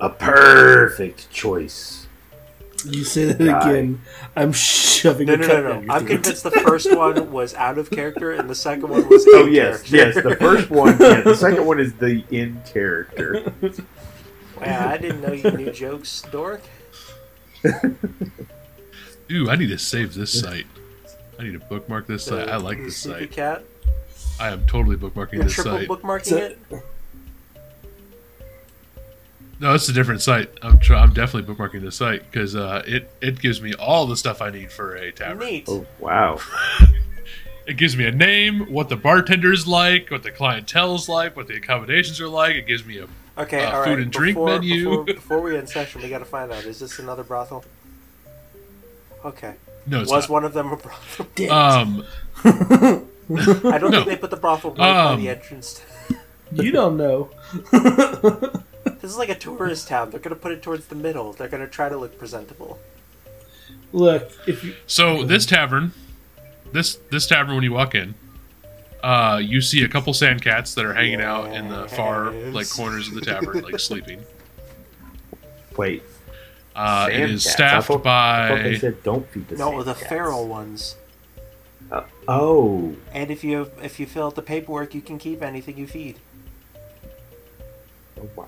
A 0.00 0.10
perfect 0.10 1.30
choice. 1.30 1.99
You 2.84 3.04
say 3.04 3.26
that 3.26 3.38
Guy. 3.38 3.70
again. 3.70 4.00
I'm 4.36 4.52
shoving 4.52 5.26
No, 5.26 5.34
a 5.34 5.36
no, 5.38 5.46
cup 5.46 5.64
no, 5.64 5.80
no. 5.80 5.92
I'm 5.94 6.06
convinced 6.06 6.42
the 6.44 6.50
first 6.50 6.94
one 6.96 7.30
was 7.32 7.54
out 7.54 7.78
of 7.78 7.90
character 7.90 8.32
and 8.32 8.48
the 8.48 8.54
second 8.54 8.88
one 8.88 9.08
was 9.08 9.26
Oh 9.28 9.46
in 9.46 9.52
yes, 9.52 9.82
character. 9.82 9.96
yes. 9.96 10.14
The 10.24 10.36
first 10.36 10.70
one, 10.70 10.96
yeah, 11.00 11.20
the 11.22 11.34
second 11.36 11.66
one 11.66 11.80
is 11.80 11.92
the 11.94 12.24
in 12.30 12.60
character. 12.66 13.52
Wow, 14.60 14.88
I 14.90 14.96
didn't 14.98 15.20
know 15.22 15.32
you 15.32 15.50
knew 15.50 15.70
jokes, 15.72 16.22
Dork. 16.30 16.62
Ooh, 19.30 19.48
I 19.48 19.56
need 19.56 19.68
to 19.68 19.78
save 19.78 20.14
this 20.14 20.38
site. 20.40 20.66
I 21.38 21.44
need 21.44 21.52
to 21.52 21.58
bookmark 21.60 22.06
this 22.06 22.24
site. 22.24 22.48
I 22.48 22.56
like 22.56 22.78
this 22.78 22.96
Sleepy 22.96 23.20
site. 23.20 23.30
Cat. 23.32 23.64
I 24.38 24.48
am 24.50 24.64
totally 24.66 24.96
bookmarking 24.96 25.34
You're 25.34 25.44
this 25.44 25.54
triple 25.54 25.78
site. 25.78 25.88
bookmarking 25.88 26.24
So- 26.26 26.36
it. 26.36 26.58
No, 29.60 29.74
it's 29.74 29.88
a 29.88 29.92
different 29.92 30.22
site. 30.22 30.50
I'm 30.62 30.78
tr- 30.78 30.94
I'm 30.94 31.12
definitely 31.12 31.54
bookmarking 31.54 31.82
this 31.82 31.96
site 31.96 32.30
because 32.30 32.56
uh, 32.56 32.82
it 32.86 33.10
it 33.20 33.38
gives 33.40 33.60
me 33.60 33.74
all 33.74 34.06
the 34.06 34.16
stuff 34.16 34.40
I 34.40 34.50
need 34.50 34.72
for 34.72 34.94
a 34.96 35.12
tavern. 35.12 35.46
Neat. 35.46 35.64
Oh 35.68 35.86
wow! 35.98 36.38
It 37.66 37.76
gives 37.76 37.96
me 37.96 38.04
a 38.04 38.10
name, 38.10 38.72
what 38.72 38.88
the 38.88 38.96
bartender's 38.96 39.64
like, 39.68 40.10
what 40.10 40.24
the 40.24 40.32
clientele's 40.32 41.08
like, 41.08 41.36
what 41.36 41.46
the 41.46 41.54
accommodations 41.54 42.20
are 42.20 42.26
like. 42.26 42.56
It 42.56 42.66
gives 42.66 42.84
me 42.84 42.98
a 42.98 43.06
Okay, 43.40 43.62
uh, 43.64 43.70
all 43.70 43.80
right. 43.80 43.88
food 43.90 44.00
and 44.00 44.10
drink 44.10 44.34
before, 44.34 44.48
menu. 44.48 44.88
Before, 44.88 45.04
before 45.14 45.40
we 45.40 45.56
end 45.56 45.68
session, 45.68 46.02
we 46.02 46.08
got 46.08 46.18
to 46.18 46.24
find 46.24 46.50
out: 46.50 46.64
is 46.64 46.80
this 46.80 46.98
another 46.98 47.22
brothel? 47.22 47.64
Okay. 49.24 49.54
No, 49.86 50.00
it's 50.00 50.10
Was 50.10 50.24
not. 50.24 50.32
one 50.32 50.44
of 50.44 50.52
them 50.54 50.72
a 50.72 50.76
brothel? 50.76 51.26
Um, 51.50 52.04
I 52.44 53.78
don't 53.78 53.90
no. 53.92 53.98
think 53.98 54.06
they 54.06 54.16
put 54.16 54.30
the 54.30 54.36
brothel 54.36 54.70
right 54.70 54.78
by 54.78 55.12
Um, 55.12 55.20
the 55.20 55.28
entrance. 55.28 55.80
You 56.52 56.72
don't 56.72 56.96
know. 56.96 57.30
This 59.00 59.10
is 59.10 59.16
like 59.16 59.28
a 59.30 59.34
tourist 59.34 59.88
town. 59.88 60.10
They're 60.10 60.20
gonna 60.20 60.36
put 60.36 60.52
it 60.52 60.62
towards 60.62 60.86
the 60.86 60.94
middle. 60.94 61.32
They're 61.32 61.48
gonna 61.48 61.66
try 61.68 61.88
to 61.88 61.96
look 61.96 62.18
presentable. 62.18 62.78
Look, 63.92 64.30
if 64.46 64.62
you 64.64 64.74
so 64.86 65.24
this 65.24 65.46
tavern, 65.46 65.92
this 66.72 66.96
this 67.10 67.26
tavern, 67.26 67.54
when 67.54 67.64
you 67.64 67.72
walk 67.72 67.94
in, 67.94 68.14
uh, 69.02 69.40
you 69.42 69.60
see 69.60 69.82
a 69.82 69.88
couple 69.88 70.12
sand 70.12 70.42
cats 70.42 70.74
that 70.74 70.84
are 70.84 70.94
hanging 70.94 71.20
out 71.20 71.52
in 71.54 71.68
the 71.68 71.88
far 71.88 72.30
like 72.32 72.68
corners 72.68 73.08
of 73.08 73.14
the 73.14 73.20
tavern, 73.22 73.62
like 73.62 73.78
sleeping. 73.90 74.22
Wait, 75.76 76.02
Uh, 76.76 77.08
it 77.10 77.14
sand 77.16 77.30
is 77.30 77.44
cats. 77.44 77.46
I 77.46 77.50
staffed 77.56 77.86
thought- 77.88 78.06
I 78.06 78.48
thought 78.48 78.62
they 78.62 78.72
by. 78.74 78.78
said 78.78 79.02
don't 79.02 79.28
feed 79.30 79.48
the 79.48 79.56
No, 79.56 79.70
sand 79.70 79.84
the 79.86 79.94
cats. 79.94 80.08
feral 80.08 80.46
ones. 80.46 80.96
Uh, 81.90 82.02
oh, 82.28 82.94
And 83.12 83.30
if 83.32 83.42
you 83.42 83.70
if 83.82 83.98
you 83.98 84.06
fill 84.06 84.26
out 84.26 84.34
the 84.36 84.42
paperwork, 84.42 84.94
you 84.94 85.00
can 85.00 85.18
keep 85.18 85.42
anything 85.42 85.76
you 85.78 85.86
feed. 85.88 86.16
oh 88.20 88.28
my. 88.36 88.44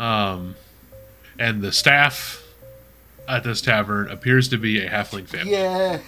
Um, 0.00 0.56
and 1.38 1.60
the 1.60 1.70
staff 1.72 2.42
at 3.28 3.44
this 3.44 3.60
tavern 3.60 4.10
appears 4.10 4.48
to 4.48 4.56
be 4.56 4.84
a 4.84 4.88
halfling 4.88 5.26
family. 5.26 5.52
Yeah. 5.52 5.98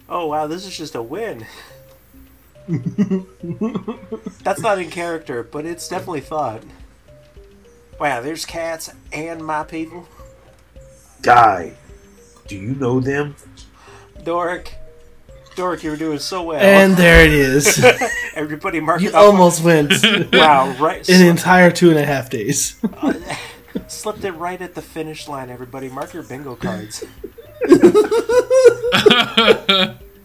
oh 0.08 0.26
wow, 0.26 0.48
this 0.48 0.66
is 0.66 0.76
just 0.76 0.96
a 0.96 1.02
win. 1.02 1.46
That's 4.42 4.60
not 4.60 4.80
in 4.80 4.90
character, 4.90 5.44
but 5.44 5.64
it's 5.64 5.88
definitely 5.88 6.22
thought. 6.22 6.64
Wow, 8.00 8.20
there's 8.20 8.44
cats 8.44 8.90
and 9.12 9.46
my 9.46 9.62
people. 9.62 10.08
Guy, 11.22 11.74
do 12.48 12.56
you 12.56 12.74
know 12.74 12.98
them? 12.98 13.36
Doric. 14.24 14.74
Doric, 15.56 15.82
you 15.82 15.90
were 15.90 15.96
doing 15.96 16.18
so 16.18 16.42
well. 16.42 16.60
and 16.60 16.96
there 16.96 17.24
it 17.24 17.32
is. 17.32 17.82
Everybody 18.34 18.78
mark 18.80 19.00
You 19.00 19.08
it 19.08 19.14
up. 19.14 19.22
almost 19.24 19.64
went 19.64 19.92
Wow, 20.32 20.70
right. 20.78 21.08
an 21.08 21.26
entire 21.26 21.70
two 21.70 21.88
and 21.90 21.98
a 21.98 22.04
half 22.04 22.28
days. 22.30 22.76
Uh, 23.00 23.14
slipped 23.88 24.22
it 24.24 24.32
right 24.32 24.60
at 24.60 24.74
the 24.74 24.82
finish 24.82 25.26
line, 25.28 25.48
everybody. 25.50 25.88
Mark 25.88 26.12
your 26.12 26.22
bingo 26.22 26.54
cards. 26.56 27.02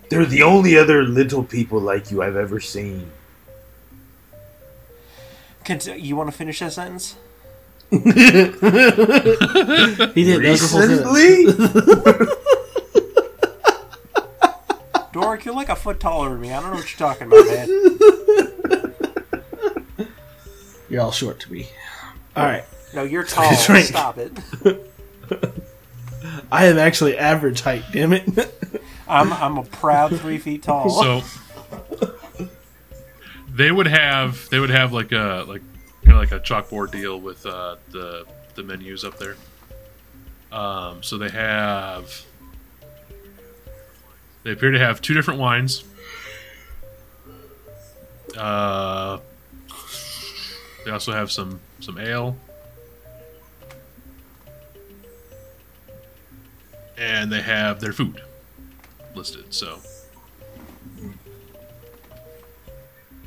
They're 0.10 0.26
the 0.26 0.42
only 0.44 0.78
other 0.78 1.04
little 1.04 1.44
people 1.44 1.80
like 1.80 2.12
you 2.12 2.22
I've 2.22 2.36
ever 2.36 2.60
seen. 2.60 3.10
Cont- 5.64 5.98
you 5.98 6.16
want 6.18 6.30
to 6.30 6.36
finish 6.38 6.60
that 6.60 6.74
sentence? 6.74 7.16
He 7.90 7.98
did. 8.00 8.54
That 8.62 10.60
whole. 10.60 10.82
Recently? 10.82 11.46
Doric, 15.22 15.46
you're 15.46 15.56
like 15.56 15.70
a 15.70 15.76
foot 15.76 16.00
taller 16.00 16.30
than 16.30 16.42
me. 16.42 16.52
I 16.52 16.62
don't 16.62 16.72
know 16.72 16.78
what 16.78 17.00
you're 17.00 17.08
talking 17.08 17.28
about, 17.28 17.46
man. 17.46 17.68
You're 20.90 21.02
all 21.02 21.12
short 21.12 21.40
to 21.42 21.52
me. 21.52 21.70
All 22.36 22.44
right. 22.44 22.66
No, 22.94 23.04
you're 23.04 23.24
tall. 23.24 23.50
Drink. 23.66 23.86
Stop 23.86 24.18
it. 24.18 24.32
I 26.52 26.66
am 26.66 26.78
actually 26.78 27.18
average 27.18 27.62
height. 27.62 27.84
Damn 27.94 28.12
it. 28.12 28.28
I'm 29.08 29.32
I'm 29.32 29.58
a 29.58 29.64
proud 29.64 30.20
three 30.20 30.38
feet 30.38 30.64
tall. 30.64 30.90
So 30.90 31.22
they 33.50 33.72
would 33.72 33.88
have 33.88 34.50
they 34.50 34.60
would 34.60 34.70
have 34.70 34.92
like 34.92 35.14
a 35.14 35.46
like 35.48 35.62
kind 36.04 36.18
of 36.18 36.18
like 36.18 36.34
a 36.34 36.40
chalkboard 36.40 36.92
deal 36.92 37.20
with 37.20 37.46
uh, 37.46 37.78
the 37.92 38.26
the 38.56 38.64
menus 38.64 39.06
up 39.06 39.18
there. 39.18 39.38
Um, 40.52 41.04
so 41.04 41.18
they 41.18 41.30
have 41.30 42.26
they 44.44 44.52
appear 44.52 44.72
to 44.72 44.80
have 44.80 45.02
two 45.02 45.14
different 45.14 45.40
wines. 45.40 45.84
Uh, 48.38 49.20
they 50.86 50.92
also 50.92 51.12
have 51.12 51.32
some 51.32 51.60
some 51.80 51.98
ale. 51.98 52.38
And 56.98 57.32
they 57.32 57.42
have 57.42 57.80
their 57.80 57.94
food 57.94 58.22
listed. 59.16 59.54
So 59.54 59.80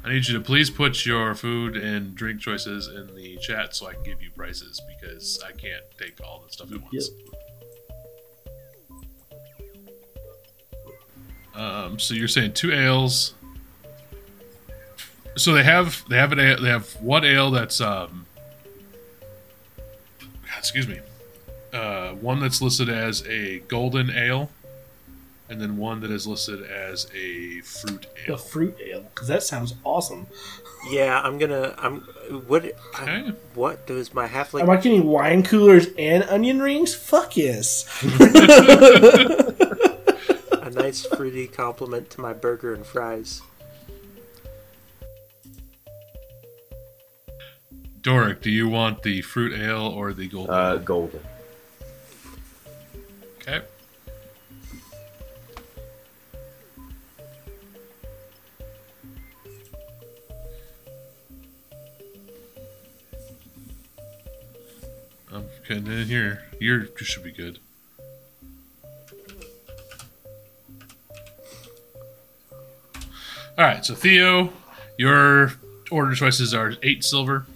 I 0.05 0.11
need 0.13 0.29
you 0.29 0.35
to 0.35 0.41
please 0.41 0.71
put 0.71 1.07
your 1.07 1.35
food 1.35 1.77
and 1.77 2.15
drink 2.15 2.41
choices 2.41 2.89
in 2.89 3.15
the 3.17 3.37
chat 3.39 3.75
so 3.75 3.87
I 3.87 3.95
can 3.95 4.03
give 4.05 4.23
you 4.23 4.31
prices 4.31 4.81
because 4.99 5.43
I 5.45 5.53
can't 5.53 5.83
take 5.99 6.21
all 6.23 6.45
the 6.47 6.53
stuff 6.53 6.71
at 6.73 6.83
once. 6.83 7.11
Um, 11.55 11.99
so 11.99 12.15
you're 12.15 12.29
saying 12.29 12.55
two 12.55 12.73
ales. 12.73 13.35
So 15.37 15.53
they 15.53 15.65
have 15.65 16.05
they 16.09 16.17
have 16.17 16.33
an 16.33 16.41
ale, 16.41 16.61
they 16.61 16.69
have 16.69 16.89
one 17.01 17.25
ale 17.25 17.51
that's 17.51 17.81
um 17.81 18.27
excuse 20.59 20.87
me. 20.89 21.01
Uh, 21.73 22.11
one 22.15 22.41
that's 22.41 22.63
listed 22.63 22.89
as 22.89 23.27
a 23.27 23.59
golden 23.61 24.09
ale 24.11 24.49
and 25.51 25.61
then 25.61 25.77
one 25.77 26.01
that 26.01 26.11
is 26.11 26.27
listed 26.27 26.63
as 26.63 27.07
a 27.15 27.61
fruit 27.61 28.07
the 28.27 28.33
ale. 28.33 28.37
fruit 28.39 28.77
ale, 28.81 29.03
because 29.15 29.29
that 29.29 29.43
sounds 29.43 29.75
awesome. 29.85 30.27
yeah, 30.91 31.21
I'm 31.21 31.37
gonna. 31.39 31.75
I'm. 31.79 32.01
What? 32.47 32.65
I, 32.97 33.03
Okay. 33.03 33.33
what 33.55 33.87
does 33.87 34.15
my 34.15 34.27
halfling? 34.27 34.63
Am 34.63 34.71
I 34.71 34.77
getting 34.77 35.05
wine 35.05 35.43
coolers 35.43 35.89
and 35.99 36.23
onion 36.25 36.61
rings? 36.63 36.95
Fuck 36.95 37.37
yes. 37.37 37.85
a 40.65 40.71
nice 40.71 41.05
fruity 41.05 41.47
compliment 41.47 42.09
to 42.11 42.21
my 42.21 42.33
burger 42.33 42.73
and 42.73 42.87
fries. 42.87 43.43
Doric, 48.01 48.41
do 48.43 48.51
you 48.51 48.69
want 48.69 49.03
the 49.03 49.23
fruit 49.23 49.53
ale 49.59 49.87
or 49.87 50.13
the 50.13 50.29
golden 50.29 50.55
Uh, 50.55 50.77
golden. 50.77 51.21
Okay. 53.39 53.63
I'm 65.33 65.49
getting 65.67 65.87
in 65.87 66.07
here. 66.07 66.45
You're, 66.61 66.85
you 66.85 66.91
should 67.05 67.25
be 67.25 67.33
good. 67.33 67.59
All 73.57 73.65
right, 73.65 73.85
so 73.85 73.95
Theo, 73.95 74.53
your 74.99 75.53
order 75.91 76.15
choices 76.15 76.53
are 76.55 76.75
eight 76.83 77.05
silver. 77.05 77.47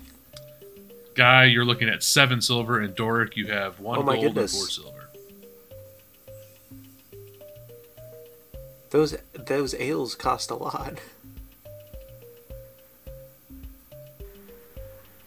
Guy, 1.14 1.44
you're 1.46 1.64
looking 1.64 1.88
at 1.88 2.02
seven 2.04 2.40
silver, 2.40 2.78
and 2.78 2.94
Doric, 2.94 3.36
you 3.36 3.46
have 3.48 3.80
one 3.80 3.98
Oh 3.98 4.02
my 4.04 4.14
gold 4.14 4.26
goodness. 4.34 4.52
and 4.54 4.60
four 4.62 4.68
silver. 4.68 4.94
Those 8.90 9.16
those 9.34 9.74
ales 9.74 10.14
cost 10.14 10.50
a 10.50 10.54
lot. 10.54 10.98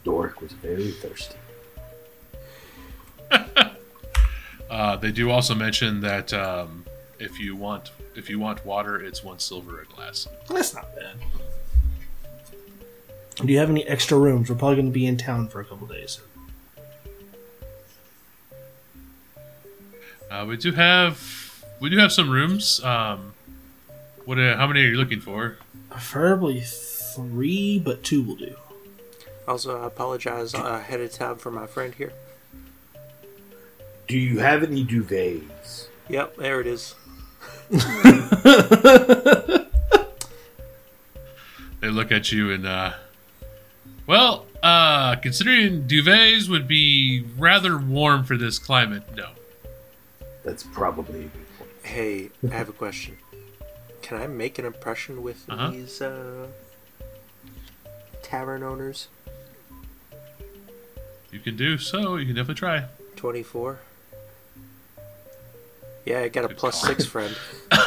Doric 0.04 0.40
was 0.40 0.52
very 0.52 0.90
thirsty. 0.92 1.36
Uh, 4.70 4.96
they 4.96 5.12
do 5.12 5.30
also 5.30 5.54
mention 5.54 6.00
that 6.00 6.32
um, 6.32 6.86
if 7.18 7.38
you 7.38 7.54
want 7.54 7.90
if 8.14 8.28
you 8.30 8.38
want 8.38 8.64
water, 8.64 9.00
it's 9.00 9.22
one 9.24 9.38
silver 9.38 9.80
a 9.80 9.84
glass. 9.84 10.28
That's 10.48 10.74
not 10.74 10.94
bad. 10.94 11.16
Do 13.36 13.52
you 13.52 13.58
have 13.58 13.70
any 13.70 13.86
extra 13.86 14.18
rooms? 14.18 14.50
We're 14.50 14.56
probably 14.56 14.76
going 14.76 14.86
to 14.86 14.92
be 14.92 15.06
in 15.06 15.16
town 15.16 15.48
for 15.48 15.60
a 15.60 15.64
couple 15.64 15.86
days. 15.86 16.20
Uh, 20.30 20.46
we 20.46 20.56
do 20.56 20.72
have 20.72 21.64
we 21.80 21.90
do 21.90 21.98
have 21.98 22.12
some 22.12 22.30
rooms. 22.30 22.82
Um, 22.82 23.34
what? 24.24 24.38
Uh, 24.38 24.56
how 24.56 24.66
many 24.66 24.80
are 24.80 24.88
you 24.88 24.96
looking 24.96 25.20
for? 25.20 25.58
Preferably 25.90 26.60
three, 26.60 27.78
but 27.78 28.02
two 28.02 28.22
will 28.22 28.36
do. 28.36 28.56
Also, 29.46 29.82
I 29.82 29.86
apologize 29.86 30.54
uh, 30.54 30.62
ahead 30.62 31.00
of 31.00 31.12
time 31.12 31.36
for 31.36 31.50
my 31.50 31.66
friend 31.66 31.94
here. 31.94 32.12
Do 34.08 34.18
you 34.18 34.38
have 34.38 34.62
any 34.62 34.84
duvets? 34.84 35.88
Yep, 36.08 36.36
there 36.36 36.60
it 36.60 36.66
is. 36.66 36.94
They 41.80 41.88
look 41.90 42.12
at 42.12 42.30
you 42.30 42.52
and 42.52 42.64
uh, 42.64 42.92
well, 44.06 44.46
uh, 44.62 45.16
considering 45.16 45.82
duvets 45.88 46.48
would 46.48 46.68
be 46.68 47.24
rather 47.36 47.76
warm 47.76 48.22
for 48.22 48.36
this 48.36 48.58
climate, 48.60 49.02
no. 49.16 49.30
That's 50.44 50.62
probably 50.62 51.20
a 51.20 51.22
good 51.24 51.58
point. 51.58 51.70
Hey, 51.82 52.30
I 52.48 52.54
have 52.54 52.68
a 52.68 52.72
question. 52.72 53.18
Can 54.00 54.20
I 54.20 54.28
make 54.28 54.60
an 54.60 54.64
impression 54.64 55.22
with 55.24 55.44
Uh-huh. 55.50 55.70
these 55.70 56.00
uh, 56.00 56.46
tavern 58.22 58.62
owners? 58.62 59.08
you 61.32 61.40
can 61.40 61.56
do 61.56 61.78
so. 61.78 62.16
You 62.16 62.26
can 62.26 62.34
definitely 62.36 62.54
try. 62.60 62.84
24. 63.16 63.80
Yeah, 66.04 66.20
I 66.20 66.28
got 66.28 66.50
a 66.50 66.54
plus 66.54 66.80
call. 66.80 66.88
six 66.90 67.04
friend. 67.06 67.34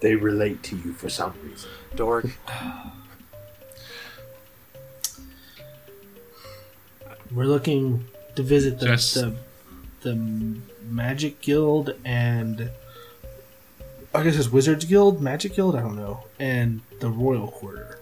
They 0.00 0.16
relate 0.16 0.64
to 0.64 0.76
you 0.76 0.92
for 0.94 1.08
some 1.08 1.32
reason. 1.44 1.70
Dork. 1.94 2.26
We're 7.30 7.44
looking 7.46 8.04
to 8.34 8.42
visit 8.42 8.80
the 8.80 8.86
Just- 8.86 9.14
the, 9.14 9.34
the 10.02 10.14
Magic 10.88 11.40
Guild 11.40 11.94
and 12.04 12.70
I 14.14 14.22
guess 14.24 14.36
it's 14.36 14.50
Wizards 14.50 14.84
Guild, 14.84 15.22
Magic 15.22 15.54
Guild, 15.54 15.74
I 15.76 15.80
don't 15.80 15.96
know, 15.96 16.24
and 16.38 16.82
the 17.00 17.08
Royal 17.08 17.48
Quarter. 17.48 17.98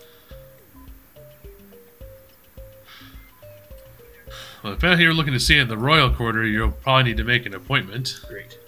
Well, 4.62 4.74
if 4.74 4.82
you're 4.82 5.14
looking 5.14 5.32
to 5.32 5.40
see 5.40 5.56
it 5.56 5.62
in 5.62 5.68
the 5.68 5.78
royal 5.78 6.10
quarter, 6.10 6.44
you'll 6.44 6.72
probably 6.72 7.04
need 7.04 7.16
to 7.16 7.24
make 7.24 7.46
an 7.46 7.54
appointment. 7.54 8.20
Great. 8.28 8.58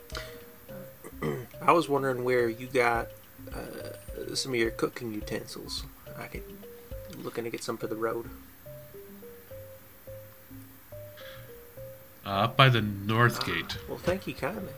I 1.62 1.73
was 1.73 1.89
wondering 1.89 2.24
where 2.24 2.48
you 2.48 2.66
got 2.66 3.09
uh, 3.55 4.35
some 4.35 4.52
of 4.52 4.59
your 4.59 4.70
cooking 4.70 5.12
utensils. 5.12 5.85
I 6.19 6.27
could 6.27 6.43
looking 7.23 7.44
to 7.44 7.51
get 7.51 7.62
some 7.62 7.77
for 7.77 7.86
the 7.86 7.97
road. 7.97 8.28
Uh, 12.24 12.28
up 12.28 12.56
by 12.56 12.69
the 12.69 12.81
north 12.81 13.44
gate. 13.44 13.78
Well, 13.89 13.98
thank 13.98 14.27
you 14.27 14.35
kindly. 14.35 14.73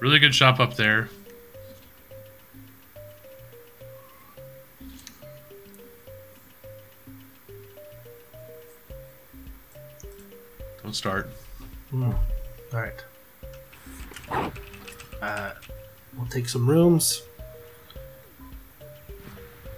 Really 0.00 0.18
good 0.18 0.34
shop 0.34 0.60
up 0.60 0.76
there. 0.76 1.10
Start. 10.92 11.30
Hmm. 11.90 12.12
All 12.72 12.80
right. 12.80 13.04
Uh, 15.20 15.50
we'll 16.16 16.26
take 16.28 16.48
some 16.48 16.68
rooms. 16.68 17.22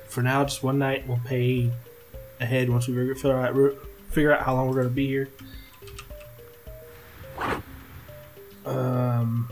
For 0.09 0.23
now, 0.23 0.45
just 0.45 0.63
one 0.63 0.79
night. 0.79 1.07
We'll 1.07 1.21
pay 1.25 1.71
ahead 2.41 2.69
once 2.69 2.87
we 2.89 2.95
figure 3.15 3.41
out 3.41 3.77
figure 4.11 4.33
out 4.33 4.43
how 4.43 4.55
long 4.55 4.69
we're 4.69 4.75
going 4.75 4.89
to 4.89 4.95
be 4.95 5.07
here. 5.07 5.29
Um, 8.67 9.51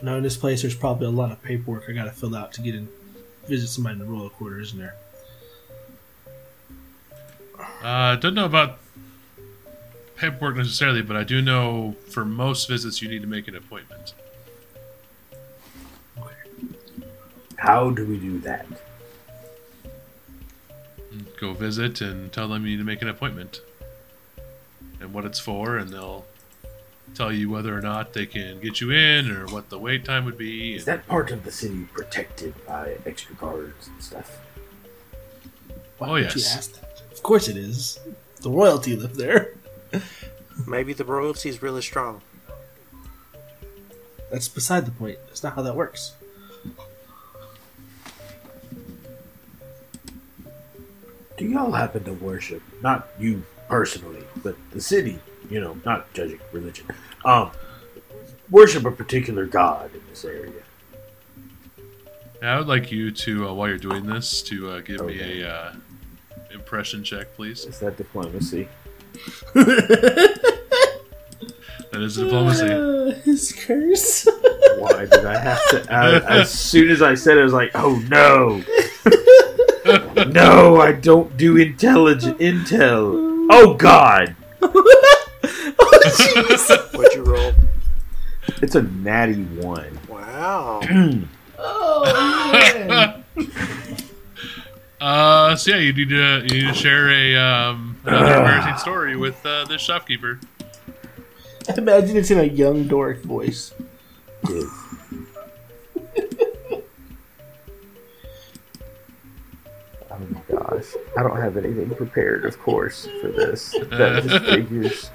knowing 0.00 0.22
this 0.22 0.36
place, 0.36 0.62
there's 0.62 0.74
probably 0.74 1.06
a 1.06 1.10
lot 1.10 1.32
of 1.32 1.42
paperwork 1.42 1.84
I 1.88 1.92
got 1.92 2.04
to 2.04 2.12
fill 2.12 2.34
out 2.34 2.52
to 2.52 2.62
get 2.62 2.74
in, 2.74 2.88
visit 3.46 3.68
somebody 3.68 3.94
in 3.94 3.98
the 3.98 4.06
royal 4.06 4.30
quarters, 4.30 4.68
isn't 4.68 4.78
there? 4.78 4.96
Uh, 7.82 8.16
don't 8.16 8.34
know 8.34 8.44
about 8.44 8.78
paperwork 10.16 10.56
necessarily, 10.56 11.02
but 11.02 11.16
I 11.16 11.24
do 11.24 11.40
know 11.40 11.96
for 12.10 12.24
most 12.24 12.68
visits 12.68 13.00
you 13.00 13.08
need 13.08 13.22
to 13.22 13.28
make 13.28 13.48
an 13.48 13.56
appointment. 13.56 14.14
How 17.56 17.90
do 17.90 18.06
we 18.06 18.18
do 18.18 18.38
that? 18.40 18.66
Go 21.38 21.52
visit 21.52 22.00
and 22.00 22.32
tell 22.32 22.48
them 22.48 22.64
you 22.64 22.72
need 22.72 22.78
to 22.78 22.84
make 22.84 23.02
an 23.02 23.08
appointment 23.08 23.60
and 25.00 25.12
what 25.12 25.24
it's 25.24 25.38
for, 25.38 25.76
and 25.76 25.90
they'll 25.90 26.24
tell 27.14 27.32
you 27.32 27.50
whether 27.50 27.76
or 27.76 27.80
not 27.80 28.12
they 28.12 28.24
can 28.26 28.60
get 28.60 28.80
you 28.80 28.90
in 28.90 29.30
or 29.30 29.46
what 29.46 29.68
the 29.70 29.78
wait 29.78 30.04
time 30.04 30.24
would 30.26 30.38
be. 30.38 30.74
Is 30.76 30.84
that 30.84 31.06
part 31.08 31.30
of 31.32 31.44
the 31.44 31.50
city 31.50 31.86
protected 31.92 32.54
by 32.66 32.96
extra 33.06 33.34
guards 33.34 33.88
and 33.88 34.02
stuff? 34.02 34.38
Why 35.98 36.08
Oh, 36.08 36.12
would 36.12 36.22
yes. 36.24 36.68
You 37.28 37.36
ask 37.36 37.46
that? 37.46 37.48
Of 37.48 37.48
course 37.48 37.48
it 37.48 37.56
is. 37.56 37.98
The 38.42 38.50
royalty 38.50 38.96
live 38.96 39.16
there. 39.16 39.54
Maybe 40.66 40.92
the 40.92 41.04
royalty 41.04 41.48
is 41.48 41.62
really 41.62 41.82
strong. 41.82 42.22
That's 44.30 44.48
beside 44.48 44.86
the 44.86 44.92
point. 44.92 45.18
That's 45.26 45.42
not 45.42 45.54
how 45.54 45.62
that 45.62 45.74
works. 45.74 46.14
Do 51.36 51.46
y'all 51.46 51.72
happen 51.72 52.04
to 52.04 52.12
worship, 52.12 52.62
not 52.82 53.08
you 53.18 53.42
personally, 53.68 54.22
but 54.42 54.56
the 54.72 54.80
city, 54.80 55.18
you 55.48 55.60
know, 55.60 55.76
not 55.86 56.12
judging 56.12 56.38
religion, 56.52 56.86
um, 57.24 57.50
worship 58.50 58.84
a 58.84 58.90
particular 58.90 59.46
god 59.46 59.90
in 59.94 60.00
this 60.10 60.24
area? 60.24 60.52
I 62.42 62.58
would 62.58 62.68
like 62.68 62.92
you 62.92 63.10
to, 63.10 63.48
uh, 63.48 63.52
while 63.54 63.68
you're 63.68 63.78
doing 63.78 64.06
this, 64.06 64.42
to 64.44 64.70
uh, 64.70 64.80
give 64.80 65.00
Okay. 65.00 65.14
me 65.14 65.40
a 65.42 65.48
uh, 65.50 65.72
impression 66.52 67.02
check, 67.04 67.34
please. 67.34 67.64
Is 67.64 67.78
that 67.80 67.96
diplomacy? 67.96 68.68
That 71.90 72.02
is 72.02 72.16
diplomacy. 72.16 72.70
Uh, 72.70 73.14
his 73.24 73.52
curse. 73.52 74.28
Why 74.78 75.06
did 75.06 75.26
I 75.26 75.38
have 75.38 75.70
to? 75.70 75.92
I, 75.92 76.40
as 76.40 76.50
soon 76.50 76.88
as 76.88 77.02
I 77.02 77.14
said 77.14 77.36
it, 77.36 77.40
I 77.40 77.44
was 77.44 77.52
like, 77.52 77.72
"Oh 77.74 77.96
no, 78.08 78.62
no! 80.30 80.80
I 80.80 80.92
don't 80.92 81.36
do 81.36 81.56
intelligent 81.56 82.38
intel." 82.38 83.48
Oh 83.50 83.74
God, 83.74 84.36
What'd 86.92 87.14
you 87.16 87.24
roll? 87.24 87.52
it's 88.62 88.76
a 88.76 88.82
natty 88.82 89.42
one. 89.42 89.98
Wow. 90.08 90.80
oh 91.58 92.52
man. 92.52 93.24
Uh, 95.00 95.56
so 95.56 95.70
yeah, 95.70 95.78
you 95.78 95.92
need 95.94 96.10
to 96.10 96.42
you 96.42 96.62
need 96.62 96.68
to 96.68 96.74
share 96.74 97.08
a 97.10 97.34
um, 97.36 97.96
another 98.04 98.34
embarrassing 98.34 98.76
story 98.76 99.16
with 99.16 99.44
uh, 99.46 99.64
this 99.64 99.80
shopkeeper. 99.80 100.38
Imagine 101.76 102.16
it's 102.18 102.30
in 102.30 102.38
a 102.38 102.44
young 102.44 102.86
Doric 102.86 103.22
voice. 103.22 103.72
Oh 110.12 110.26
my 110.28 110.40
gosh, 110.54 110.84
I 111.16 111.22
don't 111.22 111.40
have 111.40 111.56
anything 111.56 111.88
prepared, 111.94 112.44
of 112.44 112.58
course, 112.58 113.08
for 113.22 113.28
this. 113.28 113.74
That 113.90 114.22
just 114.24 114.44
figures. 114.44 115.10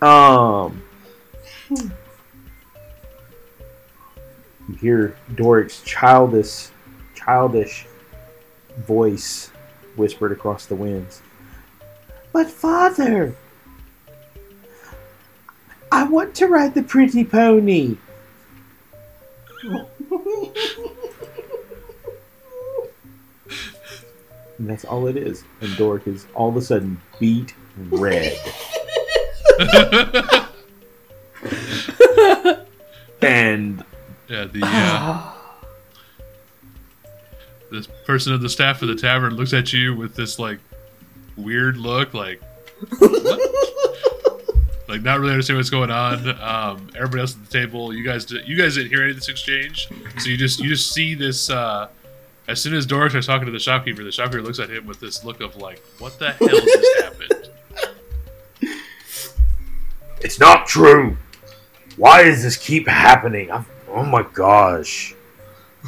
Um, 0.00 0.82
you 4.68 4.74
hear 4.80 5.16
Doric's 5.34 5.82
childish, 5.82 6.68
childish 7.14 7.86
voice 8.78 9.50
whispered 9.96 10.32
across 10.32 10.66
the 10.66 10.74
winds. 10.74 11.22
But 12.32 12.50
father, 12.50 13.36
I 15.92 16.04
want 16.04 16.34
to 16.36 16.46
ride 16.46 16.74
the 16.74 16.82
pretty 16.82 17.24
pony. 17.24 17.96
And 24.58 24.70
that's 24.70 24.84
all 24.84 25.06
it 25.08 25.16
is. 25.16 25.44
And 25.60 25.76
Dork 25.76 26.06
is 26.06 26.26
all 26.34 26.48
of 26.48 26.56
a 26.56 26.62
sudden 26.62 27.00
beat 27.18 27.54
red. 27.90 28.32
and 33.20 33.84
Yeah, 34.28 34.44
the 34.44 34.60
uh, 34.62 35.32
this 37.74 37.86
person 38.06 38.32
of 38.32 38.40
the 38.40 38.48
staff 38.48 38.82
of 38.82 38.88
the 38.88 38.94
tavern 38.94 39.34
looks 39.34 39.52
at 39.52 39.72
you 39.72 39.94
with 39.94 40.14
this 40.14 40.38
like 40.38 40.58
weird 41.36 41.76
look, 41.76 42.14
like 42.14 42.40
what? 42.98 43.40
like 44.88 45.02
not 45.02 45.20
really 45.20 45.32
understand 45.32 45.58
what's 45.58 45.70
going 45.70 45.90
on. 45.90 46.28
Um, 46.40 46.88
everybody 46.94 47.20
else 47.20 47.34
at 47.34 47.44
the 47.44 47.50
table, 47.50 47.92
you 47.94 48.04
guys, 48.04 48.24
di- 48.24 48.42
you 48.44 48.56
guys 48.56 48.74
didn't 48.74 48.90
hear 48.90 49.02
any 49.02 49.10
of 49.10 49.16
this 49.16 49.28
exchange, 49.28 49.88
so 50.18 50.28
you 50.28 50.36
just 50.36 50.60
you 50.60 50.68
just 50.68 50.92
see 50.92 51.14
this. 51.14 51.50
Uh, 51.50 51.88
as 52.46 52.60
soon 52.60 52.74
as 52.74 52.84
Doric 52.84 53.10
starts 53.10 53.26
talking 53.26 53.46
to 53.46 53.52
the 53.52 53.58
shopkeeper, 53.58 54.04
the 54.04 54.12
shopkeeper 54.12 54.42
looks 54.42 54.58
at 54.58 54.68
him 54.68 54.86
with 54.86 55.00
this 55.00 55.24
look 55.24 55.40
of 55.40 55.56
like, 55.56 55.82
"What 55.98 56.18
the 56.18 56.32
hell 56.32 56.48
just 56.48 57.02
happened?" 57.02 57.50
It's 60.20 60.40
not 60.40 60.66
true. 60.66 61.18
Why 61.96 62.24
does 62.24 62.42
this 62.42 62.56
keep 62.56 62.88
happening? 62.88 63.52
I'm, 63.52 63.66
oh 63.88 64.04
my 64.04 64.22
gosh. 64.32 65.14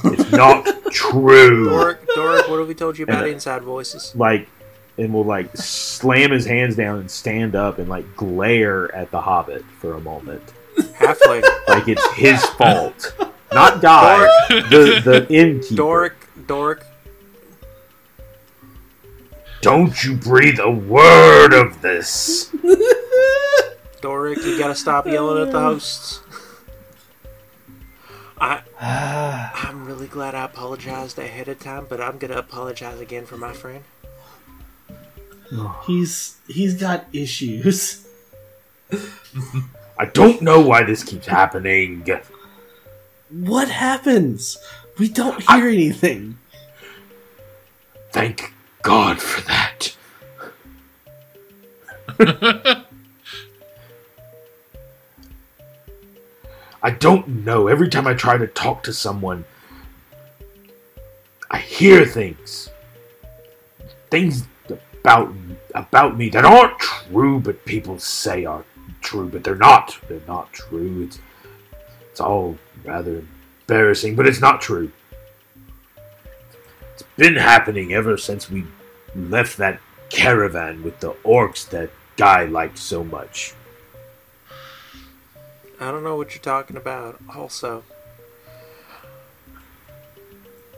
It's 0.04 0.30
not 0.30 0.66
true. 0.92 1.68
Doric, 1.70 1.98
Doric, 2.14 2.48
what 2.48 2.58
have 2.58 2.68
we 2.68 2.74
told 2.74 2.98
you 2.98 3.04
about 3.04 3.24
And- 3.24 3.34
inside 3.34 3.62
voices? 3.62 4.12
like 4.14 4.48
and 4.98 5.12
will 5.12 5.24
like 5.24 5.54
slam 5.56 6.30
his 6.30 6.46
hands 6.46 6.74
down 6.76 6.98
and 7.00 7.10
stand 7.10 7.54
up 7.54 7.78
and 7.78 7.88
like 7.88 8.16
glare 8.16 8.94
at 8.94 9.10
the 9.10 9.20
hobbit 9.20 9.62
for 9.80 9.94
a 9.94 10.00
moment. 10.00 10.42
Halfling. 10.78 11.42
Like 11.68 11.86
it's 11.88 12.12
his 12.14 12.42
fault. 12.44 13.14
Not 13.52 13.80
Guy, 13.82 14.18
the 14.48 15.00
the 15.04 15.26
innkeeper. 15.32 15.74
Doric, 15.76 16.12
Doric. 16.46 16.82
Don't 19.62 20.02
you 20.04 20.16
breathe 20.16 20.58
a 20.60 20.70
word 20.70 21.52
of 21.52 21.80
this. 21.82 22.50
Doric, 24.00 24.38
you 24.38 24.58
gotta 24.58 24.74
stop 24.74 25.06
yelling 25.06 25.42
at 25.46 25.52
the 25.52 25.60
hosts. 25.60 26.20
I, 28.38 28.60
Ah. 28.80 29.68
I'm 29.68 29.84
really 29.86 30.06
glad 30.06 30.34
I 30.34 30.44
apologized 30.44 31.18
ahead 31.18 31.48
of 31.48 31.58
time, 31.60 31.86
but 31.88 32.00
I'm 32.00 32.18
gonna 32.18 32.36
apologize 32.36 33.00
again 33.00 33.24
for 33.26 33.36
my 33.36 33.52
friend. 33.52 33.84
Oh. 35.52 35.82
He's 35.86 36.36
he's 36.48 36.74
got 36.74 37.06
issues. 37.12 38.06
I 39.98 40.04
don't 40.04 40.42
know 40.42 40.60
why 40.60 40.82
this 40.82 41.02
keeps 41.02 41.26
happening. 41.26 42.04
What 43.30 43.68
happens? 43.68 44.58
We 44.98 45.08
don't 45.08 45.42
hear 45.50 45.68
anything. 45.68 46.38
Thank 48.12 48.52
God 48.82 49.20
for 49.20 49.40
that. 49.42 49.96
I 56.82 56.90
don't 56.90 57.44
know. 57.44 57.68
Every 57.68 57.88
time 57.88 58.06
I 58.06 58.14
try 58.14 58.36
to 58.38 58.46
talk 58.46 58.82
to 58.84 58.92
someone, 58.92 59.44
I 61.50 61.58
hear 61.58 62.04
things. 62.04 62.70
Things 64.10 64.46
about 65.00 65.32
about 65.74 66.16
me 66.16 66.28
that 66.30 66.44
aren't 66.44 66.78
true, 66.78 67.40
but 67.40 67.64
people 67.64 67.98
say 67.98 68.44
are 68.44 68.64
true, 69.00 69.28
but 69.28 69.44
they're 69.44 69.54
not. 69.54 69.96
They're 70.08 70.20
not 70.26 70.52
true. 70.52 71.02
It's 71.04 71.18
it's 72.10 72.20
all 72.20 72.58
rather 72.84 73.22
embarrassing, 73.62 74.16
but 74.16 74.26
it's 74.26 74.40
not 74.40 74.60
true. 74.60 74.90
It's 76.92 77.02
been 77.16 77.36
happening 77.36 77.92
ever 77.92 78.16
since 78.16 78.50
we 78.50 78.64
left 79.14 79.58
that 79.58 79.80
caravan 80.08 80.82
with 80.82 81.00
the 81.00 81.12
orcs 81.24 81.68
that 81.70 81.90
guy 82.16 82.44
liked 82.44 82.78
so 82.78 83.04
much. 83.04 83.54
I 85.80 85.90
don't 85.90 86.02
know 86.04 86.16
what 86.16 86.34
you're 86.34 86.42
talking 86.42 86.76
about. 86.76 87.18
Also, 87.34 87.82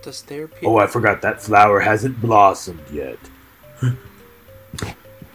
does 0.02 0.22
therapy? 0.22 0.66
Oh, 0.66 0.78
I 0.78 0.86
forgot 0.86 1.22
that 1.22 1.40
flower 1.42 1.80
hasn't 1.80 2.20
blossomed 2.20 2.82
yet. 2.92 3.18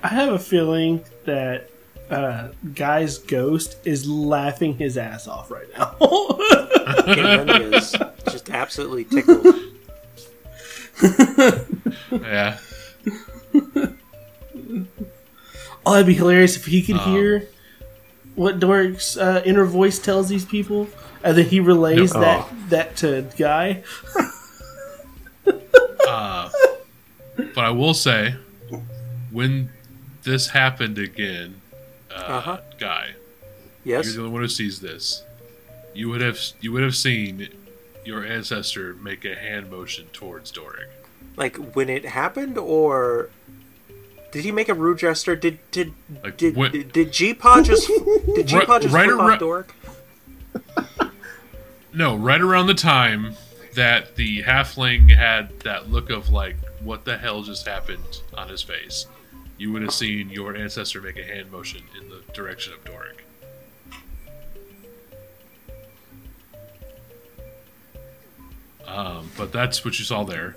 I 0.03 0.07
have 0.07 0.33
a 0.33 0.39
feeling 0.39 1.03
that 1.25 1.69
uh, 2.09 2.49
guy's 2.73 3.17
ghost 3.19 3.77
is 3.85 4.07
laughing 4.07 4.75
his 4.77 4.97
ass 4.97 5.27
off 5.27 5.49
right 5.49 5.67
now. 5.77 5.95
Remy 7.07 7.75
is 7.75 7.95
just 8.29 8.49
absolutely 8.49 9.05
tickled. 9.05 9.45
Yeah. 12.11 12.57
oh, 15.85 15.93
that'd 15.93 16.05
be 16.05 16.13
hilarious 16.13 16.57
if 16.57 16.65
he 16.65 16.81
could 16.81 16.97
Um, 16.97 17.11
hear 17.13 17.47
what 18.35 18.59
Doric's 18.59 19.15
uh, 19.17 19.41
inner 19.45 19.65
voice 19.65 19.99
tells 19.99 20.29
these 20.29 20.45
people, 20.45 20.87
and 21.23 21.37
then 21.37 21.45
he 21.45 21.59
relays 21.59 22.13
No. 22.13 22.19
that 22.21 22.69
that 22.69 22.95
to 22.97 23.27
Guy. 23.37 23.83
Uh, 26.07 26.49
but 27.55 27.63
I 27.65 27.69
will 27.71 27.93
say, 27.93 28.35
when 29.31 29.69
this 30.23 30.49
happened 30.49 30.97
again, 30.99 31.61
uh, 32.11 32.19
Uh-huh. 32.19 32.57
guy, 32.79 33.11
Yes. 33.83 34.05
you're 34.05 34.13
the 34.15 34.19
only 34.21 34.31
one 34.33 34.41
who 34.41 34.47
sees 34.47 34.79
this. 34.81 35.23
You 35.93 36.09
would 36.09 36.21
have 36.21 36.39
you 36.61 36.71
would 36.71 36.83
have 36.83 36.95
seen 36.95 37.49
your 38.05 38.23
ancestor 38.25 38.93
make 38.95 39.25
a 39.25 39.35
hand 39.35 39.71
motion 39.71 40.07
towards 40.13 40.51
Doric. 40.51 40.89
Like 41.35 41.55
when 41.75 41.89
it 41.89 42.05
happened, 42.05 42.57
or 42.57 43.29
did 44.33 44.43
he 44.43 44.51
make 44.51 44.67
a 44.67 44.73
rude 44.73 44.97
gesture? 44.97 45.35
Did 45.35 45.59
did 45.71 45.93
Like, 46.23 46.35
did 46.37 46.55
when- 46.57 46.71
did, 46.71 46.91
did 46.91 47.11
G-Paw 47.13 47.61
just 47.61 47.87
did 48.35 48.47
G-Paw 48.47 48.73
Right- 48.73 48.81
just 48.81 48.93
right 48.93 49.05
flip 49.05 49.19
around- 49.19 49.31
off 49.31 49.39
Doric? 49.39 49.73
No, 51.95 52.15
right 52.15 52.41
around 52.41 52.65
the 52.65 52.73
time 52.73 53.35
that 53.75 54.15
the 54.15 54.41
halfling 54.41 55.15
had 55.15 55.59
that 55.59 55.91
look 55.91 56.09
of 56.09 56.29
like, 56.29 56.55
what 56.81 57.05
the 57.05 57.19
hell 57.19 57.43
just 57.43 57.67
happened 57.67 58.21
on 58.33 58.49
his 58.49 58.63
face, 58.63 59.05
you 59.59 59.71
would 59.71 59.83
have 59.83 59.93
seen 59.93 60.31
your 60.31 60.55
ancestor 60.55 60.99
make 61.01 61.19
a 61.19 61.23
hand 61.23 61.51
motion 61.51 61.83
in 62.01 62.09
the 62.09 62.21
direction 62.33 62.73
of 62.73 62.83
Doric. 62.83 63.23
Um, 68.87 69.31
but 69.37 69.51
that's 69.51 69.85
what 69.85 69.97
you 69.99 70.05
saw 70.05 70.23
there. 70.23 70.55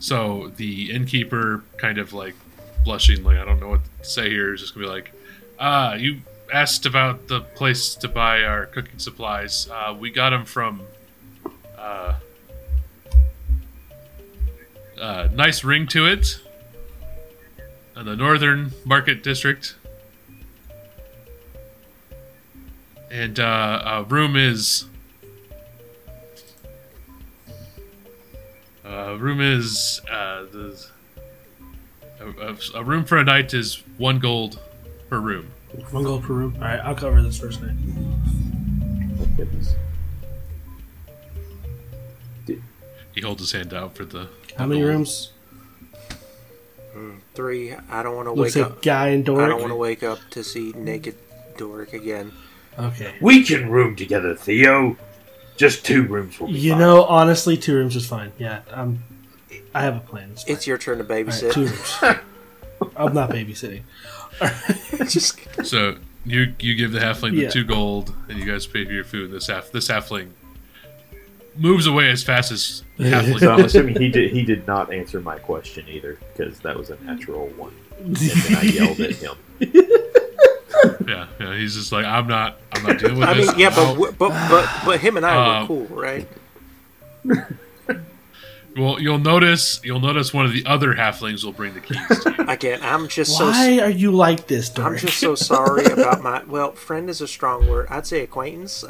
So 0.00 0.52
the 0.56 0.90
innkeeper, 0.92 1.62
kind 1.78 1.98
of 1.98 2.12
like 2.12 2.34
blushing, 2.86 3.24
like 3.24 3.36
I 3.36 3.44
don't 3.44 3.58
know 3.58 3.68
what 3.68 3.80
to 4.00 4.08
say 4.08 4.30
here, 4.30 4.54
is 4.54 4.60
just 4.60 4.72
gonna 4.72 4.86
be 4.86 4.90
like, 4.90 5.12
"Ah, 5.58 5.94
you 5.94 6.20
asked 6.52 6.86
about 6.86 7.26
the 7.26 7.40
place 7.40 7.96
to 7.96 8.08
buy 8.08 8.44
our 8.44 8.66
cooking 8.66 9.00
supplies. 9.00 9.68
Uh, 9.68 9.94
we 9.98 10.08
got 10.08 10.30
them 10.30 10.44
from 10.44 10.82
uh, 11.76 12.14
uh, 14.98 15.28
nice 15.34 15.64
ring 15.64 15.88
to 15.88 16.06
it 16.06 16.40
in 17.96 18.06
the 18.06 18.14
northern 18.14 18.72
market 18.84 19.22
district, 19.24 19.74
and 23.10 23.38
uh, 23.40 23.82
uh, 23.84 24.04
room 24.08 24.36
is." 24.36 24.86
Uh, 28.84 29.16
room 29.18 29.40
is 29.40 30.00
uh, 30.08 30.44
the 30.52 30.88
a, 32.20 32.28
a, 32.52 32.56
a 32.80 32.84
room 32.84 33.04
for 33.04 33.18
a 33.18 33.24
night 33.24 33.52
is 33.54 33.82
one 33.98 34.18
gold 34.18 34.58
per 35.10 35.18
room. 35.18 35.50
One 35.90 36.04
gold 36.04 36.22
per 36.24 36.32
room. 36.32 36.54
All 36.56 36.62
right, 36.62 36.80
I'll 36.80 36.94
cover 36.94 37.20
this 37.22 37.38
first 37.38 37.62
night. 37.62 37.74
Oh, 39.20 39.26
goodness. 39.36 39.74
He 43.14 43.22
holds 43.22 43.40
his 43.40 43.52
hand 43.52 43.72
out 43.72 43.96
for 43.96 44.04
the. 44.04 44.28
How 44.56 44.64
the 44.64 44.66
many 44.68 44.80
gold. 44.80 44.90
rooms? 44.92 45.32
Mm, 46.94 47.18
three. 47.34 47.74
I 47.90 48.02
don't 48.02 48.14
want 48.14 48.26
to 48.26 48.32
Looks 48.32 48.54
wake 48.56 48.64
like 48.64 48.72
up. 48.72 48.82
Guy 48.82 49.08
and 49.08 49.22
I 49.28 49.48
don't 49.48 49.60
want 49.60 49.70
to 49.72 49.76
wake 49.76 50.02
up 50.02 50.18
to 50.30 50.44
see 50.44 50.72
naked 50.76 51.16
Doric 51.56 51.92
again. 51.94 52.32
Okay. 52.78 53.14
We 53.22 53.42
can 53.44 53.70
room 53.70 53.96
together, 53.96 54.34
Theo. 54.34 54.96
Just 55.56 55.86
two 55.86 56.02
rooms 56.02 56.38
will 56.38 56.48
be 56.48 56.58
You 56.58 56.72
fine. 56.72 56.80
know, 56.80 57.04
honestly, 57.04 57.56
two 57.56 57.74
rooms 57.74 57.96
is 57.96 58.06
fine. 58.06 58.32
Yeah, 58.38 58.60
I'm. 58.70 59.02
I 59.74 59.82
have 59.82 59.96
a 59.96 60.00
plan. 60.00 60.30
It's. 60.32 60.44
It's 60.46 60.66
your 60.66 60.78
turn 60.78 60.98
to 60.98 61.04
babysit. 61.04 61.52
two 61.52 61.66
rooms. 61.66 61.98
I'm 62.96 63.14
not 63.14 63.30
babysitting. 63.30 63.82
Just 65.10 65.38
So 65.64 65.96
you 66.24 66.54
you 66.58 66.74
give 66.74 66.92
the 66.92 66.98
halfling 67.00 67.32
the 67.32 67.42
Yeah. 67.42 67.50
two 67.50 67.64
gold, 67.64 68.12
and 68.28 68.38
you 68.38 68.44
guys 68.44 68.66
pay 68.66 68.84
for 68.84 68.92
your 68.92 69.04
food. 69.04 69.30
This 69.32 69.46
half 69.46 69.70
this 69.70 69.88
halfling 69.88 70.28
moves 71.56 71.86
away 71.86 72.10
as 72.10 72.22
fast 72.22 72.52
as 72.52 72.82
halfling. 72.98 73.40
So 73.40 73.52
I'm 73.52 73.64
assuming 73.64 73.98
he 74.00 74.10
did. 74.10 74.30
He 74.32 74.42
did 74.44 74.66
not 74.66 74.92
answer 74.92 75.20
my 75.20 75.38
question 75.38 75.86
either 75.88 76.18
because 76.34 76.58
that 76.60 76.76
was 76.76 76.90
a 76.90 77.02
natural 77.04 77.46
one. 77.56 77.72
And 77.98 78.14
then 78.16 78.56
I 78.58 78.62
yelled 78.62 79.00
at 79.00 79.14
him. 79.14 79.36
yeah, 81.08 81.26
yeah. 81.40 81.56
He's 81.56 81.74
just 81.76 81.92
like 81.92 82.04
I'm 82.04 82.26
not. 82.26 82.58
I'm 82.72 82.82
not 82.82 82.98
dealing 82.98 83.20
with 83.20 83.28
I 83.28 83.34
this. 83.34 83.48
mean, 83.52 83.58
yeah, 83.58 83.70
but 83.74 84.18
but 84.18 84.28
but 84.50 84.68
but 84.84 85.00
him 85.00 85.16
and 85.16 85.24
I 85.24 85.60
Um, 85.60 85.62
were 85.62 85.66
cool, 85.86 85.96
right? 85.96 86.28
Well, 88.76 89.00
you'll 89.00 89.18
notice 89.18 89.80
you'll 89.82 90.00
notice 90.00 90.34
one 90.34 90.44
of 90.44 90.52
the 90.52 90.64
other 90.66 90.94
halflings 90.94 91.44
will 91.44 91.52
bring 91.52 91.74
the 91.74 91.80
keys 91.80 91.98
to 92.24 92.34
you. 92.38 92.44
Again, 92.48 92.80
I'm 92.82 93.08
just 93.08 93.36
so 93.36 93.46
Why 93.46 93.80
are 93.80 93.90
you 93.90 94.10
like 94.12 94.46
this, 94.46 94.76
I'm 94.78 94.96
just 94.96 95.18
so 95.18 95.34
sorry 95.34 95.84
about 95.86 96.22
my. 96.22 96.44
Well, 96.44 96.72
friend 96.72 97.08
is 97.08 97.20
a 97.20 97.28
strong 97.28 97.68
word. 97.68 97.86
I'd 97.90 98.06
say 98.06 98.22
acquaintance. 98.22 98.84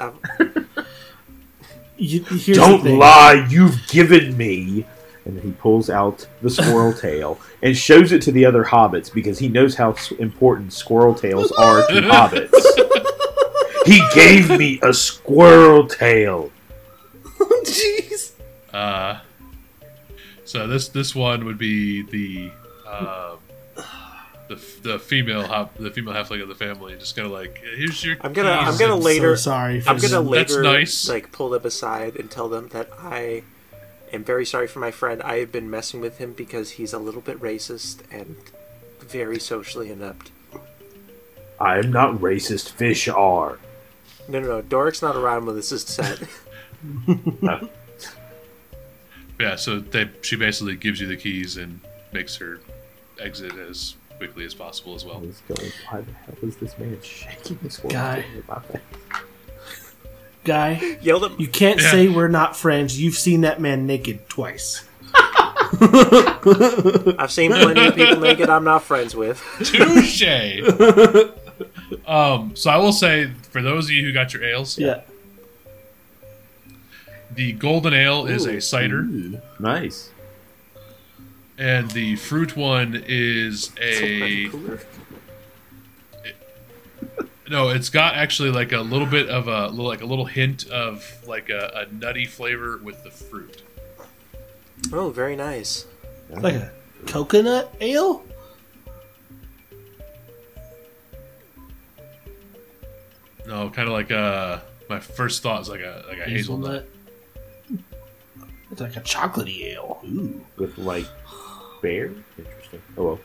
You, 1.98 2.22
here's 2.24 2.58
Don't 2.58 2.82
thing. 2.82 2.98
lie. 2.98 3.46
You've 3.48 3.86
given 3.88 4.36
me. 4.36 4.84
And 5.24 5.40
he 5.40 5.50
pulls 5.52 5.90
out 5.90 6.24
the 6.40 6.50
squirrel 6.50 6.92
tail 7.00 7.40
and 7.62 7.76
shows 7.76 8.12
it 8.12 8.22
to 8.22 8.32
the 8.32 8.44
other 8.44 8.62
hobbits 8.62 9.12
because 9.12 9.40
he 9.40 9.48
knows 9.48 9.74
how 9.74 9.96
important 10.20 10.72
squirrel 10.72 11.14
tails 11.14 11.50
are 11.52 11.84
to 11.88 11.94
hobbits. 12.02 12.52
He 13.86 14.00
gave 14.14 14.50
me 14.56 14.78
a 14.82 14.92
squirrel 14.92 15.88
tail. 15.88 16.52
Jeez. 17.64 18.32
Uh, 18.72 19.18
so 20.46 20.66
this 20.66 20.88
this 20.88 21.14
one 21.14 21.44
would 21.44 21.58
be 21.58 22.02
the 22.02 22.50
um, 22.90 23.38
the 24.48 24.58
the 24.82 24.98
female 24.98 25.42
hop, 25.46 25.74
the 25.76 25.90
female 25.90 26.14
halfling 26.14 26.40
of 26.42 26.48
the 26.48 26.54
family. 26.54 26.94
Just 26.96 27.14
kind 27.16 27.26
of 27.26 27.32
like 27.32 27.58
here's 27.76 28.02
your. 28.04 28.16
I'm 28.22 28.32
gonna- 28.32 28.50
I'm 28.50 28.78
gonna 28.78 28.94
and- 28.94 29.02
later- 29.04 29.36
So 29.36 29.50
sorry. 29.50 29.80
For 29.80 29.90
I'm 29.90 29.96
gonna 29.96 30.22
this. 30.22 30.30
That's 30.30 30.50
later 30.52 30.62
nice. 30.62 31.08
like 31.08 31.32
pull 31.32 31.50
them 31.50 31.64
aside 31.64 32.16
and 32.16 32.30
tell 32.30 32.48
them 32.48 32.68
that 32.68 32.88
I 32.98 33.42
am 34.12 34.22
very 34.24 34.46
sorry 34.46 34.68
for 34.68 34.78
my 34.78 34.90
friend. 34.92 35.20
I 35.22 35.38
have 35.38 35.50
been 35.52 35.68
messing 35.68 36.00
with 36.00 36.18
him 36.18 36.32
because 36.32 36.72
he's 36.72 36.92
a 36.92 36.98
little 36.98 37.20
bit 37.20 37.40
racist 37.40 38.00
and 38.10 38.36
very 39.00 39.38
socially 39.40 39.90
inept. 39.90 40.30
I 41.60 41.78
am 41.78 41.90
not 41.90 42.14
racist. 42.16 42.70
Fish 42.70 43.08
are. 43.08 43.58
No, 44.28 44.40
no, 44.40 44.46
no. 44.46 44.62
Doric's 44.62 45.02
not 45.02 45.16
around 45.16 45.46
when 45.46 45.56
this 45.56 45.72
is 45.72 45.82
said. 45.82 46.28
Yeah, 49.38 49.56
so 49.56 49.80
they 49.80 50.08
she 50.22 50.36
basically 50.36 50.76
gives 50.76 51.00
you 51.00 51.06
the 51.06 51.16
keys 51.16 51.56
and 51.56 51.80
makes 52.12 52.36
her 52.36 52.60
exit 53.20 53.54
as 53.56 53.96
quickly 54.16 54.44
as 54.46 54.54
possible 54.54 54.94
as 54.94 55.04
well. 55.04 55.20
He's 55.20 55.42
going, 55.48 55.70
why 55.90 56.00
the 56.00 56.12
hell 56.12 56.34
is 56.42 56.56
this 56.56 56.78
man 56.78 56.98
shaking 57.02 57.58
the 57.62 57.70
squirrel 57.70 57.92
Guy. 57.92 58.22
tail 58.22 58.30
in 58.34 58.42
my 58.48 58.60
face? 58.60 58.80
guy. 60.44 60.98
Yelled 61.02 61.24
at 61.24 61.40
You 61.40 61.48
can't 61.48 61.80
Yeah. 61.80 61.90
say 61.90 62.08
we're 62.08 62.28
not 62.28 62.56
friends. 62.56 62.98
You've 63.00 63.16
seen 63.16 63.40
that 63.42 63.60
man 63.60 63.86
naked 63.86 64.28
twice. 64.28 64.84
I've 67.18 67.30
seen 67.32 67.50
plenty 67.52 67.86
of 67.86 67.94
people 67.96 68.20
naked 68.20 68.48
I'm 68.48 68.64
not 68.64 68.84
friends 68.84 69.14
with. 69.16 69.42
Touche. 69.64 70.22
um, 72.06 72.54
so 72.54 72.70
I 72.70 72.76
will 72.76 72.92
say, 72.92 73.30
for 73.50 73.60
those 73.62 73.86
of 73.86 73.90
you 73.90 74.02
who 74.04 74.12
got 74.12 74.32
your 74.32 74.44
ales, 74.44 74.78
Yeah. 74.78 75.00
The 77.34 77.52
golden 77.52 77.94
ale 77.94 78.26
is 78.26 78.46
a 78.46 78.60
cider, 78.60 79.06
Nice. 79.58 80.10
and 81.58 81.90
the 81.90 82.16
fruit 82.16 82.56
one 82.56 83.02
is 83.06 83.70
a 83.80 84.48
no. 87.50 87.68
It's 87.70 87.90
got 87.90 88.14
actually 88.14 88.50
like 88.50 88.72
a 88.72 88.80
little 88.80 89.06
bit 89.06 89.28
of 89.28 89.48
a 89.48 89.68
little, 89.68 89.86
like 89.86 90.02
a 90.02 90.06
little 90.06 90.26
hint 90.26 90.66
of 90.68 91.04
like 91.26 91.48
a, 91.50 91.86
a 91.88 91.92
nutty 91.94 92.26
flavor 92.26 92.78
with 92.82 93.02
the 93.04 93.10
fruit. 93.10 93.62
Oh, 94.92 95.10
very 95.10 95.36
nice. 95.36 95.86
Like 96.30 96.54
a 96.54 96.70
coconut 97.06 97.74
ale? 97.80 98.24
No, 103.46 103.70
kind 103.70 103.88
of 103.88 103.92
like 103.94 104.10
a. 104.10 104.62
My 104.88 105.00
first 105.00 105.42
thought 105.42 105.62
is 105.62 105.68
like 105.68 105.80
a 105.80 106.04
like 106.08 106.18
a 106.18 106.24
hazelnut. 106.24 106.86
It's 108.70 108.80
like 108.80 108.96
a 108.96 109.00
chocolatey 109.00 109.62
ale. 109.74 110.00
Ooh. 110.04 110.44
With 110.56 110.76
like 110.78 111.06
bear. 111.82 112.10
Interesting. 112.38 112.82
Oh 112.98 113.04
well. 113.04 113.20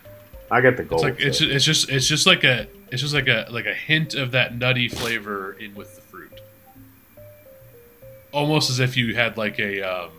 I 0.51 0.61
got 0.61 0.77
the 0.77 0.83
gold. 0.83 1.05
It's 1.05 1.07
gold. 1.07 1.17
like 1.19 1.19
it's 1.27 1.39
so- 1.39 1.45
it's 1.45 1.65
just 1.65 1.89
it's 1.89 2.07
just 2.07 2.25
like 2.25 2.43
a 2.43 2.67
it's 2.91 3.01
just 3.01 3.13
like 3.13 3.27
a 3.27 3.47
like 3.49 3.65
a 3.65 3.73
hint 3.73 4.13
of 4.15 4.31
that 4.31 4.55
nutty 4.57 4.87
flavor 4.89 5.53
in 5.53 5.73
with 5.75 5.95
the 5.95 6.01
fruit. 6.01 6.41
Almost 8.31 8.69
as 8.69 8.79
if 8.79 8.95
you 8.95 9.15
had 9.15 9.37
like 9.37 9.59
a 9.59 9.81
um, 9.81 10.11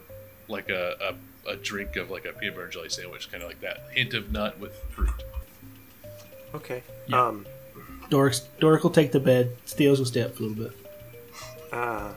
like 0.49 0.69
a, 0.69 1.15
a, 1.47 1.51
a 1.53 1.57
drink 1.57 1.97
of 1.97 2.11
like 2.11 2.25
a 2.27 2.33
peanut 2.33 2.55
butter 2.55 2.65
and 2.65 2.73
jelly 2.73 2.89
sandwich, 2.91 3.31
kind 3.31 3.43
of 3.43 3.49
like 3.49 3.61
that 3.61 3.85
hint 3.93 4.13
of 4.15 4.31
nut 4.33 4.59
with 4.59 4.75
fruit. 4.91 5.11
Okay. 6.55 6.83
Yeah. 7.07 7.27
Um. 7.27 7.47
Doric, 8.11 8.35
Doric 8.61 8.83
will 8.83 8.91
take 8.91 9.13
the 9.13 9.21
bed. 9.21 9.57
Steels 9.65 9.99
will 9.99 10.05
stay 10.07 10.23
up 10.23 10.35
for 10.35 10.43
a 10.43 10.47
little 10.47 10.65
bit. 10.65 10.77
Uh. 11.73 12.13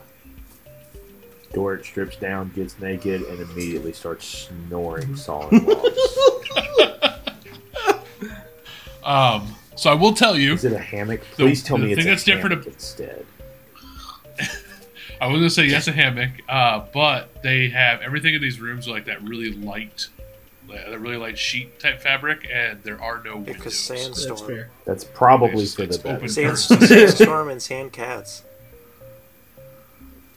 Doric 1.53 1.85
strips 1.85 2.15
down, 2.17 2.51
gets 2.55 2.80
naked, 2.80 3.22
and 3.23 3.39
immediately 3.39 3.93
starts 3.93 4.26
snoring 4.49 5.15
solid. 5.15 5.53
Um, 9.03 9.53
so 9.76 9.91
I 9.91 9.93
will 9.93 10.13
tell 10.15 10.35
you, 10.35 10.53
Is 10.53 10.65
it 10.65 10.73
a 10.73 10.80
hammock? 10.80 11.22
Please 11.34 11.61
tell 11.61 11.77
the 11.77 11.84
me 11.85 11.91
it's 11.91 11.99
thing 12.01 12.07
a 12.07 12.11
that's 12.11 12.23
different 12.23 12.53
hammock 12.53 12.67
instead. 12.73 13.23
I 15.22 15.27
was 15.27 15.38
gonna 15.38 15.49
say 15.51 15.65
yes, 15.65 15.88
a 15.88 15.91
hammock, 15.91 16.31
uh, 16.49 16.85
but 16.91 17.43
they 17.43 17.69
have 17.69 18.01
everything 18.01 18.34
in 18.34 18.41
these 18.41 18.59
rooms 18.59 18.88
are 18.88 18.91
like 18.91 19.05
that 19.05 19.22
really 19.22 19.51
light, 19.53 20.07
that 20.69 20.99
really 20.99 21.17
light 21.17 21.38
sheet 21.38 21.80
type 21.80 22.01
fabric, 22.01 22.47
and 22.51 22.81
there 22.81 22.99
are 22.99 23.22
no 23.23 23.35
windows. 23.35 23.55
Because 23.57 23.88
That's 23.88 24.01
sandstorm. 24.01 24.47
fair. 24.49 24.69
That's 24.85 25.03
probably 25.03 25.49
It's- 25.65 25.76
for 25.76 25.84
it's 25.84 25.97
the 25.97 26.03
better. 26.03 26.17
open. 26.17 26.30
Sand, 26.30 26.57
sandstorm 26.57 27.49
and 27.49 27.61
sand 27.61 27.93
cats. 27.93 28.41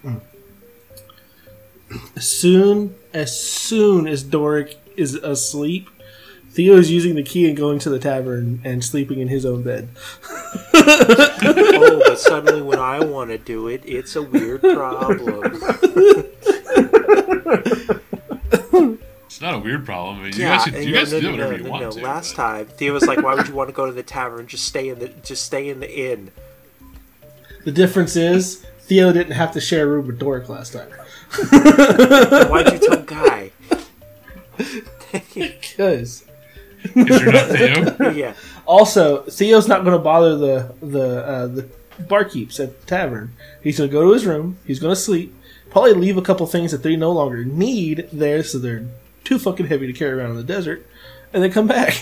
As 0.04 0.12
soon 2.18 2.94
as 3.12 3.38
soon 3.38 4.06
as 4.06 4.22
Doric 4.22 4.76
is 4.96 5.14
asleep, 5.14 5.88
Theo 6.50 6.76
is 6.76 6.90
using 6.90 7.14
the 7.14 7.22
key 7.22 7.48
and 7.48 7.56
going 7.56 7.78
to 7.80 7.90
the 7.90 7.98
tavern 7.98 8.60
and 8.64 8.84
sleeping 8.84 9.20
in 9.20 9.28
his 9.28 9.46
own 9.46 9.62
bed. 9.62 9.88
Oh, 10.74 12.02
but 12.06 12.18
suddenly 12.18 12.62
when 12.62 12.78
I 12.78 13.04
want 13.04 13.30
to 13.30 13.38
do 13.38 13.68
it, 13.68 13.82
it's 13.84 14.16
a 14.16 14.22
weird 14.22 14.60
problem. 14.62 15.42
It's 19.38 19.42
not 19.42 19.54
a 19.54 19.58
weird 19.58 19.84
problem. 19.84 20.18
I 20.18 20.22
mean, 20.24 20.32
you 20.32 20.38
guys, 20.40 20.64
can, 20.64 20.74
you 20.82 20.90
no, 20.90 20.98
guys 20.98 21.12
no, 21.12 21.20
can 21.20 21.30
do 21.30 21.36
no, 21.36 21.44
whatever 21.44 21.58
no, 21.58 21.64
you 21.64 21.70
want 21.70 21.82
no. 21.84 21.90
to. 21.92 22.00
Last 22.00 22.34
but- 22.34 22.42
time, 22.42 22.66
Theo 22.66 22.92
was 22.92 23.06
like, 23.06 23.22
"Why 23.22 23.34
would 23.36 23.46
you 23.46 23.54
want 23.54 23.68
to 23.68 23.72
go 23.72 23.86
to 23.86 23.92
the 23.92 24.02
tavern? 24.02 24.48
Just 24.48 24.64
stay 24.64 24.88
in 24.88 24.98
the 24.98 25.08
just 25.08 25.44
stay 25.44 25.68
in 25.68 25.78
the 25.78 26.12
inn." 26.12 26.32
The 27.64 27.70
difference 27.70 28.16
is 28.16 28.66
Theo 28.80 29.12
didn't 29.12 29.34
have 29.34 29.52
to 29.52 29.60
share 29.60 29.84
a 29.84 29.86
room 29.86 30.06
with 30.08 30.18
Doric 30.18 30.48
last 30.48 30.72
time. 30.72 30.88
Then 31.36 32.48
Why'd 32.50 32.72
you 32.72 32.78
tell 32.78 33.02
Guy? 33.02 33.50
Because 35.34 36.24
Because 36.82 37.20
you're 37.20 37.32
not 37.32 37.48
Theo. 37.48 38.10
yeah, 38.14 38.34
also 38.66 39.22
Theo's 39.22 39.68
not 39.68 39.84
going 39.84 39.96
to 39.96 40.02
bother 40.02 40.36
the 40.36 40.74
the 40.82 41.24
uh, 41.24 41.46
the 41.46 41.68
barkeeps 42.02 42.60
at 42.60 42.80
the 42.80 42.86
tavern. 42.86 43.32
He's 43.62 43.78
going 43.78 43.88
to 43.88 43.92
go 43.92 44.02
to 44.02 44.12
his 44.12 44.26
room. 44.26 44.58
He's 44.66 44.78
going 44.78 44.94
to 44.94 45.00
sleep. 45.00 45.34
Probably 45.70 45.94
leave 45.94 46.16
a 46.16 46.22
couple 46.22 46.46
things 46.46 46.72
that 46.72 46.82
they 46.82 46.96
no 46.96 47.12
longer 47.12 47.44
need 47.44 48.08
there, 48.12 48.42
so 48.42 48.58
they're 48.58 48.86
too 49.24 49.38
fucking 49.38 49.66
heavy 49.66 49.86
to 49.86 49.92
carry 49.92 50.12
around 50.12 50.30
in 50.30 50.36
the 50.36 50.42
desert, 50.42 50.86
and 51.32 51.42
then 51.42 51.52
come 51.52 51.66
back. 51.66 51.94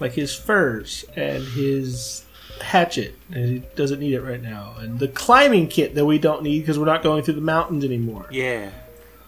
like 0.00 0.12
his 0.12 0.34
furs 0.34 1.04
and 1.16 1.44
his 1.44 2.24
hatchet, 2.62 3.14
and 3.32 3.44
he 3.44 3.58
doesn't 3.76 4.00
need 4.00 4.14
it 4.14 4.22
right 4.22 4.42
now, 4.42 4.74
and 4.78 4.98
the 4.98 5.08
climbing 5.08 5.68
kit 5.68 5.94
that 5.94 6.04
we 6.06 6.18
don't 6.18 6.42
need 6.42 6.60
because 6.60 6.78
we're 6.78 6.84
not 6.86 7.02
going 7.02 7.22
through 7.22 7.34
the 7.34 7.40
mountains 7.40 7.84
anymore. 7.84 8.26
yeah. 8.30 8.70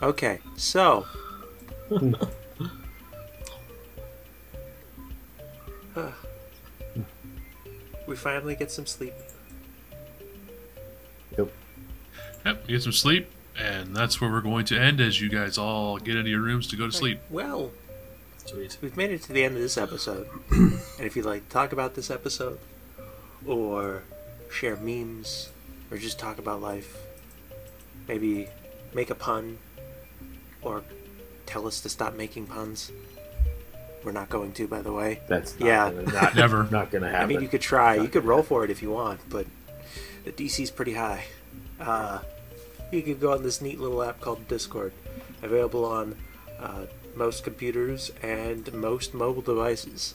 Okay, 0.03 0.39
so. 0.57 1.05
Uh, 1.91 2.13
we 8.07 8.17
finally 8.17 8.55
get 8.57 8.71
some 8.71 8.87
sleep. 8.87 9.13
Yep, 11.37 12.65
you 12.67 12.77
get 12.77 12.83
some 12.83 12.93
sleep, 12.93 13.31
and 13.59 13.95
that's 13.95 14.19
where 14.21 14.31
we're 14.31 14.41
going 14.41 14.65
to 14.67 14.81
end 14.81 14.99
as 15.01 15.21
you 15.21 15.29
guys 15.29 15.59
all 15.59 15.99
get 15.99 16.17
into 16.17 16.31
your 16.31 16.41
rooms 16.41 16.67
to 16.69 16.77
go 16.77 16.87
to 16.87 16.93
sleep. 16.93 17.21
Well, 17.29 17.71
Sweet. 18.47 18.79
we've 18.81 18.97
made 18.97 19.11
it 19.11 19.21
to 19.25 19.33
the 19.35 19.45
end 19.45 19.57
of 19.57 19.61
this 19.61 19.77
episode. 19.77 20.27
and 20.51 20.81
if 21.01 21.15
you'd 21.17 21.27
like 21.27 21.45
to 21.47 21.51
talk 21.53 21.73
about 21.73 21.95
this 21.95 22.11
episode, 22.11 22.59
or 23.47 24.03
share 24.51 24.77
memes, 24.77 25.51
or 25.91 25.97
just 25.99 26.19
talk 26.19 26.39
about 26.39 26.61
life, 26.61 26.97
maybe 28.09 28.49
make 28.95 29.11
a 29.11 29.15
pun, 29.15 29.59
or 30.63 30.83
tell 31.47 31.67
us 31.67 31.81
to 31.81 31.89
stop 31.89 32.15
making 32.15 32.47
puns. 32.47 32.91
We're 34.05 34.13
not 34.13 34.29
going 34.31 34.53
to, 34.53 34.67
by 34.67 34.81
the 34.83 34.93
way. 34.93 35.21
That's 35.29 35.59
not 35.61 35.67
Yeah. 35.67 35.91
gonna, 35.91 36.13
not, 36.13 36.35
Never. 36.43 36.65
not 36.71 36.91
gonna 36.91 37.09
happen. 37.11 37.23
I 37.25 37.27
mean, 37.27 37.43
you 37.43 37.49
could 37.49 37.61
try. 37.61 37.97
You 37.97 38.09
could 38.09 38.25
roll 38.25 38.43
for 38.43 38.65
it 38.65 38.71
if 38.71 38.83
you 38.83 38.91
want, 38.91 39.21
but 39.29 39.47
the 40.25 40.33
DC's 40.33 40.71
pretty 40.71 40.95
high. 40.95 41.25
Uh, 41.79 42.21
you 42.91 43.03
could 43.03 43.21
go 43.21 43.33
on 43.33 43.43
this 43.43 43.61
neat 43.61 43.79
little 43.79 44.03
app 44.03 44.21
called 44.21 44.49
Discord, 44.49 44.93
available 45.43 45.85
on 45.85 46.17
uh, 46.59 46.87
most 47.15 47.45
computers 47.45 48.11
and 48.23 48.73
most 48.73 49.13
mobile 49.15 49.43
devices. 49.43 50.15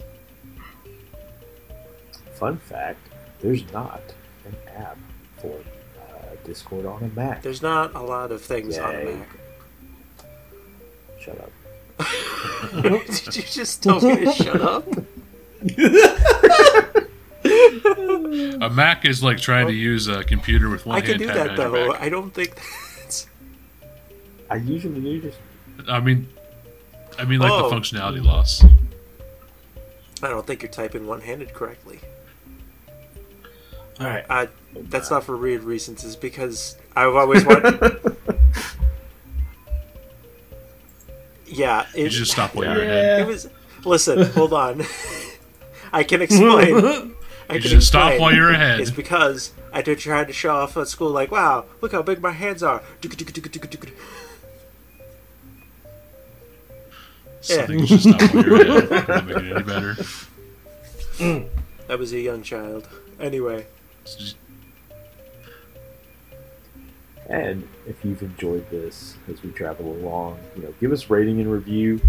Fun 2.40 2.58
fact: 2.58 3.00
There's 3.46 3.72
not 3.72 4.02
an 4.46 4.56
app 4.76 4.98
for 5.38 5.60
uh, 6.00 6.36
Discord 6.46 6.88
on 6.88 7.04
a 7.04 7.08
Mac. 7.10 7.44
There's 7.44 7.62
not 7.62 7.94
a 7.94 8.02
lot 8.02 8.32
of 8.32 8.42
things 8.42 8.76
on 8.80 8.96
a 8.96 9.06
Mac. 9.06 9.28
Shut 11.20 11.40
up. 11.40 11.52
Did 12.82 13.36
you 13.36 13.44
just 13.44 13.84
tell 13.84 14.02
me 14.02 14.26
to 14.26 14.32
shut 14.32 14.62
up? 14.62 14.88
A 18.64 18.70
Mac 18.72 19.06
is 19.06 19.22
like 19.22 19.38
trying 19.38 19.68
to 19.68 19.74
use 19.74 20.08
a 20.08 20.24
computer 20.24 20.68
with 20.70 20.88
one 20.88 21.04
hand. 21.04 21.08
I 21.08 21.18
can 21.18 21.20
do 21.20 21.28
that 21.34 21.56
though. 21.56 21.92
back. 21.92 22.02
I 22.02 22.10
don't 22.10 22.34
think 22.34 22.56
that's. 22.98 23.28
I 24.50 24.56
usually 24.56 25.00
do 25.02 25.22
just. 25.22 25.38
I 25.88 26.00
mean, 26.00 26.28
I 27.20 27.26
mean 27.26 27.40
like 27.40 27.52
Oh. 27.52 27.70
the 27.70 27.76
functionality 27.76 28.24
loss. 28.24 28.64
I 30.24 30.30
don't 30.30 30.48
think 30.48 30.64
you're 30.64 30.72
typing 30.72 31.06
one-handed 31.06 31.54
correctly. 31.54 32.00
All 34.00 34.08
right. 34.08 34.26
Uh, 34.30 34.48
that's 34.74 35.10
not 35.10 35.24
for 35.24 35.38
weird 35.38 35.64
reasons. 35.64 36.04
It's 36.04 36.16
because 36.16 36.78
I've 36.96 37.16
always 37.16 37.46
wanted. 37.46 37.80
yeah, 41.48 41.86
You 41.96 42.06
it, 42.06 42.10
just 42.10 42.32
stop 42.32 42.56
while 42.56 42.66
Yeah. 42.66 42.74
you're 42.76 42.84
ahead. 42.84 43.22
it 43.22 43.28
was. 43.28 43.48
Listen, 43.86 44.26
hold 44.32 44.52
on. 44.54 44.84
I 45.94 46.04
can 46.04 46.22
explain. 46.24 46.76
I 47.48 47.54
You 47.54 47.62
can 47.62 47.70
just 47.70 47.88
stop 47.88 48.20
while 48.20 48.34
you're 48.34 48.50
ahead. 48.52 48.80
It's 48.82 48.90
because 48.92 49.52
I 49.72 49.82
did 49.82 50.00
try 50.00 50.26
to 50.26 50.34
show 50.34 50.56
off 50.56 50.76
at 50.78 50.88
school, 50.88 51.10
like, 51.12 51.32
wow, 51.32 51.66
look 51.82 51.92
how 51.92 52.02
big 52.02 52.20
my 52.22 52.32
hands 52.32 52.64
are. 52.64 52.82
So 57.42 57.54
I 57.54 57.58
Yeah. 57.58 57.66
think 57.68 57.82
you 57.82 57.88
should 57.98 58.02
stop 58.02 58.34
while 58.34 58.44
you're 58.44 58.62
ahead. 58.62 59.08
Not 59.08 59.26
make 59.28 59.38
it 59.38 59.52
any 59.54 59.64
better. 59.64 59.96
I 61.90 61.96
was 61.96 62.12
a 62.14 62.20
young 62.20 62.42
child. 62.42 62.88
Anyway, 63.20 63.56
It's 63.58 63.66
just- 63.66 63.75
And 67.28 67.68
if 67.88 68.06
you've 68.06 68.22
enjoyed 68.22 68.70
this 68.70 69.18
as 69.28 69.42
we 69.42 69.52
travel 69.52 69.92
along, 69.94 70.40
you 70.56 70.64
know, 70.64 70.74
give 70.80 70.92
us 70.92 71.10
rating 71.10 71.40
and 71.40 71.52
review. 71.52 72.00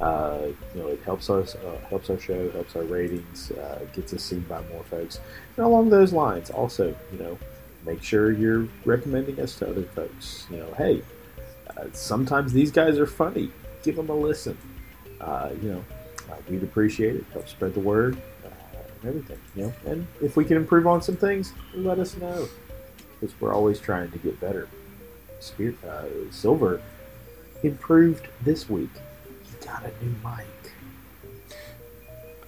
Uh, 0.00 0.48
you 0.74 0.82
know, 0.82 0.88
it 0.88 1.00
helps 1.04 1.30
us, 1.30 1.54
uh, 1.54 1.78
helps 1.88 2.10
our 2.10 2.18
show, 2.18 2.50
helps 2.50 2.76
our 2.76 2.82
ratings, 2.82 3.50
uh, 3.52 3.80
gets 3.94 4.12
us 4.12 4.22
seen 4.22 4.40
by 4.40 4.60
more 4.70 4.84
folks. 4.84 5.20
And 5.56 5.64
along 5.64 5.88
those 5.88 6.12
lines, 6.12 6.50
also, 6.50 6.94
you 7.10 7.18
know, 7.18 7.38
make 7.86 8.02
sure 8.02 8.30
you're 8.30 8.68
recommending 8.84 9.40
us 9.40 9.56
to 9.56 9.70
other 9.70 9.84
folks. 9.84 10.46
You 10.50 10.58
know, 10.58 10.74
hey, 10.76 11.02
uh, 11.74 11.84
sometimes 11.92 12.52
these 12.52 12.70
guys 12.70 12.98
are 12.98 13.06
funny. 13.06 13.50
Give 13.82 13.96
them 13.96 14.10
a 14.10 14.14
listen. 14.14 14.58
Uh, 15.18 15.50
you 15.62 15.72
know, 15.72 15.84
uh, 16.30 16.36
we'd 16.50 16.62
appreciate 16.62 17.16
it. 17.16 17.24
Help 17.32 17.48
spread 17.48 17.72
the 17.72 17.80
word 17.80 18.20
everything. 19.06 19.38
You 19.54 19.62
know, 19.66 19.72
and 19.86 20.06
if 20.20 20.36
we 20.36 20.44
can 20.44 20.56
improve 20.56 20.86
on 20.86 21.02
some 21.02 21.16
things, 21.16 21.52
let 21.74 21.98
us 21.98 22.16
know 22.16 22.48
because 23.20 23.38
we're 23.40 23.54
always 23.54 23.80
trying 23.80 24.10
to 24.12 24.18
get 24.18 24.38
better. 24.40 24.68
Spear, 25.40 25.74
uh, 25.88 26.04
Silver 26.30 26.80
improved 27.62 28.26
this 28.42 28.68
week. 28.68 28.90
He 29.44 29.66
got 29.66 29.84
a 29.84 30.04
new 30.04 30.14
mic. 30.24 30.72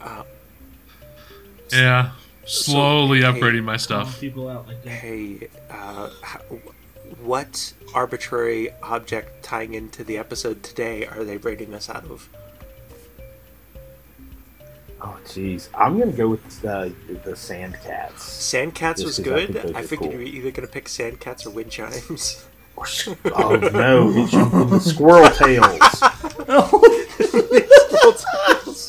Uh, 0.01 0.23
Yeah, 1.73 2.13
slowly 2.47 3.19
hey, 3.21 3.25
upgrading 3.27 3.65
my 3.65 3.77
stuff. 3.77 4.21
people 4.21 4.49
out 4.49 4.67
like 4.67 4.83
that. 4.85 4.91
hey, 4.91 5.49
uh, 5.71 6.11
how, 6.23 6.39
what 7.23 7.73
arbitrary 7.95 8.71
object 8.83 9.43
tying 9.43 9.75
into 9.75 10.05
the 10.05 10.17
episode 10.19 10.63
today 10.63 11.07
are 11.07 11.25
they 11.25 11.37
rating 11.37 11.75
us 11.75 11.89
out 11.91 12.05
of? 12.05 12.29
Oh, 15.01 15.17
jeez. 15.25 15.69
I'm 15.75 15.99
gonna 15.99 16.11
go 16.13 16.29
with 16.29 16.65
uh, 16.65 16.89
the 17.25 17.37
Sand 17.37 17.77
Cats. 17.85 18.25
Sandcats 18.25 18.97
Just 18.97 19.05
was 19.05 19.19
'cause 19.19 19.27
I 19.29 19.47
good. 19.47 19.63
think 19.63 19.77
I 19.77 19.83
figured 19.83 20.11
cool. 20.11 20.13
you 20.13 20.19
were 20.19 20.25
either 20.25 20.51
going 20.51 20.67
to 20.67 20.73
pick 20.73 20.87
Sandcats 20.87 21.47
or 21.47 21.51
wind 21.51 21.71
chimes. 21.71 22.45
oh 22.77 23.57
no, 23.73 24.11
it's 24.15 24.33
the 24.33 24.81
Squirrel 24.81 25.31
Tails. 25.31 26.03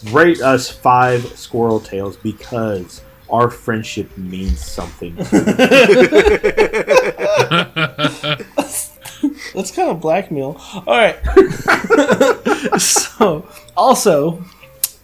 Rate 0.13 0.41
us 0.41 0.69
five 0.69 1.25
Squirrel 1.37 1.79
Tails 1.79 2.17
because 2.17 3.01
our 3.29 3.49
friendship 3.49 4.15
means 4.17 4.59
something. 4.63 5.15
That's 9.53 9.71
kind 9.71 9.89
of 9.89 9.99
blackmail. 9.99 10.55
All 10.87 10.97
right. 10.97 11.17
so, 12.79 13.47
also, 13.75 14.43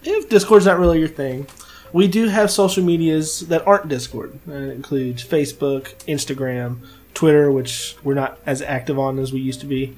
if 0.05 0.29
Discord's 0.29 0.65
not 0.65 0.79
really 0.79 0.99
your 0.99 1.07
thing, 1.07 1.47
we 1.91 2.07
do 2.07 2.27
have 2.27 2.51
social 2.51 2.83
medias 2.83 3.41
that 3.47 3.65
aren't 3.65 3.87
Discord. 3.87 4.39
That 4.45 4.71
includes 4.71 5.23
Facebook, 5.23 5.93
Instagram, 6.05 6.79
Twitter, 7.13 7.51
which 7.51 7.95
we're 8.03 8.13
not 8.13 8.37
as 8.45 8.61
active 8.61 8.99
on 8.99 9.19
as 9.19 9.31
we 9.31 9.39
used 9.39 9.61
to 9.61 9.65
be. 9.65 9.95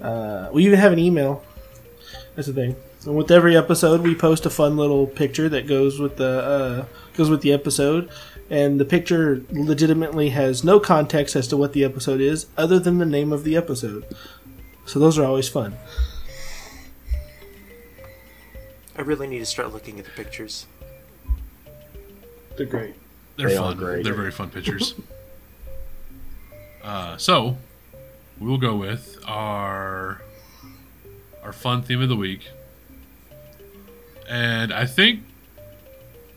Uh, 0.00 0.48
we 0.52 0.66
even 0.66 0.78
have 0.78 0.92
an 0.92 0.98
email. 0.98 1.42
That's 2.34 2.48
the 2.48 2.54
thing. 2.54 2.76
And 3.06 3.16
with 3.16 3.30
every 3.30 3.56
episode, 3.56 4.02
we 4.02 4.14
post 4.14 4.44
a 4.46 4.50
fun 4.50 4.76
little 4.76 5.06
picture 5.06 5.48
that 5.48 5.66
goes 5.66 5.98
with 5.98 6.16
the 6.16 6.28
uh, 6.28 6.84
goes 7.16 7.30
with 7.30 7.42
the 7.42 7.52
episode, 7.52 8.10
and 8.50 8.78
the 8.78 8.84
picture 8.84 9.42
legitimately 9.50 10.30
has 10.30 10.62
no 10.62 10.78
context 10.78 11.34
as 11.34 11.48
to 11.48 11.56
what 11.56 11.72
the 11.72 11.84
episode 11.84 12.20
is, 12.20 12.46
other 12.56 12.78
than 12.78 12.98
the 12.98 13.06
name 13.06 13.32
of 13.32 13.44
the 13.44 13.56
episode. 13.56 14.04
So 14.84 14.98
those 14.98 15.18
are 15.18 15.24
always 15.24 15.48
fun. 15.48 15.76
I 18.98 19.02
really 19.02 19.28
need 19.28 19.38
to 19.38 19.46
start 19.46 19.72
looking 19.72 20.00
at 20.00 20.04
the 20.04 20.10
pictures. 20.10 20.66
They're 22.56 22.66
great. 22.66 22.96
They're 23.36 23.48
They 23.48 23.56
are 23.56 23.68
fun. 23.68 23.76
great. 23.76 24.02
They're 24.02 24.12
very 24.12 24.32
fun 24.32 24.50
pictures. 24.50 24.94
uh, 26.82 27.16
so 27.16 27.56
we 28.40 28.48
will 28.48 28.58
go 28.58 28.74
with 28.74 29.16
our 29.26 30.20
our 31.44 31.52
fun 31.52 31.82
theme 31.82 32.02
of 32.02 32.08
the 32.08 32.16
week, 32.16 32.50
and 34.28 34.72
I 34.72 34.84
think 34.84 35.20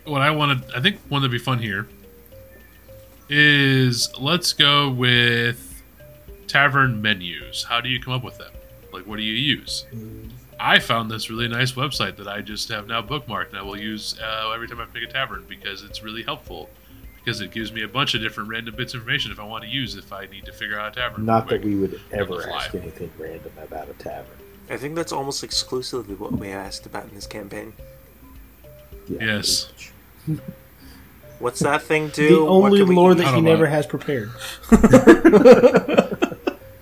what 0.05 0.21
I 0.21 0.29
wanted, 0.29 0.63
I 0.75 0.81
think 0.81 0.99
one 1.09 1.23
that'd 1.23 1.31
be 1.31 1.39
fun 1.39 1.57
here 1.57 1.87
is 3.27 4.15
let's 4.19 4.53
go 4.53 4.87
with 4.87 5.81
tavern 6.45 7.01
menus. 7.01 7.63
How 7.63 7.81
do 7.81 7.89
you 7.89 7.99
come 7.99 8.13
up 8.13 8.23
with 8.23 8.37
them? 8.37 8.51
Like, 8.93 9.07
what 9.07 9.17
do 9.17 9.23
you 9.23 9.33
use? 9.33 9.85
I 10.61 10.79
found 10.79 11.09
this 11.09 11.29
really 11.29 11.47
nice 11.47 11.73
website 11.73 12.17
that 12.17 12.27
I 12.27 12.41
just 12.41 12.69
have 12.69 12.87
now 12.87 13.01
bookmarked 13.01 13.49
and 13.49 13.57
I 13.57 13.61
will 13.63 13.77
use 13.77 14.17
uh, 14.19 14.51
every 14.53 14.67
time 14.67 14.79
I 14.79 14.85
pick 14.85 15.03
a 15.03 15.11
tavern 15.11 15.45
because 15.47 15.83
it's 15.83 16.03
really 16.03 16.23
helpful. 16.23 16.69
Because 17.17 17.39
it 17.41 17.51
gives 17.51 17.71
me 17.71 17.83
a 17.83 17.87
bunch 17.87 18.15
of 18.15 18.21
different 18.21 18.49
random 18.49 18.75
bits 18.75 18.93
of 18.95 19.01
information 19.01 19.31
if 19.31 19.39
I 19.39 19.43
want 19.43 19.63
to 19.63 19.69
use 19.69 19.95
if 19.95 20.11
I 20.11 20.25
need 20.25 20.45
to 20.45 20.51
figure 20.51 20.79
out 20.79 20.97
a 20.97 20.99
tavern. 20.99 21.25
Not 21.25 21.47
that 21.49 21.63
we 21.63 21.75
would 21.75 22.01
ever 22.11 22.49
ask 22.49 22.73
anything 22.73 23.11
random 23.19 23.51
about 23.61 23.89
a 23.89 23.93
tavern. 23.93 24.37
I 24.69 24.77
think 24.77 24.95
that's 24.95 25.11
almost 25.11 25.43
exclusively 25.43 26.15
what 26.15 26.31
we 26.31 26.49
asked 26.49 26.85
about 26.85 27.03
in 27.05 27.13
this 27.15 27.27
campaign. 27.27 27.73
Yeah, 29.07 29.19
Yes. 29.19 29.71
What's 31.39 31.59
that 31.59 31.83
thing 31.83 32.09
do? 32.09 32.29
The 32.29 32.39
only 32.39 32.81
lore 32.83 33.13
that 33.15 33.35
he 33.35 33.41
never 33.41 33.65
know. 33.65 33.71
has 33.71 33.85
prepared. 33.87 34.31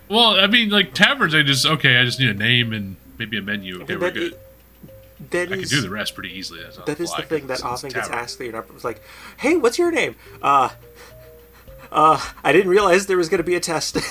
Well, 0.10 0.40
I 0.40 0.48
mean, 0.48 0.70
like 0.70 0.96
taverns, 0.96 1.36
I 1.36 1.44
just 1.44 1.66
okay. 1.66 1.98
I 1.98 2.04
just 2.04 2.20
need 2.20 2.30
a 2.30 2.34
name 2.34 2.74
and 2.74 2.96
maybe 3.20 3.38
a 3.38 3.42
menu. 3.42 3.80
I 3.80 3.84
Okay, 3.84 3.96
we're 3.98 4.12
good. 4.12 4.34
it- 4.34 4.46
that 5.32 5.52
I 5.52 5.58
can 5.58 5.68
do 5.68 5.82
the 5.82 5.90
rest 5.90 6.16
pretty 6.16 6.38
easily. 6.38 6.62
That's 6.64 6.78
That 6.78 7.00
is 7.00 7.14
the 7.14 7.24
thing 7.24 7.48
that 7.48 7.62
often 7.64 7.90
gets 7.90 8.10
asked 8.10 8.38
that 8.38 8.46
you're 8.46 8.54
not 8.54 8.68
it's 8.74 8.86
like, 8.86 9.02
"Hey, 9.38 9.58
what's 9.58 9.78
your 9.78 9.92
name?" 9.92 10.16
Uh, 10.42 10.70
uh, 11.92 12.26
I 12.42 12.54
didn't 12.54 12.70
realize 12.70 13.08
there 13.08 13.18
was 13.18 13.28
going 13.28 13.40
to 13.40 13.44
be 13.44 13.56
a 13.56 13.60
test. 13.60 13.98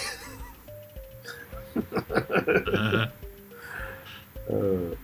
Uh, 4.50 4.94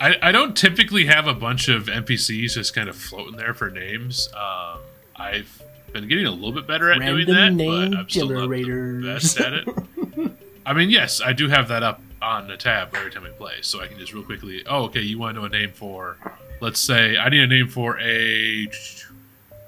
I, 0.00 0.16
I 0.22 0.32
don't 0.32 0.56
typically 0.56 1.06
have 1.06 1.26
a 1.26 1.34
bunch 1.34 1.68
of 1.68 1.86
NPCs 1.86 2.54
just 2.54 2.74
kind 2.74 2.88
of 2.88 2.96
floating 2.96 3.36
there 3.36 3.52
for 3.52 3.68
names. 3.70 4.30
Um, 4.34 4.78
I've 5.16 5.62
been 5.92 6.08
getting 6.08 6.24
a 6.24 6.30
little 6.30 6.52
bit 6.52 6.66
better 6.66 6.90
at 6.90 7.00
doing 7.00 7.26
Random 7.28 7.34
that, 7.34 7.52
name 7.52 7.90
but 7.90 7.98
I'm 7.98 8.08
still 8.08 8.28
not 8.28 8.48
the 8.48 9.02
best 9.04 9.38
at 9.40 9.52
it. 9.52 9.68
I 10.66 10.72
mean, 10.72 10.90
yes, 10.90 11.20
I 11.20 11.32
do 11.32 11.48
have 11.48 11.68
that 11.68 11.82
up 11.82 12.00
on 12.20 12.48
the 12.48 12.56
tab 12.56 12.94
every 12.94 13.10
time 13.10 13.24
I 13.24 13.30
play, 13.30 13.54
so 13.62 13.80
I 13.80 13.86
can 13.86 13.98
just 13.98 14.12
real 14.12 14.24
quickly. 14.24 14.64
Oh, 14.66 14.84
okay, 14.84 15.00
you 15.00 15.18
want 15.18 15.36
to 15.36 15.40
know 15.40 15.46
a 15.46 15.48
name 15.48 15.72
for? 15.72 16.16
Let's 16.60 16.80
say 16.80 17.16
I 17.16 17.28
need 17.28 17.40
a 17.40 17.46
name 17.46 17.68
for 17.68 17.98
a. 18.00 18.66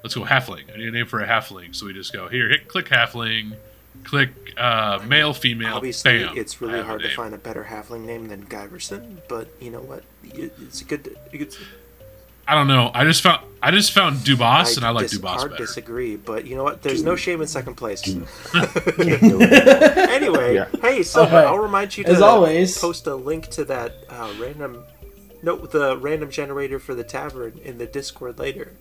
Let's 0.02 0.14
go 0.14 0.22
halfling. 0.22 0.72
I 0.72 0.78
need 0.78 0.88
a 0.88 0.92
name 0.92 1.06
for 1.06 1.20
a 1.20 1.26
halfling, 1.26 1.74
so 1.74 1.86
we 1.86 1.92
just 1.92 2.12
go 2.12 2.28
here, 2.28 2.48
hit 2.48 2.68
click 2.68 2.86
halfling, 2.86 3.54
click 4.04 4.30
uh, 4.56 5.00
male, 5.06 5.32
female. 5.32 5.76
Obviously, 5.76 6.24
bam, 6.24 6.36
it's 6.36 6.60
really 6.60 6.82
hard 6.82 7.02
to 7.02 7.14
find 7.14 7.34
a 7.34 7.38
better 7.38 7.64
halfling 7.64 8.04
name 8.04 8.28
than 8.28 8.46
Guyverson, 8.46 9.18
but 9.28 9.48
you 9.60 9.70
know 9.70 9.80
what? 9.80 10.02
It's 10.24 10.80
a 10.80 10.84
good. 10.84 11.16
It's, 11.32 11.58
I 12.50 12.54
don't 12.54 12.66
know. 12.66 12.90
I 12.92 13.04
just 13.04 13.22
found 13.22 13.42
I 13.62 13.70
just 13.70 13.92
found 13.92 14.16
Dubas, 14.18 14.76
and 14.76 14.84
I 14.84 14.90
like 14.90 15.08
dis- 15.08 15.18
Dubas 15.18 15.36
hard 15.36 15.50
better. 15.52 15.64
disagree, 15.64 16.16
but 16.16 16.46
you 16.46 16.56
know 16.56 16.64
what? 16.64 16.82
There's 16.82 17.02
no 17.04 17.14
shame 17.14 17.40
in 17.42 17.46
second 17.46 17.74
place. 17.76 18.00
can't 18.02 18.24
do 19.20 19.38
it. 19.40 19.98
anyway, 20.10 20.54
Yeah. 20.56 20.66
hey, 20.82 21.02
Silver, 21.02 21.30
Alright. 21.36 21.46
I'll 21.46 21.58
remind 21.58 21.96
you 21.96 22.02
to 22.04 22.10
As 22.10 22.20
always- 22.22 22.76
post 22.78 23.06
a 23.06 23.14
link 23.14 23.48
to 23.50 23.64
that 23.66 23.92
uh, 24.08 24.32
random. 24.40 24.82
No, 25.42 25.56
the 25.56 25.96
random 25.96 26.30
generator 26.30 26.78
for 26.78 26.94
the 26.94 27.04
tavern 27.04 27.60
in 27.64 27.78
the 27.78 27.86
Discord 27.86 28.38
later. 28.38 28.72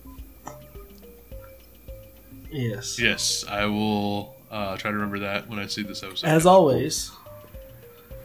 Yes. 2.50 2.98
Yes, 2.98 3.44
I 3.48 3.66
will 3.66 4.34
uh, 4.50 4.76
try 4.76 4.90
to 4.90 4.96
remember 4.96 5.20
that 5.20 5.48
when 5.48 5.58
I 5.58 5.66
see 5.66 5.82
this 5.82 6.02
episode. 6.02 6.26
As 6.26 6.44
always, 6.46 7.12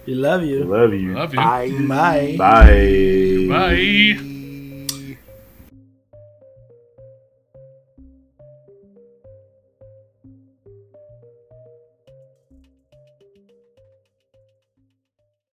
we 0.06 0.16
love 0.16 0.44
you. 0.44 0.64
Love 0.64 0.94
you. 0.94 1.14
love 1.14 1.34
you. 1.34 1.38
Bye. 1.40 1.70
Bye. 1.88 2.36
Bye. 2.38 3.46
Bye. 3.50 4.32